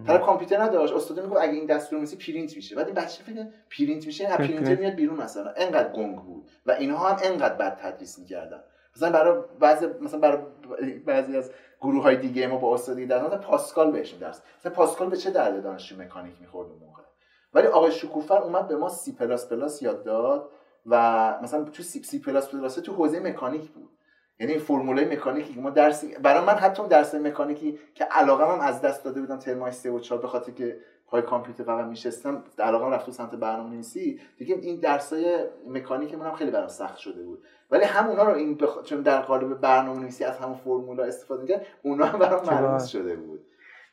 طرف 0.07 0.21
کامپیوتر 0.21 0.63
نداشت. 0.63 0.95
استاد 0.95 1.21
می‌گفت 1.21 1.41
اگه 1.41 1.53
این 1.53 1.67
دستور 1.67 1.99
نویسی 1.99 2.17
پرینت 2.17 2.57
میشه. 2.57 2.77
بعد 2.77 2.87
این 2.87 2.95
بچه 2.95 3.25
فکر 3.25 3.47
پرینت 3.79 4.07
میشه 4.07 4.31
نه 4.31 4.37
پرینتر 4.37 4.75
میاد 4.75 4.93
بیرون 4.93 5.17
مثلا. 5.21 5.53
انقدر 5.57 5.93
گنگ 5.93 6.17
بود. 6.17 6.49
و 6.67 6.71
اینها 6.71 7.09
هم 7.09 7.17
انقدر 7.23 7.55
بد 7.55 7.77
تدریس 7.77 8.19
می‌کردن. 8.19 8.61
مثلا 8.97 9.11
برای 9.11 9.43
بعضی 9.61 9.87
مثلا 10.01 10.21
برای 10.21 10.39
بعضی 11.07 11.37
از 11.37 11.51
گروه 11.81 12.03
های 12.03 12.17
دیگه 12.17 12.47
ما 12.47 12.57
با 12.57 12.75
استادی 12.75 13.07
در 13.07 13.27
مثلا 13.27 13.39
پاسکال 13.39 13.91
بهشون 13.91 14.19
درس. 14.19 14.43
مثلا 14.61 14.73
پاسکال 14.73 15.11
به 15.11 15.17
چه 15.17 15.31
درد 15.31 15.63
دانشجو 15.63 16.03
مکانیک 16.03 16.35
می‌خورد 16.41 16.69
اون 16.69 16.79
موقع؟ 16.79 17.03
ولی 17.55 17.67
آقای 17.67 17.93
شکوفر 17.93 18.39
اومد 18.39 18.69
به 18.69 18.77
ما 18.77 18.89
سی 18.89 19.13
پلاس 19.13 19.49
پلاس 19.49 19.83
یاد 19.83 20.05
داد 20.05 20.51
و 20.87 21.35
مثلا 21.43 21.65
تو 21.65 21.83
سی, 21.83 22.03
سی 22.03 22.19
پلاس 22.19 22.49
پلاس 22.49 22.75
تو 22.75 22.93
حوزه 22.93 23.21
مکانیک 23.21 23.71
بود. 23.71 23.96
یعنی 24.41 24.59
فرمولای 24.59 25.05
مکانیکی 25.05 25.55
که 25.55 25.61
ما 25.61 25.71
درسی 25.71 26.15
برای 26.23 26.45
من 26.45 26.53
حتی 26.53 26.89
درس 26.89 27.15
مکانیکی 27.15 27.79
که 27.95 28.05
علاقه 28.05 28.45
هم 28.45 28.61
از 28.61 28.81
دست 28.81 29.05
داده 29.05 29.21
بودم 29.21 29.39
ترمای 29.39 29.73
3 29.73 29.91
و 29.91 29.99
4 29.99 30.19
به 30.19 30.29
خاطر 30.29 30.53
که 30.53 30.77
پای 31.07 31.23
کامپیوتر 31.23 31.65
فقط 31.65 31.87
میشستم 31.87 32.45
علاقه 32.59 32.95
رفت 32.95 33.11
سمت 33.11 33.35
برنامه‌نویسی 33.35 34.21
دیگه 34.39 34.55
این 34.55 34.81
درسای 34.81 35.45
مکانیک 35.69 36.15
من 36.15 36.27
هم 36.27 36.35
خیلی 36.35 36.51
برام 36.51 36.69
سخت 36.69 36.97
شده 36.97 37.23
بود. 37.23 37.45
ولی 37.71 37.85
همونا 37.85 38.23
رو 38.23 38.35
این 38.35 38.55
بخ... 38.55 38.83
چون 38.83 39.03
در 39.03 39.21
قالب 39.21 39.61
برنامه‌نویسی 39.61 40.25
از 40.25 40.39
همون 40.39 40.55
فرمولا 40.55 41.05
استفاده 41.05 41.43
می‌کرد 41.43 41.67
اونا 41.83 42.07
هم 42.07 42.19
برام 42.19 42.47
ملموس 42.47 42.87
شده 42.87 43.17
بود. 43.17 43.41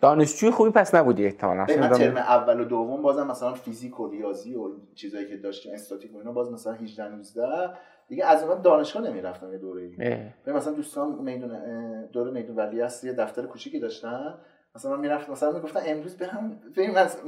دانشجوی 0.02 0.52
خوبی 0.52 0.70
پس 0.70 0.96
نبودی 0.96 1.26
احتمالاً. 1.26 1.60
من 1.60 1.90
ترم 1.90 2.18
اول 2.18 2.60
و 2.60 2.64
دوم 2.64 3.02
بازم 3.02 3.28
مثلا 3.28 3.54
فیزیک 3.54 4.00
و 4.00 4.10
ریاضی 4.10 4.56
و 4.56 4.70
چیزایی 4.96 5.28
که 5.28 5.38
داشتیم 5.38 5.74
استاتیک 5.74 6.16
و 6.16 6.18
اینا 6.18 6.32
باز 6.32 6.52
مثلا 6.52 6.74
18 6.74 7.10
19 7.10 7.70
دیگه 8.08 8.26
از 8.26 8.44
اون 8.44 8.62
دانشگاه 8.62 9.04
نمی‌رفتم 9.04 9.52
یه 9.52 9.58
دوره 9.58 9.82
ای 9.82 10.54
مثلا 10.54 10.74
دوستان 10.74 11.16
میدون 11.22 12.06
دوره 12.06 12.32
میدون 12.32 12.56
ولی 12.56 12.82
است 12.82 13.04
یه 13.04 13.14
دفتر 13.14 13.42
کوچیکی 13.42 13.80
داشتن. 13.80 14.34
مثلا 14.76 14.92
من 14.92 15.00
می‌رفتم 15.00 15.32
مثلا 15.32 15.52
می‌گفتن 15.52 15.80
امروز 15.86 16.18
برم 16.18 16.60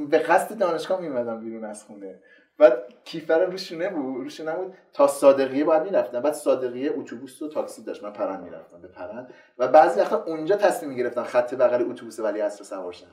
به 0.10 0.18
قصد 0.18 0.58
دانشگاه 0.58 1.02
میمدم 1.02 1.40
بیرون 1.40 1.66
از 1.66 1.84
خونه. 1.84 2.20
بعد 2.58 2.78
کیفر 3.04 3.46
روشونه 3.46 3.90
بود 3.90 4.24
روشونه 4.24 4.56
بود 4.56 4.74
تا 4.94 5.08
صادقیه 5.08 5.64
باید 5.64 5.84
می‌رفتم. 5.84 6.20
بعد 6.20 6.34
صادقیه 6.34 6.92
اتوبوس 6.96 7.42
و 7.42 7.50
تاکسی 7.50 7.84
داشت. 7.84 8.04
من 8.04 8.14
پرند 8.14 8.44
می‌رفتم 8.44 8.82
به 8.82 8.88
پرند 8.88 9.34
و 9.58 9.68
بعضی 9.68 10.00
وقتا 10.00 10.24
اونجا 10.24 10.56
تصمیم 10.56 10.92
می‌گرفتم 10.92 11.24
خط 11.24 11.54
بغل 11.54 11.90
اتوبوس 11.90 12.20
ولی 12.20 12.42
اصر 12.42 12.64
سوار 12.64 12.92
شدم 12.92 13.08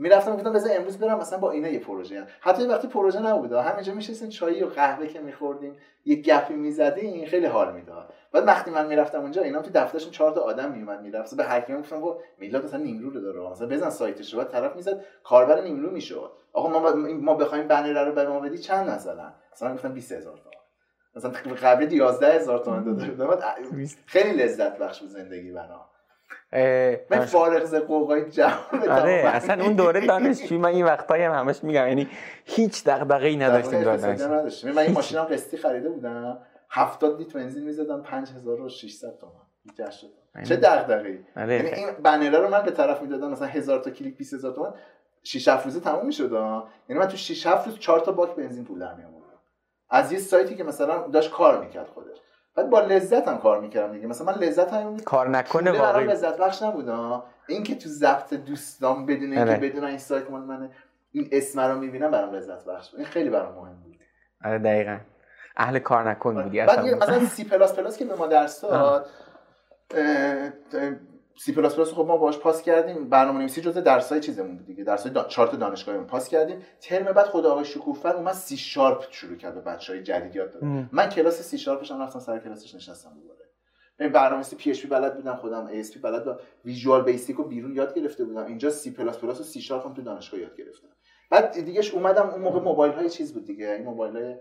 می‌رفتم 0.00 0.36
گفتم 0.36 0.52
بذار 0.52 0.76
امروز 0.76 0.98
برم 0.98 1.18
مثلا 1.18 1.38
با 1.38 1.50
اینا 1.50 1.68
یه 1.68 1.78
پروژه. 1.78 2.26
حتی 2.40 2.66
وقتی 2.66 2.88
پروژه 2.88 3.22
نبود 3.22 3.52
همینجا 3.52 3.94
میشستیم 3.94 4.28
چایی 4.28 4.64
و 4.64 4.66
قهوه 4.66 5.06
که 5.06 5.20
میخوردیم 5.20 5.76
یه 6.04 6.16
گپی 6.16 6.54
می‌زدیم 6.54 7.26
خیلی 7.26 7.46
حال 7.46 7.74
می‌داد. 7.74 8.12
بعد 8.32 8.46
وقتی 8.46 8.70
من 8.70 8.86
می‌رفتم 8.86 9.20
اونجا 9.20 9.42
اینا 9.42 9.62
تو 9.62 9.70
دفترشون 9.74 10.10
چهار 10.10 10.32
تا 10.32 10.40
آدم 10.40 10.72
میومد 10.72 11.02
می‌رفت. 11.02 11.36
به 11.36 11.44
حکیم 11.44 11.80
گفتم 11.80 12.00
گفت 12.00 12.20
میلاد 12.38 12.64
مثلا 12.64 12.80
نیمرو 12.80 13.10
رو 13.10 13.20
داره 13.20 13.50
مثلا 13.50 13.68
بزن 13.68 13.90
سایتش 13.90 14.34
رو. 14.34 14.40
بعد 14.40 14.52
طرف 14.52 14.76
می‌زد 14.76 15.04
کاربر 15.24 15.60
نیمرو 15.60 15.90
می‌شد. 15.90 16.32
آقا 16.52 16.68
ما 16.68 16.92
ما 17.20 17.34
بخوایم 17.34 17.68
بنر 17.68 18.04
رو 18.04 18.12
به 18.12 18.28
ما 18.28 18.40
بدی 18.40 18.58
چند 18.58 18.90
مثلا 18.90 19.32
مثلا 19.52 19.74
گفتم 19.74 19.92
20000 19.92 20.36
تومان. 20.36 20.60
مثلا 21.16 21.30
قبل 21.62 21.86
11000 21.86 22.58
تومان 22.58 22.84
داده 22.84 23.16
خیلی 24.06 24.42
لذت 24.42 24.78
بخش 24.78 25.00
بود 25.00 25.08
زندگی 25.08 25.52
بنا 25.52 25.86
من 27.10 27.20
فارغ 27.26 27.64
ز 27.64 27.74
قوقای 27.74 28.30
جهان 28.30 28.88
آره 28.88 29.22
اصلا 29.24 29.64
اون 29.64 29.72
دوره 29.72 30.06
دانشجویی 30.06 30.60
من 30.60 30.68
این 30.68 30.84
وقتایی 30.84 31.22
هم 31.22 31.32
همش 31.32 31.64
میگم 31.64 31.88
یعنی 31.88 32.08
هیچ 32.44 32.84
دغدغه‌ای 32.84 33.36
نداشتیم 33.36 33.78
نداشتیم. 33.78 34.72
من 34.72 34.82
این 34.82 34.92
ماشینم 34.92 35.24
قسطی 35.24 35.56
خریده 35.56 35.88
بودم. 35.88 36.38
70 36.70 37.18
لیتر 37.18 37.38
بنزین 37.38 37.64
می‌زدم 37.64 38.02
5600 38.02 39.18
تومان. 39.18 39.42
چه 40.44 40.56
دغدغه‌ای. 40.56 41.18
آره. 41.36 41.54
یعنی 41.54 41.68
این 41.68 41.88
بنره 42.02 42.38
رو 42.38 42.48
من 42.48 42.62
به 42.62 42.70
طرف 42.70 43.02
می‌دادم 43.02 43.30
مثلا 43.30 43.46
1000 43.46 43.78
تا 43.78 43.90
کلیک 43.90 44.16
20000 44.16 44.54
تومان. 44.54 44.74
6 45.22 45.48
7 45.48 45.64
روزه 45.64 45.80
تموم 45.80 46.06
می‌شد. 46.06 46.32
یعنی 46.88 47.00
من 47.00 47.08
تو 47.08 47.16
6 47.16 47.46
7 47.46 47.66
روز 47.66 47.78
4 47.78 48.00
تا 48.00 48.12
باک 48.12 48.34
بنزین 48.36 48.64
پول 48.64 48.78
در 48.78 48.94
میآوردم. 48.94 49.38
از 49.90 50.12
یه 50.12 50.18
سایتی 50.18 50.54
که 50.54 50.64
مثلا 50.64 51.08
داشت 51.08 51.30
کار 51.30 51.60
می‌کرد 51.60 51.86
خودش. 51.86 52.16
بعد 52.56 52.70
با 52.70 52.80
لذت 52.80 53.28
هم 53.28 53.38
کار 53.38 53.60
می‌کردم 53.60 53.92
دیگه. 53.92 54.06
مثلا 54.06 54.26
من 54.26 54.38
لذت 54.38 54.72
هم 54.72 54.96
کار 55.00 55.28
نکنه 55.28 55.72
واقعا 55.72 56.02
لذت 56.02 56.36
بخش 56.36 56.62
نبود 56.62 56.88
این 57.48 57.62
که 57.62 57.74
تو 57.74 57.88
ضبط 57.88 58.34
دوستان 58.34 59.06
بدون 59.06 59.32
اینکه 59.32 59.40
آره. 59.40 59.56
بدون 59.56 59.84
این 59.84 59.98
سایت 59.98 60.30
مال 60.30 60.40
منه 60.40 60.70
این 61.12 61.28
اسم 61.32 61.60
رو 61.60 61.78
می‌بینم 61.78 62.10
برام 62.10 62.34
لذت 62.34 62.64
بخش 62.64 62.94
این 62.94 63.06
خیلی 63.06 63.30
برام 63.30 63.54
مهم 63.54 63.82
بود. 63.82 63.96
آره 64.44 64.58
دقیقاً. 64.58 64.98
اهل 65.56 65.78
کار 65.78 66.10
نکن 66.10 66.42
بودی 66.42 66.58
بعد 66.58 66.80
مثلا 66.80 67.24
سی 67.24 67.44
پلاس 67.44 67.74
پلاس 67.74 67.98
که 67.98 68.04
به 68.04 68.14
ما 68.14 68.26
درس 68.26 68.60
داد 68.60 69.06
سی 71.42 71.52
پلاس 71.52 71.76
پلاس 71.76 71.92
خب 71.92 72.06
ما 72.06 72.16
باش 72.16 72.38
پاس 72.38 72.62
کردیم. 72.62 73.08
برنامه 73.08 73.38
نویسی 73.38 73.60
جزء 73.60 73.80
درسای 73.80 74.20
چیزمون 74.20 74.56
بود 74.56 74.66
دیگه. 74.66 74.84
درسای 74.84 75.12
دا... 75.12 75.24
چارت 75.24 75.54
دانشگاهیمون 75.56 76.06
پاس 76.06 76.28
کردیم. 76.28 76.62
ترم 76.80 77.04
بعد 77.04 77.26
خود 77.26 77.46
آقای 77.46 77.64
شکوفر 77.64 78.16
اومد 78.16 78.34
سی 78.34 78.56
شارپ 78.56 79.04
شروع 79.10 79.36
کرد 79.36 79.54
به 79.54 79.60
بچهای 79.60 80.02
جدید 80.02 80.36
یاد 80.36 80.52
داد. 80.52 80.64
من 80.92 81.08
کلاس 81.08 81.42
سی 81.42 81.58
شارپش 81.58 81.90
هم 81.90 82.02
رفتم 82.02 82.18
سر 82.18 82.38
کلاسش 82.38 82.74
نشستم 82.74 83.10
دوباره. 83.14 83.40
من 84.00 84.08
برنامه‌نویسی 84.08 84.56
PHP 84.56 84.88
بلد 84.88 85.16
بودم 85.16 85.36
خودم 85.36 85.66
ASP 85.66 86.00
بلد 86.00 86.24
بودم. 86.24 86.38
Visual 86.64 87.02
Basic 87.02 87.36
رو 87.36 87.44
بیرون 87.44 87.76
یاد 87.76 87.94
گرفته 87.94 88.24
بودم. 88.24 88.46
اینجا 88.46 88.70
سی 88.70 88.90
پلاس 88.90 89.18
پلاس 89.18 89.40
و 89.40 89.44
سی 89.44 89.60
شارپ 89.60 89.86
هم 89.86 89.94
تو 89.94 90.02
دانشگاه 90.02 90.40
یاد 90.40 90.56
گرفتم. 90.56 90.88
بعد 91.30 91.64
دیگهش 91.64 91.90
اومدم 91.94 92.30
اون 92.30 92.40
موقع 92.40 92.60
موبایل 92.60 92.92
های 92.92 93.10
چیز 93.10 93.34
بود 93.34 93.44
دیگه. 93.44 93.70
این 93.70 93.84
موبایل 93.84 94.16
های 94.16 94.36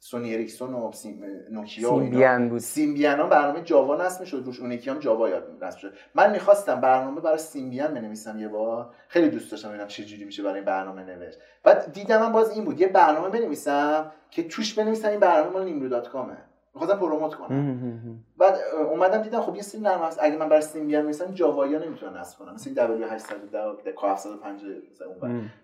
سونی 0.00 0.34
اریکسون 0.34 0.74
و 0.74 0.92
سیم... 0.92 1.24
نوکیا 1.50 1.94
و 1.94 2.00
سیمبیان 2.00 2.48
بود. 2.48 2.58
سیمبیان 2.58 3.20
ها 3.20 3.26
برنامه 3.26 3.62
جاوا 3.62 3.96
نصب 3.96 4.20
می‌شد. 4.20 4.42
روش 4.46 4.60
اون 4.60 4.72
یکی 4.72 4.90
هم 4.90 4.98
جاوا 4.98 5.28
یاد 5.28 5.64
نصب 5.64 5.78
شد. 5.78 5.92
من 6.14 6.30
می‌خواستم 6.30 6.80
برنامه 6.80 7.20
برای 7.20 7.38
سیمبیان 7.38 7.94
بنویسم 7.94 8.38
یه 8.38 8.48
بار. 8.48 8.90
خیلی 9.08 9.28
دوست 9.28 9.50
داشتم 9.50 9.68
ببینم 9.68 9.86
چه 9.86 10.04
جوری 10.04 10.24
میشه 10.24 10.42
برای 10.42 10.54
این 10.54 10.64
برنامه 10.64 11.04
نوشت. 11.04 11.38
بعد 11.62 11.92
دیدم 11.92 12.20
من 12.20 12.32
باز 12.32 12.50
این 12.50 12.64
بود. 12.64 12.80
یه 12.80 12.88
برنامه 12.88 13.28
بنویسم 13.28 14.12
که 14.30 14.48
توش 14.48 14.74
بنویسم 14.74 15.08
این 15.08 15.20
برنامه 15.20 15.50
مال 15.50 15.64
نیمرو 15.64 15.88
dot 15.88 16.08
com 16.08 16.25
ه. 16.25 16.36
می‌خواستم 16.74 16.98
پروموت 16.98 17.34
کنم. 17.34 18.24
بعد 18.36 18.58
اومدم 18.90 19.22
دیدم 19.22 19.40
خب 19.40 19.56
یه 19.56 19.62
سری 19.62 19.80
نرم 19.80 20.02
افزار 20.02 20.24
اگه 20.24 20.36
من 20.36 20.48
برای 20.48 20.62
سیمبیان 20.62 21.00
می‌نویسم 21.00 21.34
جاوایا 21.34 21.78
نمی‌تونن 21.78 22.16
نصب 22.16 22.38
کنم 22.38 22.54
مثل 22.54 22.74
W810 22.74 23.88
کو 23.88 24.06
750 24.06 24.70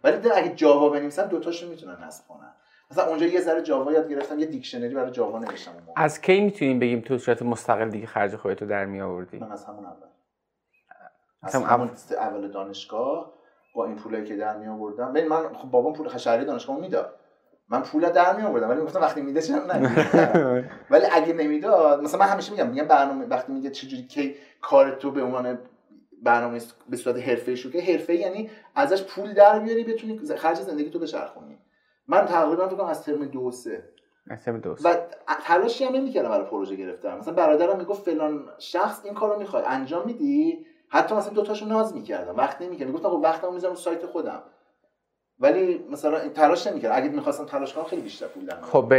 ولی 0.04 0.30
اگه 0.30 0.54
جاوا 0.54 0.88
بنویسم 0.88 1.22
دو 1.22 1.38
تاشو 1.38 1.68
می‌تونن 1.68 2.04
نصب 2.04 2.28
کنن. 2.28 2.52
مثلا 2.94 3.06
اونجا 3.06 3.26
یه 3.26 3.40
ذره 3.40 3.62
جاوا 3.62 3.92
یاد 3.92 4.08
گرفتم 4.08 4.38
یه 4.38 4.46
دیکشنری 4.46 4.94
برای 4.94 5.10
جاوا 5.10 5.38
نوشتم. 5.38 5.72
از 5.96 6.20
کی 6.20 6.40
می‌تونیم 6.40 6.78
بگیم 6.78 7.00
تو 7.00 7.18
صورت 7.18 7.42
مستقل 7.42 7.90
دیگه 7.90 8.06
خرج 8.06 8.36
خودتو 8.36 8.66
در 8.66 8.84
می 8.84 9.00
آوردی 9.00 9.38
من 9.38 9.52
از 9.52 9.64
همون 9.64 9.84
اول. 9.84 10.06
از 11.42 11.54
همون 11.54 11.90
اول 12.10 12.48
دانشگاه 12.48 13.32
با 13.74 13.86
این 13.86 13.96
پولایی 13.96 14.24
که 14.24 14.36
در 14.36 14.56
می 14.56 14.66
آوردم 14.66 15.12
ببین 15.12 15.28
من 15.28 15.54
خب 15.54 15.70
بابام 15.70 15.92
پول 15.92 16.08
خشری 16.08 16.44
دانشگاه 16.44 16.80
می‌داد. 16.80 17.14
من 17.68 17.82
پول 17.82 18.10
در 18.10 18.36
می 18.36 18.42
آوردم 18.42 18.68
ولی 18.68 18.78
می‌گفتم 18.80 19.00
وقتی 19.00 19.20
میده 19.20 19.42
چرا 19.42 19.66
نه 19.66 19.94
ولی 20.90 21.06
اگه 21.12 21.32
نمی‌داد 21.32 22.02
مثلا 22.02 22.20
من 22.20 22.26
همیشه 22.26 22.52
میگم 22.52 22.68
میگم 22.68 22.88
برنامه 22.88 23.26
وقتی 23.26 23.52
میگه 23.52 23.70
چجوری 23.70 24.02
کی 24.06 24.34
کار 24.60 24.90
تو 24.90 25.10
به 25.10 25.22
عنوان 25.22 25.58
برنامه 26.22 26.60
به 26.88 26.96
صورت 26.96 27.16
حرفه‌ای 27.16 27.56
شو 27.56 27.70
که 27.70 27.82
حرفه 27.82 28.14
یعنی 28.14 28.50
ازش 28.74 29.02
پول 29.02 29.32
در 29.32 29.58
بیاری 29.58 29.84
بتونی 29.84 30.18
خرج 30.36 30.56
زندگی 30.56 30.90
تو 30.90 30.98
بچرخونی 30.98 31.58
من 32.08 32.26
تقریبا 32.26 32.68
فکر 32.68 32.76
کنم 32.76 32.86
از 32.86 33.02
ترم 33.02 33.24
دو 33.24 33.50
سه. 33.50 33.88
و 34.84 34.96
تلاشی 35.44 35.84
هم 35.84 35.94
نمی‌کردم 35.94 36.28
برای 36.28 36.46
پروژه 36.46 36.76
گرفتم 36.76 37.18
مثلا 37.18 37.34
برادرم 37.34 37.76
می‌گفت 37.76 38.02
فلان 38.02 38.44
شخص 38.58 39.00
این 39.04 39.14
کارو 39.14 39.38
می‌خواد 39.38 39.64
انجام 39.66 40.06
میدی؟ 40.06 40.66
حتی 40.88 41.14
مثلا 41.14 41.32
دو 41.32 41.42
تاشو 41.42 41.66
ناز 41.66 41.94
می‌کردم 41.94 42.36
وقت 42.36 42.62
نمی‌کردم. 42.62 42.90
می‌گفتم 42.90 43.08
خب 43.08 43.20
وقتمو 43.22 43.50
می‌ذارم 43.50 43.74
سایت 43.74 44.06
خودم. 44.06 44.42
ولی 45.38 45.86
مثلا 45.90 46.28
تلاش 46.28 46.66
نمی‌کردم. 46.66 46.96
اگه 46.96 47.08
می‌خواستم 47.08 47.44
تلاش 47.44 47.74
کنم 47.74 47.84
خیلی 47.84 48.02
بیشتر 48.02 48.26
پول 48.26 48.50
خب 48.62 48.92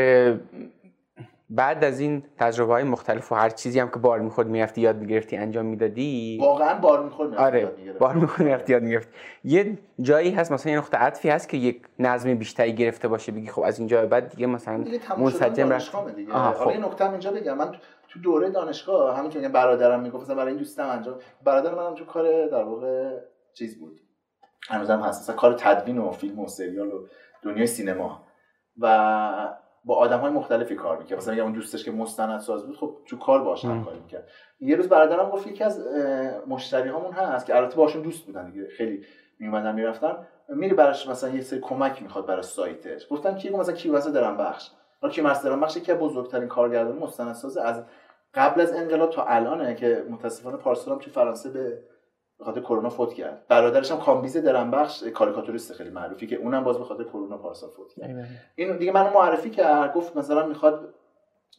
بعد 1.50 1.84
از 1.84 2.00
این 2.00 2.24
تجربه 2.38 2.74
های 2.74 2.84
مختلف 2.84 3.32
و 3.32 3.36
هر 3.36 3.50
چیزی 3.50 3.80
هم 3.80 3.90
که 3.90 4.00
بار 4.00 4.20
می‌خورد 4.20 4.48
می‌رفتی 4.48 4.82
یاد 4.82 4.96
می‌گرفتی 4.96 5.38
انجام 5.38 5.66
می‌دادی؟ 5.66 6.38
واقعا 6.42 6.80
بار 6.80 7.04
می‌خورد 7.04 7.36
آره 7.36 7.72
بار 8.00 8.16
می‌خورد 8.16 8.42
می‌رفتی 8.42 8.74
یاد 8.74 8.84
می‌گرفتی. 8.84 9.12
یه 9.44 9.78
جایی 10.02 10.32
هست 10.32 10.52
مثلا 10.52 10.72
یه 10.72 10.78
نقطه 10.78 10.98
عطفی 10.98 11.30
هست 11.30 11.50
که 11.50 11.58
یک 11.58 11.82
نظم 12.00 12.34
بیشتری 12.34 12.74
گرفته 12.74 13.08
باشه 13.08 13.32
بگی 13.32 13.48
خب 13.48 13.62
از 13.62 13.80
اینجا 13.80 14.06
بعد 14.06 14.30
دیگه 14.30 14.48
مثلا 14.48 14.86
منسجم 15.18 15.70
رفت. 15.70 16.16
دیگه. 16.16 16.34
خب. 16.34 16.72
یه 16.72 16.78
نکته 16.78 17.12
اینجا 17.12 17.32
بگم. 17.32 17.58
من 17.58 17.76
تو 18.08 18.20
دوره 18.20 18.50
دانشگاه 18.50 19.18
همین 19.18 19.32
که 19.32 19.50
برادرم 19.50 20.00
می‌گفت 20.00 20.24
مثلا 20.24 20.36
برای 20.36 20.50
این 20.50 20.58
دوستم 20.58 20.90
انجام 20.90 21.16
برادر 21.44 21.76
منم 21.76 21.96
تو 21.96 22.06
کار 22.06 22.48
در 22.48 22.64
واقع 22.64 23.18
چیز 23.54 23.80
بود. 23.80 24.00
هنوزم 24.70 25.00
هست 25.00 25.22
مثلا 25.22 25.36
کار 25.36 25.54
تدوین 25.54 25.98
و 25.98 26.12
فیلم 26.12 26.40
و 26.40 26.48
سریال 26.48 26.88
و 26.88 27.08
دنیای 27.44 27.68
سینما. 27.68 28.24
و 28.78 29.56
با 29.86 29.96
آدم 29.96 30.20
های 30.20 30.32
مختلفی 30.32 30.76
کار 30.76 30.98
می‌کرد. 30.98 31.18
مثلا 31.18 31.44
اون 31.44 31.52
دوستش 31.52 31.84
که 31.84 31.92
مستند 31.92 32.40
ساز 32.40 32.66
بود 32.66 32.78
خب 32.78 32.98
تو 33.08 33.18
کار 33.18 33.44
باش 33.44 33.66
هم. 33.66 33.86
کار 33.86 33.94
می‌کرد. 33.94 34.28
یه 34.60 34.76
روز 34.76 34.90
برادرم 34.90 35.30
گفت 35.30 35.48
یکی 35.48 35.64
از 35.64 35.88
مشتری 36.48 36.90
هامون 36.90 37.12
هست 37.12 37.46
که 37.46 37.56
البته 37.56 37.76
باشون 37.76 38.02
دوست 38.02 38.26
بودن 38.26 38.50
دیگه 38.50 38.68
خیلی 38.68 39.06
میومدن 39.40 39.76
می‌رفتن. 39.76 40.28
میری 40.50 40.74
براش 40.74 41.08
مثلا 41.08 41.30
یه 41.30 41.42
سری 41.42 41.60
کمک 41.60 42.02
می‌خواد 42.02 42.26
برای 42.26 42.44
سایتش. 42.44 43.08
گفتم 43.12 43.36
کی؟ 43.36 43.50
مثلا 43.50 43.76
کیواسه 43.76 44.12
درم 44.12 44.38
بخش. 44.38 44.70
حالا 45.02 45.14
کیواسه 45.14 45.50
درم 45.50 45.60
بخش 45.60 45.78
یکی 45.78 45.92
از 45.92 45.98
بزرگترین 45.98 46.48
کارگردان 46.48 46.98
مستندساز 46.98 47.58
از 47.58 47.84
قبل 48.34 48.62
از 48.62 48.74
انقلاب 48.74 49.10
تا 49.10 49.26
الانه 49.26 49.76
که 49.76 50.06
متاسفانه 50.10 50.58
پارسال 50.58 50.94
هم 50.94 51.00
تو 51.00 51.12
فرانسه 51.12 51.50
به 51.50 51.80
به 52.40 52.46
خاطر 52.46 52.62
کرونا 52.62 52.90
فوت 52.90 53.14
کرد. 53.14 53.48
برادرش 53.48 53.92
هم 53.92 54.00
کامبیز 54.00 54.38
درنبخش 54.38 55.04
کاریکاتوریست 55.04 55.74
خیلی 55.74 55.90
معروفی 55.90 56.28
که 56.28 56.36
اونم 56.36 56.64
باز 56.64 56.78
به 56.78 56.84
خاطر 56.84 57.04
کرونا 57.04 57.38
پارسال 57.38 57.70
فوت 57.70 57.94
کرد. 57.94 58.28
این 58.56 58.78
دیگه 58.78 58.92
منو 58.92 59.14
معرفی 59.14 59.50
کرد 59.50 59.94
گفت 59.94 60.18
مثلا 60.18 60.46
می‌خواد 60.48 60.94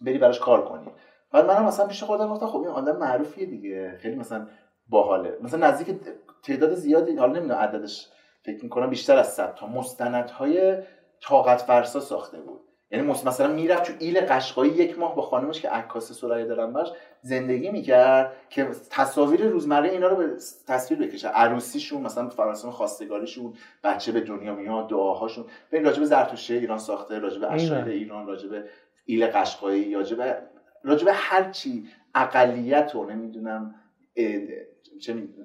بری 0.00 0.18
براش 0.18 0.40
کار 0.40 0.64
کنی. 0.64 0.86
بعد 1.32 1.46
منم 1.46 1.64
مثلا 1.64 1.86
پیش 1.86 2.02
خودم 2.02 2.28
گفتم 2.28 2.46
خب 2.46 2.58
این 2.58 2.68
آدم 2.68 2.96
معروفیه 2.96 3.46
دیگه 3.46 3.98
خیلی 3.98 4.16
مثلا 4.16 4.46
باحاله. 4.88 5.38
مثلا 5.42 5.68
نزدیک 5.68 5.96
تعداد 6.42 6.74
زیادی 6.74 7.16
حالا 7.16 7.32
نمی‌دونم 7.32 7.60
عددش 7.60 8.08
فکر 8.44 8.64
می‌کنم 8.64 8.90
بیشتر 8.90 9.16
از 9.16 9.28
100 9.32 9.54
تا 9.54 9.66
مستندهای 9.66 10.76
طاقت 11.22 11.60
فرسا 11.62 12.00
ساخته 12.00 12.40
بود. 12.40 12.60
یعنی 12.90 13.06
مثلا 13.06 13.52
می‌رفت 13.52 13.82
تو 13.82 13.92
ایل 13.98 14.20
قشقایی 14.20 14.70
یک 14.70 14.98
ماه 14.98 15.16
با 15.16 15.22
خانمش 15.22 15.60
که 15.60 15.68
عکاس 15.68 16.12
سرای 16.12 16.44
درنبش 16.44 16.92
زندگی 17.26 17.70
می‌کرد 17.70 18.32
که 18.50 18.68
تصاویر 18.90 19.48
روزمره 19.48 19.90
اینا 19.90 20.08
رو 20.08 20.16
به 20.16 20.36
تصویر 20.66 21.00
بکشه. 21.00 21.28
عروسیشون 21.28 22.02
مثلا 22.02 22.28
فرانسه 22.28 22.70
خواستگاریشون 22.70 23.54
بچه 23.84 24.12
به 24.12 24.20
دنیا 24.20 24.54
میاد 24.54 24.88
دعاهاشون. 24.88 25.44
ببین 25.72 25.84
راجب 25.84 26.04
زرتشتی 26.04 26.54
ایران 26.54 26.78
ساخته 26.78 27.18
راجب 27.18 27.44
اشعار 27.50 27.84
ایران 27.84 28.26
راجب 28.26 28.64
ایل 29.04 29.26
قشقایی 29.26 29.94
راجب 29.94 30.36
راجب 30.84 31.08
هر 31.12 31.50
چی. 31.50 31.88
اقلیت 32.14 32.94
و 32.94 33.04
نمی‌دونم 33.04 33.74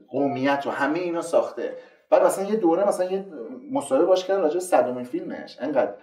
قومیت 0.08 0.64
و 0.68 0.70
همه 0.70 1.00
اینا 1.00 1.22
ساخته. 1.22 1.76
بعد 2.10 2.24
مثلا 2.24 2.46
یه 2.46 2.56
دوره 2.56 2.88
مثلا 2.88 3.12
یه 3.12 3.26
مصاحبه 3.72 4.06
باش 4.06 4.26
کردن 4.26 4.42
راجب 4.42 4.60
صدومین 4.60 5.04
فیلمش. 5.04 5.58
انقدر 5.60 5.94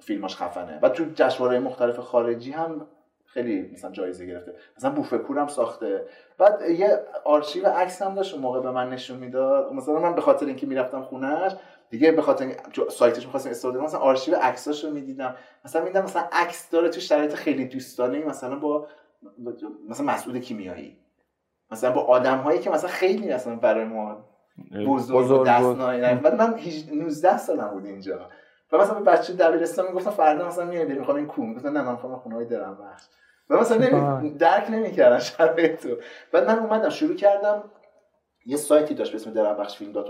فیلماش 0.00 0.36
خفنه. 0.36 0.78
و 0.82 0.88
تو 0.88 1.04
جشنواره 1.14 1.58
مختلف 1.58 1.98
خارجی 1.98 2.52
هم 2.52 2.86
خیلی 3.34 3.70
مثلا 3.72 3.90
جایزه 3.90 4.26
گرفته. 4.26 4.54
مثلا 4.76 4.90
بوفکور 4.90 5.38
هم 5.38 5.46
ساخته. 5.46 6.06
بعد 6.38 6.70
یه 6.70 7.00
آرشیو 7.24 7.66
عکس 7.66 8.02
هم 8.02 8.14
داشت 8.14 8.34
اون 8.34 8.42
موقع 8.42 8.60
به 8.60 8.70
من 8.70 8.90
نشون 8.90 9.18
می‌داد. 9.18 9.72
مثلا 9.72 9.98
من 9.98 10.14
به 10.14 10.20
خاطر 10.20 10.46
اینکه 10.46 10.66
می‌رفتم 10.66 11.02
خونهش 11.02 11.52
دیگه 11.90 12.12
به 12.12 12.22
خاطر 12.22 12.56
سایتش 12.90 13.24
می‌خواستم 13.24 13.50
استفاده 13.50 13.78
کنم 13.78 13.86
مثلا 13.86 14.00
آرشیو 14.00 14.34
عکساشو 14.34 14.90
می‌دیدم. 14.90 15.34
مثلا 15.64 15.84
میدم 15.84 16.04
مثلا 16.04 16.24
عکس 16.32 16.70
داره 16.70 16.88
تو 16.88 17.00
شرایط 17.00 17.34
خیلی 17.34 17.64
دوستانه 17.64 18.24
مثلا 18.24 18.56
با 18.56 18.86
مثلا 19.88 20.06
مسعود 20.06 20.36
کیمیایی. 20.36 20.98
مثلا 21.70 21.90
با 21.90 22.00
آدم 22.00 22.38
هایی 22.38 22.58
که 22.58 22.70
مثلا 22.70 22.90
خیلی 22.90 23.34
مثلا 23.34 23.56
برای 23.56 23.84
ما 23.84 24.24
بزرگ, 24.86 25.46
دست 25.46 25.76
بعد 26.22 26.34
من 26.34 26.60
19 26.92 27.38
سالم 27.38 27.68
بود 27.68 27.86
اینجا. 27.86 28.28
و 28.72 28.78
مثلا 28.78 29.00
به 29.00 29.10
بچه 29.10 29.32
دبیرستان 29.32 29.86
می‌گفتم 29.86 30.10
فردا 30.10 30.48
مثلا 30.48 30.64
میای 30.64 30.84
بریم 30.84 30.98
می‌خوام 30.98 31.16
این 31.16 31.26
کو 31.26 31.42
می‌گفتن 31.42 31.72
نه 31.72 31.82
من 31.82 31.92
می‌خوام 31.92 32.16
خونه 32.16 32.34
های 32.34 32.44
درم 32.44 32.78
بخش 32.82 33.02
و 33.50 33.60
مثلا 33.60 33.78
نمی... 33.78 34.30
درک 34.30 34.70
نمی‌کردن 34.70 35.18
شرایط 35.18 35.82
تو 35.82 35.96
بعد 36.32 36.46
من 36.46 36.58
اومدم 36.58 36.88
شروع 36.88 37.14
کردم. 37.14 37.70
یه 38.46 38.56
سایتی 38.56 38.94
داشت 38.94 39.12
به 39.12 39.16
اسم 39.16 39.54
بخش 39.54 39.76
فیلم 39.76 39.92
دات 39.92 40.06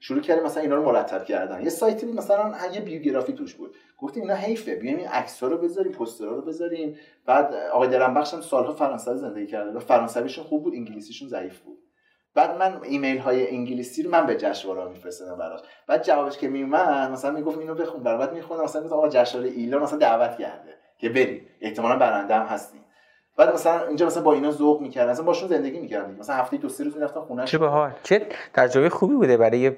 شروع 0.00 0.20
کردیم 0.20 0.44
مثلا 0.44 0.62
اینا 0.62 0.76
رو 0.76 0.84
مرتب 0.84 1.24
کردن. 1.24 1.62
یه 1.62 1.68
سایتی 1.68 2.06
بود 2.06 2.16
مثلا 2.16 2.54
یه 2.72 2.80
بیوگرافی 2.80 3.32
توش 3.32 3.54
بود. 3.54 3.74
گفتیم 3.98 4.22
اینا 4.22 4.34
حیفه. 4.34 4.76
بیایم 4.76 4.98
این 4.98 5.08
عکس‌ها 5.08 5.48
رو 5.48 5.58
بذاریم 5.58 5.92
پوسترها 5.92 6.34
رو 6.34 6.42
بذاریم. 6.42 6.96
بعد 7.26 7.54
آقای 7.54 7.88
درم 7.88 8.14
بخش 8.14 8.34
هم 8.34 8.40
سالها 8.40 8.72
فرانسوی 8.72 9.16
زندگی 9.16 9.46
کرده 9.46 9.70
و 9.70 9.80
فرانسویشون 9.80 10.44
خوب 10.44 10.62
بود 10.62 10.74
انگلیسیشون 10.74 11.28
ضعیف 11.28 11.58
بود. 11.58 11.78
بعد 12.34 12.58
من 12.58 12.80
ایمیل 12.82 13.18
های 13.18 13.48
انگلیسی 13.48 14.02
رو 14.02 14.10
من 14.10 14.26
به 14.26 14.36
جشنواره 14.36 14.88
میفرستادم 14.88 15.38
براش. 15.38 15.60
بعد 15.86 16.02
جوابش 16.04 16.38
که 16.38 16.48
میومد 16.48 17.10
مثلا 17.10 17.30
می‌گفت 17.30 17.58
اینو 17.58 17.74
بخون. 17.74 18.02
برای 18.02 18.18
بعد 18.18 18.34
میخوندم 18.34 18.64
مثلا 18.64 18.82
گفت 18.82 18.92
آقا 18.92 19.08
جشنواره 19.08 19.50
ایلان 19.50 19.82
مثلا 19.82 19.98
دعوت 19.98 20.38
کرده. 20.38 20.77
که 20.98 21.08
بری 21.08 21.46
احتمالاً 21.60 21.98
برنده 21.98 22.34
هم 22.34 22.46
هستی 22.46 22.78
بعد 23.36 23.54
مثلا 23.54 23.86
اینجا 23.86 24.06
مثلا 24.06 24.22
با 24.22 24.32
اینا 24.32 24.50
ذوق 24.50 24.80
می‌کردن 24.80 25.10
مثلا 25.10 25.24
باشون 25.24 25.48
زندگی 25.48 25.80
می‌کردن 25.80 26.16
مثلا 26.18 26.36
هفته 26.36 26.56
دو 26.56 26.68
سه 26.68 26.84
روز 26.84 26.96
می‌رفتم 26.96 27.20
خونه. 27.20 27.44
چه 27.44 27.58
باحال. 27.58 27.90
چه 28.02 28.26
تجربه 28.54 28.88
خوبی 28.88 29.14
بوده 29.14 29.36
برای 29.36 29.72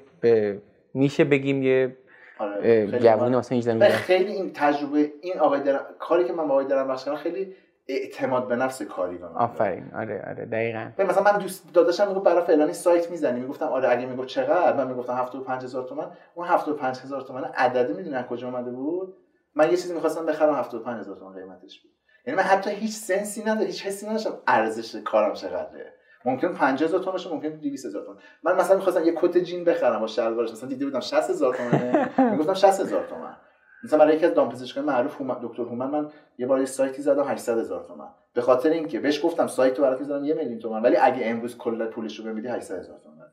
میشه 0.93 1.23
بگیم 1.23 1.63
یه 1.63 1.97
آره 2.39 2.87
جوونی 2.99 3.35
مثلا 3.35 3.89
خیلی 3.89 4.31
این 4.31 4.51
تجربه 4.53 5.11
این 5.21 5.39
آقای 5.39 5.59
درم... 5.59 5.85
کاری 5.99 6.25
که 6.25 6.33
من 6.33 6.47
با 6.47 6.53
آقای 6.53 6.65
درم 6.65 6.95
کردم 6.95 7.15
خیلی 7.15 7.55
اعتماد 7.87 8.47
به 8.47 8.55
نفس 8.55 8.81
کاری 8.81 9.17
کنم 9.17 9.35
آفرین. 9.35 9.91
آره 9.95 10.25
آره 10.29 10.45
دقیقاً. 10.45 10.89
مثلا 10.99 11.23
من 11.23 11.39
دوست 11.39 11.73
داداشم 11.73 12.07
می‌گفت 12.07 12.25
برای 12.25 12.41
فلانی 12.41 12.73
سایت 12.73 13.11
می‌زنی. 13.11 13.39
می‌گفتم 13.39 13.65
آره 13.65 13.89
اگه 13.89 14.05
می‌گفت 14.05 14.27
چقدر؟ 14.27 14.77
من 14.77 14.87
می‌گفتم 14.87 15.13
75000 15.13 15.83
تومان 15.83 16.11
اون 16.35 16.47
75000 16.47 17.21
تومان 17.21 17.43
عددی 17.43 17.93
می‌دونی 17.93 18.15
از 18.15 18.25
کجا 18.25 18.47
اومده 18.47 18.71
بود؟ 18.71 19.13
من 19.55 19.71
یه 19.71 19.77
چیزی 19.77 19.93
می‌خواستم 19.93 20.25
بخرم 20.25 20.53
75000 20.53 21.15
تومان 21.15 21.35
قیمتش 21.35 21.81
بود. 21.81 21.91
یعنی 22.27 22.37
من 22.37 22.43
حتی 22.43 22.71
هیچ 22.71 22.91
سنسی 22.91 23.41
نداشتم 23.41 23.65
هیچ 23.65 23.85
حسی 23.85 24.07
نداشتم 24.07 24.37
ارزش 24.47 24.95
کارم 24.95 25.33
چقدره. 25.33 25.93
ممکن 26.25 26.53
50000 26.53 26.99
تومانش 26.99 27.27
ممکن 27.27 27.49
200000 27.49 28.03
تومان. 28.03 28.21
من 28.43 28.55
مثلا 28.55 28.75
می‌خواستم 28.75 29.03
یه 29.03 29.13
کت 29.15 29.37
جین 29.37 29.63
بخرم 29.63 29.99
با 29.99 30.07
شلوارش 30.07 30.51
مثلا 30.51 30.69
دیده 30.69 30.85
بودم 30.85 30.99
60000 30.99 31.55
تومانه 31.55 32.09
می‌گفتم 32.31 32.53
60000 32.53 33.07
تومان 33.07 33.37
مثلا 33.83 33.99
برای 33.99 34.15
یکی 34.15 34.25
از 34.25 34.33
دامپزشکان 34.33 34.85
معروف 34.85 35.21
دکتر 35.21 35.63
هومن 35.63 35.89
من 35.89 36.09
یه 36.37 36.47
بار 36.47 36.59
یه 36.59 36.65
سایتی 36.65 37.01
زدم 37.01 37.23
800 37.23 37.57
هزار 37.57 37.83
تومان 37.83 38.09
به 38.33 38.41
خاطر 38.41 38.69
اینکه 38.69 38.99
بهش 38.99 39.25
گفتم 39.25 39.47
سایت 39.47 39.77
رو 39.77 39.83
برات 39.83 39.99
می‌ذارم 39.99 40.25
یه 40.25 40.33
میلیون 40.33 40.59
تومان 40.59 40.81
ولی 40.81 40.97
اگه 40.97 41.25
امروز 41.25 41.57
کل 41.57 41.85
پولش 41.85 42.19
رو 42.19 42.25
بمیدی 42.25 42.47
800 42.47 42.79
هزار 42.79 42.99
تومان 42.99 43.27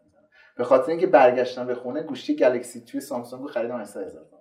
به 0.57 0.65
خاطر 0.65 0.91
اینکه 0.91 1.07
برگشتم 1.07 1.67
به 1.67 1.75
خونه 1.75 2.03
گوشی 2.03 2.37
گلکسی 2.37 2.81
توی 2.81 3.01
سامسونگ 3.01 3.43
رو 3.43 3.49
خریدم 3.49 3.81
800 3.81 4.07
هزار 4.07 4.25
تومان 4.25 4.38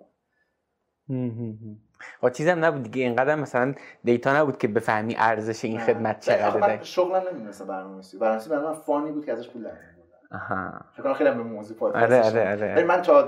و 2.22 2.30
چیزم 2.30 2.64
نبود 2.64 2.82
دیگه 2.82 3.02
اینقدر 3.02 3.34
مثلا 3.34 3.74
دیتا 4.04 4.36
نبود 4.36 4.58
که 4.58 4.68
بفهمی 4.68 5.16
ارزش 5.18 5.64
این 5.64 5.80
خدمت 5.80 6.20
چقدره 6.20 6.60
من 6.60 6.82
شغلم 6.82 7.22
نمی‌دونستم 7.30 7.66
برنامه‌نویسی. 7.66 8.18
برنامه‌نویسی 8.18 8.50
برای 8.50 8.64
من 8.64 8.72
فانی 8.72 9.12
بود 9.12 9.26
که 9.26 9.32
ازش 9.32 9.48
پول 9.48 9.62
درمیاد 9.62 9.84
آها. 10.32 10.72
فکر 10.96 11.14
خیلی 11.14 11.30
به 11.30 11.42
موضوع 11.42 11.76
پادکست 11.76 12.02
آره 12.12 12.50
آره 12.50 12.72
آره. 12.72 12.84
من 12.84 13.02
تا 13.02 13.22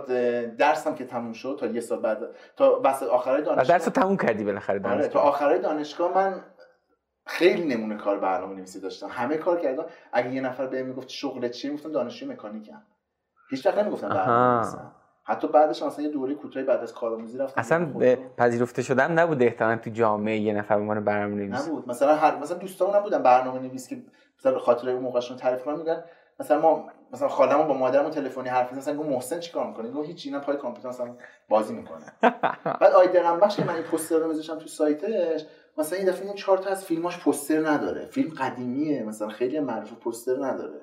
درسم 0.59 0.95
که 0.95 1.05
تموم 1.05 1.33
شد 1.33 1.57
تا 1.61 1.66
یه 1.66 1.81
سال 1.81 2.01
بعد 2.01 2.18
تا 2.57 2.81
وسط 2.85 3.07
آخرای 3.07 3.43
دانشگاه 3.43 3.78
درس 3.78 3.85
تموم 3.85 4.16
کردی 4.16 4.45
بالاخره 4.45 4.78
دانشگاه. 4.78 5.03
آره 5.03 5.09
تا 5.09 5.20
آخرای 5.20 5.59
دانشگاه 5.59 6.14
من 6.14 6.41
خیلی 7.26 7.74
نمونه 7.74 7.97
کار 7.97 8.18
برنامه 8.18 8.55
نویسی 8.55 8.81
داشتم. 8.81 9.09
همه 9.11 9.37
کار 9.37 9.61
کردم. 9.61 9.85
اگه 10.12 10.35
یه 10.35 10.41
نفر 10.41 10.66
بهم 10.66 10.87
می‌گفت 10.87 11.09
شغل 11.09 11.49
چیه 11.49 11.70
می‌گفتم 11.70 11.93
دانشجو 11.93 12.33
مکانیکم. 12.33 12.83
هیچ 13.51 13.66
وقت 13.66 13.78
نمی‌گفتم 13.78 14.09
برنامه‌نویسی 14.09 14.76
حتی 15.31 15.49
بعدش 15.49 15.83
مثلا 15.83 16.05
یه 16.05 16.11
دوره 16.11 16.35
کوتاهی 16.35 16.66
بعد 16.66 16.81
از 16.81 16.95
کارآموزی 16.95 17.39
رفتم 17.39 17.61
اصلا 17.61 17.93
پذیرفته 18.37 18.83
شدم 18.83 19.18
نبود 19.18 19.43
احتمالاً 19.43 19.76
تو 19.76 19.91
جامعه 19.91 20.39
یه 20.39 20.53
نفر 20.53 20.74
به 20.74 20.81
عنوان 20.81 21.05
برنامه‌نویس. 21.05 21.68
نبود. 21.68 21.89
مثلا 21.89 22.14
هر 22.16 22.37
مثلا 22.37 22.59
دوستان 22.59 22.97
نبودن 22.97 23.22
برنامه‌نویس 23.22 23.89
که 23.89 24.03
مثلا 24.39 24.59
خاطر 24.59 24.91
اون 24.91 25.03
موقعشون 25.03 25.37
تعریف 25.37 25.62
کنن 25.62 25.78
میگن 25.78 26.05
مثلا 26.41 26.61
ما 26.61 26.87
مثلا 27.12 27.28
خالمون 27.28 27.66
با 27.66 27.74
مادرمون 27.74 28.11
تلفنی 28.11 28.49
حرف 28.49 28.72
مثلا 28.72 28.97
گفت 28.97 29.09
محسن 29.09 29.41
چیکار 29.41 29.66
می‌کنه؟ 29.66 29.91
گفت 29.91 30.09
هیچ 30.09 30.26
اینا 30.26 30.41
پای 30.41 30.57
کامپیوتر 30.57 30.89
مثلا 30.89 31.16
بازی 31.49 31.74
می‌کنه 31.74 32.05
بعد 32.81 32.93
آیدرم 32.93 33.41
بخش 33.41 33.57
که 33.57 33.64
من 33.64 33.74
این 33.74 33.83
پوستر 33.83 34.18
رو 34.18 34.28
میذاشتم 34.28 34.59
تو 34.59 34.66
سایتش 34.66 35.47
مثلا 35.78 35.99
این 35.99 36.09
دفعه 36.09 36.26
این 36.26 36.35
چهار 36.35 36.59
تا 36.59 36.70
از 36.70 36.85
فیلماش 36.85 37.18
پوستر 37.18 37.68
نداره. 37.68 38.07
فیلم 38.07 38.35
قدیمیه 38.35 39.03
مثلا 39.03 39.28
خیلی 39.28 39.61
معروف 39.61 39.93
پوستر 39.93 40.37
نداره. 40.45 40.81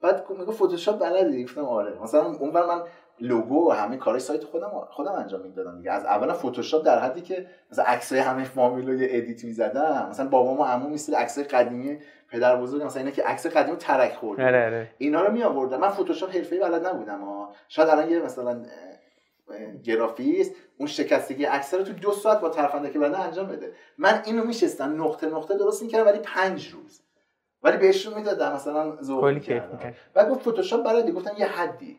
بعد 0.00 0.30
میگه 0.30 0.52
فتوشاپ 0.52 0.98
بلدی؟ 0.98 1.44
گفتم 1.44 1.64
آره. 1.64 2.02
مثلا 2.02 2.24
اونور 2.26 2.66
من 2.66 2.82
لوگو 3.20 3.68
و 3.68 3.72
همه 3.72 3.96
کارهای 3.96 4.20
سایت 4.20 4.44
خودم 4.44 4.70
خودم 4.90 5.12
انجام 5.12 5.40
می‌دادم 5.40 5.78
دیگه. 5.78 5.90
از 5.90 6.04
اول 6.04 6.32
فتوشاپ 6.32 6.84
در 6.84 6.98
حدی 6.98 7.20
که 7.20 7.46
مثلا 7.72 7.84
عکسای 7.84 8.18
همه 8.18 8.44
فامیل 8.44 8.90
رو 8.90 8.98
edit 9.00 9.44
می‌زدم. 9.44 10.06
مثلا 10.10 10.28
بابام 10.28 10.60
و 10.60 10.64
عمو 10.64 10.88
مثل 10.88 11.14
عکسای 11.14 11.44
قدیمی 11.44 11.98
پدر 12.30 12.56
بزرگ 12.56 12.82
مثلا 12.82 13.00
اینا 13.00 13.14
که 13.14 13.22
عکس 13.22 13.46
قدیمی 13.46 13.76
ترک 13.76 14.14
خورده 14.14 14.46
آره 14.46 14.66
آره. 14.66 14.90
اینا 14.98 15.22
رو 15.22 15.32
می 15.32 15.42
آوردم 15.42 15.80
من 15.80 15.88
فتوشاپ 15.88 16.36
حرفه‌ای 16.36 16.60
بلد 16.60 16.86
نبودم 16.86 17.20
ها 17.20 17.54
شاید 17.68 17.88
الان 17.88 18.10
یه 18.10 18.20
مثلا 18.20 18.62
گرافیست 19.84 20.54
اون 20.78 20.88
شکستگی 20.88 21.44
عکس 21.44 21.74
رو 21.74 21.82
تو 21.82 21.92
دو 21.92 22.12
ساعت 22.12 22.40
با 22.40 22.48
طرفنده 22.48 22.90
که 22.90 22.98
بنده 22.98 23.18
انجام 23.18 23.46
بده. 23.46 23.72
من 23.98 24.22
اینو 24.26 24.44
میشستم. 24.44 25.02
نقطه 25.02 25.26
نقطه 25.26 25.58
درست 25.58 25.82
می‌کردم 25.82 26.06
ولی 26.06 26.18
پنج 26.18 26.68
روز. 26.68 27.02
ولی 27.62 27.76
بهشون 27.76 28.14
می‌دادم 28.14 28.52
مثلا 28.52 28.96
می‌کردم. 29.22 29.94
بعد 30.14 30.30
گفت 30.30 30.40
فتوشاپ 30.40 30.84
بلدی. 30.84 31.12
گفتم 31.12 31.34
یه 31.38 31.46
حدی. 31.46 31.98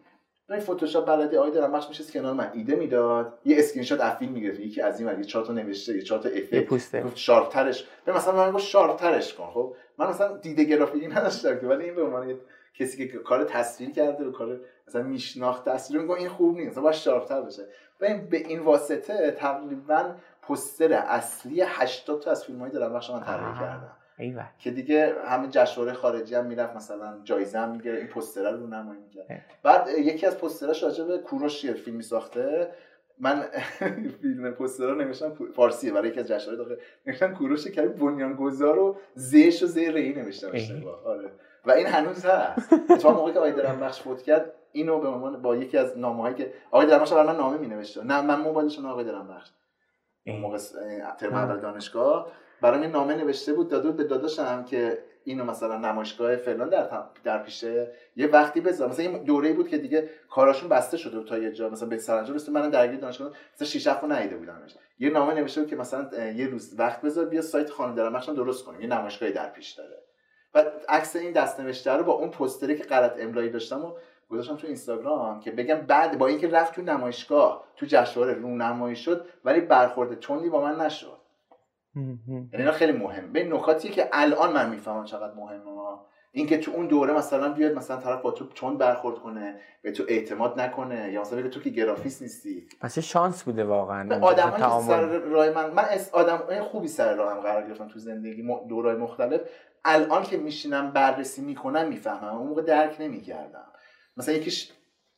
این 0.54 0.64
فتوشاپ 0.64 1.06
بلدی 1.06 1.38
آید 1.38 1.54
دارم 1.54 1.82
میشه 1.90 2.04
کنار 2.14 2.34
من. 2.34 2.52
ایده 2.54 2.76
می‌داد. 2.76 3.40
یه 3.46 3.60
اسکرین 3.60 3.84
شات 3.84 4.02
از 4.02 4.14
فیلم 4.14 4.32
می‌گرفت. 4.32 4.60
یکی 4.60 4.82
از 4.82 5.00
این 5.00 5.20
یه 5.20 5.24
چهار 5.24 5.46
تا 5.46 5.54
نوشته 5.54 5.96
یه 5.96 6.02
چهار 6.02 6.22
تا 6.22 6.30
effect 6.30 7.04
گفت 7.04 7.18
sharp 7.18 7.50
ترش 7.50 7.88
به 8.06 8.14
مثلا 8.14 8.36
من 8.36 8.52
گفت 8.52 8.64
sharp 8.64 8.96
ترش 8.96 9.34
کن 9.34 9.52
خب؟ 9.54 9.76
من 9.98 10.10
مثلا 10.10 10.38
دیده 10.38 10.64
گرافیکی 10.64 11.08
نداشتم 11.08 11.60
که 11.60 11.68
ولی 11.68 11.84
این 11.84 11.96
به 11.96 12.04
عنوان 12.04 12.40
کسی 12.80 13.08
که 13.08 13.18
کار 13.18 13.44
تصویر 13.44 13.92
کرده 13.92 14.26
و 14.26 14.32
کار 14.32 14.60
مثلا 14.88 15.04
میشناخت 15.04 15.70
تصویر 15.70 16.02
میگه 16.02 16.14
این 16.14 16.30
خوب 16.30 16.58
نیست. 16.58 16.72
مثلا 16.72 16.84
باید 16.84 16.96
شارپ 16.96 17.26
تر 17.26 17.42
بشه. 17.42 17.68
و 18.02 18.06
این 18.06 18.30
به 18.30 18.38
این 18.38 18.60
واسطه 18.60 19.32
تقریبا 19.32 20.16
پوستر 20.42 20.94
اصلی 20.94 21.62
80 21.62 22.22
تا 22.22 22.32
از 22.32 22.46
فیلم‌های 22.46 22.72
دارم 22.72 22.94
بخش 22.94 23.10
من 23.10 23.24
طراحی 23.24 23.60
کردم 23.60 23.98
ایوه. 24.18 24.46
که 24.60 24.72
دیگه 24.72 25.16
همه 25.26 25.48
جشنواره 25.48 25.94
خارجی 25.94 26.36
هم 26.36 26.46
می‌رفت 26.46 26.76
مثلا 26.76 27.20
جایزه 27.24 27.60
هم 27.60 27.72
می‌گیره 27.72 27.98
این 27.98 28.08
پوستر 28.08 28.52
رو 28.52 28.68
نمایی 28.68 29.00
میگه 29.00 29.44
بعد 29.64 29.88
یکی 29.98 30.26
از 30.26 30.38
پوستراش 30.38 30.84
راجع 30.84 31.04
به 31.04 31.18
کوروش 31.18 31.64
یه 31.64 31.74
فیلمی 31.74 32.04
ساخته 32.04 32.72
من 33.20 33.46
فیلم 34.22 34.52
پوستر 34.52 34.86
رو 34.86 34.96
نوشتم 34.96 35.38
فارسیه 35.56 35.92
برای 35.92 36.10
یکی 36.10 36.20
از 36.20 36.28
جشنواره 36.28 36.58
داخل. 36.58 36.76
نوشتم 37.08 37.34
کوروش 37.34 37.68
که 37.68 37.82
بنیانگذار 37.82 38.80
و 38.80 38.98
زیش 39.14 39.64
و 39.64 39.66
زیر 39.66 39.96
ای. 39.96 40.14
نوشتم 40.14 40.52
آره. 41.06 41.32
و 41.66 41.72
این 41.72 41.88
هنوز 41.88 42.26
هست. 42.26 42.74
اتفاقا 42.90 43.16
موقعی 43.16 43.34
که 43.34 43.40
آقای 43.40 43.52
درم 43.52 43.80
بخش 43.80 44.02
فوت 44.02 44.22
کرد 44.22 44.54
اینو 44.72 45.00
به 45.00 45.08
عنوان 45.08 45.42
با 45.42 45.56
یکی 45.56 45.78
از 45.78 45.98
نامه‌هایی 45.98 46.36
که 46.36 46.54
آقای 46.72 46.88
درم 46.88 47.02
بخش 47.02 47.12
من 47.14 47.36
نامه 47.36 47.58
مینوشته. 47.58 48.04
نه 48.04 48.22
من 48.22 48.40
موبایلش 48.40 48.80
آقای 48.80 49.06
درم 49.06 49.28
بخش. 49.28 49.52
اون 50.26 50.40
موقع 50.40 50.58
ترم 51.20 51.34
اول 51.34 51.60
دانشگاه. 51.60 52.32
برای 52.62 52.88
نامه 52.88 53.16
نوشته 53.16 53.54
بود 53.54 53.70
داده 53.70 53.92
به 53.92 54.04
داداشم 54.04 54.64
که 54.64 55.04
اینو 55.24 55.46
مثلا 55.46 55.78
نمایشگاه 55.78 56.36
فلان 56.36 56.70
در 56.70 57.04
در 57.24 57.44
پیشه 57.44 57.92
یه 58.16 58.28
وقتی 58.28 58.62
بذار. 58.62 58.90
مثلا 58.90 59.06
این 59.06 59.24
دوره 59.24 59.54
بود 59.54 59.68
که 59.68 59.78
دیگه 59.78 60.10
کاراشون 60.30 60.70
بسته 60.70 60.98
شده 60.98 61.18
بود 61.18 61.28
تا 61.28 61.38
یه 61.38 61.52
جا. 61.52 61.70
مثلا 61.70 61.88
به 61.88 61.98
سرانجام 61.98 62.36
رسید 62.36 62.54
من 62.54 62.70
درگیر 62.70 63.00
دانشگاه 63.00 63.32
مثلا 63.56 63.68
6 63.68 63.88
7 63.88 64.04
نیده 64.04 64.38
بودمش 64.38 64.76
یه 65.00 65.10
نامه 65.10 65.34
نوشته 65.34 65.62
بود 65.62 65.70
که 65.70 65.76
مثلا 65.76 66.32
یه 66.32 66.48
روز 66.48 66.76
وقت 66.78 67.02
بذار 67.02 67.26
بیا 67.26 67.42
سایت 67.42 67.70
خانم 67.70 67.96
درم 67.96 68.20
درست 68.20 68.66
کنیم. 68.66 68.82
یه 68.82 68.88
نمایشگاه 68.88 69.32
در 69.32 69.50
پیش 69.50 69.72
داره. 69.72 69.98
و 70.54 70.64
عکس 70.90 71.16
این 71.16 71.32
دست 71.32 71.60
نوشته 71.60 71.92
رو 71.92 72.04
با 72.04 72.14
اون 72.14 72.30
پوستری 72.30 72.78
که 72.78 72.84
غلط 72.84 73.14
املایی 73.20 73.50
داشتم 73.50 73.86
و 73.86 73.94
گذاشتم 74.30 74.56
تو 74.56 74.68
اینستاگرام 74.68 75.40
که 75.40 75.52
بگم 75.52 75.76
بعد 75.76 76.18
با 76.18 76.28
اینکه 76.28 76.48
رفت 76.48 76.76
تو 76.76 76.82
نمایشگاه 76.82 77.64
تو 77.76 77.86
جشنواره 77.86 78.34
رونمایی 78.34 78.96
شد 78.96 79.26
ولی 79.46 79.62
برخورد 79.62 80.20
چندی 80.20 80.50
با 80.50 80.62
من 80.62 80.86
نشد. 80.86 81.21
یعنی 81.96 82.50
اینا 82.54 82.72
خیلی 82.72 82.92
مهم. 82.92 83.34
به 83.34 83.44
نکاتی 83.44 83.90
که 83.90 84.10
الان 84.12 84.54
من 84.54 84.70
می‌فهمم 84.70 85.06
چقدر 85.06 85.34
مهمه. 85.34 85.62
اینکه 86.34 86.58
تو 86.58 86.72
اون 86.72 86.88
دوره 86.88 87.14
مثلا 87.14 87.54
بیاد 87.54 87.74
مثلا 87.74 87.98
طرف 87.98 88.22
با 88.22 88.32
تو 88.32 88.48
چون 88.54 88.78
برخورد 88.78 89.16
کنه 89.20 89.60
به 89.82 89.92
تو 89.92 90.04
اعتماد 90.08 90.60
نکنه 90.60 91.12
یا 91.12 91.22
مثلا 91.22 91.40
بگه 91.40 91.50
تو 91.50 91.60
که 91.60 91.70
گرافیس 91.70 92.22
نیستی. 92.22 92.68
پس 92.82 93.00
شانس 93.00 93.44
بوده 93.44 93.64
واقعا 93.64 94.20
آدمایی 94.22 94.64
که 94.64 94.88
سر 94.88 95.08
راه 95.08 95.50
من 95.50 95.70
من 95.70 95.86
آدم 96.12 96.64
خوبی 96.64 96.88
سر 96.88 97.16
راهم 97.16 97.40
قرار 97.40 97.68
گرفتم 97.68 97.88
تو 97.88 98.00
زندگی 98.00 98.44
دورای 98.70 98.96
مختلف. 98.96 99.42
الان 99.86 100.24
که 100.24 100.38
میشینم 100.38 100.92
بررسی 100.92 101.42
می‌کنم 101.42 101.88
می‌فهمم. 101.88 102.38
اون 102.38 102.48
موقع 102.48 102.62
درک 102.62 102.96
نمی‌کردم. 103.00 103.68
مثلا 104.18 104.36
یکیش 104.36 104.72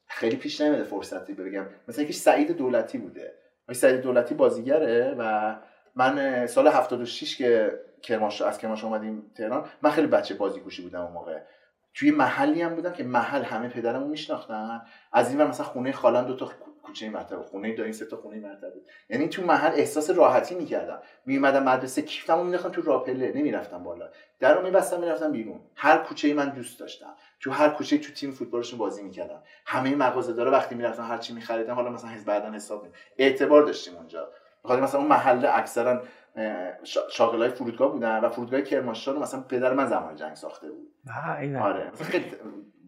خیلی 0.07 0.35
پیش 0.35 0.61
نمیده 0.61 0.83
فرصتی 0.83 1.33
بگم. 1.33 1.65
مثلا 1.87 2.03
یکیش 2.03 2.17
سعید 2.17 2.51
دولتی 2.51 2.97
بوده. 2.97 3.33
سعید 3.71 4.01
دولتی 4.01 4.35
بازیگره 4.35 5.15
و 5.17 5.55
من 5.95 6.47
سال 6.47 6.67
76 6.67 7.37
که 7.37 7.79
کرماش 8.01 8.41
از 8.41 8.57
کرماش 8.57 8.83
اومدیم 8.83 9.31
تهران 9.35 9.65
من 9.81 9.91
خیلی 9.91 10.07
بچه 10.07 10.33
بازیگوشی 10.33 10.81
بودم 10.81 11.01
اون 11.01 11.11
موقع. 11.11 11.39
توی 11.93 12.11
محلی 12.11 12.61
هم 12.61 12.75
بودم 12.75 12.91
که 12.91 13.03
محل 13.03 13.43
همه 13.43 13.69
پدرمو 13.69 14.07
میشناختن. 14.07 14.81
از 15.11 15.29
این 15.29 15.37
ور 15.37 15.47
مثلا 15.47 15.65
خونه 15.65 15.91
خالم 15.91 16.25
دو 16.25 16.35
تا 16.35 16.51
کوچه 16.83 17.09
مرتبه 17.09 17.43
خونه 17.43 17.75
دایی 17.75 17.93
سه 17.93 18.05
تا 18.05 18.17
خونه 18.17 18.39
مرتبه. 18.39 18.81
یعنی 19.09 19.27
تو 19.27 19.45
محل 19.45 19.71
احساس 19.75 20.09
راحتی 20.09 20.55
می‌کردم. 20.55 21.01
میومدم 21.25 21.63
مدرسه 21.63 22.01
کیفمو 22.01 22.43
مینداختم 22.43 22.69
تو 22.69 22.81
راپله 22.81 23.31
نمی‌رفتم 23.35 23.83
بالا. 23.83 24.09
درو 24.39 24.61
میبستم 24.61 24.99
می‌رفتم 24.99 25.31
بیرون. 25.31 25.59
هر 25.75 25.97
کوچه 25.97 26.33
من 26.33 26.49
دوست 26.49 26.79
داشتم. 26.79 27.13
تو 27.39 27.51
هر 27.51 27.69
کوچه 27.69 27.97
تو 27.97 28.13
تیم 28.13 28.31
فوتبالشون 28.31 28.79
بازی 28.79 29.03
می‌کردم. 29.03 29.43
همه 29.65 29.95
مغازه 29.95 30.33
داره 30.33 30.51
وقتی 30.51 30.75
می‌رفتم 30.75 31.03
هر 31.03 31.17
چی 31.17 31.33
میخریدم 31.33 31.73
حالا 31.73 31.89
مثلا 31.89 32.09
بعدن 32.25 32.55
حساب 32.55 32.87
اعتبار 33.17 33.63
داشتیم 33.63 33.95
اونجا. 33.95 34.29
بخاطر 34.63 34.81
مثلا 34.81 34.99
اون 34.99 35.09
محله 35.09 35.57
اکثرا 35.57 36.01
شاغلای 37.09 37.49
فرودگاه 37.49 37.91
بودن 37.91 38.19
و 38.19 38.29
فرودگاه 38.29 38.61
کرمانشاه 38.61 39.19
مثلا 39.19 39.41
پدر 39.41 39.73
من 39.73 39.85
زمان 39.85 40.15
جنگ 40.15 40.35
ساخته 40.35 40.71
بود. 40.71 40.91
آره. 41.63 41.91
مثلا 41.91 42.07
خیلی 42.07 42.25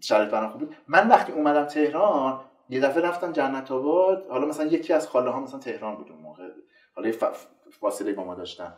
شرایط 0.01 0.31
برام 0.31 0.49
خوب 0.49 0.61
بود. 0.61 0.75
من 0.87 1.07
وقتی 1.07 1.31
اومدم 1.31 1.65
تهران 1.65 2.39
یه 2.69 2.79
دفعه 2.79 3.03
رفتم 3.03 3.31
جنت 3.31 3.71
آباد. 3.71 4.27
حالا 4.29 4.47
مثلا 4.47 4.65
یکی 4.65 4.93
از 4.93 5.07
خاله 5.07 5.29
ها 5.29 5.39
مثلا 5.39 5.59
تهران 5.59 5.95
بود 5.95 6.11
اون 6.11 6.21
موقع. 6.21 6.49
حالا 6.95 7.11
فاصله 7.79 8.13
با 8.13 8.23
ما 8.23 8.35
داشتن. 8.35 8.73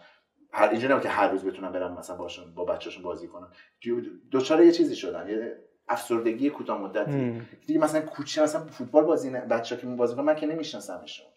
هر 0.52 0.70
اینجوری 0.70 1.00
که 1.00 1.10
هر 1.10 1.28
روز 1.28 1.46
بتونم 1.46 1.72
برم 1.72 1.98
مثلا 1.98 2.16
باشون 2.16 2.54
با 2.54 2.66
بچه‌شون 2.66 3.04
بازی 3.04 3.28
کنم. 3.28 3.52
دوچاره 4.32 4.66
یه 4.66 4.72
چیزی 4.72 4.96
شدم 4.96 5.30
یه 5.30 5.58
افسردگی 5.90 6.50
کوتاه 6.50 6.82
مدتی. 6.82 7.42
دیگه 7.68 7.80
مثلا 7.80 8.02
کوچه 8.02 8.44
مثلا 8.44 8.66
فوتبال 8.66 9.04
بازی 9.04 9.30
نه 9.30 9.42
بچه‌ها 9.42 9.82
که 9.82 9.88
بازی 9.88 10.16
کنن 10.16 10.26
من 10.26 10.36
که 10.36 10.48
نمیشناسمشون. 10.48 11.28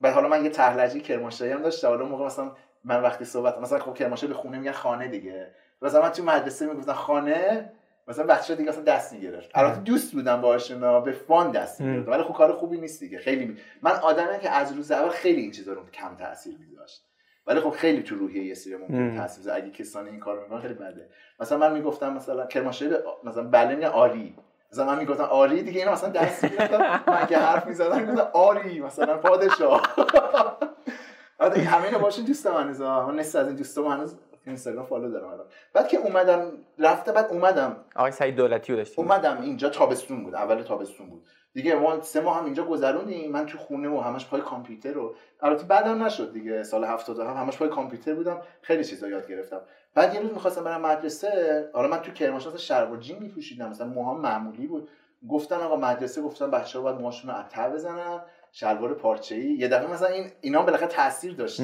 بعد 0.00 0.14
حالا 0.14 0.28
من 0.28 0.44
یه 0.44 0.50
تحلجی 0.50 1.00
کرمانشاهی 1.00 1.52
هم 1.52 1.62
داشتم 1.62 1.88
حالا 1.88 2.04
موقع 2.04 2.26
مثلا 2.26 2.52
من 2.84 3.02
وقتی 3.02 3.24
صحبت 3.24 3.58
مثلا 3.58 3.78
خب 3.78 3.94
کرمانشاه 3.94 4.28
به 4.28 4.34
خونه 4.34 4.58
میگن 4.58 4.72
خانه 4.72 5.08
دیگه. 5.08 5.50
مثلا 5.82 6.02
من 6.02 6.08
تو 6.08 6.24
مدرسه 6.24 6.66
می‌گفتن 6.66 6.92
خانه 6.92 7.72
مثلا 8.08 8.26
بچه 8.26 8.54
دیگه 8.54 8.70
اصلا 8.70 8.82
دست 8.82 9.12
می‌گرفت 9.12 9.50
البته 9.54 9.80
دوست 9.80 10.12
بودم 10.12 10.40
باهاشون 10.40 11.04
به 11.04 11.12
فان 11.12 11.50
دست 11.50 11.80
می‌گرفت 11.80 12.08
ولی 12.08 12.22
خب 12.22 12.34
کار 12.34 12.52
خوبی 12.52 12.78
نیست 12.78 13.00
دیگه. 13.00 13.18
خیلی 13.18 13.44
می... 13.44 13.56
من 13.82 13.90
آدمی 13.90 14.38
که 14.38 14.50
از 14.50 14.72
روز 14.72 14.90
اول 14.90 15.08
خیلی 15.08 15.40
این 15.40 15.50
چیزا 15.50 15.72
رو 15.72 15.90
کم 15.90 16.16
تاثیر 16.16 16.54
میذاشت. 16.58 17.04
ولی 17.46 17.60
خب 17.60 17.70
خیلی 17.70 18.02
تو 18.02 18.14
روحیه 18.14 18.44
یه 18.44 18.54
سری 18.54 18.76
ممکن 18.76 19.16
تاثیر 19.16 19.52
اگه 19.52 19.70
کسانی 19.70 20.10
این 20.10 20.20
کارو 20.20 20.42
می‌کنن 20.42 20.60
خیلی 20.60 20.74
بده. 20.74 21.08
مثلا 21.40 21.58
من 21.58 21.72
می‌گفتم 21.72 22.12
مثلا 22.12 22.46
کرمانشاهی 22.46 22.92
مثلا 23.24 23.42
بله 23.42 23.88
آری 23.88 24.36
مثلا 24.72 24.84
من 24.84 24.98
می‌گفتم 24.98 25.24
آری 25.24 25.62
دیگه 25.62 25.80
اینا 25.80 25.92
مثلا 25.92 26.10
دست 26.10 26.44
می‌گرفتم 26.44 27.00
من 27.06 27.26
که 27.26 27.38
حرف 27.38 27.66
می‌زدم 27.66 28.00
می‌گفتم 28.02 28.30
آری 28.32 28.80
مثلا 28.80 29.16
پادشاه. 29.16 29.82
آره 31.38 31.62
همه 31.62 31.84
اینا 31.84 31.98
باشین 31.98 32.24
دوست 32.24 32.46
من 32.46 32.62
هنوز 32.62 32.80
من 32.80 33.16
نصف 33.16 33.36
از 33.36 33.46
این 33.46 33.56
دوستام 33.56 33.86
هنوز 33.86 34.14
اینستاگرام 34.50 34.86
فالو 34.86 35.10
دارم 35.10 35.28
الان. 35.28 35.46
بعد 35.72 35.88
که 35.88 35.96
اومدم 35.96 36.52
رفته 36.78 37.12
بعد 37.12 37.26
اومدم. 37.30 37.76
آقای 37.96 38.12
سعید 38.12 38.36
دولتی 38.36 38.72
رو 38.72 38.78
داشتیم. 38.78 39.04
اومدم 39.04 39.40
اینجا 39.40 39.68
تابستون 39.68 40.24
بود 40.24 40.34
اول 40.34 40.62
تابستون 40.62 41.10
بود. 41.10 41.22
دیگه 41.54 41.74
ما 41.74 42.00
سه 42.00 42.20
ماه 42.20 42.38
هم 42.38 42.44
اینجا 42.44 42.64
گذروندیم 42.64 43.32
من 43.32 43.46
تو 43.46 43.58
خونه 43.58 43.88
و 43.88 44.00
همش 44.00 44.26
پای 44.26 44.40
کامپیوتر 44.40 44.92
رو 44.92 45.14
البته 45.40 45.64
بعدم 45.64 46.04
نشد 46.04 46.32
دیگه 46.32 46.62
سال 46.62 46.84
70 46.84 47.20
هم 47.20 47.36
همش 47.36 47.58
پای 47.58 47.68
کامپیوتر 47.68 48.14
بودم 48.14 48.40
خیلی 48.62 48.84
چیزا 48.84 49.08
یاد 49.08 49.28
گرفتم. 49.28 49.60
بعد 49.94 50.14
یه 50.14 50.20
روز 50.20 50.32
می‌خواستم 50.32 50.64
برم 50.64 50.80
مدرسه 50.80 51.70
حالا 51.72 51.88
من 51.88 51.98
تو 51.98 52.12
کرمانشاه 52.12 52.56
شلوار 52.56 52.96
جین 52.96 53.18
میپوشیدم 53.18 53.68
مثلا 53.68 53.86
موهام 53.86 54.20
معمولی 54.20 54.66
بود. 54.66 54.88
گفتن 55.28 55.56
آقا 55.56 55.76
مدرسه 55.76 56.22
گفتن 56.22 56.50
بچه‌ها 56.50 56.84
باید 56.84 56.96
موهاشون 56.96 57.30
رو 57.30 57.36
عطر 57.36 57.70
بزنن 57.70 58.20
شلوار 58.52 58.94
پارچه 58.94 59.34
ای 59.34 59.52
یه 59.52 59.68
دفعه 59.68 59.92
مثلا 59.92 60.08
این 60.08 60.30
اینا 60.40 60.62
بالاخره 60.62 60.88
تاثیر 60.88 61.34
داشت 61.34 61.60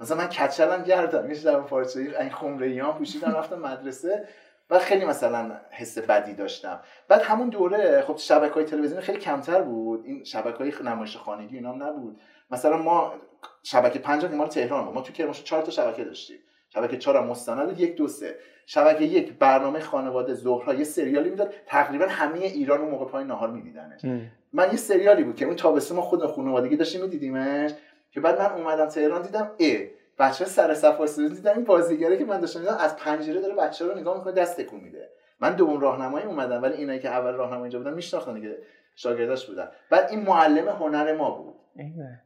مثلا 0.00 0.16
من 0.16 0.26
کچلم 0.26 0.82
گردم 0.82 1.28
یه 1.28 1.34
شلوار 1.34 1.62
پارچه 1.62 2.00
ای 2.00 2.16
این 2.16 2.30
خمره 2.30 2.66
ایام 2.66 2.98
پوشیدم 2.98 3.34
رفتم 3.38 3.58
مدرسه. 3.58 4.28
و 4.70 4.78
خیلی 4.78 5.04
مثلا 5.04 5.56
حس 5.70 5.98
بدی 5.98 6.34
داشتم. 6.34 6.80
بعد 7.08 7.22
همون 7.22 7.48
دوره 7.48 8.04
خب 8.06 8.16
شبکه 8.16 8.54
های 8.54 8.64
تلویزیونی 8.64 9.02
خیلی 9.02 9.18
کمتر 9.18 9.62
بود. 9.62 10.04
این 10.04 10.24
شبکه 10.24 10.58
های 10.58 10.72
نمایش 10.84 11.16
خانگی 11.16 11.56
اینا 11.56 11.72
نبود. 11.72 12.20
مثلا 12.50 12.76
ما 12.76 13.14
شبکه 13.62 13.98
5 13.98 14.22
که 14.22 14.28
ما 14.28 14.46
تهران 14.46 14.84
بود. 14.84 14.94
ما 14.94 15.00
تو 15.00 15.12
کرمانشاه 15.12 15.44
چهار 15.44 15.62
تا 15.62 15.70
شبکه 15.70 16.04
داشتیم. 16.04 16.38
شبکه 16.74 16.96
4 16.96 17.16
هم 17.16 17.26
مستند 17.26 17.80
یک 17.80 17.96
دو 17.96 18.08
سه. 18.08 18.36
شبکه 18.66 19.04
یک 19.04 19.32
برنامه 19.32 19.80
خانواده 19.80 20.34
ظهرها 20.34 20.74
یه 20.74 20.84
سریالی 20.84 21.30
می‌داد. 21.30 21.54
تقریبا 21.66 22.06
همه 22.06 22.38
ایران 22.38 22.80
اون 22.80 22.90
موقع 22.90 23.04
پای 23.04 23.24
نهار 23.24 23.50
میدیدنش. 23.50 24.04
من 24.52 24.70
یه 24.70 24.76
سریالی 24.76 25.24
بود 25.24 25.36
که 25.36 25.44
اون 25.44 25.56
تابستون 25.56 25.96
ما 25.96 26.02
خود 26.02 26.26
خانوادگی 26.26 26.76
داشتیم 26.76 27.00
میدیدیمش. 27.02 27.70
که 28.10 28.20
بعد 28.20 28.40
من 28.40 28.52
اومدم 28.52 28.86
تهران 28.86 29.22
دیدم 29.22 29.50
ا 29.60 29.76
بچه 30.18 30.44
سر 30.44 30.74
صف 30.74 31.18
دیدم 31.18 31.52
این 31.56 31.64
بازیگره 31.64 32.16
که 32.16 32.24
من 32.24 32.40
داشتم 32.40 32.76
از 32.78 32.96
پنجره 32.96 33.40
داره 33.40 33.54
بچه 33.54 33.86
رو 33.86 33.98
نگاه 33.98 34.18
می‌کنه 34.18 34.32
دست 34.32 34.60
تکون 34.60 34.80
میده. 34.80 35.08
من 35.40 35.54
دوم 35.54 35.80
راهنمایی 35.80 36.26
اومدم 36.26 36.62
ولی 36.62 36.74
اینایی 36.74 36.98
که 36.98 37.08
اول 37.08 37.32
راهنمایی 37.32 37.62
اینجا 37.62 37.78
بودن 37.78 37.94
میشناختن 37.94 38.34
دیگه 38.34 38.58
شاگرداش 38.96 39.46
بودن. 39.46 39.68
بعد 39.90 40.10
این 40.10 40.20
معلم 40.20 40.68
هنر 40.68 41.16
ما 41.16 41.30
بود. 41.30 41.54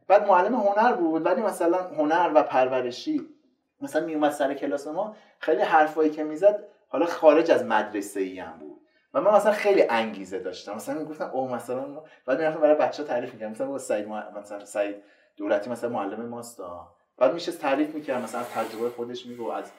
بعد 0.07 0.27
معلم 0.27 0.55
هنر 0.55 0.93
بود 0.93 1.25
ولی 1.25 1.41
مثلا 1.41 1.77
هنر 1.77 2.31
و 2.35 2.43
پرورشی 2.43 3.29
مثلا 3.81 4.05
میومد 4.05 4.31
سر 4.31 4.53
کلاس 4.53 4.87
ما 4.87 5.15
خیلی 5.39 5.61
حرفایی 5.61 6.09
که 6.09 6.23
می‌زد 6.23 6.63
حالا 6.87 7.05
خارج 7.05 7.51
از 7.51 7.65
مدرسه 7.65 8.19
ای 8.19 8.39
هم 8.39 8.59
بود. 8.59 8.81
و 9.13 9.21
من 9.21 9.35
مثلا 9.35 9.51
خیلی 9.51 9.83
انگیزه 9.89 10.39
داشتم. 10.39 10.75
مثلا 10.75 10.99
می‌گفتم 10.99 11.29
او 11.33 11.49
مثلا 11.49 11.85
بعد 12.25 12.39
می‌رفتم 12.39 12.59
برای 12.59 12.75
بچه 12.75 13.03
تعریف 13.03 13.33
می‌کردم. 13.33 13.51
مثلا 13.51 13.67
با 13.67 13.77
سعید 13.77 14.07
مثلا 14.07 14.65
سعید 14.65 14.95
دولتی 15.37 15.69
مثلا 15.69 15.89
معلم 15.89 16.25
ماست 16.25 16.61
بعد 17.17 17.33
میشه 17.33 17.51
تعریف 17.51 17.95
می‌کرد 17.95 18.23
مثلا 18.23 18.41
از 18.41 18.49
تجربه 18.49 18.89
خودش 18.89 19.25
میگو 19.25 19.51
از 19.51 19.71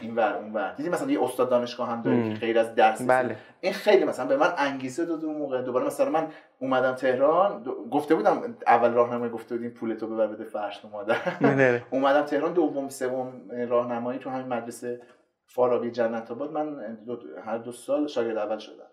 این 0.00 0.16
ور 0.16 0.36
اون 0.36 0.52
ور. 0.52 0.72
دیدی 0.72 0.88
مثلا 0.88 1.10
یه 1.10 1.22
استاد 1.24 1.50
دانشگاه 1.50 1.88
هم 1.88 2.02
داره 2.02 2.28
که 2.28 2.40
غیر 2.40 2.58
از 2.58 2.74
درس 2.74 3.02
بله. 3.02 3.36
این 3.60 3.72
خیلی 3.72 4.04
مثلا 4.04 4.26
به 4.26 4.36
من 4.36 4.52
انگیزه 4.56 5.04
داد 5.04 5.24
اون 5.24 5.36
موقع. 5.36 5.62
دوباره 5.62 5.86
مثلا 5.86 6.10
من 6.10 6.28
اومدم 6.58 6.92
تهران 6.94 7.64
گفته 7.90 8.14
بودم 8.14 8.56
اول 8.66 8.92
راهنمایی 8.92 9.32
گفته 9.32 9.54
بودیم 9.54 9.70
پول 9.70 9.94
تو 9.94 10.06
ببر 10.06 10.26
بده 10.26 10.44
فرش 10.44 10.78
تو 10.78 10.88
مادر. 10.88 11.16
اومدم 11.90 12.22
تهران 12.22 12.52
دوم 12.52 12.88
سوم 12.88 13.50
راهنمایی 13.68 14.18
تو 14.18 14.30
همین 14.30 14.46
مدرسه 14.46 15.02
فارابی 15.46 15.90
جنت 15.90 16.30
آباد. 16.30 16.52
من 16.52 16.94
دو 16.94 17.18
هر 17.44 17.58
دو 17.58 17.72
سال 17.72 18.06
شاگرد 18.06 18.36
اول 18.36 18.58
شدم. 18.58 18.86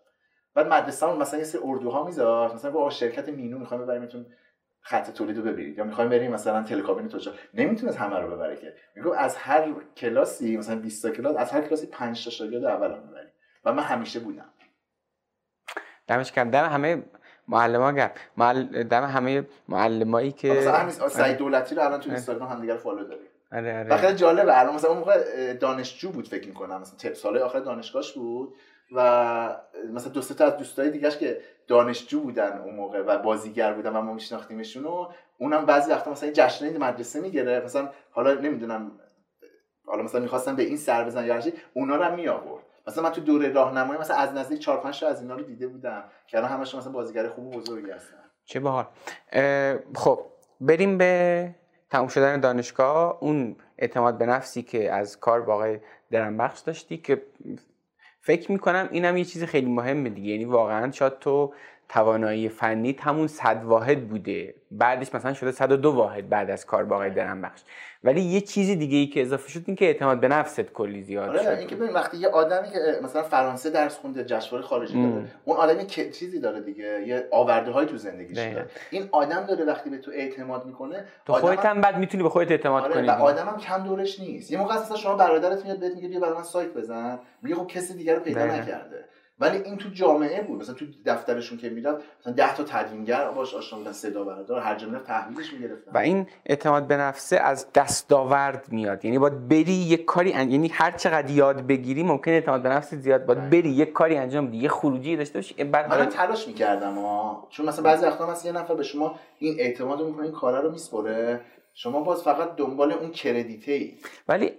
بعد 0.56 0.68
مدرسه 0.68 1.14
مثلا 1.14 1.40
یه 1.40 1.46
سری 1.46 1.62
اردوها 1.64 2.04
میذاشت. 2.04 2.56
مثلا 2.56 2.72
با 2.72 2.90
شرکت 2.90 3.30
مینو 3.30 3.60
می‌خوام 3.60 3.82
ببریمتون 3.82 4.26
خط 4.82 5.12
تولید 5.12 5.38
رو 5.38 5.44
ببرید 5.44 5.78
یا 5.78 5.84
می‌خوایم 5.84 6.10
بریم 6.10 6.32
مثلا 6.32 6.64
تلکابین 6.64 7.08
توجه. 7.08 7.32
نمی‌تونست 7.54 7.98
همه 7.98 8.20
رو 8.20 8.36
ببره 8.36 8.56
که. 8.56 8.74
میگم 8.96 9.12
از 9.12 9.36
هر 9.36 9.74
کلاسی 9.98 10.58
مثلا 10.58 10.76
20 10.76 11.04
تا 11.04 11.10
کلاس 11.10 11.36
از 11.36 11.52
هر 11.52 11.62
کلاسی 11.62 11.88
5 11.88 12.24
تا 12.24 12.32
شاگرد 12.32 12.66
اول 12.66 12.92
هم 12.92 13.08
ببریم. 13.08 13.32
و 13.66 13.74
من 13.74 13.84
همیشه 13.84 14.20
بودم. 14.20 14.50
دمش 16.08 16.32
کم 16.32 16.52
دم 16.52 16.66
همه 16.66 17.04
معلم 17.48 17.96
گرم. 17.96 18.12
معل... 18.38 18.84
دم 18.84 19.04
همه 19.04 19.48
معلمایی 19.68 20.32
که 20.32 20.50
مثلا 20.54 21.10
سعید 21.10 21.38
دولتی 21.38 21.76
رو 21.76 21.82
الان 21.82 22.00
تو 22.00 22.10
اینستاگرام 22.10 22.50
هم 22.50 22.62
دیگه 22.62 22.78
فالو 22.78 23.04
داریم. 23.04 23.28
آره 23.52 23.80
آره. 23.80 23.98
خیلی 23.98 24.16
جالبه. 24.16 24.60
الان 24.60 24.76
مثلا 24.76 24.90
اون 24.90 25.00
موقع 25.00 25.54
دانشجو 25.54 26.12
بود 26.12 26.28
فکر 26.28 26.48
می‌کنم. 26.48 26.82
مثلا 26.82 27.14
سال 27.14 27.38
آخر 27.38 27.60
دانشگاهش 27.60 28.12
بود. 28.12 28.56
و 28.92 29.56
مثلا 29.94 30.12
دو 30.12 30.22
تا 30.22 30.46
از 30.46 30.58
دوستای 30.58 30.90
دیگهش 30.90 31.18
که 31.18 31.42
دانشجو 31.68 32.20
بودن 32.20 32.58
اون 32.58 32.76
موقع 32.76 33.02
و 33.02 33.18
بازیگر 33.18 33.74
بودن 33.74 33.96
و 33.96 34.02
ما 34.02 34.14
میشناختیمشون 34.14 34.86
و 34.86 35.08
اونم 35.38 35.66
بعضی 35.66 35.92
وقتا 35.92 36.12
مثلا 36.12 36.32
جشنای 36.34 36.78
مدرسه 36.78 37.22
می‌گیره 37.22 37.62
مثلا 37.66 37.90
حالا 38.12 38.34
نمی‌دونم 38.34 38.92
حالا 39.86 40.04
مثلا 40.04 40.22
می‌خواستم 40.22 40.56
به 40.56 40.64
این 40.64 40.78
سر 40.78 41.04
بزن 41.04 41.26
یا 41.26 41.42
اونا 41.74 41.96
رو 41.96 42.04
هم 42.04 42.16
می 42.16 42.28
آورد 42.28 42.64
مثلا 42.88 43.04
من 43.04 43.12
تو 43.12 43.22
دوره 43.22 43.50
راهنمایی 43.50 44.00
مثلا 44.00 44.18
از 44.18 44.34
نزدیک 44.34 44.60
4 44.60 44.78
5 44.78 45.00
تا 45.00 45.08
از 45.08 45.22
اینا 45.22 45.36
رو 45.36 45.44
دیده 45.44 45.68
بودم 45.68 46.04
که 46.28 46.38
الان 46.38 46.52
همشون 46.52 46.80
مثلا 46.80 46.92
بازیگر 46.92 47.28
خوب 47.28 47.48
و 47.48 47.60
بزرگی 47.60 47.92
هستن. 47.92 48.18
چه 48.46 48.60
باحال. 48.60 48.86
خب 49.96 50.20
بریم 50.62 50.98
به 50.98 51.56
تموم 51.90 52.08
شدن 52.08 52.40
دانشگاه. 52.40 53.18
اون 53.22 53.56
اعتماد 53.78 54.18
به 54.18 54.26
نفسی 54.26 54.64
که 54.64 54.94
از 54.94 55.20
کار 55.20 55.42
با 55.42 55.54
آقای 55.54 55.80
درنبخش 56.12 56.60
داشتی 56.60 56.98
که 56.98 57.22
فکر 58.22 58.52
می‌کنم 58.52 58.90
اینم 58.92 59.18
یه 59.18 59.26
چیز 59.26 59.44
خیلی 59.44 59.72
مهمه 59.72 60.10
دیگه. 60.10 60.32
یعنی 60.32 60.46
واقعا 60.46 60.92
شاید 60.92 61.20
تو 61.20 61.54
توانایی 61.94 62.50
فنی 62.50 62.96
همون 63.00 63.28
صد 63.28 63.62
واحد 63.64 64.08
بوده. 64.08 64.56
بعدش 64.72 65.16
مثلا 65.16 65.34
شده 65.34 65.52
102 65.52 65.92
واحد 65.92 66.30
بعد 66.30 66.50
از 66.50 66.66
کار 66.66 66.86
با 66.86 66.96
آقای 66.96 67.10
درم 67.10 67.42
بخش. 67.42 67.62
ولی 68.04 68.22
یه 68.22 68.42
چیزی 68.42 68.76
دیگه 68.76 68.98
ای 68.98 69.08
که 69.08 69.22
اضافه 69.22 69.50
شد 69.50 69.64
این 69.68 69.76
که 69.76 69.86
اعتماد 69.86 70.20
به 70.20 70.28
نفست 70.28 70.62
کلی 70.62 71.02
زیاد 71.02 71.30
آره 71.30 71.44
شد. 71.44 71.48
اینکه 71.48 71.76
ببین 71.76 71.94
وقتی 71.94 72.18
یه 72.18 72.28
آدمی 72.28 72.70
که 72.70 72.80
مثلا 73.04 73.24
فرانسه 73.24 73.70
درس 73.70 73.98
خونده 73.98 74.24
جشنواره 74.24 74.68
خارجی 74.68 74.94
داره 74.94 75.26
اون 75.46 75.58
آدمی 75.58 75.86
که 75.86 76.10
چیزی 76.10 76.40
داره 76.40 76.62
دیگه 76.62 77.04
یه 77.08 77.28
آورده 77.32 77.72
های 77.72 77.86
تو 77.86 77.98
زندگیش. 77.98 78.38
داره. 78.38 78.66
این 78.92 79.10
آدم 79.12 79.44
داره 79.44 79.66
وقتی 79.66 79.90
به 79.90 79.98
تو 79.98 80.12
اعتماد 80.12 80.66
می‌کنه 80.66 81.06
تو 81.26 81.34
خودت 81.34 81.66
هم 81.66 81.82
بعد 81.82 81.98
می‌تونی 81.98 82.24
به 82.24 82.30
خودت 82.30 82.52
اعتماد 82.52 82.84
آره 82.84 82.94
کنی 82.94 83.08
و 83.08 83.12
دیگه. 83.12 83.24
آدم 83.24 83.48
هم 83.48 83.58
کم 83.58 83.84
دورش 83.84 84.20
نیست. 84.20 84.52
یه 84.52 84.58
موقع 84.58 84.76
اصلا 84.76 84.98
شما 84.98 85.16
برادرت 85.16 85.66
میاد 85.66 85.80
بهت 85.80 85.96
میگه 85.96 86.08
بیا 86.08 86.20
برای 86.20 86.34
من 86.34 86.44
سایت 86.44 86.74
بزن. 86.74 87.20
میگه 87.42 87.56
خب 87.56 87.68
کسی 87.68 87.94
دیگر 87.94 88.16
رو 88.16 88.22
پیدا. 88.22 88.46
نکرده. 88.46 89.06
ولی 89.42 89.58
این 89.58 89.78
تو 89.78 89.90
جامعه 89.90 90.42
بود. 90.42 90.62
مثلا 90.62 90.76
تو 90.76 90.86
دفترشون 91.06 91.58
که 91.58 91.70
می‌رفت 91.70 92.04
مثلا 92.22 92.34
10 92.34 92.56
تا 92.56 92.64
تدوینگر 92.64 93.30
باش 93.32 93.54
آشنا 93.56 93.80
بودن 93.80 93.92
صدا 93.92 94.24
بردار 94.24 94.62
هر 94.62 94.86
می‌رفت 94.86 95.06
تحویلش 95.06 95.54
می‌گرفتن. 95.54 95.92
و 95.94 95.98
این 95.98 96.28
اعتماد 96.46 96.88
به 96.88 96.98
نفسه 96.98 97.38
از 97.38 97.68
دستاورد 97.76 98.66
میاد. 98.72 99.06
یعنی 99.06 99.20
باید 99.20 99.48
بری 99.48 99.72
یک 99.74 100.06
کاری 100.06 100.34
ان- 100.34 100.52
یعنی 100.52 100.68
هر 100.68 100.92
چقدر 100.92 101.30
یاد 101.30 101.68
بگیری 101.68 102.04
ممکن 102.04 102.32
اعتماد 102.32 102.62
به 102.62 102.70
نفس 102.70 102.94
زیاد 102.94 103.26
باید 103.26 103.50
بری 103.50 103.70
یک 103.70 103.92
کاری 103.94 104.18
انجام 104.18 104.48
بدی 104.48 104.58
یه 104.58 104.70
خروجی 104.70 105.16
داشته 105.18 105.38
باشی 105.40 105.64
بعد 105.64 105.90
من 105.90 106.06
تلاش 106.06 106.48
می‌کردم 106.48 106.96
ها 106.96 107.48
چون 107.50 107.66
مثلا 107.66 107.84
بعضی 107.84 108.06
وقتا 108.06 108.26
هست 108.26 108.46
یه 108.46 108.52
نفر 108.52 108.74
به 108.76 108.84
شما 108.84 109.16
این 109.40 109.56
اعتماد 109.60 110.02
می‌کنه 110.02 110.24
این 110.24 110.32
کارا 110.32 110.60
رو 110.60 110.72
میسپره 110.72 111.42
شما 111.74 112.02
باز 112.02 112.24
فقط 112.24 112.56
دنبال 112.56 112.92
اون 112.92 113.12
کردیته 113.12 113.72
ای 113.72 113.94
ولی 114.28 114.52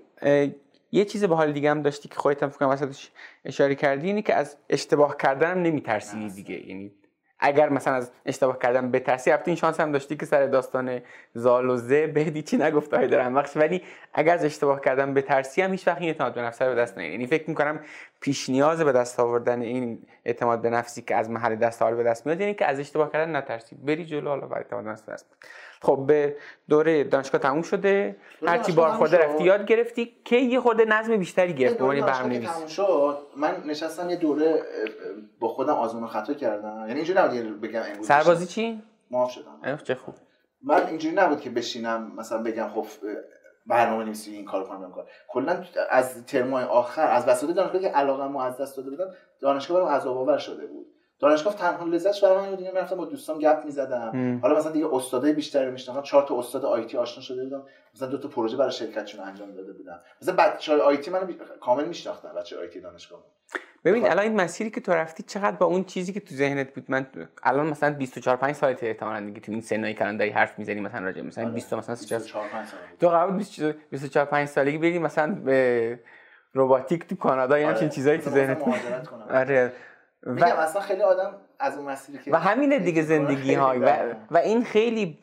یه 0.93 1.05
چیز 1.05 1.25
به 1.25 1.37
حال 1.37 1.53
دیگه 1.53 1.71
هم 1.71 1.83
داشتی 1.83 2.09
که 2.09 2.15
خودت 2.15 2.43
هم 2.43 2.49
فکر 2.49 2.59
کنم 2.59 2.69
وسطش 2.69 3.11
اشاره 3.45 3.75
کردی 3.75 4.07
اینه 4.07 4.23
که 4.23 4.35
از 4.35 4.57
اشتباه 4.71 5.17
کردن 5.17 5.51
هم 5.51 5.63
نمیترسی 5.63 6.31
دیگه. 6.31 6.69
یعنی 6.69 6.93
اگر 7.45 7.69
مثلا 7.69 7.95
از 7.95 8.11
اشتباه 8.27 8.59
کردن 8.59 8.91
بترسی 8.91 9.31
البته 9.31 9.49
این 9.49 9.57
شانس 9.57 9.81
هم 9.81 9.93
داشتی 9.93 10.17
که 10.17 10.27
سر 10.27 10.47
داستان 10.47 11.01
زال 11.35 11.71
و 11.71 11.77
زه 11.77 12.07
بهدی 12.07 12.43
چی 12.43 12.57
نگفت 12.57 12.95
های 12.95 13.09
دارم 13.09 13.35
بخش 13.35 13.57
ولی 13.57 13.83
اگر 14.15 14.35
از 14.35 14.45
اشتباه 14.45 14.81
کردن 14.81 15.15
بترسی 15.15 15.63
هم 15.63 15.71
هیچ 15.71 15.89
وقت 15.89 16.01
این 16.01 16.09
اعتماد 16.09 16.35
به 16.35 16.43
نفس 16.43 16.63
رو 16.63 16.69
به 16.69 16.75
دست 16.75 16.99
نمیاری 16.99 17.13
یعنی 17.13 17.27
فکر 17.27 17.49
می‌کنم 17.49 17.81
پیش 18.21 18.49
نیاز 18.51 18.81
به 18.81 18.93
دست 18.93 19.21
آوردن 19.21 19.63
این 19.63 20.07
اعتماد 20.25 20.63
به 20.63 20.71
نفسی 20.71 21.03
که 21.03 21.17
از 21.17 21.31
محل 21.31 21.55
دست 21.55 21.83
آور 21.83 21.95
به 21.95 22.03
دست 22.03 22.27
میاد 22.27 22.41
یعنی 22.41 22.55
که 22.55 22.67
از 22.67 22.81
اشتباه 22.81 23.13
کردن 23.13 23.37
نترسی. 23.37 23.77
بری 23.77 24.05
جلو 24.05 24.29
حالا 24.29 24.47
اعتماد 24.47 24.85
به 24.85 24.91
نفس 24.91 25.09
دست. 25.09 25.27
خب 25.83 26.05
به 26.07 26.37
دوره 26.69 27.05
دانشگاه 27.05 27.41
تموم 27.41 27.63
شده. 27.63 28.17
هرچی 28.47 28.73
بار 28.73 28.91
خورده. 28.91 29.19
رفتی 29.19 29.45
یاد 29.45 29.67
گرفتی 29.67 30.17
که 30.25 30.37
یه 30.37 30.61
خورده 30.61 30.85
نظم 30.85 31.17
بیشتری 31.17 31.55
گرفت 31.55 31.79
به 31.79 31.85
عنوان 31.85 32.01
که 32.01 32.07
برنامه‌نویس 32.07 32.51
تموم 32.51 32.67
شد. 32.67 33.19
من 33.37 33.63
نشستم 33.67 34.11
یه 34.11 34.17
دوره 34.17 34.63
با 35.41 35.49
خودم 35.49 35.75
آزمون 35.75 36.09
خطا 36.09 36.35
کردم. 36.35 36.79
یعنی 36.79 36.95
اینجوری 36.95 37.19
نبود 37.19 37.61
بگم 37.61 37.83
امروز 37.91 38.07
سربازی 38.07 38.47
چی؟ 38.47 38.83
معاف 39.11 39.31
شدم. 39.31 39.77
چه 39.85 39.95
خوب. 39.95 40.15
من 40.63 40.87
اینجوری 40.87 41.15
نبود 41.15 41.41
که 41.41 41.51
بشینم 41.51 42.13
مثلا 42.17 42.43
بگم 42.43 42.69
خب 42.69 42.87
برنامه 43.67 44.05
نویسی 44.05 44.31
این 44.31 44.45
کار 44.45 44.65
کنم 44.65 44.93
کار 44.93 45.07
کلا 45.29 45.65
از 45.91 46.27
ترمای 46.27 46.65
آخر 46.65 47.07
از 47.07 47.29
وسط 47.29 47.55
دانشگاه 47.55 47.81
که 47.81 47.89
علاقه 47.89 48.45
از 48.45 48.57
دست 48.57 48.77
داده 48.77 48.91
بودم 48.91 49.11
دانشگاه 49.41 49.81
برام 49.81 49.93
عذاب 49.95 50.17
آور 50.17 50.39
شده 50.39 50.67
بود. 50.67 50.87
دانشگاه 51.23 51.55
تنها 51.57 51.85
لذتش 51.85 52.25
برای 52.25 52.37
من 52.39 52.49
بود 52.49 52.59
دیگه 52.59 52.71
می‌رفتم 52.71 52.97
با 52.97 53.05
دوستام 53.05 53.39
گپ 53.39 53.65
می‌زدم. 53.65 54.39
حالا 54.43 54.59
مثلا 54.59 54.73
دیگه 54.73 54.87
استادای 54.95 55.33
بیشتری 55.33 55.71
میشناختم 55.71 56.03
چهار 56.03 56.23
تا 56.27 56.39
استاد 56.39 56.65
آیتی 56.65 56.97
آشنا 56.97 57.23
شده 57.23 57.45
بودم 57.45 57.63
مثلا 57.95 58.09
دو 58.09 58.19
تا 58.19 58.29
پروژه 58.29 58.57
برای 58.57 58.73
شرکتشون 58.73 59.21
انجام 59.25 59.53
داده 59.53 59.73
بودم 59.73 60.01
مثلا 60.23 60.35
بچهای 60.37 60.81
آیتی 60.81 61.11
منو 61.11 61.27
بی- 61.27 61.39
کامل 61.61 61.85
میشناختن 61.85 62.29
بچه 62.35 62.59
آیتی 62.59 62.81
دانشگاه 62.81 63.21
ببین. 63.85 64.05
الان 64.11 64.19
این 64.25 64.41
مسیری 64.41 64.71
که 64.71 64.81
تو 64.81 64.93
رفتی 64.93 65.23
چقدر 65.23 65.57
با 65.57 65.67
اون 65.67 65.85
چیزی 65.85 66.13
که 66.13 66.21
تو 66.21 66.35
ذهنت 66.35 66.75
بود 66.75 66.85
من 66.89 67.07
الان 67.43 67.67
مثلا 67.67 67.95
24 67.95 68.37
5 68.37 68.55
سالته 68.55 68.87
احتمالاً 68.87 69.27
دیگه 69.27 69.41
تو 69.41 69.53
این 69.53 69.61
سنایی 69.61 69.95
که 69.95 70.03
الان 70.03 70.17
داری 70.17 70.31
حرف 70.31 70.59
می‌زنی 70.59 70.81
مثلا 70.81 71.05
راجع 71.05 71.23
مثلا 71.23 71.51
20 71.51 71.75
مثلا 71.75 71.95
40 71.95 72.21
4 72.21 72.49
5 72.49 72.67
سال. 72.69 72.79
تو 73.01 73.09
بود 73.33 73.75
24 73.91 74.25
5 74.27 74.49
سالگی 74.49 74.79
بری 74.79 74.99
مثلا 74.99 75.35
به 75.35 75.99
روباتیک 76.53 77.09
تو 77.09 77.17
کانادا 77.17 77.59
یا 77.59 77.69
همچین 77.69 77.85
آره. 77.85 77.95
چیزایی 77.95 78.19
تو 78.19 78.31
مثلا 78.31 78.45
ذهنت 78.45 78.63
آره 79.31 79.73
و, 80.27 80.45
اصلا 80.45 80.83
خیلی 80.83 81.03
آدم 81.03 81.35
از 81.59 81.77
اون 81.77 81.87
مسیری 81.87 82.19
که 82.19 82.33
و 82.33 82.37
همینه 82.37 82.79
دیگه 82.79 83.03
می‌کنه 83.03 83.19
زندگی 83.19 83.55
های 83.55 83.79
و. 83.79 84.15
و 84.31 84.39
این 84.39 84.65
خیلی 84.65 85.19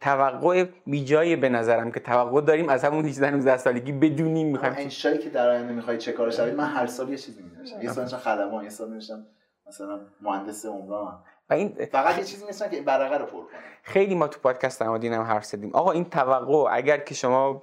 توقع 0.00 0.64
بیجای 0.86 1.36
به 1.36 1.48
نظرم 1.48 1.92
که 1.92 2.00
توقع 2.00 2.40
داریم 2.40 2.68
از 2.68 2.84
همون 2.84 3.04
18 3.04 3.30
19 3.30 3.56
سالگی 3.56 3.92
بدونیم 3.92 4.48
می‌خوایم 4.48 4.74
انشایی 4.78 5.18
که 5.18 5.30
در 5.30 5.48
آینده 5.48 5.72
می‌خوای 5.72 5.98
چه 5.98 6.12
کار 6.12 6.30
شوید 6.30 6.54
من 6.54 6.64
هر 6.64 6.86
سال 6.86 7.08
یه 7.08 7.16
چیزی 7.16 7.42
می‌نوشتم 7.42 7.82
یه 7.82 7.92
سال 7.92 8.04
نوشتم 8.04 8.18
خدمات 8.18 8.64
یه 8.64 8.70
سال 8.70 8.90
نوشتم 8.90 9.26
مثلا 9.68 10.00
مهندس 10.20 10.66
عمران. 10.66 11.22
و 11.50 11.54
این 11.54 11.88
فقط 11.92 12.18
یه 12.18 12.24
چیزی 12.24 12.42
می‌نوشتم 12.42 12.68
که 12.68 12.82
برقه 12.82 13.18
رو 13.18 13.26
پر 13.26 13.30
کنم. 13.30 13.60
خیلی 13.82 14.14
ما 14.14 14.28
تو 14.28 14.40
پادکست 14.40 14.82
نمادین 14.82 15.12
هم 15.12 15.22
حرف 15.22 15.44
زدیم. 15.44 15.70
آقا 15.74 15.92
این 15.92 16.04
توقع 16.04 16.76
اگر 16.76 16.98
که 16.98 17.14
شما 17.14 17.62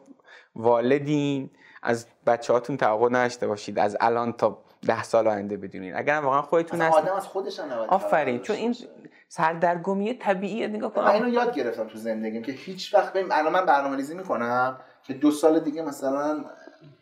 والدین 0.55 1.49
از 1.83 2.07
بچه 2.25 2.53
هاتون 2.53 2.77
توقع 2.77 3.09
نداشته 3.09 3.47
باشید 3.47 3.79
از 3.79 3.97
الان 4.01 4.33
تا 4.33 4.63
ده 4.87 5.03
سال 5.03 5.27
آینده 5.27 5.57
بدونین. 5.57 5.95
اگر 5.95 6.17
هم 6.17 6.25
واقعا 6.25 6.41
خودتون 6.41 6.81
هست 6.81 6.97
آدم 6.97 7.13
از 7.13 7.27
خودش 7.27 7.59
آفرین 7.87 8.39
چون 8.39 8.55
این. 8.55 8.75
سردرگمی 9.31 10.13
طبیعیه 10.13 10.67
نگاه 10.67 10.93
کن 10.93 11.01
من 11.01 11.11
اینو 11.11 11.29
یاد 11.29 11.55
گرفتم 11.55 11.87
تو 11.87 11.97
زندگیم 11.97 12.41
که 12.41 12.51
هیچ 12.51 12.93
وقت 12.93 13.13
ببین 13.13 13.31
الان 13.31 13.53
من 13.53 13.65
برنامه 13.65 13.95
ریزی 13.95 14.15
می‌کنم 14.15 14.77
که 15.03 15.13
دو 15.13 15.31
سال 15.31 15.59
دیگه 15.59 15.81
مثلا 15.81 16.45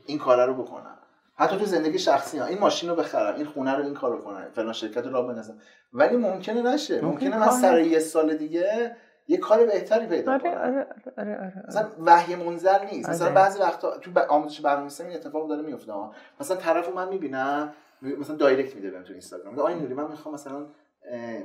این 0.06 0.20
کار 0.20 0.48
رو 0.48 0.64
بکنم. 0.64 0.98
حتی 1.36 1.58
تو 1.58 1.66
زندگی 1.66 2.00
شخصی 2.00 2.38
ها 2.38 2.46
این 2.46 2.60
ماشین 2.60 2.90
رو 2.90 2.96
بخرم 2.96 3.36
این 3.36 3.46
خونه 3.46 3.76
رو 3.76 3.84
این 3.84 3.94
کار 3.94 4.12
رو 4.12 4.22
کنم. 4.22 4.48
فلان 4.56 4.74
شرکت 4.74 5.06
رو 5.06 5.12
راه 5.12 5.28
بندازم. 5.28 5.56
ولی 5.94 6.18
ممکنه 6.18 6.62
نشه. 6.62 7.02
ممکن 7.02 7.08
ممکنه 7.08 7.40
من 7.40 7.50
سر 7.50 7.80
یه 7.80 8.00
سال 8.00 8.38
دیگه 8.38 8.96
یه 9.28 9.38
کار 9.38 9.66
بهتری 9.66 10.08
پیدا 10.08 10.32
آره 10.34 10.42
کنم 10.42 10.52
آره 10.54 10.88
آره 11.18 11.36
آره, 11.36 11.36
آره. 11.38 11.64
مثلا 11.68 11.88
وحی 12.06 12.36
منزل 12.36 12.86
نیست 12.92 13.10
مثلا 13.10 13.26
آره. 13.26 13.36
بعضی 13.36 13.60
وقتا 13.60 13.98
تو 13.98 14.12
آموزش 14.30 14.62
برنامه‌نویسی 14.62 15.04
این 15.04 15.14
اتفاق 15.16 15.50
داره 15.50 15.62
میفته. 15.62 15.94
مثلا 16.40 16.58
طرفو 16.58 16.92
من 16.92 17.10
می‌بینم 17.10 17.74
مثلا 18.02 18.36
دایرکت 18.36 18.76
میده 18.76 18.92
بهم 18.92 19.04
تو 19.04 19.12
اینستاگرام 19.12 19.60
آقای 19.60 19.76
نوری 19.76 19.94
من 19.94 20.08
می‌خوام 20.08 20.34
مثلا 20.34 20.66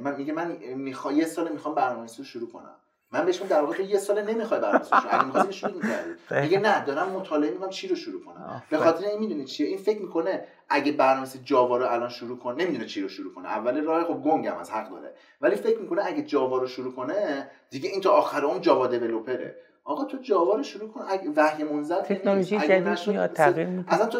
من 0.01 0.17
میگه 0.17 0.33
من 0.33 0.57
می‌خوام 0.75 1.17
یه 1.17 1.25
سال 1.25 1.53
می‌خوام 1.53 1.75
برنامه‌نویسی 1.75 2.19
رو 2.19 2.25
شروع 2.25 2.53
کنم 2.53 2.75
من 3.13 3.25
بهش 3.25 3.43
میگم 3.43 3.57
در 3.57 3.61
واقع 3.61 3.83
یه 3.83 3.99
سال 3.99 4.23
نمی‌خوای 4.23 4.61
شروع 4.61 5.15
اگه 5.15 5.25
می‌خواستی 5.25 5.53
شروع 5.53 5.73
می‌کردی 5.73 6.43
میگه 6.43 6.59
نه 6.59 6.85
دارم 6.85 7.09
مطالعه 7.09 7.51
می‌کنم 7.51 7.71
چی 7.71 7.89
رو 7.89 7.97
شروع 7.97 8.25
کنم. 8.25 8.63
به 8.71 8.79
خاطر 8.79 9.07
این 9.07 9.19
می‌دونی 9.19 9.45
چیه؟ 9.45 9.67
این 9.67 9.79
فکر 9.79 10.03
می‌کنه 10.03 10.45
اگه 10.69 10.93
برنامه‌نویسی 10.93 11.41
جاوا 11.45 11.77
رو 11.77 11.87
الان 11.87 12.09
شروع 12.09 12.39
کنه 12.39 12.65
نمی‌دونه 12.65 12.87
چی 12.87 13.01
رو 13.01 13.09
شروع 13.09 13.35
کنه. 13.35 13.49
اول 13.49 13.85
راه 13.85 14.05
خب 14.05 14.23
گنگم 14.23 14.57
از 14.57 14.71
حق 14.71 14.91
داره. 14.91 15.15
ولی 15.41 15.57
فکر 15.57 15.79
می‌کنه 15.79 16.03
اگه 16.07 16.23
جاوا 16.23 16.59
رو 16.59 16.67
شروع 16.67 16.95
کنه 16.95 17.51
دیگه 17.71 17.91
این 17.91 18.01
تا 18.01 18.11
آخر 18.11 18.45
اون 18.45 18.61
جاوا 18.61 18.87
دیولپره. 18.87 19.57
آقا 19.85 20.05
تو 20.05 20.17
جاوا 20.17 20.55
رو 20.55 20.63
شروع 20.63 20.93
کن. 20.93 21.05
اگه 21.09 21.31
وحی 21.37 21.65
منزل 21.65 22.01
تکنولوژی 22.01 22.59
جدید 22.59 23.09
میاد 23.09 23.33
تغییر 23.33 23.67
می‌کنه. 23.67 23.95
اصلا 23.95 24.07
تو 24.07 24.19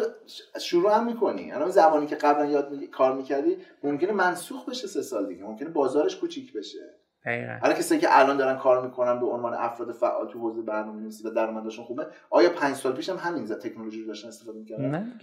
شروع 0.59 0.95
هم 0.95 1.05
می‌کنی. 1.05 1.51
الان 1.51 1.69
زبانی 1.69 2.07
که 2.07 2.15
قبلا 2.15 2.45
یاد 2.45 2.71
می... 2.71 2.87
کار 2.87 3.13
می‌کردی 3.13 3.57
ممکنه 3.83 4.11
منسوخ 4.11 4.69
بشه 4.69 4.87
سه 4.87 5.01
سال 5.01 5.27
دیگه. 5.27 5.43
ممکنه 5.43 5.69
بازارش 5.69 6.17
کوچیک 6.17 6.53
بشه. 6.53 6.93
دقیقاً. 7.25 7.57
حالا 7.61 7.73
کسایی 7.73 8.01
که 8.01 8.19
الان 8.19 8.37
دارن 8.37 8.57
کار 8.57 8.85
می‌کنن 8.85 9.19
به 9.19 9.25
عنوان 9.25 9.53
افراد 9.53 9.91
فعال 9.91 10.27
تو 10.27 10.39
حوزه 10.39 10.61
برنامه‌نویسی 10.61 11.27
و 11.27 11.29
درآمدشون 11.29 11.85
خوبه 11.85 12.07
آیا 12.29 12.49
پنج 12.49 12.75
سال 12.75 12.93
پیش 12.93 13.09
هم 13.09 13.15
همین 13.15 13.45
ز- 13.45 13.51
تکنولوژی 13.51 14.01
رو 14.01 14.07
داشتن 14.07 14.27
استفاده 14.27 14.59
می‌کردن؟ 14.59 14.85
نه 14.85 15.13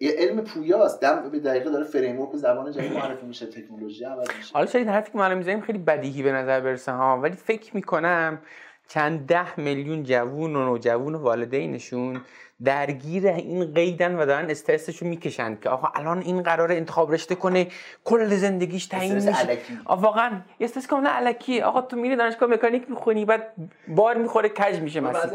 یه, 0.00 0.14
علم 0.18 0.40
پویاست. 0.40 1.02
در 1.02 1.20
به 1.20 1.38
دقیقه 1.38 1.70
داره 1.70 1.84
فریم 1.84 2.20
ورک 2.20 2.36
زبان 2.36 2.72
جدید 2.72 2.92
معرفی 2.92 3.26
میشه 3.26 3.46
تکنولوژی 3.46 4.04
عوض 4.04 4.28
میشه. 4.38 4.54
حالا 4.54 4.66
شاید 4.66 4.88
حرفی 4.88 5.12
که 5.12 5.18
ما 5.18 5.24
الان 5.24 5.38
می‌زنیم 5.38 5.60
خیلی 5.60 5.78
بدیهی 5.78 6.22
به 6.22 6.32
نظر 6.32 6.60
برسه 6.60 6.92
ها. 6.92 7.20
ولی 7.20 7.36
فکر 7.36 7.76
می‌کنم 7.76 8.38
چند 8.88 9.26
ده 9.26 9.60
میلیون 9.60 10.02
جوون 10.02 10.56
و 10.56 10.64
نوجوون 10.64 11.14
و 11.14 11.18
والدینشون 11.18 12.20
درگیر 12.64 13.26
این 13.26 13.74
قیدن 13.74 14.14
و 14.14 14.26
دارن 14.26 14.50
استرسشو 14.50 15.06
می‌کشن 15.06 15.56
که 15.60 15.68
آقا 15.68 15.88
الان 15.94 16.18
این 16.18 16.42
قرار 16.42 16.72
انتخاب 16.72 17.12
رشته 17.12 17.34
کنه 17.34 17.66
کل 18.04 18.36
زندگیش 18.36 18.86
تعیین 18.86 19.14
میشه. 19.14 19.58
واقعا 19.86 20.30
یه 20.60 20.64
استرس 20.64 20.86
کاملا 20.86 21.10
الکیه 21.10 21.64
آقا 21.64 21.82
تو 21.82 21.96
میری 21.96 22.16
دانشگاه 22.16 22.48
مکانیک 22.48 22.90
می‌خونی 22.90 23.24
بعد 23.24 23.52
بار 23.88 24.16
می‌خوره 24.16 24.48
کج 24.48 24.80
میشه 24.80 25.00
از- 25.08 25.32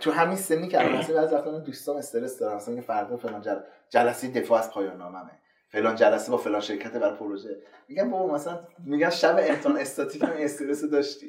تو 0.00 0.12
همین 0.12 0.36
سنی 0.36 0.68
که 0.68 0.78
مثلا 0.78 1.20
بعضی 1.20 1.34
وقتا 1.34 1.58
دوستان 1.58 1.96
استرس 1.96 2.38
دارم 2.38 2.56
مثلا 2.56 2.80
فردا 2.80 3.16
فلان 3.16 3.42
جل... 3.42 3.56
جلسه 3.90 4.28
دفاع 4.28 4.58
از 4.58 4.70
پایان 4.70 4.96
ناممه 4.96 5.30
فلان 5.68 5.96
جلسه 5.96 6.30
با 6.30 6.36
فلان 6.36 6.60
شرکت 6.60 6.92
برای 6.92 7.16
پروژه. 7.16 7.56
میگم 7.88 8.10
بابا 8.10 8.34
مثلا 8.34 8.58
میگن 8.84 9.10
شب 9.10 9.36
امتحان 9.48 9.76
استاتیک 9.76 10.22
هم 10.22 10.32
استرس 10.38 10.84
داشتی. 10.84 11.26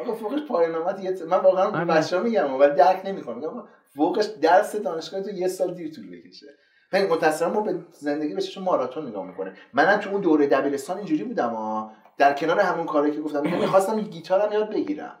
آقا 0.00 0.14
فوقش 0.14 0.40
پایان 0.48 0.72
نامت 0.72 1.00
یه 1.00 1.24
من 1.24 1.38
واقعا 1.38 1.66
آره. 1.66 1.84
بچه‌ها 1.84 2.22
میگم 2.22 2.54
ولی 2.54 2.74
درک 2.74 3.02
نمی‌کنم. 3.04 3.36
میگم 3.36 3.64
فوقش 3.94 4.24
درس 4.24 4.76
دانشگاه 4.76 5.22
تو 5.22 5.30
یه 5.30 5.48
سال 5.48 5.74
دیر 5.74 5.94
طول 5.94 6.10
بکشه. 6.10 6.46
ببین 6.92 7.10
متأسفانه 7.10 7.54
ما 7.54 7.60
به 7.60 7.78
زندگی 7.92 8.34
به 8.34 8.40
چشم 8.40 8.62
ماراتون 8.62 9.08
نگاه 9.08 9.26
می‌کنه 9.26 9.56
منم 9.72 9.96
تو 9.96 10.10
اون 10.10 10.20
دوره 10.20 10.46
دبیرستان 10.46 10.96
اینجوری 10.96 11.24
بودم 11.24 11.50
ها 11.50 11.92
در 12.18 12.32
کنار 12.32 12.60
همون 12.60 12.86
کاری 12.86 13.10
که 13.10 13.20
گفتم 13.20 13.42
میگم 13.42 13.58
می‌خواستم 13.58 13.98
یه 13.98 14.04
گیتارم 14.04 14.52
یاد 14.52 14.70
بگیرم. 14.70 15.18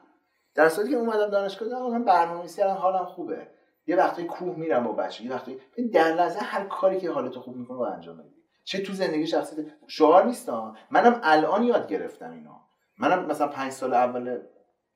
در 0.54 0.68
صورتی 0.68 0.90
که 0.90 0.96
اومدم 0.96 1.30
دانشگاه 1.30 1.68
دیدم 1.68 1.80
آقا 1.80 1.90
من 1.90 2.04
برنامه‌نویسی 2.04 2.62
الان 2.62 2.76
حالم 2.76 3.04
خوبه. 3.04 3.46
یه 3.86 3.96
وقتی 3.96 4.24
کوه 4.24 4.56
میرم 4.56 4.84
با 4.84 4.92
بچه 4.92 5.24
یه 5.24 5.32
وقتی 5.32 5.58
در 5.92 6.14
لحظه 6.14 6.38
هر 6.38 6.64
کاری 6.64 7.00
که 7.00 7.10
حالت 7.10 7.34
خوب 7.34 7.56
می‌کنه 7.56 7.80
انجام 7.80 8.16
بدی 8.16 8.34
چه 8.64 8.82
تو 8.82 8.92
زندگی 8.92 9.26
شخصی 9.26 9.56
شعار 9.86 10.24
نیستم 10.24 10.76
منم 10.90 11.20
الان 11.22 11.62
یاد 11.62 11.88
گرفتم 11.88 12.30
اینا 12.32 12.60
منم 13.00 13.26
مثلا 13.26 13.48
پنج 13.48 13.72
سال 13.72 13.94
اول 13.94 14.38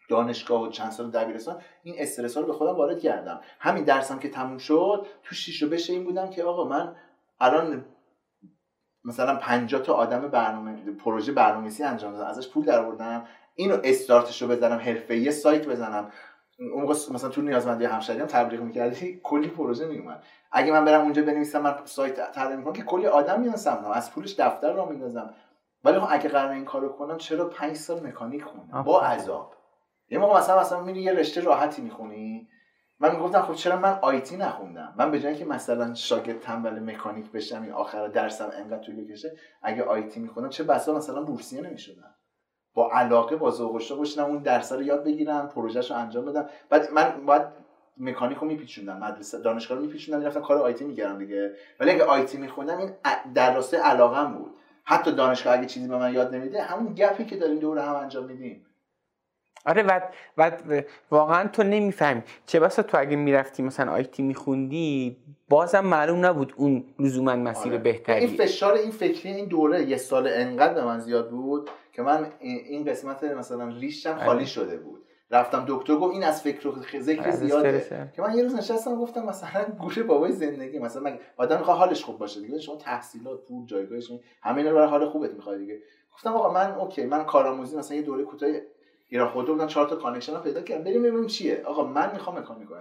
دانشگاه 0.08 0.62
و 0.62 0.68
چند 0.68 0.90
سال 0.90 1.10
دبیرستان 1.10 1.60
این 1.82 1.94
استرس 1.98 2.36
رو 2.36 2.46
به 2.46 2.52
خودم 2.52 2.76
وارد 2.76 3.00
کردم. 3.00 3.40
همین 3.58 3.84
درسم 3.84 4.18
که 4.18 4.30
تموم 4.30 4.58
شد 4.58 5.06
تو 5.22 5.34
شیش 5.34 5.62
رو 5.62 5.68
بشه 5.68 5.92
این 5.92 6.04
بودم 6.04 6.30
که 6.30 6.44
آقا 6.44 6.68
من 6.68 6.96
الان 7.40 7.84
مثلا 9.04 9.36
50 9.36 9.82
تا 9.82 9.94
آدم 9.94 10.28
برنامه 10.28 10.76
پروژه 10.92 11.32
برنامه‌نویسی 11.32 11.82
انجام 11.82 12.12
دادم 12.12 12.26
ازش 12.26 12.48
پول 12.48 12.64
درآوردم 12.64 13.26
اینو 13.54 13.78
استارتش 13.84 14.42
رو 14.42 14.48
بزنم 14.48 14.78
حرفه‌ای 14.78 15.32
سایت 15.32 15.68
بزنم. 15.68 16.10
اون 16.58 16.82
موقع 16.82 16.92
مثلا 16.92 17.30
تو 17.30 17.42
نیازمندی 17.42 17.84
همشهری 17.84 18.20
هم 18.20 18.26
تبلیغ 18.26 18.60
می‌کردی 18.60 19.20
کلی 19.22 19.48
پروژه 19.48 19.86
میومد 19.86 20.22
اگه 20.52 20.72
من 20.72 20.84
برم 20.84 21.00
اونجا 21.00 21.22
بنویسم 21.22 21.62
من 21.62 21.76
سایت 21.84 22.32
طراحی 22.32 22.56
می‌کنم 22.56 22.72
که 22.72 22.82
کلی 22.82 23.06
آدم 23.06 23.40
میان 23.40 23.56
سمنم 23.56 23.90
از 23.90 24.12
پولش 24.12 24.34
دفتر 24.40 24.72
رو 24.72 24.90
میندازم. 24.90 25.34
ولی 25.84 26.00
خب 26.00 26.06
اگه 26.10 26.28
قرار 26.28 26.50
این 26.50 26.64
کارو 26.64 26.88
کنم 26.88 27.16
چرا 27.16 27.48
5 27.48 27.76
سال 27.76 28.06
مکانیک 28.06 28.44
خوندم 28.44 28.82
با 28.82 29.02
عذاب. 29.02 29.54
یه 30.10 30.18
موقع 30.18 30.38
مثلا 30.38 30.60
مثلا 30.60 30.80
میری 30.80 31.02
یه 31.02 31.12
رشته 31.12 31.40
راحتی 31.40 31.82
می‌خونی. 31.82 32.48
من 33.00 33.12
می‌گفتم 33.16 33.42
خب 33.42 33.54
چرا 33.54 33.76
من 33.76 33.98
آیتی 34.02 34.36
نخوندم؟ 34.36 34.94
من 34.96 35.10
به 35.10 35.20
جای 35.20 35.36
که 35.36 35.44
مثلا 35.44 35.94
شاگرد 35.94 36.40
تنبل 36.40 36.94
مکانیک 36.94 37.30
بشم 37.30 37.62
این 37.62 37.72
آخر 37.72 38.08
درسم 38.08 38.50
انقدر 38.56 38.84
طول 38.84 39.04
بکشه 39.04 39.36
اگه 39.62 39.82
آیتی 39.82 40.20
می‌خونم 40.20 40.48
چه 40.48 40.64
بسا 40.64 40.94
مثلا 40.94 41.22
بورسیه 41.22 41.60
نمی‌شدم. 41.60 42.14
با 42.74 42.90
علاقه 42.92 43.36
با 43.36 43.50
ذوق 43.50 43.74
و 43.74 43.96
باشم 43.96 44.24
اون 44.24 44.38
درس 44.38 44.72
رو 44.72 44.82
یاد 44.82 45.04
بگیرم 45.04 45.48
پروژهش 45.48 45.90
رو 45.90 45.96
انجام 45.96 46.24
بدم. 46.24 46.48
بعد 46.70 46.92
من 46.92 47.26
باید 47.26 47.42
مکانیک 47.98 48.38
رو 48.38 48.46
میپیچوندم 48.46 48.98
مدرسه 48.98 49.38
دانشگاه 49.38 49.78
رو 49.78 49.84
میپیچوندم 49.84 50.18
می‌رفتم 50.18 50.40
کار 50.40 50.58
آیتی 50.58 50.84
میگردم 50.84 51.18
دیگه. 51.18 51.52
ولی 51.80 51.90
اگه 51.90 52.04
آیتی 52.04 52.38
میخوندم 52.38 52.78
این 52.78 52.90
در 53.34 53.54
راسته 53.54 53.76
علاقم 53.76 54.34
بود. 54.34 54.54
حتی 54.84 55.12
دانشگاه 55.12 55.54
اگه 55.54 55.66
چیزی 55.66 55.88
به 55.88 55.96
من 55.96 56.14
یاد 56.14 56.34
نمیده 56.34 56.62
همون 56.62 56.94
گپی 56.94 57.24
که 57.24 57.36
داریم 57.36 57.58
دور 57.58 57.78
هم 57.78 57.94
انجام 57.94 58.24
میدیم 58.24 58.66
آره 59.66 59.82
و, 59.82 60.00
و 60.36 60.82
واقعا 61.10 61.48
تو 61.48 61.62
نمی‌فهمی 61.62 62.22
چه 62.46 62.60
بسا 62.60 62.82
تو 62.82 62.98
اگه 62.98 63.16
می‌رفتی 63.16 63.62
مثلا 63.62 63.92
آیتی 63.92 64.22
میخوندی 64.22 65.16
بازم 65.48 65.80
معلوم 65.80 66.26
نبود 66.26 66.54
اون 66.56 66.84
لزوما 66.98 67.36
مسیر 67.36 67.72
آره. 67.72 67.82
بهتری 67.82 68.24
این 68.24 68.36
فشار 68.36 68.72
این 68.72 68.90
فکری 68.90 69.32
این 69.32 69.48
دوره 69.48 69.82
یه 69.82 69.96
سال 69.96 70.28
انقدر 70.28 70.74
به 70.74 70.84
من 70.84 71.00
زیاد 71.00 71.30
بود 71.30 71.70
که 71.92 72.02
من 72.02 72.32
این 72.40 72.84
قسمت 72.84 73.24
مثلا 73.24 73.68
ریشم 73.68 74.16
خالی 74.16 74.28
آره. 74.28 74.44
شده 74.44 74.76
بود 74.76 75.04
رفتم 75.30 75.64
دکتر 75.68 75.96
گفت 75.96 76.12
این 76.12 76.24
از 76.24 76.42
فکر 76.42 76.68
و 76.68 76.72
ذکر 77.00 77.30
زیاده. 77.30 78.10
که 78.16 78.22
من 78.22 78.36
یه 78.36 78.42
روز 78.42 78.54
نشستم 78.54 78.96
گفتم 78.96 79.26
مثلا 79.26 79.64
گوشه 79.80 80.02
بابای 80.02 80.32
زندگی 80.32 80.78
مثلا 80.78 81.02
من 81.02 81.18
آدم 81.36 81.58
می‌خواد 81.58 81.76
حالش 81.76 82.04
خوب 82.04 82.18
باشه 82.18 82.40
دیگه 82.40 82.58
شما 82.58 82.76
تحصیلات 82.76 83.44
پول 83.44 83.66
جایگاهش 83.66 84.12
همه 84.42 84.58
اینا 84.58 84.72
برای 84.72 84.88
حال 84.88 85.08
خوبت 85.08 85.30
می‌خواد 85.34 85.58
دیگه. 85.58 85.80
گفتم 86.14 86.32
آقا 86.32 86.52
من 86.52 86.74
okay 86.74 87.04
من 87.04 87.24
کارآموزی 87.24 87.76
مثلا 87.76 87.96
یه 87.96 88.02
دوره 88.02 88.24
کوتاه 88.24 88.50
ایران 89.08 89.28
خودرو 89.28 89.52
بودن 89.52 89.66
چهار 89.66 89.88
تا 89.88 89.96
connection 89.96 90.40
پیدا 90.40 90.62
کردم. 90.62 90.84
بریم 90.84 91.02
ببینیم 91.02 91.26
چیه. 91.26 91.62
آقا 91.66 91.84
من 91.84 92.12
می‌خوام 92.12 92.38
مکانیک 92.38 92.68
بدم 92.68 92.80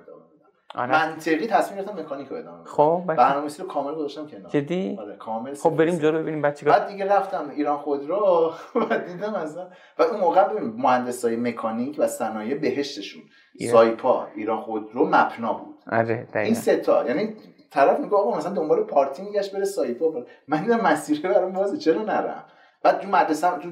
آره. 0.75 0.91
منطقی 0.91 1.47
تصمیم 1.47 1.81
گرفتم 1.81 1.99
مکانیک 1.99 2.27
رو 2.27 2.37
ادامه 2.37 2.57
بدم. 2.61 2.71
خب 2.71 3.03
برنامه‌نویسی 3.07 3.61
رو 3.61 3.67
کامل 3.67 3.95
گذاشتم 3.95 4.27
کنار. 4.27 4.49
جدی؟ 4.49 4.97
آره 4.99 5.15
کامل 5.15 5.53
خب 5.53 5.69
بریم 5.69 5.97
جلو 5.97 6.19
ببینیم 6.19 6.41
بچه 6.41 6.65
بعد 6.65 6.87
دیگه 6.87 7.05
رفتم 7.05 7.49
ایران 7.49 7.77
خودرو 7.77 8.51
و 8.91 8.97
دیدم 8.97 9.33
اصلا 9.33 9.67
و 9.99 10.03
اون 10.03 10.19
موقع 10.19 10.43
ببین 10.47 10.73
مهندسای 10.77 11.35
مکانیک 11.35 11.95
و 11.99 12.07
صنایع 12.07 12.55
بهشتشون. 12.57 13.23
سایپا 13.71 14.27
ایران 14.35 14.61
خودرو 14.61 15.05
مپنا 15.05 15.53
بود. 15.53 15.75
آره 15.91 16.27
این 16.35 16.53
سه 16.53 16.77
تا 16.77 17.05
یعنی 17.05 17.35
طرف 17.71 17.99
میگه 17.99 18.15
آقا 18.15 18.37
مثلا 18.37 18.53
دنبال 18.53 18.83
پارتی 18.83 19.21
میگشت 19.23 19.55
بره 19.55 19.65
سایپا 19.65 20.13
من 20.47 20.61
دیدم 20.61 20.81
مسیره 20.81 21.29
برام 21.29 21.51
بازه 21.53 21.77
چرا 21.77 22.01
نرم؟ 22.01 22.45
بعد 22.83 22.99
تو 22.99 23.07
مدرسه 23.07 23.57
تو 23.57 23.69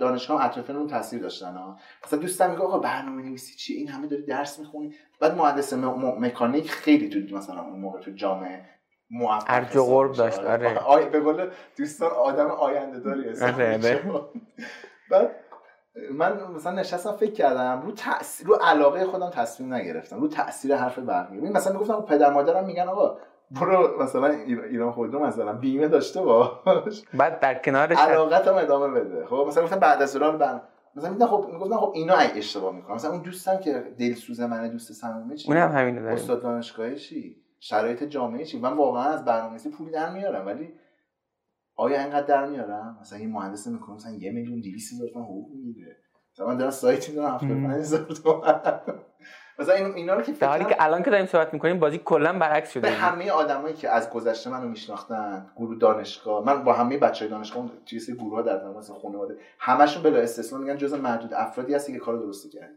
دانشگاه 0.00 0.58
اون 0.68 0.86
تاثیر 0.86 1.22
داشتن 1.22 1.54
ها 1.54 1.78
مثلا 2.04 2.18
دوستم 2.18 2.50
میگه 2.50 2.62
آقا 2.62 2.78
برنامه 2.78 3.22
نویسی 3.22 3.54
چیه 3.54 3.78
این 3.78 3.88
همه 3.88 4.06
داری 4.06 4.22
درس 4.22 4.58
می‌خونی؟ 4.58 4.94
بعد 5.20 5.36
مهندس 5.36 5.72
مکانیک 5.72 6.70
خیلی 6.70 7.26
تو 7.28 7.36
مثلا 7.36 7.60
اون 7.60 7.80
موقع 7.80 8.00
تو 8.00 8.10
جامعه 8.10 8.64
موفق 9.10 9.44
ارج 9.48 9.78
قرب 9.78 10.12
داشت 10.12 10.38
آره. 10.38 10.78
آی 10.78 11.08
به 11.08 11.20
قول 11.20 11.50
دوستان 11.76 12.10
آدم 12.10 12.46
آینده 12.46 13.00
داری 13.00 13.42
آره, 13.42 13.74
آره. 13.74 14.00
بعد 15.10 15.30
من 16.12 16.52
مثلا 16.54 16.72
نشستم 16.72 17.12
فکر 17.12 17.32
کردم 17.32 17.82
رو 17.82 17.92
تاثیر 17.92 18.46
رو 18.46 18.54
علاقه 18.54 19.04
خودم 19.04 19.30
تصمیم 19.30 19.74
نگرفتم 19.74 20.20
رو 20.20 20.28
تاثیر 20.28 20.76
حرف 20.76 20.98
بقیه 20.98 21.40
مثلا 21.40 21.72
می‌گفتم 21.72 22.00
پدر 22.00 22.30
مادرم 22.30 22.64
میگن 22.64 22.88
آقا 22.88 23.18
برو 23.50 24.02
مثلا 24.02 24.26
ایران 24.70 24.92
خودرو 24.92 25.26
مثلا 25.26 25.52
بیمه 25.52 25.88
داشته 25.88 26.22
باش. 26.22 27.02
بعد 27.14 27.40
در 27.40 27.54
کنارش 27.54 27.98
علاقت 27.98 28.48
هم 28.48 28.54
ادامه 28.54 29.00
بده. 29.00 29.26
خب 29.26 29.44
مثلا 29.48 29.64
گفتم 29.64 29.78
بعد 29.78 30.02
از 30.02 30.16
ایران 30.16 30.38
بن 30.38 30.60
مثلا 30.96 31.10
میگم 31.10 31.26
خب 31.26 31.48
می‌گفتم 31.52 31.76
خب 31.76 31.92
اینا 31.94 32.18
ای 32.18 32.38
اشتباه 32.38 32.74
می‌کنم. 32.76 32.94
مثلا 32.94 33.10
اون 33.10 33.22
دوستم 33.22 33.56
که 33.56 33.94
دلسوز 33.98 34.40
منه 34.40 34.68
دوست 34.68 34.92
صمیمی 34.92 35.36
چی؟ 35.36 35.52
اونم 35.52 35.72
همینه 35.72 36.00
داره 36.00 36.14
استاد 36.14 36.42
دانشگاهی 36.42 36.96
چی؟ 36.96 37.36
شرایط 37.60 38.02
جامعه 38.02 38.44
چی؟ 38.44 38.60
من 38.60 38.72
واقعا 38.72 39.04
از 39.04 39.24
برنامه‌نویسی 39.24 39.70
پول 39.70 39.90
در 39.90 40.12
میارم 40.12 40.46
ولی 40.46 40.72
آیا 41.76 42.00
اینقدر 42.00 42.26
در 42.26 42.46
میارم؟ 42.46 42.98
مثلا 43.00 43.18
این 43.18 43.32
مهندس 43.32 43.66
می‌کنه 43.66 43.94
مثلا 43.94 44.12
یه 44.12 44.32
میلیون 44.32 44.60
200 44.60 44.92
هزار 44.92 45.08
تومان 45.08 45.26
حقوق 45.26 45.50
می‌گیره 45.54 45.96
مثلا 46.32 46.46
من 46.46 46.56
دارم 46.56 46.70
سایتی 46.70 47.14
دارم 47.14 47.34
75000 47.34 48.00
تومان. 48.24 48.60
مثلا 49.58 49.74
این 49.74 49.94
اینا 49.94 50.14
رو 50.14 50.22
که 50.22 50.46
حالی 50.46 50.64
که 50.64 50.76
الان 50.78 51.02
که 51.02 51.10
داریم 51.10 51.26
صحبت 51.26 51.54
می‌کنیم 51.54 51.78
بازی 51.78 51.98
کلا 51.98 52.38
برعکس 52.38 52.70
شده. 52.70 52.80
به 52.80 52.90
همه 52.90 53.30
آدمایی 53.30 53.74
که 53.74 53.90
از 53.90 54.10
گذشته 54.10 54.50
منو 54.50 54.68
میشناختن 54.68 55.46
گروه 55.56 55.78
دانشگاه 55.78 56.44
من 56.44 56.64
با 56.64 56.72
همه 56.72 56.98
بچهای 56.98 57.30
دانشگاه 57.30 57.70
توی 57.86 58.00
سری 58.00 58.14
گروه 58.14 58.42
در 58.42 58.58
تماس 58.58 58.90
خانواده 58.90 59.36
همشون 59.58 60.02
بلا 60.02 60.18
استثنا 60.18 60.58
میگن 60.58 60.76
جز 60.76 60.94
معدود 60.94 61.34
افرادی 61.34 61.74
هستی 61.74 61.92
که 61.92 61.98
کارو 61.98 62.18
درست 62.18 62.52
کردی 62.52 62.74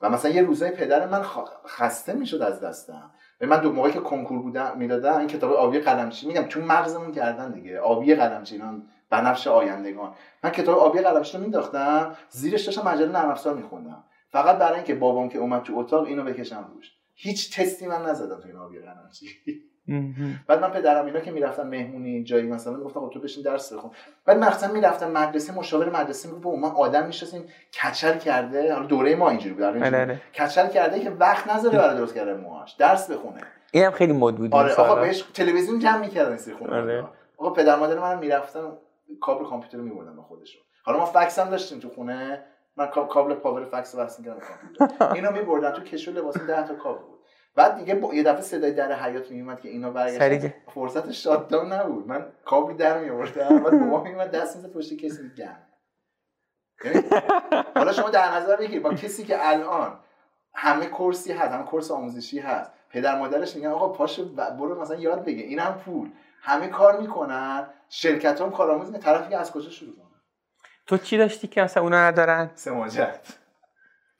و 0.00 0.10
مثلا 0.10 0.30
یه 0.30 0.42
روزای 0.42 0.70
پدر 0.70 1.06
من 1.06 1.22
خسته 1.66 2.12
می‌شد 2.12 2.42
از 2.42 2.60
دستم. 2.60 3.10
به 3.38 3.46
من 3.46 3.60
دو 3.60 3.72
موقعی 3.72 3.92
که 3.92 4.00
کنکور 4.00 4.42
بودم 4.42 4.72
می‌دادن 4.76 5.18
این 5.18 5.26
کتاب 5.26 5.52
آبی 5.52 5.78
قلمچی 5.78 6.26
میگم 6.26 6.42
تو 6.42 6.60
مغزمون 6.60 7.12
کردن 7.12 7.52
دیگه. 7.52 7.80
آبی 7.80 8.14
قلمچی 8.14 8.54
اینا 8.54 8.72
بنفش 9.10 9.46
آیندگان. 9.46 10.14
من 10.44 10.50
کتاب 10.50 10.78
آبی 10.78 10.98
قلمچی 10.98 11.36
رو 11.36 11.42
مینداختم 11.42 12.16
زیرش 12.28 12.64
داشتم 12.64 12.88
مجله 12.88 13.12
نرم 13.12 13.30
افزار 13.30 13.54
میخوندم. 13.54 14.04
فقط 14.30 14.58
برای 14.58 14.74
اینکه 14.74 14.94
بابام 14.94 15.28
که 15.28 15.38
اومد 15.38 15.62
تو 15.62 15.78
اتاق 15.78 16.04
اینو 16.04 16.24
بکشم 16.24 16.68
روش. 16.74 16.92
هیچ 17.14 17.60
تستی 17.60 17.86
من 17.86 18.02
نزدم 18.02 18.40
تو 18.40 18.48
این 18.48 18.56
آبی 18.56 18.78
بعد 20.46 20.60
من 20.60 20.70
پدرم 20.70 21.06
اینا 21.06 21.20
که 21.20 21.30
می‌رفتم 21.30 21.66
مهمونی 21.66 22.24
جایی 22.24 22.46
مثلا 22.46 22.72
می‌گفتم 22.72 23.08
تو 23.08 23.20
بشین 23.20 23.42
درس 23.42 23.72
بخون. 23.72 23.90
بعد 24.24 24.38
مثلا 24.38 24.72
می‌رفتم 24.72 25.10
مدرسه 25.10 25.54
مشاور 25.54 25.90
مدرسه 25.90 26.28
می‌گفت 26.28 26.58
ما 26.58 26.70
آدم 26.70 27.06
می‌شناسیم 27.06 27.44
کچل 27.82 28.18
کرده. 28.18 28.74
حالا 28.74 28.86
دوره 28.86 29.14
ما 29.14 29.30
اینجوری 29.30 29.54
بود 29.54 29.62
آره، 29.62 29.86
آره. 29.86 30.20
کچل 30.34 30.68
کرده 30.68 31.00
که 31.00 31.10
وقت 31.10 31.50
نذاره 31.50 31.78
برای 31.78 31.96
درست 31.96 32.14
کردن 32.14 32.40
موهاش. 32.40 32.72
درس 32.72 33.10
بخونه. 33.10 33.40
اینم 33.72 33.90
خیلی 33.90 34.12
مد 34.12 34.36
بود 34.36 34.54
آره 34.54 34.74
آقا 34.74 34.94
بهش 34.94 35.24
تلویزیون 35.34 35.78
جمع 35.78 36.00
می‌کردن 36.00 36.36
سری 36.36 36.54
خونه 36.54 36.76
آره. 36.76 37.04
آقا 37.36 37.50
پدر 37.50 37.76
مادر 37.76 37.98
منم 37.98 38.18
می‌رفتن 38.18 38.60
کابل 39.20 39.44
کامپیوتر 39.44 39.78
میبردن 39.78 40.16
با 40.16 40.22
خودشون. 40.22 40.62
حالا 40.84 40.98
ما 40.98 41.06
فکس 41.06 41.38
هم 41.38 41.50
داشتیم 41.50 41.78
تو 41.78 41.88
خونه. 41.88 42.44
من 42.76 42.86
کابل 42.86 43.34
power 43.34 43.64
فکس 43.64 43.94
وصل 43.94 44.22
کامپیوتر 44.24 45.12
اینو 45.14 45.30
می‌بردن 45.30 45.70
تو 45.72 45.82
کشو 45.82 46.10
لباس 46.10 46.36
10 46.36 46.66
تا 46.66 46.74
کابل 46.74 47.02
بود. 47.02 47.20
بعد 47.54 47.76
دیگه 47.76 47.94
با... 47.94 48.14
یه 48.14 48.22
دفعه 48.22 48.40
صدای 48.40 48.72
در 48.72 48.92
حیات 48.92 49.30
میومد 49.30 49.60
که 49.60 49.68
اینا 49.68 49.90
برگشتن. 49.90 50.18
فرصت 50.74 51.10
shutdown 51.10 51.72
نبود. 51.72 52.06
من 52.08 52.26
کابل 52.44 52.74
در 52.74 52.98
می‌آوردم. 52.98 53.58
بعد 53.58 53.80
بابا 53.80 54.02
میومد 54.04 54.30
دست 54.30 54.56
می‌زد 54.56 54.72
پشت 54.72 54.94
کسی 54.94 55.28
دیگه 55.28 55.56
یعنی 56.84 57.02
حالا 57.74 57.92
شما 57.92 58.10
در 58.10 58.34
نظر 58.36 58.56
بگیر 58.56 58.80
با 58.80 58.94
کسی 58.94 59.24
که 59.24 59.48
الان 59.50 59.98
همه 60.54 60.86
کورسی 60.86 61.32
هست 61.32 61.52
همه 61.52 61.64
کورس 61.64 61.90
آموزشی 61.90 62.38
هست 62.38 62.70
پدر 62.90 63.18
مادرش 63.18 63.56
میگن 63.56 63.68
آقا 63.68 63.88
پاشو 63.88 64.34
برو 64.34 64.80
مثلا 64.80 64.96
یاد 64.96 65.24
بگیر. 65.24 65.46
اینم 65.46 65.80
پول. 65.84 66.10
همه 66.42 66.68
کار 66.68 67.00
می‌کنن 67.00 67.66
شرکت 67.88 68.40
هم 68.40 68.50
کارآموز 68.50 68.92
طرفی 68.92 69.34
از 69.34 69.52
کجا 69.52 69.70
شروع 69.70 69.96
کنن 69.96 70.09
تو 70.90 70.98
چی 70.98 71.18
داشتی 71.18 71.48
که 71.48 71.62
مثلا 71.62 71.82
اونا 71.82 71.96
ندارن؟ 71.96 72.50
سماجت 72.54 73.36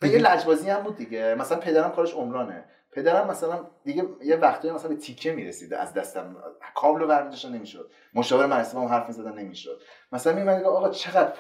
یه 0.03 0.19
لجبازی 0.19 0.71
هم 0.71 0.83
بود 0.83 0.97
دیگه. 0.97 1.35
مثلا 1.35 1.59
پدرم 1.59 1.91
کارش 1.91 2.15
عمرانه. 2.15 2.65
پدرم 2.93 3.31
مثلا 3.31 3.67
دیگه 3.85 4.05
یه 4.23 4.37
وقتی 4.37 4.71
مثلا 4.71 4.89
به 4.89 4.97
تیکه 4.97 5.33
می‌رسیده 5.33 5.79
از 5.79 5.95
دستم. 5.95 6.37
کابل 6.75 7.07
برمیداشت 7.07 7.47
نمی‌شد. 7.47 7.91
مشاور 8.15 8.47
مدرسه 8.47 8.79
هم 8.79 8.85
حرف 8.85 9.07
می‌زدن 9.07 9.39
نمی‌شد. 9.39 9.83
مثلا 10.13 10.33
میمد 10.33 10.63
آقا 10.65 10.89
چقدر 10.89 11.33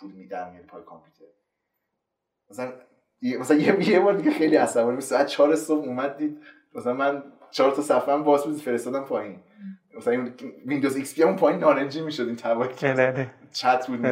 پول 0.00 0.12
میدم 0.12 0.50
میاری 0.50 0.66
پای 0.66 0.82
کامپیوتر؟ 0.82 1.24
مثلا 2.50 2.72
مثلا 3.40 3.56
یه 3.56 3.88
یه 3.88 4.00
بار 4.00 4.12
دیگه 4.12 4.30
خیلی 4.30 4.56
عصبانی 4.56 5.00
ساعت 5.00 5.26
4 5.26 5.56
صبح 5.56 5.84
اومد 5.84 6.16
دید 6.16 6.38
مثلا 6.74 6.94
من 6.94 7.22
چهار 7.50 7.70
تا 7.70 7.82
صفحه 7.82 8.16
باز 8.16 8.44
بود 8.44 8.56
فرستادم 8.56 9.04
پایین. 9.04 9.40
مثلا 9.98 10.28
ویندوز 10.66 10.96
ایکس 10.96 11.14
پی 11.14 11.22
هم 11.22 11.36
پایین 11.36 11.60
نارنجی 11.60 12.00
می‌شد 12.00 12.26
این 12.26 12.36
تبایی 12.36 12.70
چت 13.52 13.86
بود 13.86 14.06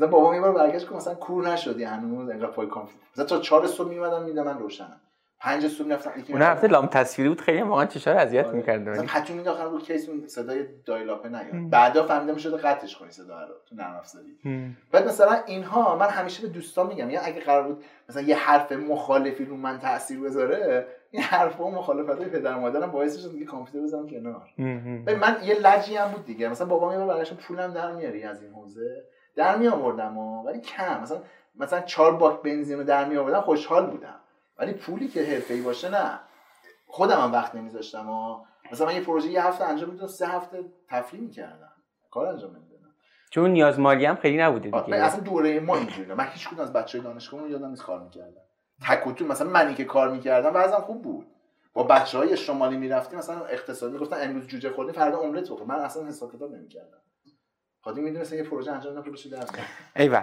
مثلا 0.00 0.12
بابا 0.12 0.34
یه 0.34 0.40
بار 0.40 0.52
برگشت 0.52 0.88
که 0.88 0.94
مثلا 0.94 1.14
کور 1.14 1.48
نشدی 1.48 1.84
هنوز 1.84 2.30
انقدر 2.30 2.50
پای 2.50 2.66
کامپیوتر. 2.66 3.06
مثلا 3.12 3.24
تا 3.24 3.38
4 3.38 3.66
صبح 3.66 3.88
میومدم 3.88 4.22
میدم 4.22 4.42
من 4.42 4.58
روشنم. 4.58 5.00
پنج 5.40 5.68
صبح 5.68 5.86
می‌رفتم 5.86 6.20
یکی 6.20 6.32
اون 6.32 6.42
هفته 6.42 6.66
لام 6.66 6.86
تصویری 6.86 7.28
بود 7.28 7.40
خیلی 7.40 7.62
واقعا 7.62 7.86
چشار 7.86 8.16
اذیت 8.16 8.46
آره. 8.46 8.56
می‌کرد 8.56 8.88
مثلا 8.88 9.06
پتو 9.06 9.34
مینداختن 9.34 9.64
رو 9.64 9.80
کیس 9.80 10.08
اون 10.08 10.26
صدای 10.26 10.66
دایلاپه 10.86 11.28
نیاد. 11.28 11.70
بعدا 11.70 12.06
فهمیدم 12.06 12.36
شده 12.36 12.56
قطعش 12.56 12.96
کنی 12.96 13.10
صدا 13.10 13.44
رو 13.44 13.54
تو 13.68 13.76
نرم 13.76 13.96
افزاری. 13.96 14.36
بعد 14.92 15.08
مثلا 15.08 15.38
اینها 15.46 15.96
من 15.96 16.08
همیشه 16.08 16.42
به 16.42 16.48
دوستان 16.48 16.86
میگم 16.86 17.10
یا 17.10 17.20
اگه 17.20 17.40
قرار 17.40 17.62
بود 17.62 17.84
مثلا 18.08 18.22
یه 18.22 18.36
حرف 18.36 18.72
مخالفی 18.72 19.44
رو 19.44 19.56
من 19.56 19.78
تاثیر 19.78 20.20
بذاره 20.20 20.86
این 21.10 21.22
حرف 21.22 21.60
و 21.60 21.70
مخالفت 21.70 22.18
های 22.18 22.28
پدر 22.28 22.54
مادرم 22.54 22.90
باعث 22.90 23.18
شد 23.18 23.32
دیگه 23.32 23.44
کامپیوتر 23.44 23.86
بزنم 23.86 24.08
کنار. 24.08 24.48
من 25.20 25.36
یه 25.44 25.54
لجی 25.54 25.96
هم 25.96 26.08
بود 26.08 26.24
دیگه. 26.24 26.48
مثلا 26.48 26.66
بابام 26.66 26.92
یه 26.92 26.98
بار 26.98 27.06
برگشت 27.06 27.34
پولم 27.34 27.72
در 27.72 27.92
میاری 27.92 28.22
از 28.22 28.42
این 28.42 28.52
حوزه؟ 28.52 29.04
در 29.36 29.56
می 29.56 29.68
آوردم 29.68 30.18
و 30.18 30.42
ولی 30.42 30.60
کم. 30.60 31.00
مثلا 31.02 31.18
مثلا 31.54 31.80
چهار 31.80 32.16
باک 32.16 32.42
بنزین 32.42 32.78
رو 32.78 32.84
در 32.84 33.04
می 33.04 33.16
آوردم 33.16 33.40
خوشحال 33.40 33.86
بودم. 33.86 34.20
ولی 34.58 34.72
پولی 34.72 35.08
که 35.08 35.22
حرفه‌ای 35.22 35.60
باشه 35.60 35.88
نه. 35.88 36.20
خودم 36.86 37.20
هم 37.20 37.32
وقت 37.32 37.54
نمیذاشتم 37.54 38.10
و 38.10 38.44
مثلا 38.72 38.86
من 38.86 38.94
یه 38.94 39.00
پروژه 39.00 39.28
یه 39.28 39.44
هفته 39.46 39.64
انجام 39.64 39.90
می‌دادم 39.90 40.12
سه 40.12 40.26
هفته 40.26 40.64
تفریح 40.88 41.22
می‌کردم. 41.22 41.72
کار 42.10 42.26
انجام 42.26 42.50
نمی‌دادم. 42.50 42.94
چون 43.30 43.50
نیاز 43.50 43.80
مالی 43.80 44.04
هم 44.04 44.16
خیلی 44.16 44.38
نبوده 44.38 44.70
آره، 44.72 44.84
دیگه 44.84 44.96
اصلا 44.96 45.20
دوره 45.20 45.60
ما 45.60 45.76
اینجوری 45.76 46.14
من 46.14 46.24
هیچ 46.24 46.48
کدوم 46.48 46.60
از 46.60 46.72
بچهای 46.72 47.04
دانشگاه 47.04 47.50
یادم 47.50 47.68
نیست 47.68 47.82
کار 47.82 48.00
می‌کردم 48.00 48.40
تک 48.88 49.06
و 49.06 49.12
تو 49.12 49.26
مثلا 49.26 49.50
منی 49.50 49.74
که 49.74 49.84
کار 49.84 50.10
می‌کردم 50.10 50.50
وضعم 50.54 50.80
خوب 50.80 51.02
بود. 51.02 51.26
با 51.72 51.82
بچه 51.82 52.18
های 52.18 52.36
شمالی 52.36 52.76
می‌رفتیم 52.76 53.18
مثلا 53.18 53.44
اقتصادی 53.44 53.92
می‌گفتن 53.92 54.16
امروز 54.20 54.46
جوجه 54.46 54.70
خوردی 54.70 54.92
فردا 54.92 55.18
عمرت 55.18 55.50
بخور. 55.50 55.66
من 55.66 55.74
اصلا 55.74 56.06
حساب 56.06 56.36
کتاب 56.36 56.54
نمی‌کردم. 56.54 56.98
خاطر 57.80 58.00
می‌دونستم 58.00 58.36
یه 58.36 58.42
پروژه 58.42 58.72
انجام 58.72 58.92
بدم 58.92 59.02
پولش 59.02 59.26
در 59.26 59.38
میاد. 59.38 59.66
ایول. 59.96 60.22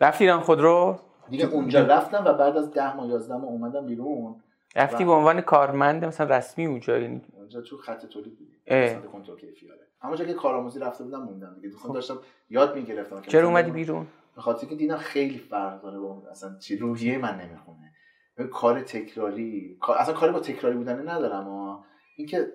رفتی 0.00 0.24
ایران 0.24 0.40
خودرو؟ 0.40 0.98
دیگه 1.30 1.46
اونجا 1.46 1.86
رفتم 1.86 2.24
و 2.24 2.32
بعد 2.32 2.56
از 2.56 2.70
10 2.70 2.96
ماه 2.96 3.08
11 3.08 3.34
ماه 3.34 3.50
اومدم 3.50 3.86
بیرون. 3.86 4.42
رفتی 4.76 5.04
به 5.04 5.12
عنوان 5.12 5.40
کارمند 5.40 6.04
مثلا 6.04 6.36
رسمی 6.36 6.66
اونجا 6.66 6.98
یعنی 6.98 7.22
اونجا 7.32 7.60
تو 7.60 7.76
خط 7.76 8.06
تولید. 8.06 8.38
مثلا 8.70 9.00
کنترل 9.00 9.36
کیفیت 9.36 9.70
همونجا 10.02 10.24
که 10.24 10.34
کارآموزی 10.34 10.80
رفته 10.80 11.04
بودم 11.04 11.22
موندم 11.22 11.54
دیگه. 11.54 11.68
دوستان 11.68 11.92
داشتم 11.92 12.18
یاد 12.50 12.76
می‌گرفتم 12.76 13.20
خب. 13.20 13.26
چرا 13.26 13.48
اومدی 13.48 13.70
بیرون؟ 13.70 14.06
به 14.36 14.40
خاطر 14.42 14.66
که 14.66 14.74
دیدم 14.74 14.96
خیلی 14.96 15.38
فرق 15.38 15.82
داره 15.82 15.98
با 15.98 16.06
اون 16.06 16.26
اصلا 16.26 16.58
چی 16.58 16.76
روحیه 16.76 17.18
من 17.18 17.40
نمی‌خونه. 17.40 17.92
ببین 18.36 18.50
کار 18.50 18.80
تکراری 18.80 19.78
اصلا 19.98 20.14
کاری 20.14 20.32
با 20.32 20.40
تکراری 20.40 20.76
بودن 20.76 21.08
ندارم 21.08 21.48
اما 21.48 21.84
اینکه 22.16 22.52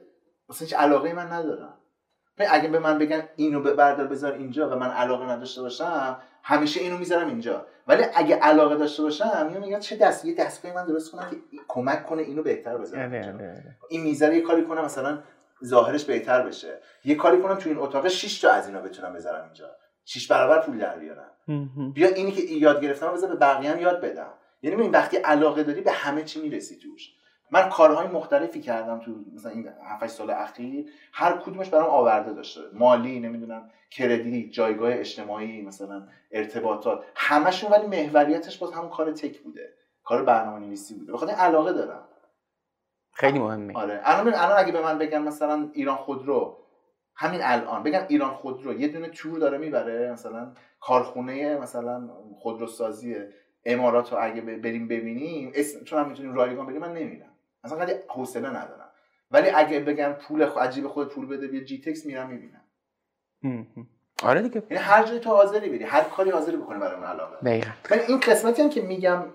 مثلا 0.49 0.65
هیچ 0.65 0.73
علاقه 0.73 1.13
من 1.13 1.31
ندارم. 1.31 1.77
اگه 2.49 2.67
به 2.69 2.79
من 2.79 2.97
بگن 2.97 3.23
اینو 3.35 3.59
به 3.61 3.73
بردار 3.73 4.07
بذار 4.07 4.33
اینجا 4.33 4.69
و 4.69 4.75
من 4.75 4.89
علاقه 4.91 5.25
نداشته 5.31 5.61
باشم 5.61 6.17
همیشه 6.43 6.81
اینو 6.81 6.97
می‌ذارم 6.97 7.27
اینجا 7.27 7.65
ولی 7.87 8.03
اگه 8.15 8.35
علاقه 8.35 8.75
داشته 8.75 9.03
باشم 9.03 9.45
اینو 9.49 9.59
میگن 9.59 9.79
چه 9.79 9.95
دست 9.95 10.25
یه 10.25 10.35
دستگاهی 10.35 10.75
من 10.75 10.85
درست 10.85 11.11
کنم 11.11 11.29
که 11.29 11.35
این- 11.51 11.61
کمک 11.67 12.05
کنه 12.05 12.21
اینو 12.21 12.43
بهتر 12.43 12.77
بذارم 12.77 13.11
اینجا. 13.13 13.29
آره، 13.29 13.37
آره. 13.49 13.77
این 13.89 14.01
می‌ذاره 14.01 14.35
یه 14.35 14.41
کاری 14.41 14.63
کنم 14.63 14.85
مثلا 14.85 15.19
ظاهرش 15.65 16.03
بهتر 16.05 16.41
بشه 16.41 16.79
یه 17.05 17.15
کاری 17.15 17.41
کنم 17.41 17.55
تو 17.55 17.69
این 17.69 17.77
اتاق 17.77 18.07
6 18.07 18.39
تا 18.39 18.51
از 18.51 18.67
اینا 18.67 18.81
بتونم 18.81 19.13
بذارم 19.13 19.43
اینجا 19.43 19.65
6 20.05 20.27
برابر 20.27 20.61
پول 20.65 20.77
در 20.77 20.99
بیارم. 20.99 21.31
بیا 21.93 22.07
اینی 22.09 22.31
که 22.31 22.41
یاد 22.41 22.81
گرفتم 22.81 23.13
بذار 23.13 23.29
به 23.29 23.35
بقیه 23.35 23.71
هم 23.71 23.79
یاد 23.79 24.01
بدم 24.01 24.33
یعنی 24.61 24.75
ببین 24.75 24.91
وقتی 24.91 25.17
علاقه 25.17 25.63
داری 25.63 25.81
به 25.81 25.91
همه 25.91 26.23
چی 26.23 26.41
می‌رسی 26.41 26.75
توش 26.77 27.09
من 27.51 27.69
کارهای 27.69 28.07
مختلفی 28.07 28.61
کردم 28.61 28.99
تو 28.99 29.11
مثلا 29.35 29.51
این 29.51 29.69
7 29.83 30.07
سال 30.07 30.29
اخیر. 30.29 30.85
هر 31.13 31.37
کدومش 31.37 31.69
برام 31.69 31.89
آورده 31.89 32.33
داشته. 32.33 32.61
مالی 32.73 33.19
نمی‌دونم 33.19 33.69
کردیت 33.91 34.51
جایگاه 34.51 34.93
اجتماعی 34.93 35.61
مثلا 35.61 36.07
ارتباطات. 36.31 37.05
همشون 37.15 37.71
ولی 37.71 37.87
محوریتش 37.87 38.57
باز 38.57 38.71
همون 38.71 38.89
کار 38.89 39.11
تک 39.11 39.39
بوده. 39.39 39.73
کار 40.03 40.23
برنامه 40.23 40.65
نویسی 40.65 40.95
بوده 40.95 41.13
بخاطر 41.13 41.33
علاقه 41.33 41.73
دارم. 41.73 42.07
خیلی 43.13 43.39
مهمه. 43.39 43.73
آره. 43.73 44.01
الان 44.03 44.33
الان 44.33 44.57
اگه 44.57 44.71
به 44.71 44.81
من 44.81 44.97
بگن 44.97 45.21
مثلا 45.21 45.69
ایران 45.73 45.95
خودرو 45.95 46.57
همین 47.15 47.39
الان. 47.43 47.83
بگن 47.83 48.05
ایران 48.09 48.33
خودرو. 48.33 48.79
یه 48.79 48.87
دونه 48.87 49.09
تور 49.09 49.39
داره 49.39 49.57
می‌بره 49.57 50.11
مثلا 50.11 50.53
کارخونه 50.79 51.57
مثلا 51.57 52.09
خودروسازی 52.39 53.15
امارات 53.65 54.11
رو 54.13 54.17
اگه 54.21 54.41
بریم 54.41 54.87
ببینیم 54.87 55.51
اسم 55.55 55.83
چون 55.83 55.99
هم 55.99 56.07
می‌تونیم 56.07 56.33
رایگان 56.33 56.65
بریم 56.65 56.81
من 56.81 56.93
نمیرم 56.93 57.30
اصلا 57.63 57.85
خیلی 57.85 57.99
حوصله 58.07 58.49
ندارم. 58.49 58.89
ولی 59.31 59.49
اگه 59.49 59.79
بگن 59.79 60.13
پول 60.13 60.45
خ... 60.45 60.57
عجیب 60.57 60.87
خود 60.87 61.09
پول 61.09 61.25
بده 61.25 61.47
بیا 61.47 61.63
جی 61.63 61.81
تکس 61.81 62.05
میرم 62.05 62.29
می‌بینم. 62.29 62.61
آره 64.23 64.41
دیگه. 64.41 64.63
یعنی 64.69 64.83
هر 64.83 65.03
جای 65.03 65.19
تو 65.19 65.29
حاضری 65.29 65.69
بری 65.69 65.83
هر 65.83 66.03
کاری 66.03 66.29
حاضری 66.29 66.57
بکنه 66.57 66.79
برای 66.79 66.95
اون 66.95 67.03
علاقه 67.03 67.37
دقیقا. 67.37 67.71
این 68.07 68.19
قسمتی 68.19 68.61
هم 68.61 68.69
که 68.69 68.81
میگم 68.81 69.25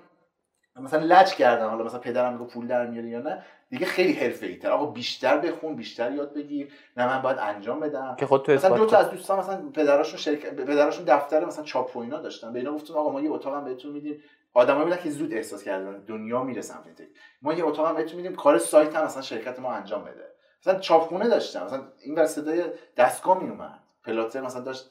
مثلا 0.76 1.02
لج 1.04 1.34
کردم 1.34 1.68
حالا 1.68 1.84
مثلا 1.84 2.00
پدرم 2.00 2.32
میگه 2.32 2.44
پول 2.44 2.66
در 2.66 2.86
میاری 2.86 3.08
یا 3.08 3.20
نه 3.20 3.44
دیگه 3.70 3.86
خیلی 3.86 4.12
حرفه‌ای 4.12 4.56
تر. 4.56 4.70
آقا 4.70 4.86
بیشتر 4.86 5.38
بخون 5.38 5.76
بیشتر 5.76 6.12
یاد 6.12 6.34
بگیر. 6.34 6.72
نه 6.96 7.06
من 7.06 7.22
باید 7.22 7.38
انجام 7.38 7.80
بدم. 7.80 8.16
که 8.18 8.26
خود 8.26 8.44
تو 8.44 8.52
مثلا 8.52 8.76
دو 8.76 8.86
تا. 8.86 8.98
از 8.98 9.10
دوستان 9.10 9.38
مثلا 9.38 9.70
پدراشون 9.74 10.18
شرکت 10.18 10.54
پدراشون 10.54 11.04
دفتر 11.04 11.44
مثلا 11.44 11.64
چاپ 11.64 11.96
و 11.96 12.00
اینا 12.00 12.20
داشتن. 12.20 12.52
به 12.52 12.58
اینا 12.58 12.72
گفتم 12.72 12.94
آقا 12.94 13.12
ما 13.12 13.20
یه 13.20 13.30
اتاقم 13.30 13.64
بهتون 13.64 13.92
میدیم. 13.92 14.22
آدمایی 14.56 14.84
بودن 14.84 15.02
که 15.02 15.10
زود 15.10 15.34
احساس 15.34 15.62
کردن 15.62 15.98
دنیا 15.98 16.42
میره 16.42 16.62
سمت 16.62 16.94
تک. 16.94 17.08
ما 17.42 17.52
یه 17.52 17.66
اتاقم 17.66 17.94
بهتون 17.94 18.16
میدیم 18.16 18.34
کار 18.34 18.58
سایت 18.58 18.96
هم 18.96 19.04
مثلا 19.04 19.22
شرکت 19.22 19.58
ما 19.58 19.72
انجام 19.72 20.04
بده. 20.04 20.34
مثلا 20.60 20.78
چاپخونه 20.78 21.28
داشتم 21.28 21.64
مثلا 21.64 21.82
این 22.02 22.14
ور 22.14 22.26
صدای 22.26 22.64
دستگاه 22.96 23.42
می 23.42 23.50
اومد 23.50 23.78
پلاتر 24.04 24.40
مثلا 24.40 24.62
داشت 24.62 24.90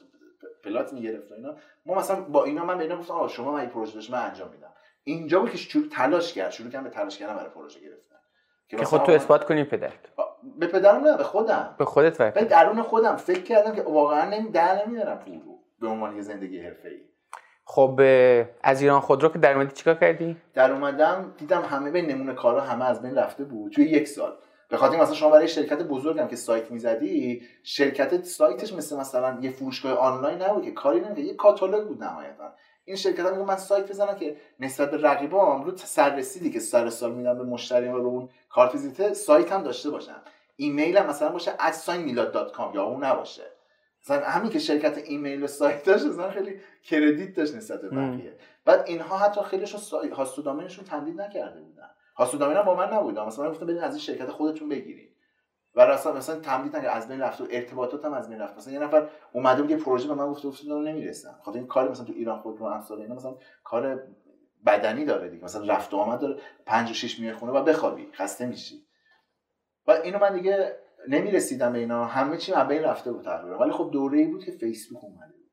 پلات 0.64 0.92
می‌گرفت 0.92 1.32
اینا. 1.32 1.54
ما 1.86 1.94
مثلا 1.94 2.20
با 2.20 2.44
اینا 2.44 2.64
من 2.64 2.78
به 2.78 2.84
اینا 2.84 2.96
گفتم 2.96 3.14
آقا 3.14 3.28
شما 3.28 3.52
من 3.52 3.60
این 3.60 3.68
پروژه 3.68 3.94
داشت 3.94 4.10
من 4.10 4.18
انجام 4.18 4.50
میدم. 4.50 4.72
اینجا 5.04 5.40
بود 5.40 5.50
که 5.50 5.56
شروع 5.56 5.88
تلاش 5.88 6.32
کرد 6.32 6.50
شروع 6.50 6.70
کردم 6.70 6.84
به 6.84 6.90
تلاش 6.90 7.18
کردن 7.18 7.34
برای 7.34 7.50
پروژه 7.50 7.80
گرفتن. 7.80 8.16
که 8.68 8.84
خود 8.84 9.02
تو 9.02 9.12
اثبات 9.12 9.44
کنی 9.44 9.64
پدرت 9.64 9.92
به 10.58 10.66
پدرم 10.66 11.04
نه 11.04 11.16
به 11.16 11.24
خودم. 11.24 11.74
به 11.78 11.84
خودت 11.84 12.18
به 12.18 12.24
وقت 12.24 12.48
درون 12.48 12.82
خودم 12.82 13.16
فکر 13.16 13.42
کردم 13.42 13.74
که 13.74 13.82
واقعا 13.82 14.30
نمی 14.30 14.50
در 14.50 14.86
نمیارم 14.86 15.18
پول 15.18 15.34
رو 15.34 15.58
به 15.80 15.86
عنوان 15.86 16.16
یه 16.16 16.22
زندگی 16.22 16.60
حرفه‌ای. 16.60 17.00
خب 17.68 18.00
از 18.62 18.82
ایران 18.82 19.00
خودرو 19.00 19.28
که 19.28 19.38
در 19.38 19.54
اومدی 19.54 19.74
چیکار 19.74 19.94
کردی؟ 19.94 20.36
در 20.54 20.72
اومدم 20.72 21.34
دیدم 21.38 21.62
همه 21.62 21.90
به 21.90 22.02
نمونه 22.02 22.34
کارا 22.34 22.60
همه 22.60 22.84
از 22.84 23.02
بین 23.02 23.14
رفته 23.14 23.44
بود. 23.44 23.72
توی 23.72 23.84
یک 23.84 24.08
سال. 24.08 24.32
به 24.68 24.76
خاطر 24.76 25.00
مثلا 25.00 25.14
شما 25.14 25.30
برای 25.30 25.48
شرکت 25.48 25.82
بزرگم 25.82 26.28
که 26.28 26.36
سایت 26.36 26.70
می‌زدی 26.70 27.42
شرکت 27.62 28.24
سایتش 28.24 28.72
مثل 28.72 28.96
مثلا 28.96 29.38
یه 29.40 29.50
فروشگاه 29.50 29.92
آنلاین 29.92 30.42
نبود 30.42 30.64
که 30.64 30.70
کاری 30.70 31.00
نمی‌کرد. 31.00 31.18
یه 31.18 31.34
کاتالوگ 31.34 31.86
بود 31.86 32.04
نهایتا. 32.04 32.52
این 32.84 32.96
شرکت 32.96 33.26
هم 33.26 33.38
من 33.38 33.56
سایت 33.56 33.88
بزنم 33.88 34.14
که 34.14 34.36
نسبت 34.60 34.90
به 34.90 34.96
رقیبام 34.96 35.64
رو 35.64 35.76
سررسیدی 35.76 36.50
که 36.50 36.60
سر 36.60 36.90
سال 36.90 37.12
میدم 37.12 37.38
به 37.38 37.44
مشتری 37.44 37.88
رو 37.88 38.06
اون 38.06 38.28
کارت 38.50 38.72
ویزیت 38.72 39.12
سایت 39.12 39.52
هم 39.52 39.62
داشته 39.62 39.90
باشم. 39.90 40.22
ایمیل 40.56 40.98
هم 40.98 41.06
مثلا 41.06 41.28
باشه 41.28 41.52
@میلاد.com 41.98 42.74
یا 42.74 42.82
اون 42.82 43.04
نباشه. 43.04 43.42
مثلا 44.06 44.24
همین 44.24 44.50
که 44.50 44.58
شرکت 44.58 44.98
ایمیل 44.98 45.42
و 45.42 45.46
سایت 45.46 45.84
داشت 45.84 46.04
مثلا 46.04 46.30
خیلی 46.30 46.60
کردیت 46.82 47.34
داشت 47.34 47.54
نسبت 47.54 47.80
به. 47.80 47.88
بقیه. 47.88 48.38
بعد 48.64 48.82
اینها 48.86 49.18
حتی 49.18 49.42
خیلیشون 49.42 49.80
سای... 49.80 50.08
هاست 50.08 50.38
و 50.38 50.42
دامینشون 50.42 50.84
تمدید 50.84 51.20
نکرده 51.20 51.60
بودن. 51.60 51.90
هاست 52.16 52.34
و 52.34 52.38
دامین 52.38 52.56
هم 52.56 52.62
با 52.62 52.74
من 52.74 52.92
نبود 52.92 53.18
مثلا 53.18 53.44
من 53.44 53.50
گفتم 53.50 53.66
برید 53.66 53.78
از 53.78 53.90
این 53.90 54.00
شرکت 54.00 54.30
خودتون 54.30 54.68
بگیرید 54.68 55.16
و 55.74 55.80
اصلا 55.80 56.12
مثلا 56.12 56.40
تمدید 56.40 56.76
نکرد. 56.76 56.96
از 56.96 57.08
بین 57.08 57.20
رفت 57.20 57.40
و 57.40 57.46
ارتباطات 57.50 58.04
هم 58.04 58.12
از 58.12 58.28
بین 58.28 58.40
رفت. 58.40 58.56
مثلا 58.56 58.72
یه 58.72 58.78
نفر 58.78 59.08
اومده 59.32 59.62
بود 59.62 59.70
یه 59.70 59.76
پروژه 59.76 60.08
به 60.08 60.14
من 60.14 60.26
گفته 60.26 60.48
گفت 60.48 60.64
نمی‌رسم. 60.64 61.38
خاطر 61.42 61.58
این 61.58 61.66
کاری 61.66 61.88
مثلا 61.88 62.04
تو 62.04 62.12
ایران 62.12 62.38
خود 62.38 62.58
رو 62.58 62.66
امثال 62.66 63.00
اینا 63.00 63.14
مثلا 63.14 63.36
کار 63.64 64.02
بدنی 64.66 65.04
داره 65.04 65.28
دیگه. 65.28 65.44
مثلا 65.44 65.66
رفت 65.74 65.94
و 65.94 65.96
آمد 65.96 66.20
داره. 66.20 66.40
5 66.66 66.90
و 66.90 66.94
6 66.94 67.20
میای 67.20 67.32
خونه 67.32 67.52
و 67.52 67.62
بخوابی. 67.62 68.08
خسته 68.12 68.46
میشی. 68.46 68.86
و 69.86 69.90
اینو 69.90 70.18
من 70.18 70.36
دیگه 70.36 70.76
نمی‌رسیدم 71.08 71.72
به 71.72 71.78
اینا. 71.78 72.04
همه 72.04 72.36
چی 72.36 72.52
بین 72.68 72.82
رفته 72.82 73.12
بود 73.12 73.24
تقریبا. 73.24 73.58
ولی 73.58 73.72
خب 73.72 73.90
دوره 73.92 74.18
ای 74.18 74.26
بود 74.26 74.44
که 74.44 74.50
فیسبوک 74.52 75.04
اومده 75.04 75.32
بود. 75.32 75.50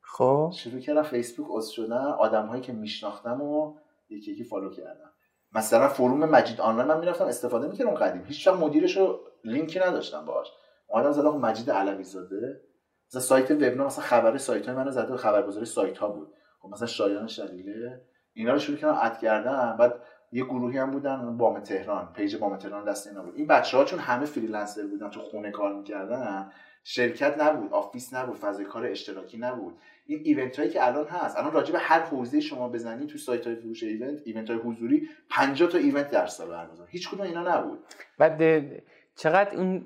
خب. 0.00 0.50
شروع 0.54 0.80
کردم 0.80 1.02
فیسبوک 1.02 1.46
عضو 1.50 1.72
شدن. 1.72 2.06
آدم 2.06 2.46
هایی 2.46 2.62
که 2.62 2.72
میشناختم 2.72 3.42
و 3.42 3.76
یکی 4.08 4.32
یکی 4.32 4.44
follow 4.44 4.70
کردم. 4.70 5.12
مثلا 5.52 5.88
forum 5.88 6.24
مجید 6.24 6.60
آنلاین 6.60 6.88
من 6.88 7.00
می‌رفتم 7.00 7.24
استفاده 7.24 7.68
می‌کردم 7.68 7.94
قدیم. 7.94 8.24
هیچ 8.24 8.48
وقت 8.48 8.56
مدیرش 8.56 8.96
رو 8.96 9.20
لینکی 9.44 9.78
نداشتم 9.78 10.24
باهاش. 10.26 10.46
اومدم 10.88 11.12
زدم 11.12 11.36
مجید 11.36 11.70
علوی 11.70 12.04
زاده 12.04 12.60
مثلا 13.08 13.20
سایت 13.20 13.50
وبنا 13.50 13.86
مثلا 13.86 14.04
خبر 14.04 14.36
سایت 14.36 14.66
های 14.66 14.76
منو 14.76 14.90
زده. 14.90 15.16
خبرگزاری 15.16 15.66
سایت 15.66 15.98
ها 15.98 16.08
بود. 16.08 16.32
خب 16.60 16.68
مثلا 16.68 16.86
شایان 16.86 17.26
شلیله. 17.26 18.02
اینا 18.32 18.52
رو 18.52 18.58
شروع 18.58 18.78
کردم 18.78 18.98
add 19.02 19.18
کردم. 19.18 19.76
بعد 19.78 19.94
یه 20.34 20.44
گروهی 20.44 20.78
هم 20.78 20.90
بودن 20.90 21.36
بام 21.36 21.60
تهران 21.60 22.08
page 22.16 22.36
بام 22.36 22.56
تهران 22.56 22.84
دست 22.84 23.06
اینا 23.06 23.22
بود. 23.22 23.34
این 23.36 23.46
بچه 23.46 23.76
ها 23.76 23.84
چون 23.84 23.98
همه 23.98 24.24
freelancer 24.24 24.86
بودن 24.86 25.10
تو 25.10 25.20
خونه 25.20 25.50
کار 25.50 25.74
می‌کردن. 25.74 26.50
شرکت 26.84 27.40
نبود 27.40 27.72
office 27.72 28.14
نبود 28.14 28.36
فضای 28.36 28.64
کار 28.64 28.86
اشتراکی 28.86 29.38
نبود. 29.38 29.74
این 30.06 30.20
event 30.24 30.58
هایی 30.58 30.70
که 30.70 30.86
الان 30.86 31.06
هست 31.06 31.38
الان 31.38 31.52
راجع 31.52 31.72
به 31.72 31.78
هر 31.78 32.00
حوزه 32.00 32.40
شما 32.40 32.68
بزنی 32.68 33.06
تو 33.06 33.18
سایت 33.18 33.46
های 33.46 33.56
فروش 33.56 33.82
event 33.82 34.20
event 34.24 34.50
های 34.50 34.58
حضوری 34.58 35.08
50 35.30 35.68
تا 35.68 35.78
event 35.78 36.10
در 36.10 36.26
سال 36.26 36.48
برگزار. 36.48 36.86
هیچ 36.90 37.10
کدوم 37.10 37.20
اینا 37.20 37.58
نبود. 37.58 37.78
بعد 38.18 38.64
چقدر 39.16 39.56
اون 39.56 39.84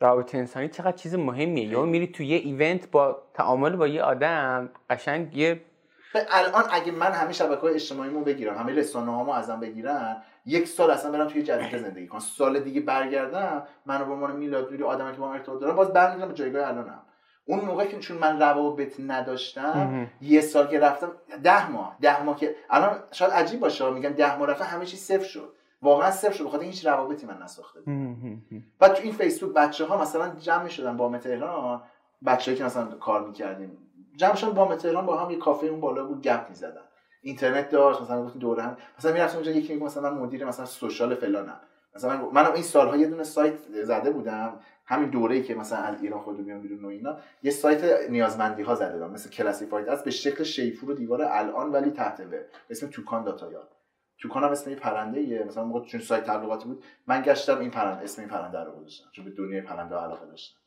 رابطه 0.00 0.38
انسانی 0.38 0.68
چقدر 0.68 0.96
چیز 0.96 1.14
مهمیه؟ 1.14 1.68
یا 1.68 1.82
میری 1.82 2.06
تو 2.06 2.22
یه 2.22 2.36
event 2.36 2.90
با 2.90 3.22
تعامل 3.34 3.76
با 3.76 3.86
یه 3.86 4.02
آدم 4.02 4.70
قشنگ 4.90 5.36
یه 5.36 5.60
الان 6.14 6.64
اگه 6.70 6.92
من 6.92 7.12
همه 7.12 7.32
شبکه 7.32 7.60
های 7.60 7.74
اجتماعیمو 7.74 8.24
بگیرم 8.24 8.58
همه 8.58 8.74
رسانه 8.74 9.12
هامو 9.12 9.32
ازم 9.32 9.60
بگیرن 9.60 10.22
یک 10.46 10.68
سال 10.68 10.90
اصلا 10.90 11.12
برم 11.12 11.28
توی 11.28 11.42
جزیره 11.42 11.78
زندگی 11.88 12.06
کنم. 12.06 12.20
سال 12.20 12.60
دیگه 12.60 12.80
برگردم 12.80 13.62
منو 13.86 14.04
به 14.04 14.12
عنوان 14.12 14.36
میلاد 14.36 14.82
آدمی 14.82 15.12
که 15.12 15.18
با 15.18 15.28
من 15.28 15.34
ارتباط 15.34 15.60
دارم 15.60 15.76
باز 15.76 15.92
برمیگردم 15.92 16.28
به 16.28 16.34
جایگاه 16.34 16.68
الانم. 16.68 17.02
اون 17.44 17.60
موقع 17.60 17.84
که 17.84 17.98
چون 17.98 18.18
من 18.18 18.40
روابط 18.40 19.00
نداشتم 19.00 20.08
یه 20.20 20.40
سال 20.40 20.66
که 20.66 20.80
رفتم 20.80 21.12
ده 21.42 21.70
ماه 21.70 21.96
ده 22.00 22.22
ماه 22.22 22.36
که 22.36 22.56
الان 22.70 23.02
شاید 23.12 23.32
عجیب 23.32 23.60
باشه 23.60 23.90
میگم 23.90 24.10
ده 24.10 24.38
ماه 24.38 24.48
رفتم 24.48 24.64
همه 24.64 24.86
چیز 24.86 25.00
صفر 25.00 25.24
شد. 25.24 25.52
واقعا 25.82 26.10
صفر 26.10 26.32
شد 26.32 26.44
بخاطر 26.44 26.64
هیچ 26.64 26.86
روابطی 26.86 27.26
من 27.26 27.42
نساخته 27.42 27.80
بعد 28.78 28.92
تو 28.94 29.02
این 29.02 29.12
فیسبوک 29.12 29.54
بچه 29.54 29.84
ها 29.84 30.02
مثلا 30.02 30.34
جمع 30.40 30.68
شدن 30.68 30.96
با 30.96 31.18
تهران 31.18 31.82
بچه‌ای 32.26 32.56
که 32.56 32.64
مثلا 32.64 32.84
کار 32.84 33.26
می‌کردیم. 33.26 33.78
جمع 34.18 34.34
شدن 34.34 34.50
با 34.50 34.76
تهران 34.76 35.06
با 35.06 35.16
هم 35.16 35.30
یه 35.30 35.38
کافه 35.38 35.66
اون 35.66 35.80
بالا 35.80 36.04
بود 36.04 36.22
گپ 36.22 36.46
می‌زدن. 36.48 36.80
اینترنت 37.22 37.70
داشت 37.70 38.00
مثلا 38.00 38.24
گفتیم 38.24 38.40
دوره 38.40 38.62
هم. 38.62 38.76
مثلا 38.98 39.12
می‌رفتم 39.12 39.36
اونجا 39.36 39.50
یکی 39.50 39.74
میگه 39.74 39.86
مثلا 39.86 40.10
من 40.10 40.18
مدیر 40.18 40.44
مثلا 40.44 40.66
سوشال 40.66 41.14
فلانم. 41.14 41.60
مثلا 41.94 42.16
من 42.16 42.28
منم 42.32 42.52
این 42.52 42.62
سالها 42.62 42.96
یه 42.96 43.06
دونه 43.06 43.24
سایت 43.24 43.58
زده 43.82 44.10
بودم 44.10 44.60
همین 44.84 45.10
دوره‌ای 45.10 45.42
که 45.42 45.54
مثلا 45.54 45.78
از 45.78 46.02
ایران 46.02 46.20
خود 46.20 46.44
بیام 46.44 46.60
بیرون 46.60 46.84
و 46.84 46.88
اینا 46.88 47.16
یه 47.42 47.50
سایت 47.50 48.10
نیازمندی 48.10 48.62
ها 48.62 48.74
زده 48.74 48.92
بودم 48.92 49.10
مثل 49.10 49.30
کلاسیفاید. 49.30 49.88
است 49.88 50.04
به 50.04 50.10
شکل 50.10 50.44
شیپور 50.44 50.90
و 50.90 50.94
دیوار 50.94 51.22
الان 51.22 51.72
ولی 51.72 51.90
تحت 51.90 52.22
به 52.22 52.46
اسم 52.70 52.86
توکان 52.86 53.24
داتا 53.24 53.52
یاد. 53.52 53.68
توکان 54.20 54.44
هم 54.44 54.50
اسم 54.50 54.74
پرنده 54.74 55.20
ایه 55.20 55.44
مثلا 55.44 55.64
موقع 55.64 55.86
چون 55.86 56.00
سایت 56.00 56.24
تبلیغاتی 56.24 56.68
بود 56.68 56.84
من 57.06 57.22
گشتم 57.22 57.58
این 57.58 57.70
پرنده 57.70 58.04
اسم 58.04 58.22
این 58.22 58.30
پرنده 58.30 58.58
رو 58.58 58.72
گذاشتم 58.72 59.10
چون 59.12 59.24
به 59.24 59.30
دنیای 59.30 59.60
پرنده 59.60 59.94
علاقه 59.94 60.26
داشتم. 60.26 60.58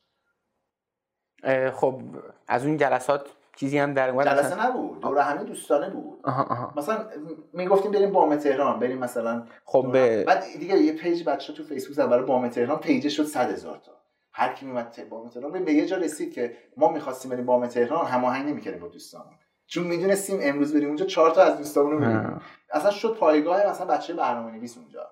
خب 1.70 2.02
از 2.48 2.66
اون 2.66 2.76
جلسات 2.76 3.30
چیزی 3.56 3.78
هم 3.78 3.94
در 3.94 4.10
اومد 4.10 4.26
جلسه 4.26 4.66
نبود 4.66 5.00
دور 5.00 5.18
همه 5.18 5.44
دوستانه 5.44 5.90
بود. 5.90 6.20
آها 6.24 6.42
آها. 6.42 6.72
مثلا 6.76 7.04
می‌گفتیم 7.52 7.90
بریم 7.90 8.12
بام 8.12 8.36
تهران 8.36 8.80
بریم 8.80 8.98
مثلا 8.98 9.46
خب 9.64 9.92
به... 9.92 10.24
بعد 10.24 10.44
دیگه 10.60 10.76
یه 10.76 10.92
page 10.92 11.24
بچه 11.24 11.52
تو 11.52 11.64
فیسبوک 11.64 11.96
زد 11.96 12.08
برای 12.08 12.24
بام 12.24 12.48
تهران 12.48 12.78
page 12.78 13.08
شد 13.08 13.24
100 13.24 13.50
هزار 13.50 13.76
تا. 13.76 13.92
هر 14.32 14.52
کی 14.52 14.66
میومد 14.66 15.08
بام 15.10 15.28
تهران 15.28 15.64
به 15.64 15.72
یه 15.72 15.86
جا 15.86 15.96
رسید 15.96 16.32
که 16.32 16.56
ما 16.76 16.92
می‌خواستیم 16.92 17.30
بریم 17.30 17.46
بام 17.46 17.66
تهران 17.66 18.06
هماهنگ 18.06 18.48
نمی‌کردیم 18.48 18.80
با 18.80 18.88
دوستامون 18.88 19.34
چون 19.66 19.84
می‌دونستیم 19.84 20.38
امروز 20.42 20.74
بریم 20.74 20.88
اونجا 20.88 21.04
چهار 21.04 21.30
تا 21.30 21.42
از 21.42 21.58
دوستامون 21.58 21.92
رو 21.92 21.98
ببینیم 21.98 22.40
اصلا 22.72 22.90
شد 22.90 23.16
پایگاه 23.20 23.66
مثلا 23.66 23.86
بچه 23.86 24.14
برنامه‌نویس 24.14 24.78
اونجا. 24.78 25.08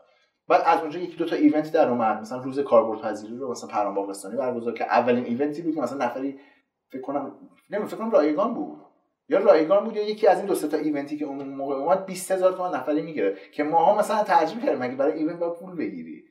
بعد 0.48 0.62
از 0.66 0.80
اونجا 0.80 0.98
یکی 0.98 1.16
دو 1.16 1.24
تا 1.24 1.36
event 1.36 1.72
در 1.72 1.88
اومد. 1.88 2.20
مثلا 2.20 2.38
روز 2.38 2.58
کاربردپذیری 2.58 3.36
رو 3.36 3.50
مثلا 3.50 3.70
پرام 3.70 3.94
باغستانی 3.94 4.36
برگزار 4.36 4.74
که 4.74 4.84
اولین 4.84 5.24
event 5.24 5.56
ی 5.56 5.62
بود 5.62 5.74
که 5.74 5.80
مثلا 5.80 6.04
نفری 6.04 6.38
فکر 6.90 7.00
کنم 7.02 7.32
نمی‌دونم 7.70 7.88
فکر 7.88 7.96
کنم 7.96 8.10
رایگان 8.10 8.54
بود. 8.54 8.80
یا 9.28 9.38
رایگان 9.38 9.84
بود 9.84 9.96
یا 9.96 10.08
یکی 10.08 10.26
از 10.26 10.38
این 10.38 10.46
دو 10.46 10.54
تا 10.54 10.76
ایونتی 10.76 11.16
که 11.16 11.24
اون 11.24 11.48
موقع 11.48 11.74
اومد 11.74 12.06
20000 12.06 12.38
هزار 12.38 12.52
تومان 12.52 12.74
نفری 12.74 13.02
می‌گیره 13.02 13.36
که 13.52 13.62
ماها 13.62 13.98
مثلا 13.98 14.22
تعجب 14.22 14.60
کردیم 14.60 14.78
مگه 14.78 14.94
برای 14.94 15.12
ایونت 15.12 15.38
با 15.38 15.50
پول 15.50 15.76
بگیری. 15.76 16.24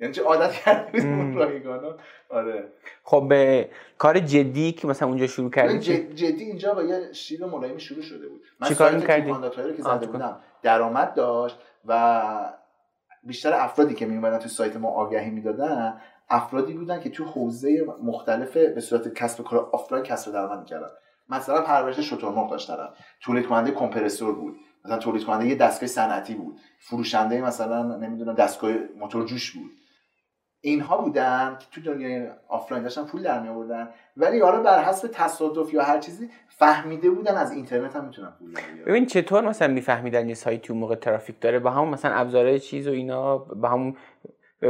یعنی 0.00 0.14
چه 0.14 0.22
عادت 0.22 0.52
کردیم 0.52 1.18
اون 1.18 1.34
رایگانا؟ 1.34 1.96
آره. 2.30 2.72
خب 3.04 3.26
به 3.28 3.68
کار 3.98 4.18
جدی 4.18 4.72
که 4.72 4.86
مثلا 4.86 5.08
اونجا 5.08 5.26
شروع 5.26 5.50
کردی 5.50 5.78
جدی 6.14 6.44
اینجا 6.44 6.74
با 6.74 6.82
یه 6.82 7.12
شیب 7.12 7.44
ملایمی 7.44 7.80
شروع 7.80 8.02
شده 8.02 8.28
بود. 8.28 8.42
من 8.60 8.68
چیکار 8.68 8.94
می‌کردی؟ 8.94 9.30
رو 9.30 9.72
که 9.76 9.82
زده 9.82 10.06
بودم 10.06 10.40
درآمد 10.62 11.14
داشت 11.14 11.58
و 11.84 12.52
بیشتر 13.22 13.52
افرادی 13.52 13.94
که 13.94 14.06
میومدن 14.06 14.38
تو 14.38 14.48
سایت 14.48 14.76
ما 14.76 14.88
آگهی 14.88 15.30
می‌دادن 15.30 16.00
افرادی 16.32 16.72
بودن 16.72 17.00
که 17.00 17.10
تو 17.10 17.24
حوزه 17.24 17.86
مختلف 18.02 18.56
به 18.56 18.80
صورت 18.80 19.14
کسب 19.14 19.44
کار 19.44 19.68
آفلاین 19.72 20.04
کسب 20.04 20.32
درآمد 20.32 20.58
می‌کردن. 20.58 20.88
مثلا 21.28 21.62
پرورش 21.62 22.00
شترمرغ 22.00 22.50
داشت 22.50 22.68
طرف 22.68 22.90
تولید 23.20 23.46
کننده 23.46 23.70
کمپرسور 23.70 24.34
بود. 24.34 24.56
مثلا 24.84 24.98
تولید 24.98 25.24
کننده 25.24 25.46
یه 25.46 25.54
دستگاه 25.54 25.88
صنعتی 25.88 26.34
بود. 26.34 26.60
فروشنده 26.78 27.42
مثلا 27.42 27.96
نمی‌دونم 27.96 28.34
دستگاه 28.34 28.72
موتور 28.98 29.24
جوش 29.26 29.50
بود. 29.50 29.70
اینها 30.64 30.98
بودن 30.98 31.56
که 31.60 31.66
تو 31.70 31.92
دنیای 31.92 32.28
آفلاین 32.48 32.82
داشتن 32.82 33.04
پول 33.04 33.22
در 33.22 33.88
ولی 34.16 34.40
حالا 34.40 34.62
بر 34.62 34.84
حسب 34.84 35.08
تصادف 35.12 35.74
یا 35.74 35.82
هر 35.82 35.98
چیزی 35.98 36.30
فهمیده 36.48 37.10
بودن 37.10 37.34
از 37.34 37.52
اینترنت 37.52 37.96
هم 37.96 38.04
می‌تونن 38.04 38.32
پول 38.38 38.52
در 38.52 38.62
ببین 38.86 39.06
چطور 39.06 39.44
مثلا 39.44 39.68
میفهمیدن 39.68 40.28
یه 40.28 40.34
سایتی 40.34 40.72
اون 40.72 40.80
موقع 40.80 40.94
ترافیک 40.94 41.40
داره؟ 41.40 41.58
با 41.58 41.70
همون 41.70 41.88
مثلا 41.88 42.14
ابزارهای 42.14 42.60
چیز 42.60 42.88
و 42.88 42.90
اینا 42.90 43.38
با 43.38 43.68
همون 43.68 43.96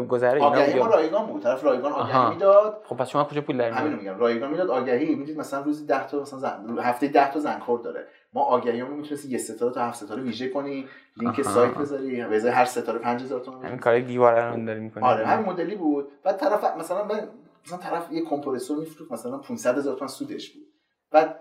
گذره 0.00 0.32
اینا 0.32 0.46
آگهی 0.46 0.78
ما 0.78 0.86
رایگان 0.86 1.26
بود. 1.26 1.42
طرف 1.42 1.64
رایگان 1.64 1.92
آگهی 1.92 2.28
می‌داد. 2.34 2.82
خب 2.84 2.96
پس 2.96 3.08
شما 3.08 3.24
کجا 3.24 3.40
پول 3.40 3.58
در 3.58 3.70
همین 3.70 3.92
میگم. 3.92 4.18
رایگان 4.18 4.50
می‌داد 4.50 4.70
آگهی. 4.70 5.14
می‌دید 5.14 5.38
مثلا 5.38 5.62
روزی 5.62 5.86
10 5.86 6.06
تا 6.06 6.20
مثلا 6.20 6.38
زن... 6.38 6.78
هفته 6.78 7.08
10 7.08 7.32
تا 7.32 7.40
زنخور 7.40 7.80
داره. 7.80 8.06
ما 8.32 8.42
آگهیمون 8.42 8.92
می‌تونستی 8.92 9.28
یه 9.28 9.38
ستاره 9.38 9.72
تا 9.72 9.80
هفت 9.80 10.04
ستاره 10.04 10.22
ویژه 10.22 10.48
کنی. 10.48 10.88
لینک 11.16 11.40
آها. 11.40 11.54
سایت 11.54 11.74
بذاری. 11.74 12.24
به 12.24 12.52
هر 12.52 12.64
ستاره 12.64 12.98
5000 12.98 13.40
تومان 13.40 13.64
همین 13.64 13.78
کار 13.78 14.00
دیواره 14.00 14.50
رو 14.50 14.66
داری 14.66 14.80
می‌کنی. 14.80 15.04
آره 15.04 15.26
همین 15.26 15.46
مدلی 15.46 15.76
بود. 15.76 16.08
بعد 16.22 16.36
طرف 16.36 16.76
مثلا 16.78 17.04
من 17.04 17.28
مثلا 17.66 17.78
طرف 17.78 18.12
یه 18.12 18.24
کمپرسور 18.24 18.78
میفروخت 18.78 19.12
مثلا 19.12 19.38
500 19.38 19.78
هزار 19.78 19.94
تومان 19.94 20.08
سودش 20.08 20.50
بود. 20.50 20.62
بعد 21.10 21.40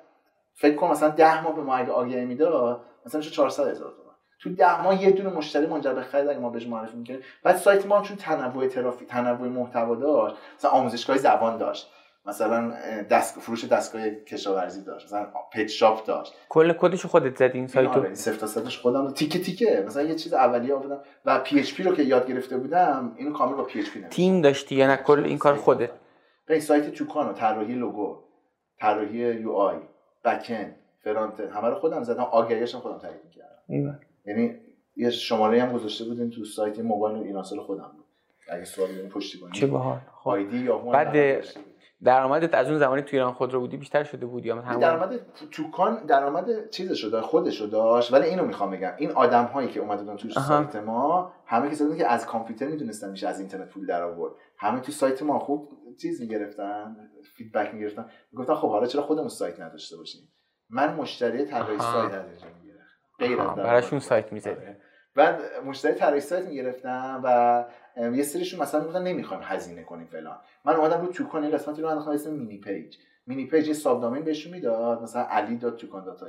فکر 0.53 0.75
کن 0.75 0.91
مثلا 0.91 1.09
10 1.09 1.43
ماه 1.43 1.55
به 1.55 1.61
ما 1.61 1.75
اگه 1.75 1.91
آگهی 1.91 2.25
می‌داد 2.25 2.81
مثلا 3.05 3.21
400 3.21 3.67
هزار 3.67 3.93
تو 4.41 4.49
ده 4.49 4.83
ماه 4.83 5.03
یه 5.03 5.11
دونه 5.11 5.29
مشتری 5.29 5.65
منجر 5.65 5.93
به 5.93 6.01
خرید 6.01 6.29
اگه 6.29 6.39
ما 6.39 6.49
بهش 6.49 6.67
معرفی 6.67 6.97
می‌کنیم. 6.97 7.19
بعد 7.43 7.55
سایت 7.55 7.85
ما 7.85 8.01
چون 8.01 8.17
تنوع 8.17 8.67
ترافیک 8.67 9.07
تنوع 9.07 9.47
محتوا 9.47 9.95
داشت 9.95 10.35
مثلا 10.57 10.71
آموزشگاه 10.71 11.17
زبان 11.17 11.57
داشت. 11.57 11.91
مثلا 12.25 12.73
دست 13.09 13.39
فروش 13.39 13.65
دستگاه 13.65 14.09
کشاورزی 14.09 14.83
داشت. 14.83 15.05
مثلا 15.05 15.27
pet 15.53 15.67
shop 15.67 16.05
داشت. 16.05 16.33
کل 16.49 16.73
کدش 16.73 17.05
خودت 17.05 17.37
زدی 17.37 17.57
این 17.57 17.67
سایتو؟ 17.67 17.99
آره 17.99 18.13
صفر 18.13 18.37
تا 18.37 18.47
صدش 18.47 18.79
خودم 18.79 19.11
تیکه 19.11 19.39
تیکه. 19.39 19.83
مثلا 19.87 20.03
یه 20.03 20.15
چیز 20.15 20.33
اولیه 20.33 20.73
آوردم. 20.73 20.99
و 21.25 21.39
PHP 21.39 21.83
رو 21.83 21.95
که 21.95 22.03
یاد 22.03 22.27
گرفته 22.27 22.57
بودم 22.57 23.15
اینو 23.17 23.33
کامل 23.33 23.55
با 23.55 23.63
پی 23.63 23.79
اچ 23.79 23.89
پی 23.89 24.01
تیم 24.01 24.41
داشتی 24.41 24.75
یا 24.75 24.87
نه؟ 24.87 24.97
کل 24.97 25.23
این 25.25 25.37
کار 25.37 25.55
خودت؟ 25.55 25.89
به 26.45 26.59
سایت 26.59 26.93
توکانو 26.93 27.33
طراحی 27.33 27.73
لوگو 27.73 28.17
طراحی 28.79 29.17
UI 29.17 29.77
بک 30.25 30.45
اند 30.49 30.75
فرانت 31.03 31.39
همه 31.39 31.67
رو 31.67 31.75
خودم 31.75 32.03
زدم. 32.03 32.23
آگهیاشم 32.23 32.79
خودم 32.79 32.97
تعریف 32.97 33.25
می‌کردم. 33.25 33.99
یعنی 34.25 34.55
یه 34.95 35.09
شماره 35.09 35.63
هم 35.63 35.73
گذاشته 35.73 36.05
بودیم 36.05 36.29
تو 36.29 36.45
سایت 36.45 36.79
موبایل 36.79 37.17
ایناسل 37.17 37.59
خودم 37.59 37.91
بود. 37.95 38.05
اگه 38.51 38.65
سوالی 38.65 38.95
دارین 38.95 39.09
پشتیبانی. 39.09 39.53
چه 39.53 39.67
باحال. 39.67 39.99
خب. 40.13 40.29
آیدی 40.29 40.57
یا 40.57 40.77
بعد 40.77 41.43
درآمدت 42.03 42.53
از 42.53 42.69
اون 42.69 42.79
زمانی 42.79 43.01
تو 43.01 43.09
ایران 43.11 43.33
خودرو 43.33 43.59
بودی 43.59 43.77
بیشتر 43.77 44.03
شده 44.03 44.25
بود 44.25 44.45
یا 44.45 44.61
همون 44.61 44.79
درآمد 44.79 45.19
توکان 45.51 46.05
درآمد 46.05 46.69
چیز 46.69 46.93
شده 46.93 47.21
خودش 47.21 47.61
رو 47.61 47.67
داشت 47.67 48.13
ولی 48.13 48.27
اینو 48.27 48.45
می‌خوام 48.45 48.71
بگم. 48.71 48.93
این 48.97 49.11
آدم 49.11 49.45
هایی 49.45 49.69
که 49.69 49.79
اومدن 49.79 50.15
تو 50.15 50.29
سایت 50.29 50.75
ما 50.75 51.33
همه 51.45 51.69
کسایی 51.69 51.97
که 51.97 52.07
از 52.07 52.25
کامپیوتر 52.25 52.67
می‌دونستن 52.67 53.09
میشه 53.09 53.27
از 53.27 53.39
اینترنت 53.39 53.69
پول 53.69 53.85
در 53.85 54.03
آورد. 54.03 54.33
همه 54.57 54.79
تو 54.79 54.91
سایت 54.91 55.23
ما 55.23 55.39
خوب 55.39 55.69
چیز 56.01 56.21
می‌گرفتن 56.21 56.95
feedback 57.37 57.73
می‌گرفتن. 57.73 58.05
می‌گفتن 58.31 58.55
خب 58.55 58.69
حالا 58.69 58.87
چرا 58.87 59.01
خودمون 59.01 59.29
سایت 59.29 59.59
نداشته 59.59 59.97
باشیم؟ 59.97 60.21
من 60.69 60.95
مشتری 60.95 61.45
طراحی 61.45 61.79
سایت 61.79 62.13
از 62.13 62.25
غیر 63.21 63.41
از 63.41 63.55
براشون 63.55 63.99
سایت 63.99 64.33
می‌زدی. 64.33 64.51
آره. 64.51 64.77
بعد 65.15 65.41
مشتری 65.65 65.93
طراحی 65.93 66.21
سایت 66.21 66.45
می‌گرفتم 66.45 67.21
و 67.23 67.65
یه 68.15 68.23
سریشون 68.23 68.59
مثلا 68.59 68.81
می‌گفتن 68.81 69.03
نمی‌خوایم 69.03 69.43
هزینه 69.45 69.83
کنیم 69.83 70.07
فلان. 70.07 70.37
من 70.65 70.75
اومدم 70.75 71.01
رو 71.01 71.07
توکان 71.07 71.43
یه 71.43 71.49
قسمتی 71.49 71.81
رو 71.81 71.87
انداختم 71.87 72.11
اسم 72.11 72.33
mini 72.33 72.57
page. 72.57 72.97
mini 73.27 73.45
page 73.45 73.67
یه 73.67 73.73
subdomain 73.73 74.23
بهشون 74.23 74.53
می‌داد 74.53 75.01
مثلا 75.01 75.25
علی 75.29 75.57
dot 75.57 75.77
توکان 75.77 76.03
dot 76.03 76.21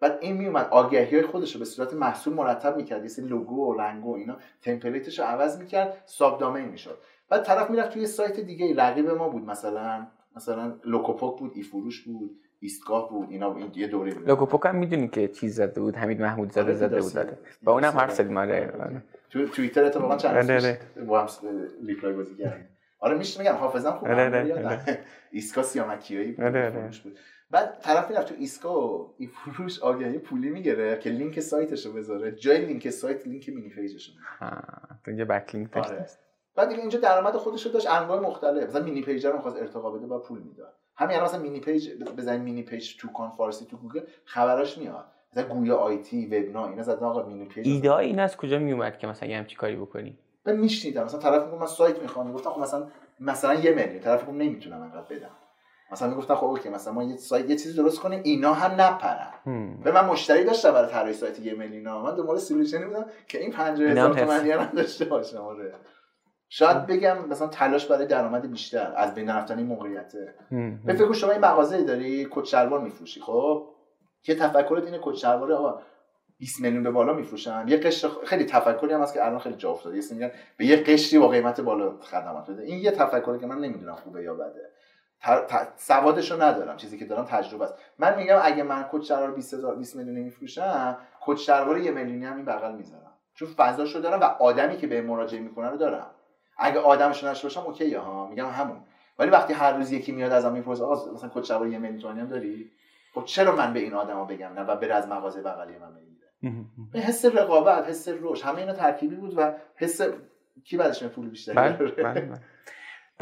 بعد 0.00 0.18
این 0.20 0.36
میومد 0.36 0.68
آگهی 0.70 1.16
های 1.16 1.26
خودش 1.26 1.52
رو 1.52 1.58
به 1.58 1.64
صورت 1.64 1.94
محصول 1.94 2.34
مرتب 2.34 2.76
می‌کرد 2.76 3.18
یه 3.18 3.24
لوگو 3.24 3.72
و 3.72 3.80
رنگ 3.80 4.06
و 4.06 4.14
اینا 4.14 4.36
تمپلیتش 4.62 5.18
رو 5.18 5.24
عوض 5.24 5.58
می‌کرد 5.58 6.02
ساب 6.06 6.40
دامین 6.40 6.64
می‌شد. 6.64 6.98
بعد 7.28 7.42
طرف 7.44 7.70
می‌رفت 7.70 7.90
توی 7.90 8.06
سایت 8.06 8.40
دیگه 8.40 8.74
رقیب 8.76 9.10
ما 9.10 9.28
بود 9.28 9.44
مثلا 9.44 10.06
مثلا 10.36 10.74
لوکوپوک 10.84 11.38
بود 11.38 11.52
ای 11.54 11.62
فروش 11.62 12.02
بود. 12.02 12.40
ایستگاه 12.62 13.10
بود 13.10 13.30
اینا 13.30 13.56
این 13.56 13.70
یه 13.74 13.86
دوره 13.86 14.14
بود. 14.14 14.28
لوگوپوک 14.28 14.60
هم 14.66 14.76
می‌دونی 14.76 15.08
که 15.08 15.28
چیز 15.28 15.54
زده 15.54 15.80
بود 15.80 15.96
حمید 15.96 16.20
محمود 16.20 16.52
زده 16.52 16.62
آره، 16.62 16.74
زده 16.74 17.00
بود 17.00 17.12
داره 17.12 17.38
با 17.62 17.72
اونم 17.72 17.92
حرف 17.92 18.14
زدیم 18.14 18.36
آره 18.36 19.02
تو 19.30 19.46
توییتر 19.46 19.84
اتفاقا 19.84 20.16
چند 20.16 20.50
روز 20.50 20.64
آره، 20.64 20.80
با 21.06 21.20
هم 21.20 21.28
ریپلای 21.86 22.14
بازی 22.14 22.36
کردیم. 22.36 22.68
آره 22.98 23.18
میشه 23.18 23.40
میگم 23.40 23.54
حافظم 23.54 23.90
خوب 23.90 24.08
ایسکا 25.30 25.62
سیامکیایی 25.62 26.32
بود 26.32 26.44
بعد 27.50 27.78
طرف 27.80 28.10
می‌رفت 28.10 28.28
تو 28.28 28.34
ایسکا 28.38 29.06
این 29.18 29.28
فروش 29.28 29.80
آگهی 29.80 30.18
پولی 30.18 30.50
می‌گیره 30.50 30.98
که 30.98 31.10
لینک 31.10 31.40
سایتش 31.40 31.86
رو 31.86 31.92
بذاره. 31.92 32.32
جای 32.32 32.64
لینک 32.66 32.90
سایت 32.90 33.26
لینک 33.26 33.48
مینی 33.48 33.68
پیجش 33.68 34.16
رو 34.40 34.46
اینجا 35.06 35.24
backlink 35.24 35.70
بعد 36.56 36.68
دیگه 36.68 36.80
اینجا 36.80 36.98
درآمد 36.98 37.36
خودش 37.36 37.66
رو 37.66 37.72
داشت 37.72 37.90
انواع 37.90 38.20
مختلف. 38.20 38.68
مثلا 38.68 38.82
mini 38.82 39.02
page 39.02 39.26
رو 39.26 39.36
می‌خواست 39.36 39.56
ارتقا 39.56 39.90
بده 39.90 40.06
با 40.06 40.18
پول 40.18 40.38
می‌داد. 40.38 40.74
همین 40.96 41.16
الان 41.16 41.28
مثلا 41.28 41.40
mini 41.40 41.60
page 41.60 41.90
بزنید 42.18 42.40
mini 42.40 42.62
page 42.62 42.96
توکان 42.96 43.30
فارسی 43.30 43.64
تو 43.64 43.76
گوگل 43.76 44.00
خبراش 44.24 44.78
میاد. 44.78 45.04
مثلا 45.32 45.48
گویا 45.48 45.76
آیتی 45.76 46.26
وبنا 46.26 46.68
اینا 46.68 46.82
زدن 46.82 47.06
آقا 47.06 47.26
mini 47.26 47.44
page 47.44 47.68
ایده 47.68 47.94
این 47.94 48.20
از 48.20 48.36
کجا 48.36 48.58
میومد 48.58 48.98
که 48.98 49.06
مثلا 49.06 49.28
یه 49.28 49.38
همچی 49.38 49.56
کاری 49.56 49.76
بکنی؟ 49.76 50.18
من 50.46 50.56
میشنیدم. 50.56 51.04
مثلا 51.04 51.20
طرف 51.20 51.44
میگه 51.44 51.58
من 51.58 51.66
سایت 51.66 51.98
می‌خوام. 52.02 52.32
گفتم 52.32 52.50
خب 52.50 52.60
مثلا 52.60 52.86
مثلا 53.20 53.54
یه 53.54 53.70
میلیون 53.70 53.98
طرف 53.98 54.28
میگه 54.28 54.44
نمی‌تونم 54.44 54.82
انقدر 54.82 55.16
بدم. 55.16 55.30
مثلا 55.92 56.08
می‌گفتن 56.08 56.34
خب 56.34 56.44
okay 56.44 56.68
مثلا 56.68 56.92
ما 56.92 57.02
یه 57.02 57.16
سایت 57.16 57.50
یه 57.50 57.56
چیزی 57.56 57.76
درست 57.76 58.00
کنیم 58.00 58.20
اینا 58.24 58.52
هم 58.54 58.80
نپرن. 58.80 59.32
به 59.84 59.92
من 59.92 60.06
مشتری 60.06 60.44
داشتم 60.44 60.70
برای 60.70 60.90
طراحی 60.90 61.12
سایت 61.12 61.40
یه 61.40 61.54
میلیون 61.54 61.88
من 62.02 62.14
دنبال 62.14 62.38
سولوشنی 62.38 62.84
بودم 62.84 63.06
که 63.28 63.40
این 63.40 63.50
50000 63.50 64.14
تومانی 64.14 64.50
هم 64.50 64.64
داشته 64.64 65.04
باشه 65.04 65.38
آره. 65.38 65.74
شاید 66.54 66.86
بگم 66.86 67.28
مثلا 67.28 67.48
تلاش 67.48 67.86
برای 67.86 68.06
درآمد 68.06 68.50
بیشتر 68.50 68.92
از 68.96 69.14
بین 69.14 69.30
رفتن 69.30 69.58
این 69.58 69.66
موقعیته 69.66 70.34
به 70.84 70.94
فکر 70.94 71.12
شما 71.12 71.30
این 71.30 71.40
مغازه 71.40 71.82
داری 71.82 72.28
کت 72.30 72.44
شلوار 72.44 72.80
میفروشی 72.80 73.20
خب؟ 73.20 73.68
که 74.22 74.34
تفکرت 74.34 74.84
اینه 74.84 74.98
کت 75.02 75.14
شلوار 75.14 75.52
آقا 75.52 75.80
20 76.38 76.60
میلیون 76.60 76.82
به 76.82 76.90
بالا 76.90 77.12
میفروشن. 77.12 77.64
یه 77.68 77.76
قشر 77.76 78.08
خیلی 78.24 78.44
تفکری 78.44 78.92
هم 78.92 79.02
هست 79.02 79.14
که 79.14 79.26
الان 79.26 79.38
خیلی 79.38 79.56
جا 79.56 79.70
افتاده. 79.70 79.96
یه 79.96 80.02
میگن 80.10 80.30
به 80.56 80.66
یه 80.66 80.76
قشری 80.76 81.18
با 81.18 81.28
قیمت 81.28 81.60
بالا 81.60 81.96
خدمات 82.00 82.50
بده. 82.50 82.62
این 82.62 82.78
یه 82.78 82.90
تفکری 82.90 83.38
که 83.38 83.46
من 83.46 83.58
نمی‌دونم 83.58 83.94
خوبه 83.94 84.22
یا 84.22 84.34
بده. 84.34 84.70
سوادشو 85.76 86.42
ندارم. 86.42 86.76
چیزی 86.76 86.98
که 86.98 87.04
دارم 87.04 87.24
تجربه 87.24 87.64
است. 87.64 87.74
من 87.98 88.16
میگم 88.16 88.40
اگه 88.42 88.62
من 88.62 88.86
کت 88.92 89.02
شلوار 89.02 89.30
20000 89.30 89.76
20 89.76 89.96
میلیونی 89.96 90.20
میفروشم 90.20 90.96
کت 91.20 91.36
شلوار 91.36 91.78
یه 91.78 91.90
میلیونی 91.90 92.24
هم 92.24 92.36
این 92.36 92.44
بغل 92.44 92.72
می‌ذارم. 92.72 93.12
چون 93.34 93.48
فضاشو 93.48 94.00
دارم 94.00 94.20
و 94.20 94.24
آدمی 94.24 94.76
که 94.76 94.86
به 94.86 95.02
مراجعه 95.02 95.40
می‌کنه 95.40 95.68
رو 95.68 95.76
دارم. 95.76 96.10
اگه 96.62 96.80
آدمشو 96.80 97.28
نشه 97.28 97.42
باشم 97.42 97.60
اوکی 97.60 97.94
ها. 97.94 98.26
میگم 98.28 98.46
همون. 98.46 98.76
ولی 99.18 99.30
وقتی 99.30 99.52
هر 99.52 99.72
روز 99.72 99.92
یکی 99.92 100.12
میاد 100.12 100.32
ازم 100.32 100.52
می‌پرسه 100.52 100.84
آقا 100.84 101.12
مثلا 101.12 101.30
کت 101.34 101.44
شلوار 101.44 101.68
یه 101.68 101.78
میلیون 101.78 102.18
هم 102.18 102.26
داری؟ 102.26 102.70
خب 103.14 103.24
چرا 103.24 103.56
من 103.56 103.72
به 103.72 103.80
این 103.80 103.94
آدما 103.94 104.24
بگم؟ 104.24 104.52
نه 104.52 104.60
و 104.60 104.76
بره 104.76 104.94
از 104.94 105.08
مغازه 105.08 105.42
بغلی 105.42 105.78
من 105.78 105.94
بگیره. 105.94 106.28
حس 106.94 107.24
رقابت 107.24 107.88
حس 107.88 108.08
روش 108.08 108.44
همه 108.44 108.58
اینا 108.58 108.72
ترکیبی 108.72 109.16
بود 109.16 109.34
و 109.36 109.52
حس 109.76 110.00
کی 110.64 110.76
بعدش 110.76 111.04
پول 111.04 111.30
بله، 111.54 111.72
بله. 111.72 112.40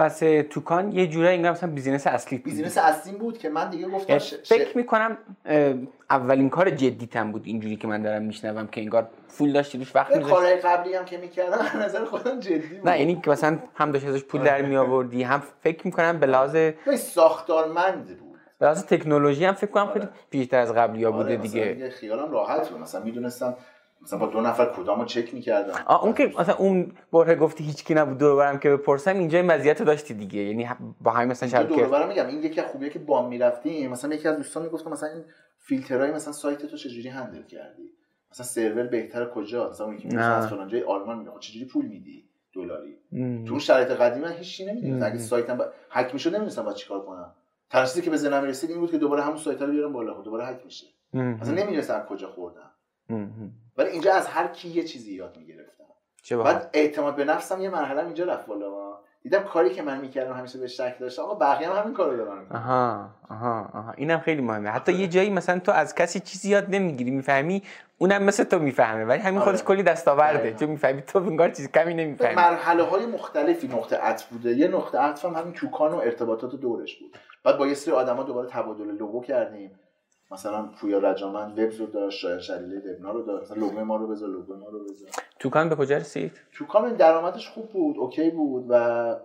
پس 0.01 0.19
توکان 0.51 0.93
یه 0.93 1.07
جورایی 1.07 1.37
انگار 1.37 1.53
مثلا 1.53 1.71
business 1.71 2.07
اصلی 2.07 2.39
بود. 2.39 2.45
بیزینس 2.45 2.79
اصلی 2.79 3.13
بود 3.13 3.39
که 3.39 3.49
من 3.49 3.71
دیگه 3.71 3.89
گفتم 3.89 4.19
ش... 4.19 4.35
فکر 4.35 4.77
می‌کنم 4.77 5.19
اولین 6.11 6.51
کار 6.51 6.71
جدیتم 6.71 7.33
بود 7.33 7.43
اینجوری 7.45 7.77
که 7.77 7.89
من 7.89 8.03
دارم 8.03 8.23
میشنوم 8.23 8.67
که 8.67 8.81
انگار 8.81 9.09
full 9.29 9.53
داشتی 9.53 9.79
روش 9.79 9.97
وقت 9.97 10.11
میذاشتی. 10.17 10.35
کارهای 10.35 10.57
قبلی 10.57 10.95
هم 10.95 11.05
که 11.05 11.19
می‌کردم 11.19 11.83
نظر 11.83 12.05
خودم 12.05 12.41
جدی 12.41 12.59
بود. 12.59 12.89
نه 12.89 13.01
یعنی 13.01 13.21
که 13.25 13.31
مثلا 13.31 13.59
هم 13.75 13.93
داشت 13.93 14.07
ازش 14.07 14.25
پول 14.25 14.43
در 14.43 14.63
می 14.63 14.77
آوردی 14.77 15.23
هم 15.23 15.43
فکر 15.63 15.87
می‌کنم 15.87 16.21
به 16.21 16.27
لحاظ 16.27 16.57
ساختارمند 16.99 18.07
بود. 18.07 18.31
به 18.59 18.67
لحاظ 18.67 18.85
تکنولوژی 18.85 19.45
هم 19.45 19.55
فکر 19.55 19.71
کنم 19.71 19.93
خیلی 19.93 20.09
پیشتر 20.31 20.59
از 20.59 20.75
قبلی 20.75 21.05
ها 21.05 21.11
بوده 21.11 21.25
آره 21.25 21.37
دیگه 21.37 21.91
خیالم 21.91 22.33
راحت 22.33 22.69
بود. 22.69 22.81
مثلا 22.81 23.05
می‌دونستم 23.05 23.57
مثلا 24.03 24.19
با 24.19 24.27
دو 24.27 24.41
نفر 24.41 24.65
کدامو 24.65 25.05
چک 25.05 25.35
می‌کردم؟ 25.35 25.75
اون 26.03 26.13
که 26.13 26.33
مثلا 26.39 26.55
اون 26.55 26.93
باره 27.11 27.35
گفتی 27.35 27.65
هیچکی 27.65 27.95
نبود 27.95 28.19
دور 28.19 28.37
برم 28.37 28.59
که 28.59 28.71
بپرسم 28.71 29.19
اینجا 29.19 29.39
این 29.39 29.47
مزیت 29.47 29.83
داشتی 29.83 30.15
دیگه. 30.15 30.41
یعنی 30.41 30.69
با 31.01 31.11
همین 31.11 31.29
مثلا 31.29 31.49
شب 31.49 31.69
دور 31.69 31.89
برم 31.89 32.09
میگم 32.09 32.27
این 32.27 32.43
یکی 32.43 32.61
از 32.61 32.67
خوبیه 32.67 32.91
که 32.91 32.99
بام 32.99 33.29
می‌رفتیم. 33.29 33.91
مثلا 33.91 34.15
یکی 34.15 34.29
از 34.29 34.37
دوستان 34.37 34.63
می‌گفت 34.63 34.87
مثلا 34.87 35.09
این 35.09 35.25
فیلترهای 35.59 36.11
مثلا 36.11 36.33
سایت 36.33 36.67
تو 36.67 36.77
چجوری 36.77 37.09
هندل 37.09 37.43
کردی؟ 37.43 37.93
مثلا 38.33 38.47
سرور 38.47 38.87
بهتر 38.87 39.31
کجا؟ 39.31 39.71
مثلا 39.71 39.87
اون 39.87 39.95
یکی 39.95 40.17
از 40.17 40.49
فلان 40.49 40.69
جای 40.69 40.83
آلمان 40.83 41.19
میگه 41.19 41.31
خب 41.31 41.41
چجوری 41.41 41.65
پول 41.65 41.87
میدی؟ 41.87 42.25
دلاری. 42.55 42.97
تو 43.45 43.51
اون 43.51 43.59
شرایط 43.59 43.89
قدیمی 43.89 44.25
من 44.25 44.33
هیچ 44.33 44.57
چیزی 44.57 44.71
نمی‌دونم 44.71 45.03
اگه 45.03 45.19
سایتم 45.19 45.57
با... 45.57 45.67
هک 45.91 46.13
می‌شد 46.13 46.31
نمی‌دونستم 46.31 46.63
باید 46.63 46.77
چیکار 46.77 47.01
کنم. 47.01 47.35
ترسیدی 47.71 48.05
که 48.05 48.11
به 48.11 48.17
ذهنم 48.17 48.45
رسید 48.45 48.71
این 48.71 48.81
بود 48.81 48.91
که 48.91 48.99
دوباره 48.99 49.23
همون 49.23 49.37
سایت 49.37 49.63
رو 49.63 49.73
بیارم 49.73 49.93
بالا. 49.93 50.15
خب 50.15 50.25
دوباره 50.25 50.47
هک 50.47 50.65
میشه. 50.65 50.87
مثلا 51.15 51.55
نمی‌دونستم 51.55 52.07
کجا 52.09 52.29
خوردم. 52.29 52.71
ولی 53.81 53.91
اینجا 53.91 54.15
از 54.15 54.27
هر 54.27 54.47
کی 54.47 54.69
یه 54.69 54.83
چیزی 54.83 55.15
یاد 55.15 55.37
می‌گرفتم. 55.37 55.85
بعد 56.45 56.71
اعتماد 56.73 57.17
به 57.17 57.25
نفسم 57.25 57.61
یه 57.61 57.71
مرحله 57.71 58.05
اینجا 58.05 58.25
رفت 58.25 58.47
بالا. 58.47 58.91
دیدم 59.23 59.43
کاری 59.43 59.71
که 59.71 59.83
من 59.83 60.01
می‌کردم 60.01 60.33
همیشه 60.33 60.59
به 60.59 60.67
شک 60.67 60.99
داشتم. 61.01 61.23
آقا 61.23 61.35
بقیه 61.35 61.71
هم 61.71 61.83
همین 61.83 61.95
کارو 61.95 62.17
دارن 62.17 62.47
آها 62.51 63.11
آها 63.31 63.71
آها. 63.75 63.93
اینم 63.97 64.19
خیلی 64.19 64.43
مهمه. 64.43 64.71
حتی 64.71 64.93
یه 64.93 65.09
جایی 65.09 65.31
مثلا 65.31 65.59
تو 65.59 65.73
از 65.73 65.95
کسی 65.95 66.21
چیزی 66.21 66.51
یاد 66.51 66.67
نمی‌گیری 66.69 67.11
می‌فهمی؟ 67.11 67.63
اونم 67.99 68.23
مثل 68.23 68.45
تو 68.45 68.59
می‌فهمه. 68.59 69.05
ولی 69.05 69.23
همین 69.23 69.41
خودش 69.41 69.59
آره. 69.59 69.67
کلی 69.67 69.83
دستاورده. 69.83 70.55
چون 70.55 70.69
می‌فهمی 70.69 71.03
تو 71.03 71.19
انگار 71.19 71.51
چیز 71.51 71.71
کمی 71.71 71.95
نمی‌فهمی. 71.95 72.35
مرحله 72.35 72.83
های 72.83 73.07
مختلفی 73.07 73.69
نقطه 73.69 73.97
عطف 73.97 74.27
بوده. 74.27 74.53
یه 74.53 74.69
نقطه 74.69 74.99
عطف 74.99 75.25
هم 75.25 75.35
همین 75.35 75.53
چوکان 75.53 75.93
و 75.93 75.97
ارتباطات 75.97 76.55
دورش 76.55 76.97
بود. 76.97 77.19
بعد 77.45 77.59
با 77.59 77.67
یه 77.67 77.75
سری 77.75 77.95
آدما 77.95 78.23
دوباره 78.23 78.49
تبادل 78.49 78.85
لوگو 78.85 79.23
کردیم. 79.23 79.71
مثلا 80.31 80.67
پویا 80.67 80.99
رجامند 80.99 81.59
وبز 81.59 81.81
رو 81.81 81.87
داشت 81.87 82.19
شاید 82.19 82.41
شلیله 82.41 82.81
دبنا 82.81 83.13
رو 83.13 83.23
داشت. 83.23 83.51
مثلا 83.51 83.67
لوگو 83.67 83.85
ما 83.85 83.97
رو 83.97 84.09
بذار 84.09 84.29
لوگو 84.29 84.57
ما 84.57 84.69
رو 84.69 84.85
بذار. 84.85 85.11
توکان 85.39 85.69
به 85.69 85.77
کجا 85.77 85.97
رسید؟ 85.97 86.33
توکان 86.53 86.97
درآمدش 86.97 87.49
خوب 87.49 87.73
بود 87.73 87.97
okay 87.99 88.31
بود 88.31 88.67
و 88.69 89.17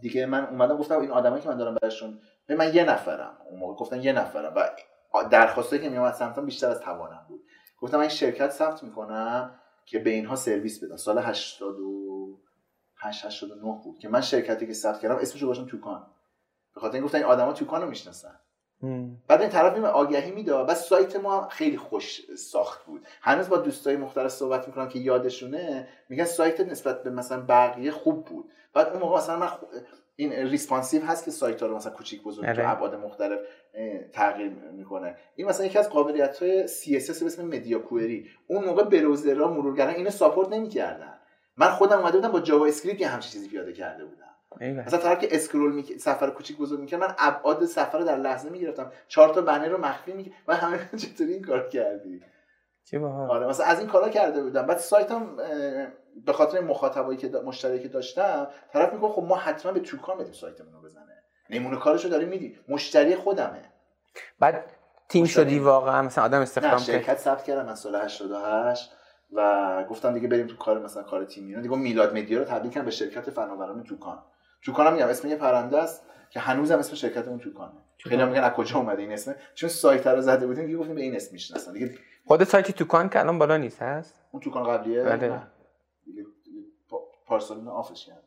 دیگه 0.00 0.26
من 0.26 0.46
اومدم 0.46 0.76
گفتم 0.76 1.00
این 1.00 1.10
آدمایی 1.10 1.42
که 1.42 1.48
من 1.48 1.56
دارم 1.56 1.76
براشون 1.82 2.20
من 2.48 2.74
یه 2.74 2.84
نفرم. 2.84 3.36
اون 3.50 3.60
موقع 3.60 3.74
گفتن 3.74 4.02
یه 4.02 4.12
نفرم 4.12 4.54
و 4.54 4.70
درخواسته 5.30 5.78
که 5.78 5.88
میومد 5.88 6.12
سمتم 6.12 6.46
بیشتر 6.46 6.70
از 6.70 6.80
توانم 6.80 7.26
بود. 7.28 7.40
گفتم 7.80 7.96
من 7.96 8.00
این 8.00 8.10
شرکت 8.10 8.50
ثبت 8.50 8.82
می‌کنم 8.82 9.60
که 9.84 9.98
به 9.98 10.10
اینها 10.10 10.36
سرویس 10.36 10.84
بدم. 10.84 10.96
سال 10.96 11.18
88 11.18 11.62
89 13.24 13.80
بود 13.84 13.98
که 13.98 14.08
من 14.08 14.20
شرکتی 14.20 14.66
که 14.66 14.72
ثبت 14.72 15.00
کردم 15.00 15.16
اسمش 15.16 15.42
رو 15.42 15.48
گذاشتم 15.48 15.66
توکان. 15.66 16.06
به 16.74 16.80
خاطر 16.80 16.94
این 16.94 17.04
گفتن 17.04 17.18
این 17.18 17.26
آدما 17.26 17.52
توکان 17.52 17.82
رو 17.82 17.88
می‌شناسن. 17.88 18.40
بعد 19.28 19.40
این 19.40 19.50
طرف 19.50 19.84
آگهی 19.84 20.30
می‌داد 20.30 20.66
بعد 20.66 20.76
سایت 20.76 21.16
ما 21.16 21.48
خیلی 21.48 21.76
خوش 21.76 22.20
ساخت 22.36 22.84
بود. 22.84 23.06
هنوز 23.20 23.48
با 23.48 23.56
دوستای 23.56 23.96
مختلف 23.96 24.30
صحبت 24.30 24.68
می‌کنم 24.68 24.88
که 24.88 24.98
یادشونه 24.98 25.88
میگن 26.08 26.24
سایت 26.24 26.60
نسبت 26.60 27.02
به 27.02 27.10
مثلا 27.10 27.44
بقیه 27.48 27.90
خوب 27.90 28.24
بود. 28.24 28.50
بعد 28.74 28.88
اون 28.88 28.98
موقع 29.02 29.16
مثلا 29.16 29.38
من 29.38 29.48
این 30.16 30.32
responsive 30.32 31.04
هست 31.04 31.24
که 31.24 31.30
سایت 31.30 31.62
ها 31.62 31.68
رو 31.68 31.76
مثلا 31.76 31.92
کوچیک 31.92 32.22
بزرگ 32.22 32.44
تو 32.44 32.50
آره. 32.50 32.70
ابعاد 32.70 32.94
مختلف 32.94 33.40
تغییر 34.12 34.52
می‌کنه. 34.72 35.16
این 35.36 35.48
مثلا 35.48 35.66
یکی 35.66 35.78
از 35.78 35.90
قابلیت 35.90 36.42
های 36.42 36.68
CSS 36.68 37.20
به 37.20 37.26
اسم 37.26 37.46
media 37.46 37.78
query 37.78 38.26
اون 38.46 38.64
موقع 38.64 38.84
browser 38.84 39.48
ها 39.48 39.55
مرورگرا 39.55 39.94
اینو 39.94 40.10
support 40.10 40.48
نمی‌کردن. 40.48 41.18
من 41.56 41.68
خودم 41.68 41.98
اومده 41.98 42.18
بودم 42.18 42.32
با 42.32 42.40
JavaScript 42.40 43.00
یه 43.00 43.08
همچین 43.08 43.32
چیزی 43.32 43.48
پیاده 43.48 43.72
کرده 43.72 44.04
بودم. 44.04 44.27
مثلا 44.60 45.00
طرف 45.00 45.18
که 45.18 45.28
scroll 45.30 45.72
می 45.72 45.82
صفحه 45.82 46.30
کوچیک 46.30 46.58
بزرگ 46.58 46.80
می‌کنه 46.80 47.00
من 47.00 47.14
ابعاد 47.18 47.66
صفحه 47.66 47.98
رو 47.98 48.04
در 48.04 48.16
لحظه 48.16 48.50
می‌گرفتم. 48.50 48.92
چهار 49.08 49.34
تا 49.34 49.40
بنر 49.40 49.68
رو 49.68 49.78
مخفی 49.78 50.12
می 50.12 50.32
من 50.48 50.54
همه 50.54 50.88
چطوری 51.02 51.32
این 51.32 51.44
کار 51.44 51.68
کردی؟ 51.68 52.22
چه 52.84 53.00
آره 53.06 53.46
مثلا 53.46 53.66
از 53.66 53.78
این 53.78 53.88
کارا 53.88 54.08
کرده 54.08 54.42
بودم. 54.42 54.66
بعد 54.66 54.78
سایتم 54.78 55.36
به 56.26 56.32
خاطر 56.32 56.60
مخاطبایی 56.60 57.18
که 57.18 57.28
مشتری 57.28 57.82
که 57.82 57.88
داشتم 57.88 58.48
طرف 58.72 58.92
میگه 58.92 59.08
خب 59.08 59.22
ما 59.22 59.36
حتما 59.36 59.72
به 59.72 59.80
توکان 59.80 60.18
بدیم 60.18 60.32
سایتمون 60.32 60.72
رو 60.72 60.80
بزنه. 60.80 61.22
نمونه 61.50 61.76
کارشو 61.76 62.08
داری 62.08 62.26
میدی. 62.26 62.58
مشتری 62.68 63.16
خودمه. 63.16 63.64
بعد 64.40 64.64
تیم 65.08 65.24
شدی 65.24 65.58
واقعا؟ 65.58 66.02
مثلا 66.02 66.24
آدم 66.24 66.40
استخدام 66.40 66.78
شرکت 66.78 67.18
ثبت 67.18 67.44
کردم 67.44 67.66
من 67.66 67.74
سال 67.74 67.96
88 67.96 68.92
و 69.32 69.84
گفتم 69.90 70.14
دیگه 70.14 70.28
بریم 70.28 70.46
تو 70.46 70.56
کار 70.56 70.78
مثلا 70.78 71.02
کار 71.02 71.24
تیمی 71.24 71.62
دیگه 71.62 71.76
میلاد 71.76 72.16
مدیا 72.16 72.38
رو 72.38 72.44
تبدیل 72.44 72.70
کردم 72.70 72.84
به 72.84 72.90
شرکت 72.90 73.30
فناوران 73.30 73.84
توکان 73.84 74.18
توکان 74.62 74.92
میگم 74.92 75.08
اسم 75.08 75.28
یه 75.28 75.36
پرنده 75.36 75.78
است 75.78 76.02
که 76.30 76.40
هنوزم 76.40 76.78
اسم 76.78 76.94
شرکتمون 76.94 77.38
توکانه 77.38 77.72
خیلی 77.98 78.24
میگن 78.24 78.40
از 78.40 78.52
کجا 78.52 78.76
اومده 78.76 79.02
این 79.02 79.12
اسم؟ 79.12 79.34
چون 79.54 79.68
سایت 79.68 80.06
رو 80.06 80.20
زده 80.20 80.46
بودیم 80.46 80.66
دیگه 80.66 80.78
گفتیم 80.78 80.94
به 80.94 81.02
این 81.02 81.16
اسم 81.16 81.32
می‌شناسن. 81.32 81.72
دیگه 81.72 81.94
خود 82.26 82.44
سایت 82.44 82.70
توکان 82.70 83.08
که 83.08 83.18
الان 83.18 83.38
بالا 83.38 83.56
نیست 83.56 83.82
هست؟ 83.82 84.14
اون 84.32 84.42
توکان 84.42 84.62
قبلیه؟ 84.62 85.02
بله. 85.02 85.28
نه. 85.28 85.46
دیگه 86.04 86.26
پارسال 87.26 87.68
آفش 87.68 88.06
کردن. 88.06 88.20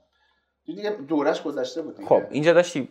دیگه 0.66 0.90
دورش 0.90 1.44
گذشته 1.44 1.82
بود 1.82 1.95
دیگه. 1.95 2.10
خب 2.10 2.24
اینجا 2.30 2.53
داشتی 2.53 2.90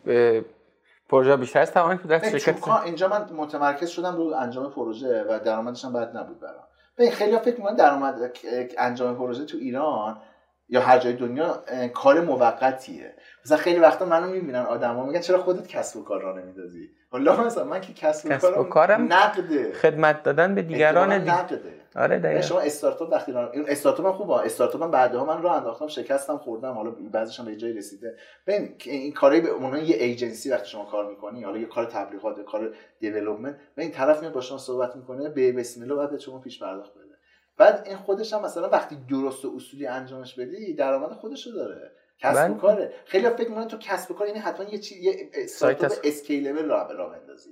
پروژه 1.09 1.37
بیشتر 1.37 1.61
از 1.61 1.73
توان 1.73 1.97
در 1.97 2.39
شرکت 2.39 2.69
اینجا 2.69 3.09
من 3.09 3.31
متمرکز 3.37 3.89
شدم 3.89 4.17
رو 4.17 4.23
انجام 4.23 4.73
پروژه 4.73 5.25
و 5.29 5.41
درآمدش 5.45 5.85
هم 5.85 5.93
بد 5.93 6.17
نبود 6.17 6.41
برام. 6.41 6.65
ببین 6.99 7.11
خیلی 7.11 7.39
فکر 7.39 7.57
می‌کنن 7.57 7.75
درآمد 7.75 8.33
انجام 8.79 9.17
پروژه 9.17 9.45
تو 9.45 9.59
ایران 9.59 10.23
یا 10.71 10.81
هر 10.81 10.99
جای 10.99 11.13
دنیا 11.13 11.63
کار 11.95 12.21
موقتیه. 12.21 13.15
مثلا 13.45 13.57
خیلی 13.57 13.79
وقتا 13.79 14.05
منو 14.05 14.31
می‌بینن 14.31 14.67
آدما 14.67 15.07
میگن 15.07 15.21
چرا 15.21 15.39
خودت 15.39 15.67
کسب 15.69 15.97
و 15.97 16.05
کار 16.05 16.23
را 16.23 16.39
نمیندازی 16.39 16.91
حالا 17.11 17.45
مثلا 17.45 17.65
من 17.65 17.81
که 17.81 17.93
کسب 17.93 18.43
و, 18.43 18.61
و 18.61 18.65
کارم 18.65 19.13
نقده. 19.13 19.73
خدمت 19.73 20.23
دادن 20.23 20.55
به 20.55 20.63
دیگران 20.63 21.19
دی... 21.19 21.31
نقده. 21.31 21.81
آره 21.97 22.19
دقیقاً. 22.19 22.41
شما 22.41 22.61
استارتاپ 22.61 23.13
وقتی 23.13 23.33
را 23.33 23.51
این 23.51 23.65
استارتاپ 23.69 24.07
من 24.07 24.13
خوبه 24.13 24.35
استارتاپ 24.35 24.83
من 24.83 24.91
بعدها 24.91 25.25
من 25.25 25.43
راه 25.43 25.57
انداختم 25.57 25.87
شکستم 25.87 26.39
خوردم. 26.39 26.73
حالا 26.73 26.91
بعضیش 26.91 27.41
هم 27.41 27.47
به 27.47 27.57
جای 27.57 27.73
رسیده. 27.73 28.17
ببین 28.47 28.75
این 28.85 29.13
کاری 29.13 29.41
به 29.41 29.53
عنوان 29.53 29.85
یه 29.85 29.97
ایجنسی 29.97 30.51
وقتی 30.51 30.69
شما 30.69 30.85
کار 30.85 31.11
می‌کنی 31.11 31.43
حالا 31.45 31.59
یه 31.59 31.67
کار 31.67 31.85
تبلیغات 31.85 32.39
یه 32.39 32.45
کار 32.45 32.75
دیولپمنت 33.01 33.57
به 33.75 33.83
این 33.83 33.91
طرف 33.91 34.21
میاد 34.21 34.33
با 34.33 34.41
شما 34.41 34.59
صحبت 34.59 34.97
می‌کنه 34.97 35.29
به 35.29 35.53
بسم 35.53 35.83
الله 35.83 35.95
بعد 35.95 36.19
شما 36.19 36.39
پیش 36.39 36.63
پرداخت 36.63 36.95
بده 36.95 37.10
بعد 37.57 37.83
این 37.87 37.97
خودش 37.97 38.33
هم 38.33 38.43
مثلا 38.43 38.69
وقتی 38.69 38.99
درست 39.11 39.45
و 39.45 39.53
اصولی 39.57 39.87
انجامش 39.87 40.35
بدی 40.35 40.75
درآمد 40.75 41.13
خودش 41.13 41.47
رو 41.47 41.53
داره. 41.53 41.93
کسب 42.19 42.51
و 42.51 42.55
کاره. 42.55 42.93
خیلی 43.05 43.31
فکر 43.31 43.49
می‌کنن 43.49 43.69
تو 43.69 43.79
کسب 43.79 44.11
و 44.11 44.15
کار 44.15 44.27
یعنی 44.27 44.39
حتما 44.39 44.67
یه 44.67 44.79
چیز 44.79 44.99
یه 44.99 45.31
استارتاپ 45.35 45.93
اسکیلبل 46.05 46.65
راه 46.65 46.93
راه 46.93 47.19
بندازی. 47.19 47.51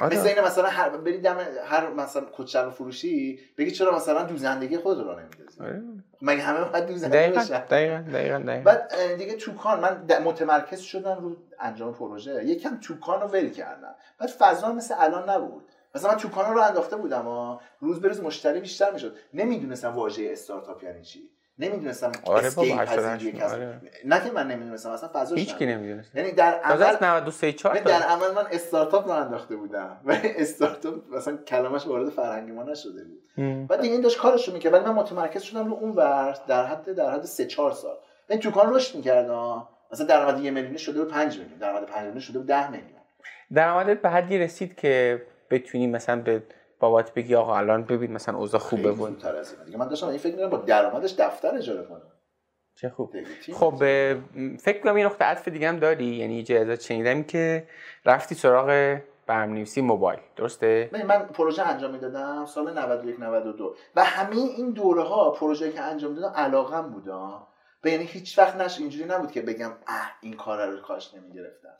آره. 0.00 0.16
مثل 0.16 0.28
اینه 0.28 0.40
مثلا 0.40 0.68
هر 0.68 0.88
بری 0.88 1.18
دم 1.18 1.38
هر 1.64 1.90
مثلا 1.90 2.26
کچل 2.32 2.70
فروشی 2.70 3.40
بگی 3.58 3.70
چرا 3.70 3.96
مثلا 3.96 4.22
دوزندگی 4.22 4.76
خود 4.76 4.98
رو 4.98 5.20
نمیدازی 5.20 5.60
آره. 5.60 5.82
مگه 6.22 6.42
همه 6.42 6.64
باید 6.64 6.86
دوزنده 6.86 7.16
دقیقا 7.16 7.40
بشن؟ 7.40 7.64
دقیقا 7.66 8.10
دقیقا 8.12 8.38
دقیقا. 8.38 8.62
بعد 8.64 9.14
دیگه 9.18 9.36
توکان 9.36 9.80
من 9.80 10.22
متمرکز 10.24 10.80
شدم 10.80 11.18
رو 11.20 11.36
انجام 11.60 11.94
پروژه. 11.94 12.44
یکم 12.44 12.80
توکان 12.80 13.20
رو 13.20 13.26
ول 13.26 13.50
کردم. 13.50 13.94
بعد 14.18 14.28
فضا 14.28 14.72
مثل 14.72 14.94
الان 14.98 15.30
نبود. 15.30 15.64
مثلا 15.94 16.10
من 16.10 16.16
توکان 16.16 16.54
رو 16.54 16.60
انداخته 16.60 16.96
بودم 16.96 17.22
ها 17.22 17.60
روز 17.80 18.00
به 18.00 18.08
روز 18.08 18.22
مشتری 18.22 18.60
بیشتر 18.60 18.90
می‌شد. 18.90 19.16
نمی‌دونستم 19.34 19.88
واژه 19.88 20.28
استارتاپ 20.32 20.84
یعنی 20.84 21.02
چی. 21.02 21.30
نمی‌دونستم 21.58 22.12
آره 22.24 22.46
اسکیل 22.46 22.78
88 22.78 23.16
پذیری 23.16 23.38
کسب 23.38 23.54
آره. 23.54 23.80
نه 24.04 24.24
که 24.24 24.30
من 24.30 24.48
نمی‌دونستم 24.48 24.90
اصلا 24.90 25.10
فضاش 25.14 25.38
هیچ 25.38 25.56
کی. 25.56 25.66
نمی‌دونست. 25.66 26.14
یعنی 26.14 26.32
در 26.32 26.54
عمل 26.54 26.82
از 26.82 27.02
93 27.02 27.52
4 27.52 27.74
یعنی 27.76 27.86
در 27.86 28.02
عمل 28.02 28.30
من 28.30 28.46
استارتاپ 28.52 29.06
رو 29.06 29.12
انداخته 29.12 29.56
بودم. 29.56 30.00
و 30.06 30.16
استارتاپ 30.24 30.94
مثلا 31.14 31.36
کلمش 31.36 31.86
وارد 31.86 32.10
فرهنگ 32.10 32.50
ما 32.50 32.62
نشده 32.62 33.04
بود. 33.04 33.22
بعد 33.66 33.80
دیگه 33.80 33.92
این 33.92 34.02
داشت 34.02 34.18
کارش 34.18 34.48
رو 34.48 34.54
می‌کرد. 34.54 34.72
ولی 34.72 34.84
من 34.84 34.94
متمرکز 34.94 35.42
شدم 35.42 35.66
رو 35.66 35.74
اون 35.74 35.90
ور 35.90 36.38
در 36.46 36.66
حد 36.66 36.92
در 36.94 37.10
حد 37.10 37.24
3 37.24 37.46
4 37.46 37.72
سال. 37.72 37.96
این 38.30 38.40
توکان 38.40 38.74
رشد 38.74 38.96
می‌کرد 38.96 39.30
مثلا 39.92 40.06
درآمد 40.06 40.40
یه 40.40 40.50
میلیونی 40.50 40.78
شده 40.78 41.04
به 41.04 41.10
5 41.10 41.38
میلیون. 41.38 41.58
درآمد 41.58 41.86
5 41.86 41.98
میلیونی 41.98 42.20
شده 42.20 42.38
به 42.38 42.44
10 42.44 42.70
میلیون. 42.70 42.88
درآمدت 43.54 44.02
به 44.02 44.10
حدی 44.10 44.38
رسید 44.38 44.74
که 44.76 45.22
بتونی 45.52 45.86
مثلا 45.86 46.22
به 46.22 46.42
بابات 46.80 47.14
بگی 47.14 47.34
آقا 47.34 47.56
الان 47.56 47.84
ببین 47.84 48.12
مثلا 48.12 48.38
اوضاع 48.38 48.60
خوبه 48.60 48.92
بود 48.92 49.24
دیگه 49.66 49.78
من 49.78 49.88
داشتم 49.88 50.06
این 50.06 50.18
فکر 50.18 50.32
می‌کردم 50.32 50.50
با 50.50 50.56
درآمدش 50.56 51.14
دفتر 51.18 51.54
اجاره 51.56 51.86
کنم. 51.86 52.12
چه 52.74 52.88
خوب. 52.88 53.16
خب 53.54 53.74
فکر 54.60 54.80
کنم 54.84 54.98
یه 54.98 55.06
نقطه 55.06 55.24
عطف 55.24 55.48
دیگه 55.48 55.68
هم 55.68 55.78
داری 55.78 56.04
یعنی 56.04 56.42
جایزت 56.42 56.80
شنیدم 56.80 57.22
که 57.22 57.68
رفتی 58.04 58.34
سراغ 58.34 58.98
برنامه‌نویسی 59.26 59.80
موبایل. 59.80 60.18
درسته؟ 60.36 60.90
من 60.92 61.18
پروژه 61.18 61.62
انجام 61.62 61.90
می‌دادم 61.90 62.46
سال 62.46 62.78
91 62.78 63.20
92 63.20 63.76
و 63.96 64.04
همه 64.04 64.36
این 64.36 64.70
دوره 64.70 65.02
ها 65.02 65.30
پروژه 65.30 65.72
که 65.72 65.80
انجام 65.80 66.14
دادم 66.14 66.34
علاقم 66.36 66.90
بودا 66.90 67.46
به 67.82 67.90
یعنی 67.90 68.04
هیچ 68.04 68.38
وقت 68.38 68.56
نش 68.56 68.78
اینجوری 68.78 69.08
نبود 69.08 69.32
که 69.32 69.42
بگم 69.42 69.70
اه 69.86 70.12
این 70.20 70.32
کار 70.32 70.66
رو 70.66 70.80
کاش 70.80 71.14
نمی‌گرفتم. 71.14 71.74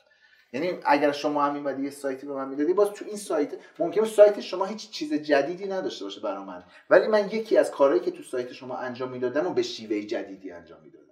یعنی 0.53 0.79
اگر 0.85 1.11
شما 1.11 1.43
هم 1.43 1.53
میمدی 1.53 1.83
یه 1.83 1.89
سایتی 1.89 2.27
به 2.27 2.33
من 2.33 2.47
می‌دادی 2.49 2.73
باز 2.73 2.89
تو 2.89 3.05
این 3.05 3.17
سایت 3.17 3.53
ممکنه 3.79 4.05
سایت 4.05 4.39
شما 4.39 4.65
هیچ 4.65 4.89
چیز 4.91 5.13
جدیدی 5.13 5.67
نداشته 5.67 6.05
باشه 6.05 6.21
برا 6.21 6.43
من. 6.43 6.63
ولی 6.89 7.07
من 7.07 7.29
یکی 7.29 7.57
از 7.57 7.71
کارهایی 7.71 8.01
که 8.01 8.11
تو 8.11 8.23
سایت 8.23 8.53
شما 8.53 8.77
انجام 8.77 9.11
می‌دادم 9.11 9.47
و 9.47 9.53
به 9.53 9.61
شیوه 9.61 10.01
جدیدی 10.01 10.51
انجام 10.51 10.81
می‌دادم. 10.81 11.03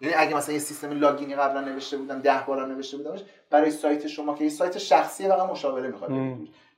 یعنی 0.00 0.14
اگه 0.14 0.36
مثلا 0.36 0.54
یه 0.54 0.60
سیستم 0.60 0.90
لاگینی 0.90 1.34
قبلا 1.34 1.60
نوشته 1.60 1.96
بودم 1.96 2.20
ده 2.20 2.44
بارم 2.46 2.72
نوشته 2.72 2.96
بودمش 2.96 3.20
برای 3.50 3.70
سایت 3.70 4.06
شما 4.06 4.34
که 4.34 4.44
یه 4.44 4.50
سایت 4.50 4.78
شخصیه 4.78 5.28
فقط 5.28 5.50
مشاوره 5.50 5.88
می‌خواد. 5.88 6.10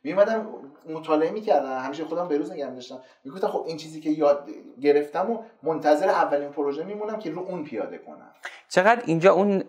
میومدم 0.05 0.47
مطالعه 0.89 1.31
می‌کردم 1.31 1.79
همیشه 1.79 2.05
خودم 2.05 2.29
به 2.29 2.39
روز 2.39 2.53
نگه 2.53 2.71
داشتم 2.71 2.99
می‌گفتم 3.25 3.49
خب 3.49 3.65
این 3.67 3.77
چیزی 3.77 4.01
که 4.01 4.11
یاد 4.11 4.51
گرفتم 4.81 5.31
و 5.31 5.39
منتظر 5.63 6.09
اولین 6.09 6.49
پروژه 6.49 6.85
میمونم 6.85 7.19
که 7.19 7.31
رو 7.31 7.39
اون 7.39 7.65
پیاده 7.65 7.99
کنم. 7.99 8.31
چقدر 8.69 9.03
اینجا 9.07 9.33
اون 9.33 9.65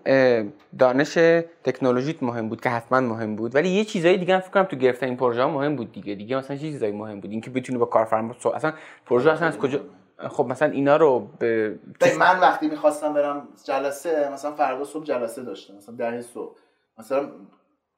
دانش 0.79 1.13
تکنولوژیت 1.63 2.23
مهم 2.23 2.49
بود 2.49 2.61
که 2.61 2.69
حتما 2.69 2.99
مهم 2.99 3.35
بود 3.35 3.55
ولی 3.55 3.69
یه 3.69 3.85
چیزایی 3.85 4.17
دیگه 4.17 4.33
هم 4.33 4.39
فکر 4.39 4.51
کنم 4.51 4.63
تو 4.63 4.75
گرفتن 4.75 5.05
این 5.05 5.17
پروژه 5.17 5.43
ها 5.43 5.49
مهم 5.49 5.75
بود 5.75 5.91
دیگه. 5.91 6.15
دیگه 6.15 6.37
مثلا 6.37 6.57
چه 6.57 6.61
چیزایی 6.61 6.91
مهم 6.91 7.19
بود؟ 7.19 7.31
اینکه 7.31 7.49
بتونی 7.49 7.79
با 7.79 7.85
کارفرما. 7.85 8.35
اصلا 8.53 8.73
پروژه 9.05 9.31
اصلا 9.31 9.47
از 9.47 9.57
کجا 9.57 9.79
خب 10.29 10.45
مثلا 10.45 10.71
اینا 10.71 10.97
رو 10.97 11.27
به 11.39 11.79
من 12.19 12.39
وقتی 12.39 12.67
می‌خواستم 12.67 13.13
برم 13.13 13.47
جلسه 13.63 14.29
مثلا 14.33 14.51
فردا 14.51 14.83
صبح 14.83 15.03
جلسه 15.03 15.43
داشتم 15.43 15.75
مثلا 15.75 15.95
ده 15.95 16.21
صبح. 16.21 16.55
مثلا 16.97 17.29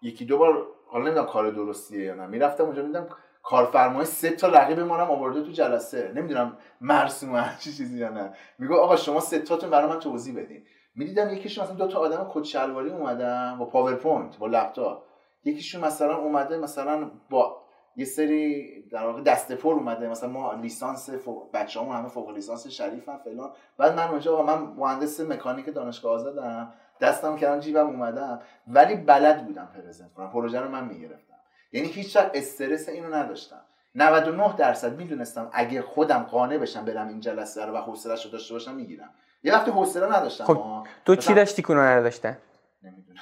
یکی 0.02 0.26
دو 0.26 0.38
بار 0.38 0.68
حالا 0.90 1.06
نمی‌دونم 1.06 1.26
کار 1.26 1.52
درستیه 1.52 2.04
یا 2.04 2.16
نه. 2.16 2.26
می‌رفتم 2.26 2.64
اونجا 2.64 2.84
میدم 2.84 3.08
کارفرمای 3.44 4.06
سه 4.06 4.30
تا 4.30 4.48
رقیب 4.48 4.80
ما 4.80 4.98
هم 4.98 5.12
آورده 5.12 5.42
تو 5.42 5.52
جلسه. 5.52 6.12
نمی‌دونم 6.16 6.58
مرسوم 6.82 7.36
هر 7.36 7.56
چی 7.60 7.74
چیزی 7.74 7.98
یا 7.98 8.10
نه. 8.10 8.34
میگه 8.60 8.76
آقا 8.76 8.96
شما 8.96 9.20
سه 9.20 9.40
تاتون 9.40 9.70
برای 9.70 9.90
من 9.90 10.00
توضیح 10.00 10.36
بدین. 10.38 10.64
می‌دیدم 10.96 11.34
یکیشون 11.34 11.64
مثلا 11.64 11.76
دو 11.76 11.88
تا 11.88 12.00
آدم 12.00 12.32
کت 12.34 12.44
شلواری 12.44 12.90
اومدن 12.90 13.56
با 13.60 13.66
PowerPoint 13.66 14.38
با 14.38 14.48
لپتاپ. 14.48 15.04
یکیشون 15.44 15.86
مثلا 15.86 16.18
اومده 16.18 16.58
مثلا 16.58 17.12
با 17.30 17.62
یه 17.96 18.06
سری 18.06 18.82
در 18.92 19.06
واقع 19.06 19.22
دسته 19.22 19.56
پر 19.56 19.74
اومده. 19.74 20.10
مثلا 20.10 20.30
ما 20.30 20.54
لیسانس 20.54 21.10
فوق 21.10 21.52
بچه‌مون 21.54 21.96
همه 21.96 22.08
فوق 22.08 22.30
لیسانس 22.30 22.68
شریفن 22.68 23.18
فلان. 23.18 23.52
بعد 23.78 23.98
من 23.98 24.08
اونجا 24.08 24.42
من 24.42 24.58
مهندس 24.58 25.20
مکانیک 25.20 25.74
دانشگاه 25.74 26.14
آزادم. 26.14 26.74
دستم 27.02 27.36
کردم 27.36 27.60
جیبم 27.60 27.88
اومدم 27.88 28.42
ولی 28.68 28.96
بلد 28.96 29.46
بودم 29.46 29.70
پرزنت 29.76 30.14
کنم. 30.14 30.32
پروژه 30.32 30.60
رو 30.60 30.70
من 30.70 30.86
می‌گرفتم. 30.86 31.34
یعنی 31.72 31.88
هیچ 31.88 32.18
استرس 32.18 32.90
اینو 32.90 33.16
نداشتم. 33.16 33.62
99 33.96 34.56
درصد 34.58 34.98
می‌دونستم 34.98 35.50
اگه 35.54 35.82
خودم 35.82 36.24
قانع 36.24 36.58
بشم 36.58 36.86
برم 36.86 37.08
این 37.08 37.20
جلسه 37.20 37.66
رو 37.66 37.74
و 37.74 37.78
حوصله‌اش 37.78 38.26
رو 38.26 38.32
داشته 38.32 38.54
باشم 38.54 38.76
می‌گیرم. 38.76 39.10
یه 39.44 39.54
وقتی 39.54 39.72
حوصله 39.72 40.18
نداشتم 40.18 40.44
خب، 40.44 40.88
تو 41.06 41.16
چی 41.16 41.34
داشتی 41.34 41.62
که 41.62 41.72
اونا 41.72 41.84
نداشتن 41.84 42.38
نمی‌دونم. 42.84 43.20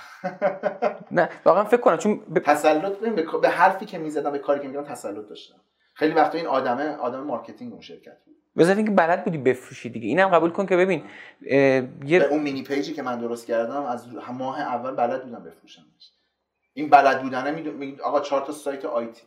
نه 1.12 1.30
واقعا 1.46 1.64
فکر 1.64 1.82
کنم 1.82 1.98
چون 1.98 2.18
ب... 2.18 2.40
تسلط 2.40 2.98
به 2.98 3.26
به 3.42 3.50
حرفی 3.50 3.86
که 3.86 3.98
می‌زدم 3.98 4.32
به 4.32 4.40
کاری 4.40 4.60
که 4.60 4.68
می‌کردم 4.68 4.88
تسلط 4.88 5.28
داشتم. 5.30 5.56
خیلی 5.94 6.14
وقتا 6.14 6.38
این 6.38 6.48
آدمه 6.48 6.96
آدم 6.96 7.20
marketing 7.20 7.72
اون 7.72 7.82
شرکت 7.82 8.18
بود. 8.26 8.36
بذار 8.58 8.76
اینکه 8.76 8.92
بلد 8.92 9.24
بودی 9.24 9.38
بفروشی 9.38 9.90
دیگه. 9.90 10.08
اینم 10.08 10.30
قبول 10.30 10.50
کن 10.50 10.66
که 10.66 10.78
ببین 10.78 11.04
یه 12.06 12.28
اون 12.32 12.42
mini 12.42 12.64
page 12.64 12.88
ی 12.88 12.94
که 12.94 13.02
من 13.02 13.20
درست 13.20 13.48
کردم 13.48 13.84
از 13.84 14.08
ماه 14.34 14.62
اول 14.62 14.96
بلد 14.96 15.24
بودم 15.24 15.44
بفروشمش. 15.44 16.12
این 16.74 16.90
بلد 16.90 17.22
بودنه 17.22 17.52
میدون 17.52 18.00
آقا 18.04 18.20
چهار 18.20 18.42
تا 18.42 18.52
سایت 18.52 18.86
IT 18.86 19.22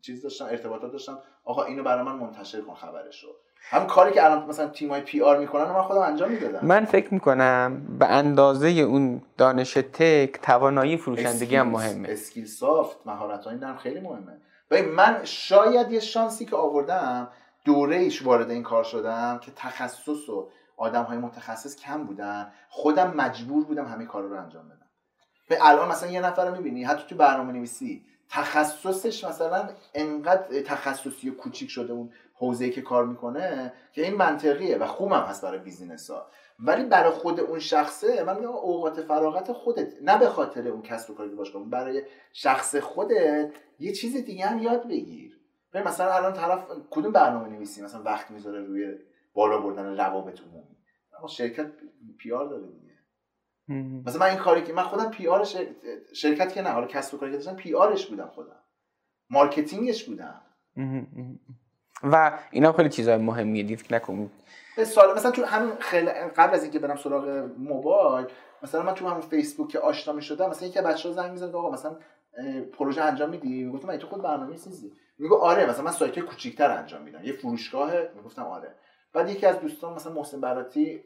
چیز 0.00 0.22
داشتم 0.22 0.44
ارتباطات 0.44 0.92
داشتم. 0.92 1.18
آقا 1.44 1.64
اینو 1.64 1.82
برای 1.82 2.04
من 2.04 2.14
منتشر 2.14 2.60
کن 2.60 2.74
خبرش 2.74 3.24
رو 3.24 3.30
هم 3.70 3.86
کاری 3.86 4.12
که 4.12 4.24
الان 4.24 4.48
مثلا 4.48 4.68
تیمای 4.68 5.00
PR 5.00 5.38
می‌کنن 5.38 5.62
و 5.62 5.72
من 5.72 5.82
خودم 5.82 6.00
انجام 6.00 6.30
می‌دادم. 6.30 6.66
من 6.66 6.84
فکر 6.84 7.14
می‌کنم 7.14 7.82
به 7.98 8.06
اندازه 8.06 8.68
اون 8.68 9.22
دانش 9.38 9.72
tech 9.72 10.32
توانایی 10.42 10.96
فروشندگی 10.96 11.56
هم 11.56 11.68
مهمه. 11.68 12.08
skill 12.08 12.46
soft 12.46 13.06
مهارت 13.06 13.44
های 13.44 13.58
خیلی 13.78 14.00
مهمه. 14.00 14.40
ببین 14.70 14.88
من 14.94 15.20
شاید 15.24 15.92
یه 15.92 16.00
شانسی 16.00 16.44
که 16.44 16.56
آوردم 16.56 17.28
دوره 17.64 17.96
ایش 17.96 18.22
وارد 18.22 18.50
این 18.50 18.62
کار 18.62 18.84
شدم 18.84 19.38
که 19.42 19.52
تخصص 19.56 20.28
و 20.28 20.50
آدم 20.76 21.02
های 21.02 21.18
متخصص 21.18 21.76
کم 21.76 22.04
بودن. 22.04 22.52
خودم 22.68 23.14
مجبور 23.16 23.64
بودم 23.64 23.86
همه 23.86 24.06
کار 24.06 24.22
رو 24.22 24.36
انجام 24.36 24.68
بدم. 24.68 24.86
به 25.48 25.58
الان 25.60 25.88
مثلا 25.88 26.10
یه 26.10 26.20
نفر 26.20 26.46
رو 26.46 26.56
می‌بینی 26.56 26.84
حتی 26.84 27.04
تو 27.08 27.16
برنامه 27.16 27.52
نویسی 27.52 28.04
تخصصش 28.28 29.24
مثلا 29.24 29.68
انقدر 29.94 30.60
تخصصی 30.60 31.30
و 31.30 31.34
کوچیک 31.34 31.70
شده 31.70 31.92
اون 31.92 32.12
حوزه‌ای 32.34 32.70
که 32.70 32.82
کار 32.82 33.06
می‌کنه 33.06 33.72
که 33.92 34.04
این 34.04 34.14
منطقیه 34.14 34.76
و 34.76 34.86
خوبم 34.86 35.20
هست 35.20 35.42
برای 35.42 35.58
business 35.58 36.10
ها 36.10 36.26
ولی 36.58 36.84
برای 36.84 37.10
خود 37.10 37.40
اون 37.40 37.58
شخصه 37.58 38.24
من 38.24 38.36
میگم 38.36 38.48
اوقات 38.48 39.00
فراغت 39.00 39.52
خودت. 39.52 39.92
نه 40.02 40.18
به 40.18 40.28
خاطر 40.28 40.68
اون 40.68 40.82
کسب 40.82 41.10
و 41.10 41.14
کاری 41.14 41.34
باش 41.34 41.52
برای 41.56 42.02
شخص 42.32 42.76
خودت 42.76 43.52
یه 43.78 43.92
چیز 43.92 44.16
دیگه 44.16 44.46
هم 44.46 44.58
یاد 44.58 44.88
بگیر. 44.88 45.39
ببین 45.72 45.88
مثلا 45.88 46.12
الان 46.12 46.32
طرف 46.32 46.64
کدوم 46.90 47.12
برنامه 47.12 47.48
نویسی؟ 47.48 47.82
مثلا 47.82 48.02
وقت 48.02 48.30
می‌ذاره 48.30 48.60
روی 48.60 48.94
بالا 49.34 49.58
بردن 49.58 49.96
روابط 49.96 50.40
عمومی. 50.40 50.76
اما 51.18 51.28
شرکت 51.28 51.66
PR 52.18 52.46
داره 52.46 52.66
دیگه. 52.66 52.90
مثلا 54.06 54.20
من 54.20 54.26
این 54.26 54.38
کاری 54.38 54.62
که 54.62 54.72
من 54.72 54.82
خودم 54.82 55.10
PR 55.10 55.46
شرکت 56.14 56.52
که 56.52 56.62
نه 56.62 56.70
حالا 56.70 56.86
کسب 56.86 57.14
و 57.14 57.18
کاری 57.18 57.32
که 57.32 57.38
داشتم 57.38 57.56
PR 57.56 57.74
ش 57.74 58.06
بودم 58.06 58.26
خودم. 58.26 58.56
marketing 59.30 59.90
ش 59.90 60.04
بودم. 60.04 60.40
و 62.02 62.38
اینا 62.50 62.72
خیلی 62.72 62.88
چیزای 62.88 63.16
مهمیه 63.16 63.62
دید 63.62 63.78
فکر 63.78 63.94
نکن. 63.94 64.30
به 64.76 64.84
سال 64.84 65.14
مثلا 65.16 65.30
تو 65.30 65.44
همین 65.44 65.74
خیلی 65.80 66.10
قبل 66.10 66.54
از 66.54 66.62
اینکه 66.62 66.78
برم 66.78 66.96
سراغ 66.96 67.28
موبایل 67.58 68.26
مثلا 68.62 68.82
من 68.82 68.94
تو 68.94 69.08
همون 69.08 69.20
فیسبوک 69.20 69.68
که 69.68 69.78
آشنا 69.78 70.14
می 70.14 70.22
شدم 70.22 70.50
مثلا 70.50 70.68
یکی 70.68 70.80
بچه‌ها 70.80 71.14
زنگ 71.14 71.30
می‌زد 71.30 71.54
آقا 71.54 71.70
مثلا 71.70 71.96
پروژه 72.72 73.02
انجام 73.02 73.30
میدی؟ 73.30 73.64
می‌گفتم 73.64 73.88
من 73.88 73.96
تو 73.96 74.06
خود 74.06 74.22
برنامه‌نویس 74.22 74.66
نیستی. 74.66 74.92
میگه 75.20 75.36
آره 75.36 75.70
مثلا 75.70 75.84
من 75.84 75.90
سایت 75.90 76.18
کوچیک‌تر 76.18 76.70
انجام 76.70 77.02
میدم. 77.02 77.24
یه 77.24 77.32
فروشگاه 77.32 77.92
می‌گفتم 78.16 78.42
آره. 78.42 78.74
بعد 79.12 79.30
یکی 79.30 79.46
از 79.46 79.60
دوستان 79.60 79.94
مثلا 79.94 80.12
محسن 80.12 80.40
براتی 80.40 81.04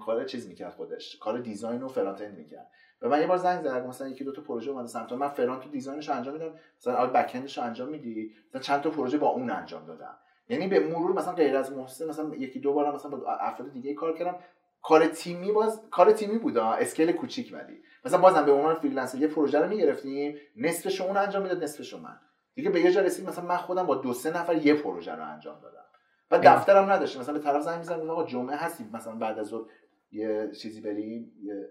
کار 0.00 0.24
چیز 0.24 0.48
می‌کرد 0.48 0.72
خودش. 0.72 1.16
کار 1.16 1.38
design 1.38 1.82
و 1.82 1.88
front 1.88 2.20
end 2.20 2.38
می‌کرد. 2.38 2.70
و 3.02 3.08
من 3.08 3.20
یه 3.20 3.26
بار 3.26 3.36
زنگ 3.36 3.62
زدم 3.62 3.86
مثلا 3.86 4.08
یکی 4.08 4.24
دو 4.24 4.32
تا 4.32 4.42
پروژه 4.42 4.70
اومده 4.70 4.86
سمت 4.86 5.12
من. 5.12 5.28
front 5.28 5.66
و 5.66 5.68
design 5.68 5.98
ش 5.98 6.08
رو 6.08 6.14
انجام 6.14 6.34
میدم. 6.34 6.54
مثلا 6.78 6.96
آره 6.96 7.10
back 7.10 7.30
end 7.34 7.48
ش 7.48 7.58
رو 7.58 7.64
انجام 7.64 7.88
میدی. 7.88 8.34
مثلا 8.48 8.60
چند 8.60 8.80
تا 8.80 8.90
پروژه 8.90 9.18
با 9.18 9.28
اون 9.28 9.50
انجام 9.50 9.86
دادم. 9.86 10.16
یعنی 10.48 10.68
به 10.68 10.80
مرور 10.80 11.12
مثلا 11.12 11.32
غیر 11.32 11.56
از 11.56 11.72
محسن 11.72 12.08
مثلا 12.08 12.34
یکی 12.34 12.60
دو 12.60 12.72
بار 12.72 12.94
مثلا 12.94 13.10
با 13.10 13.32
افراد 13.32 13.72
دیگه 13.72 13.94
کار 13.94 14.18
کردم. 14.18 14.38
کار 14.82 15.06
تیمی 15.06 15.52
باز 15.52 15.82
کار 15.90 16.12
تیمی 16.12 16.38
بود 16.38 16.58
scale 16.58 17.12
کوچیک 17.12 17.52
ولی. 17.52 17.82
مثلا 18.04 18.20
بازم 18.20 18.44
به 18.44 18.52
عنوان 18.52 18.74
freelancer 18.74 19.18
یه 19.18 19.26
پروژه 19.26 19.58
رو 19.58 19.68
می‌گرفتیم. 19.68 20.36
نصفش 20.56 21.00
اون 21.00 21.16
انجام 21.16 21.42
می‌داد 21.42 21.62
نصفش 21.62 21.94
من. 21.94 22.20
دیگه 22.54 22.70
به 22.70 22.80
یه 22.80 22.92
جا 22.92 23.00
رسید 23.00 23.28
مثلا 23.28 23.44
من 23.44 23.56
خودم 23.56 23.86
با 23.86 23.94
دو 23.94 24.12
سه 24.12 24.30
نفر 24.30 24.56
یه 24.56 24.74
پروژه 24.74 25.14
رو 25.14 25.32
انجام 25.32 25.60
دادم. 25.60 25.84
و. 26.30 26.38
دفترم 26.38 26.90
نداشتم 26.90 27.20
مثلا 27.20 27.34
به 27.34 27.40
طرف 27.40 27.62
زنگ 27.62 27.78
می‌زنم 27.78 28.10
آقا 28.10 28.24
جمعه 28.24 28.56
هستی 28.56 28.84
مثلا 28.92 29.14
بعد 29.14 29.38
از 29.38 29.46
ظهر 29.46 29.70
یه 30.10 30.50
چیزی 30.60 30.80
بریم 30.80 31.32
یه 31.42 31.68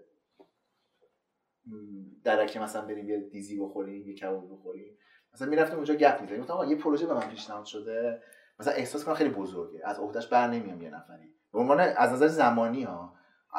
درکه 2.24 2.60
مثلا 2.60 2.82
بریم 2.82 3.08
یه 3.08 3.20
دیزی 3.20 3.60
بخوریم 3.60 4.06
یه 4.06 4.14
کباب 4.14 4.52
بخوریم. 4.52 4.98
مثلا 5.34 5.48
می‌رفتیم 5.48 5.76
اونجا 5.76 5.94
گپ 5.94 6.20
می‌زدیم. 6.20 6.40
گفتم 6.40 6.70
یه 6.70 6.76
پروژه 6.76 7.06
به 7.06 7.14
من 7.14 7.28
پیشنهاد 7.28 7.64
شده. 7.64 8.22
مثلا 8.60 8.74
احساس 8.74 9.04
کنم 9.04 9.14
خیلی 9.14 9.30
بزرگه. 9.30 9.80
از 9.84 9.98
عهدهش 9.98 10.26
بر 10.26 10.48
نمیام 10.48 10.82
یه 10.82 10.90
نفری. 10.90 11.34
به 11.52 11.58
عنوان 11.58 11.80
از 11.80 12.12
نظر 12.12 12.26
زمانی 12.28 12.82
ها 12.82 13.14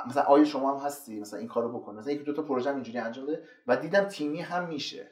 مثلا 0.08 0.24
آیا 0.24 0.46
شما 0.46 0.80
هم 0.80 0.86
هستی؟ 0.86 1.20
مثلا 1.20 1.40
این 1.40 1.48
کارو 1.48 1.80
بکن. 1.80 1.96
مثلا 1.96 2.14
یکی 2.14 2.24
دو 2.24 2.34
تا 2.34 2.42
پروژه 2.42 2.70
هم 2.70 2.76
اینجوری 2.76 2.98
انجام 2.98 3.26
بده 3.26 3.44
و 3.68 3.78
دیدم 3.78 4.04
تیمی 4.04 4.42
هم 4.42 4.68
میشه. 4.68 5.12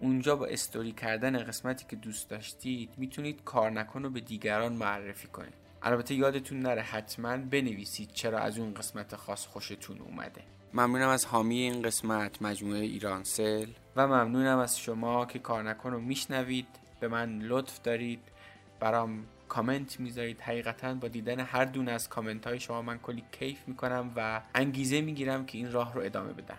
اونجا 0.00 0.36
با 0.36 0.46
استوری 0.46 0.92
کردن 0.92 1.38
قسمتی 1.38 1.84
که 1.88 1.96
دوست 1.96 2.28
داشتید 2.28 2.90
می‌تونید 2.96 3.44
کار 3.44 3.70
نکن 3.70 4.02
رو 4.02 4.10
به 4.10 4.20
دیگران 4.20 4.72
معرفی 4.72 5.28
کنید. 5.28 5.54
البته 5.82 6.14
یادتون 6.14 6.60
نره 6.60 6.82
حتما 6.82 7.36
بنویسید 7.36 8.10
چرا 8.12 8.38
از 8.38 8.58
اون 8.58 8.74
قسمت 8.74 9.16
خاص 9.16 9.46
خوشتون 9.46 9.98
اومده. 9.98 10.42
ممنونم 10.74 11.08
از 11.08 11.26
حامی 11.26 11.58
این 11.58 11.82
قسمت 11.82 12.42
مجموعه 12.42 12.80
ایرانسل 12.80 13.66
و 13.96 14.06
ممنونم 14.06 14.58
از 14.58 14.78
شما 14.78 15.26
که 15.26 15.38
کار 15.38 15.62
نکن 15.62 15.90
رو 15.90 16.00
میشنوید. 16.00 16.66
به 17.00 17.08
من 17.08 17.38
لطف 17.38 17.82
دارید. 17.82 18.20
برام 18.80 19.26
کامنت 19.48 20.00
می‌ذارید. 20.00 20.40
حقیقتا 20.40 20.94
با 20.94 21.08
دیدن 21.08 21.40
هر 21.40 21.64
دونه 21.64 21.92
از 21.92 22.08
کامنت 22.08 22.46
های 22.46 22.60
شما 22.60 22.82
من 22.82 22.98
کلی 22.98 23.24
کیف 23.32 23.68
می‌کنم 23.68 24.12
و 24.16 24.40
انگیزه 24.54 25.00
می‌گیرم 25.00 25.46
که 25.46 25.58
این 25.58 25.72
راه 25.72 25.94
رو 25.94 26.00
ادامه 26.00 26.32
بدم. 26.32 26.58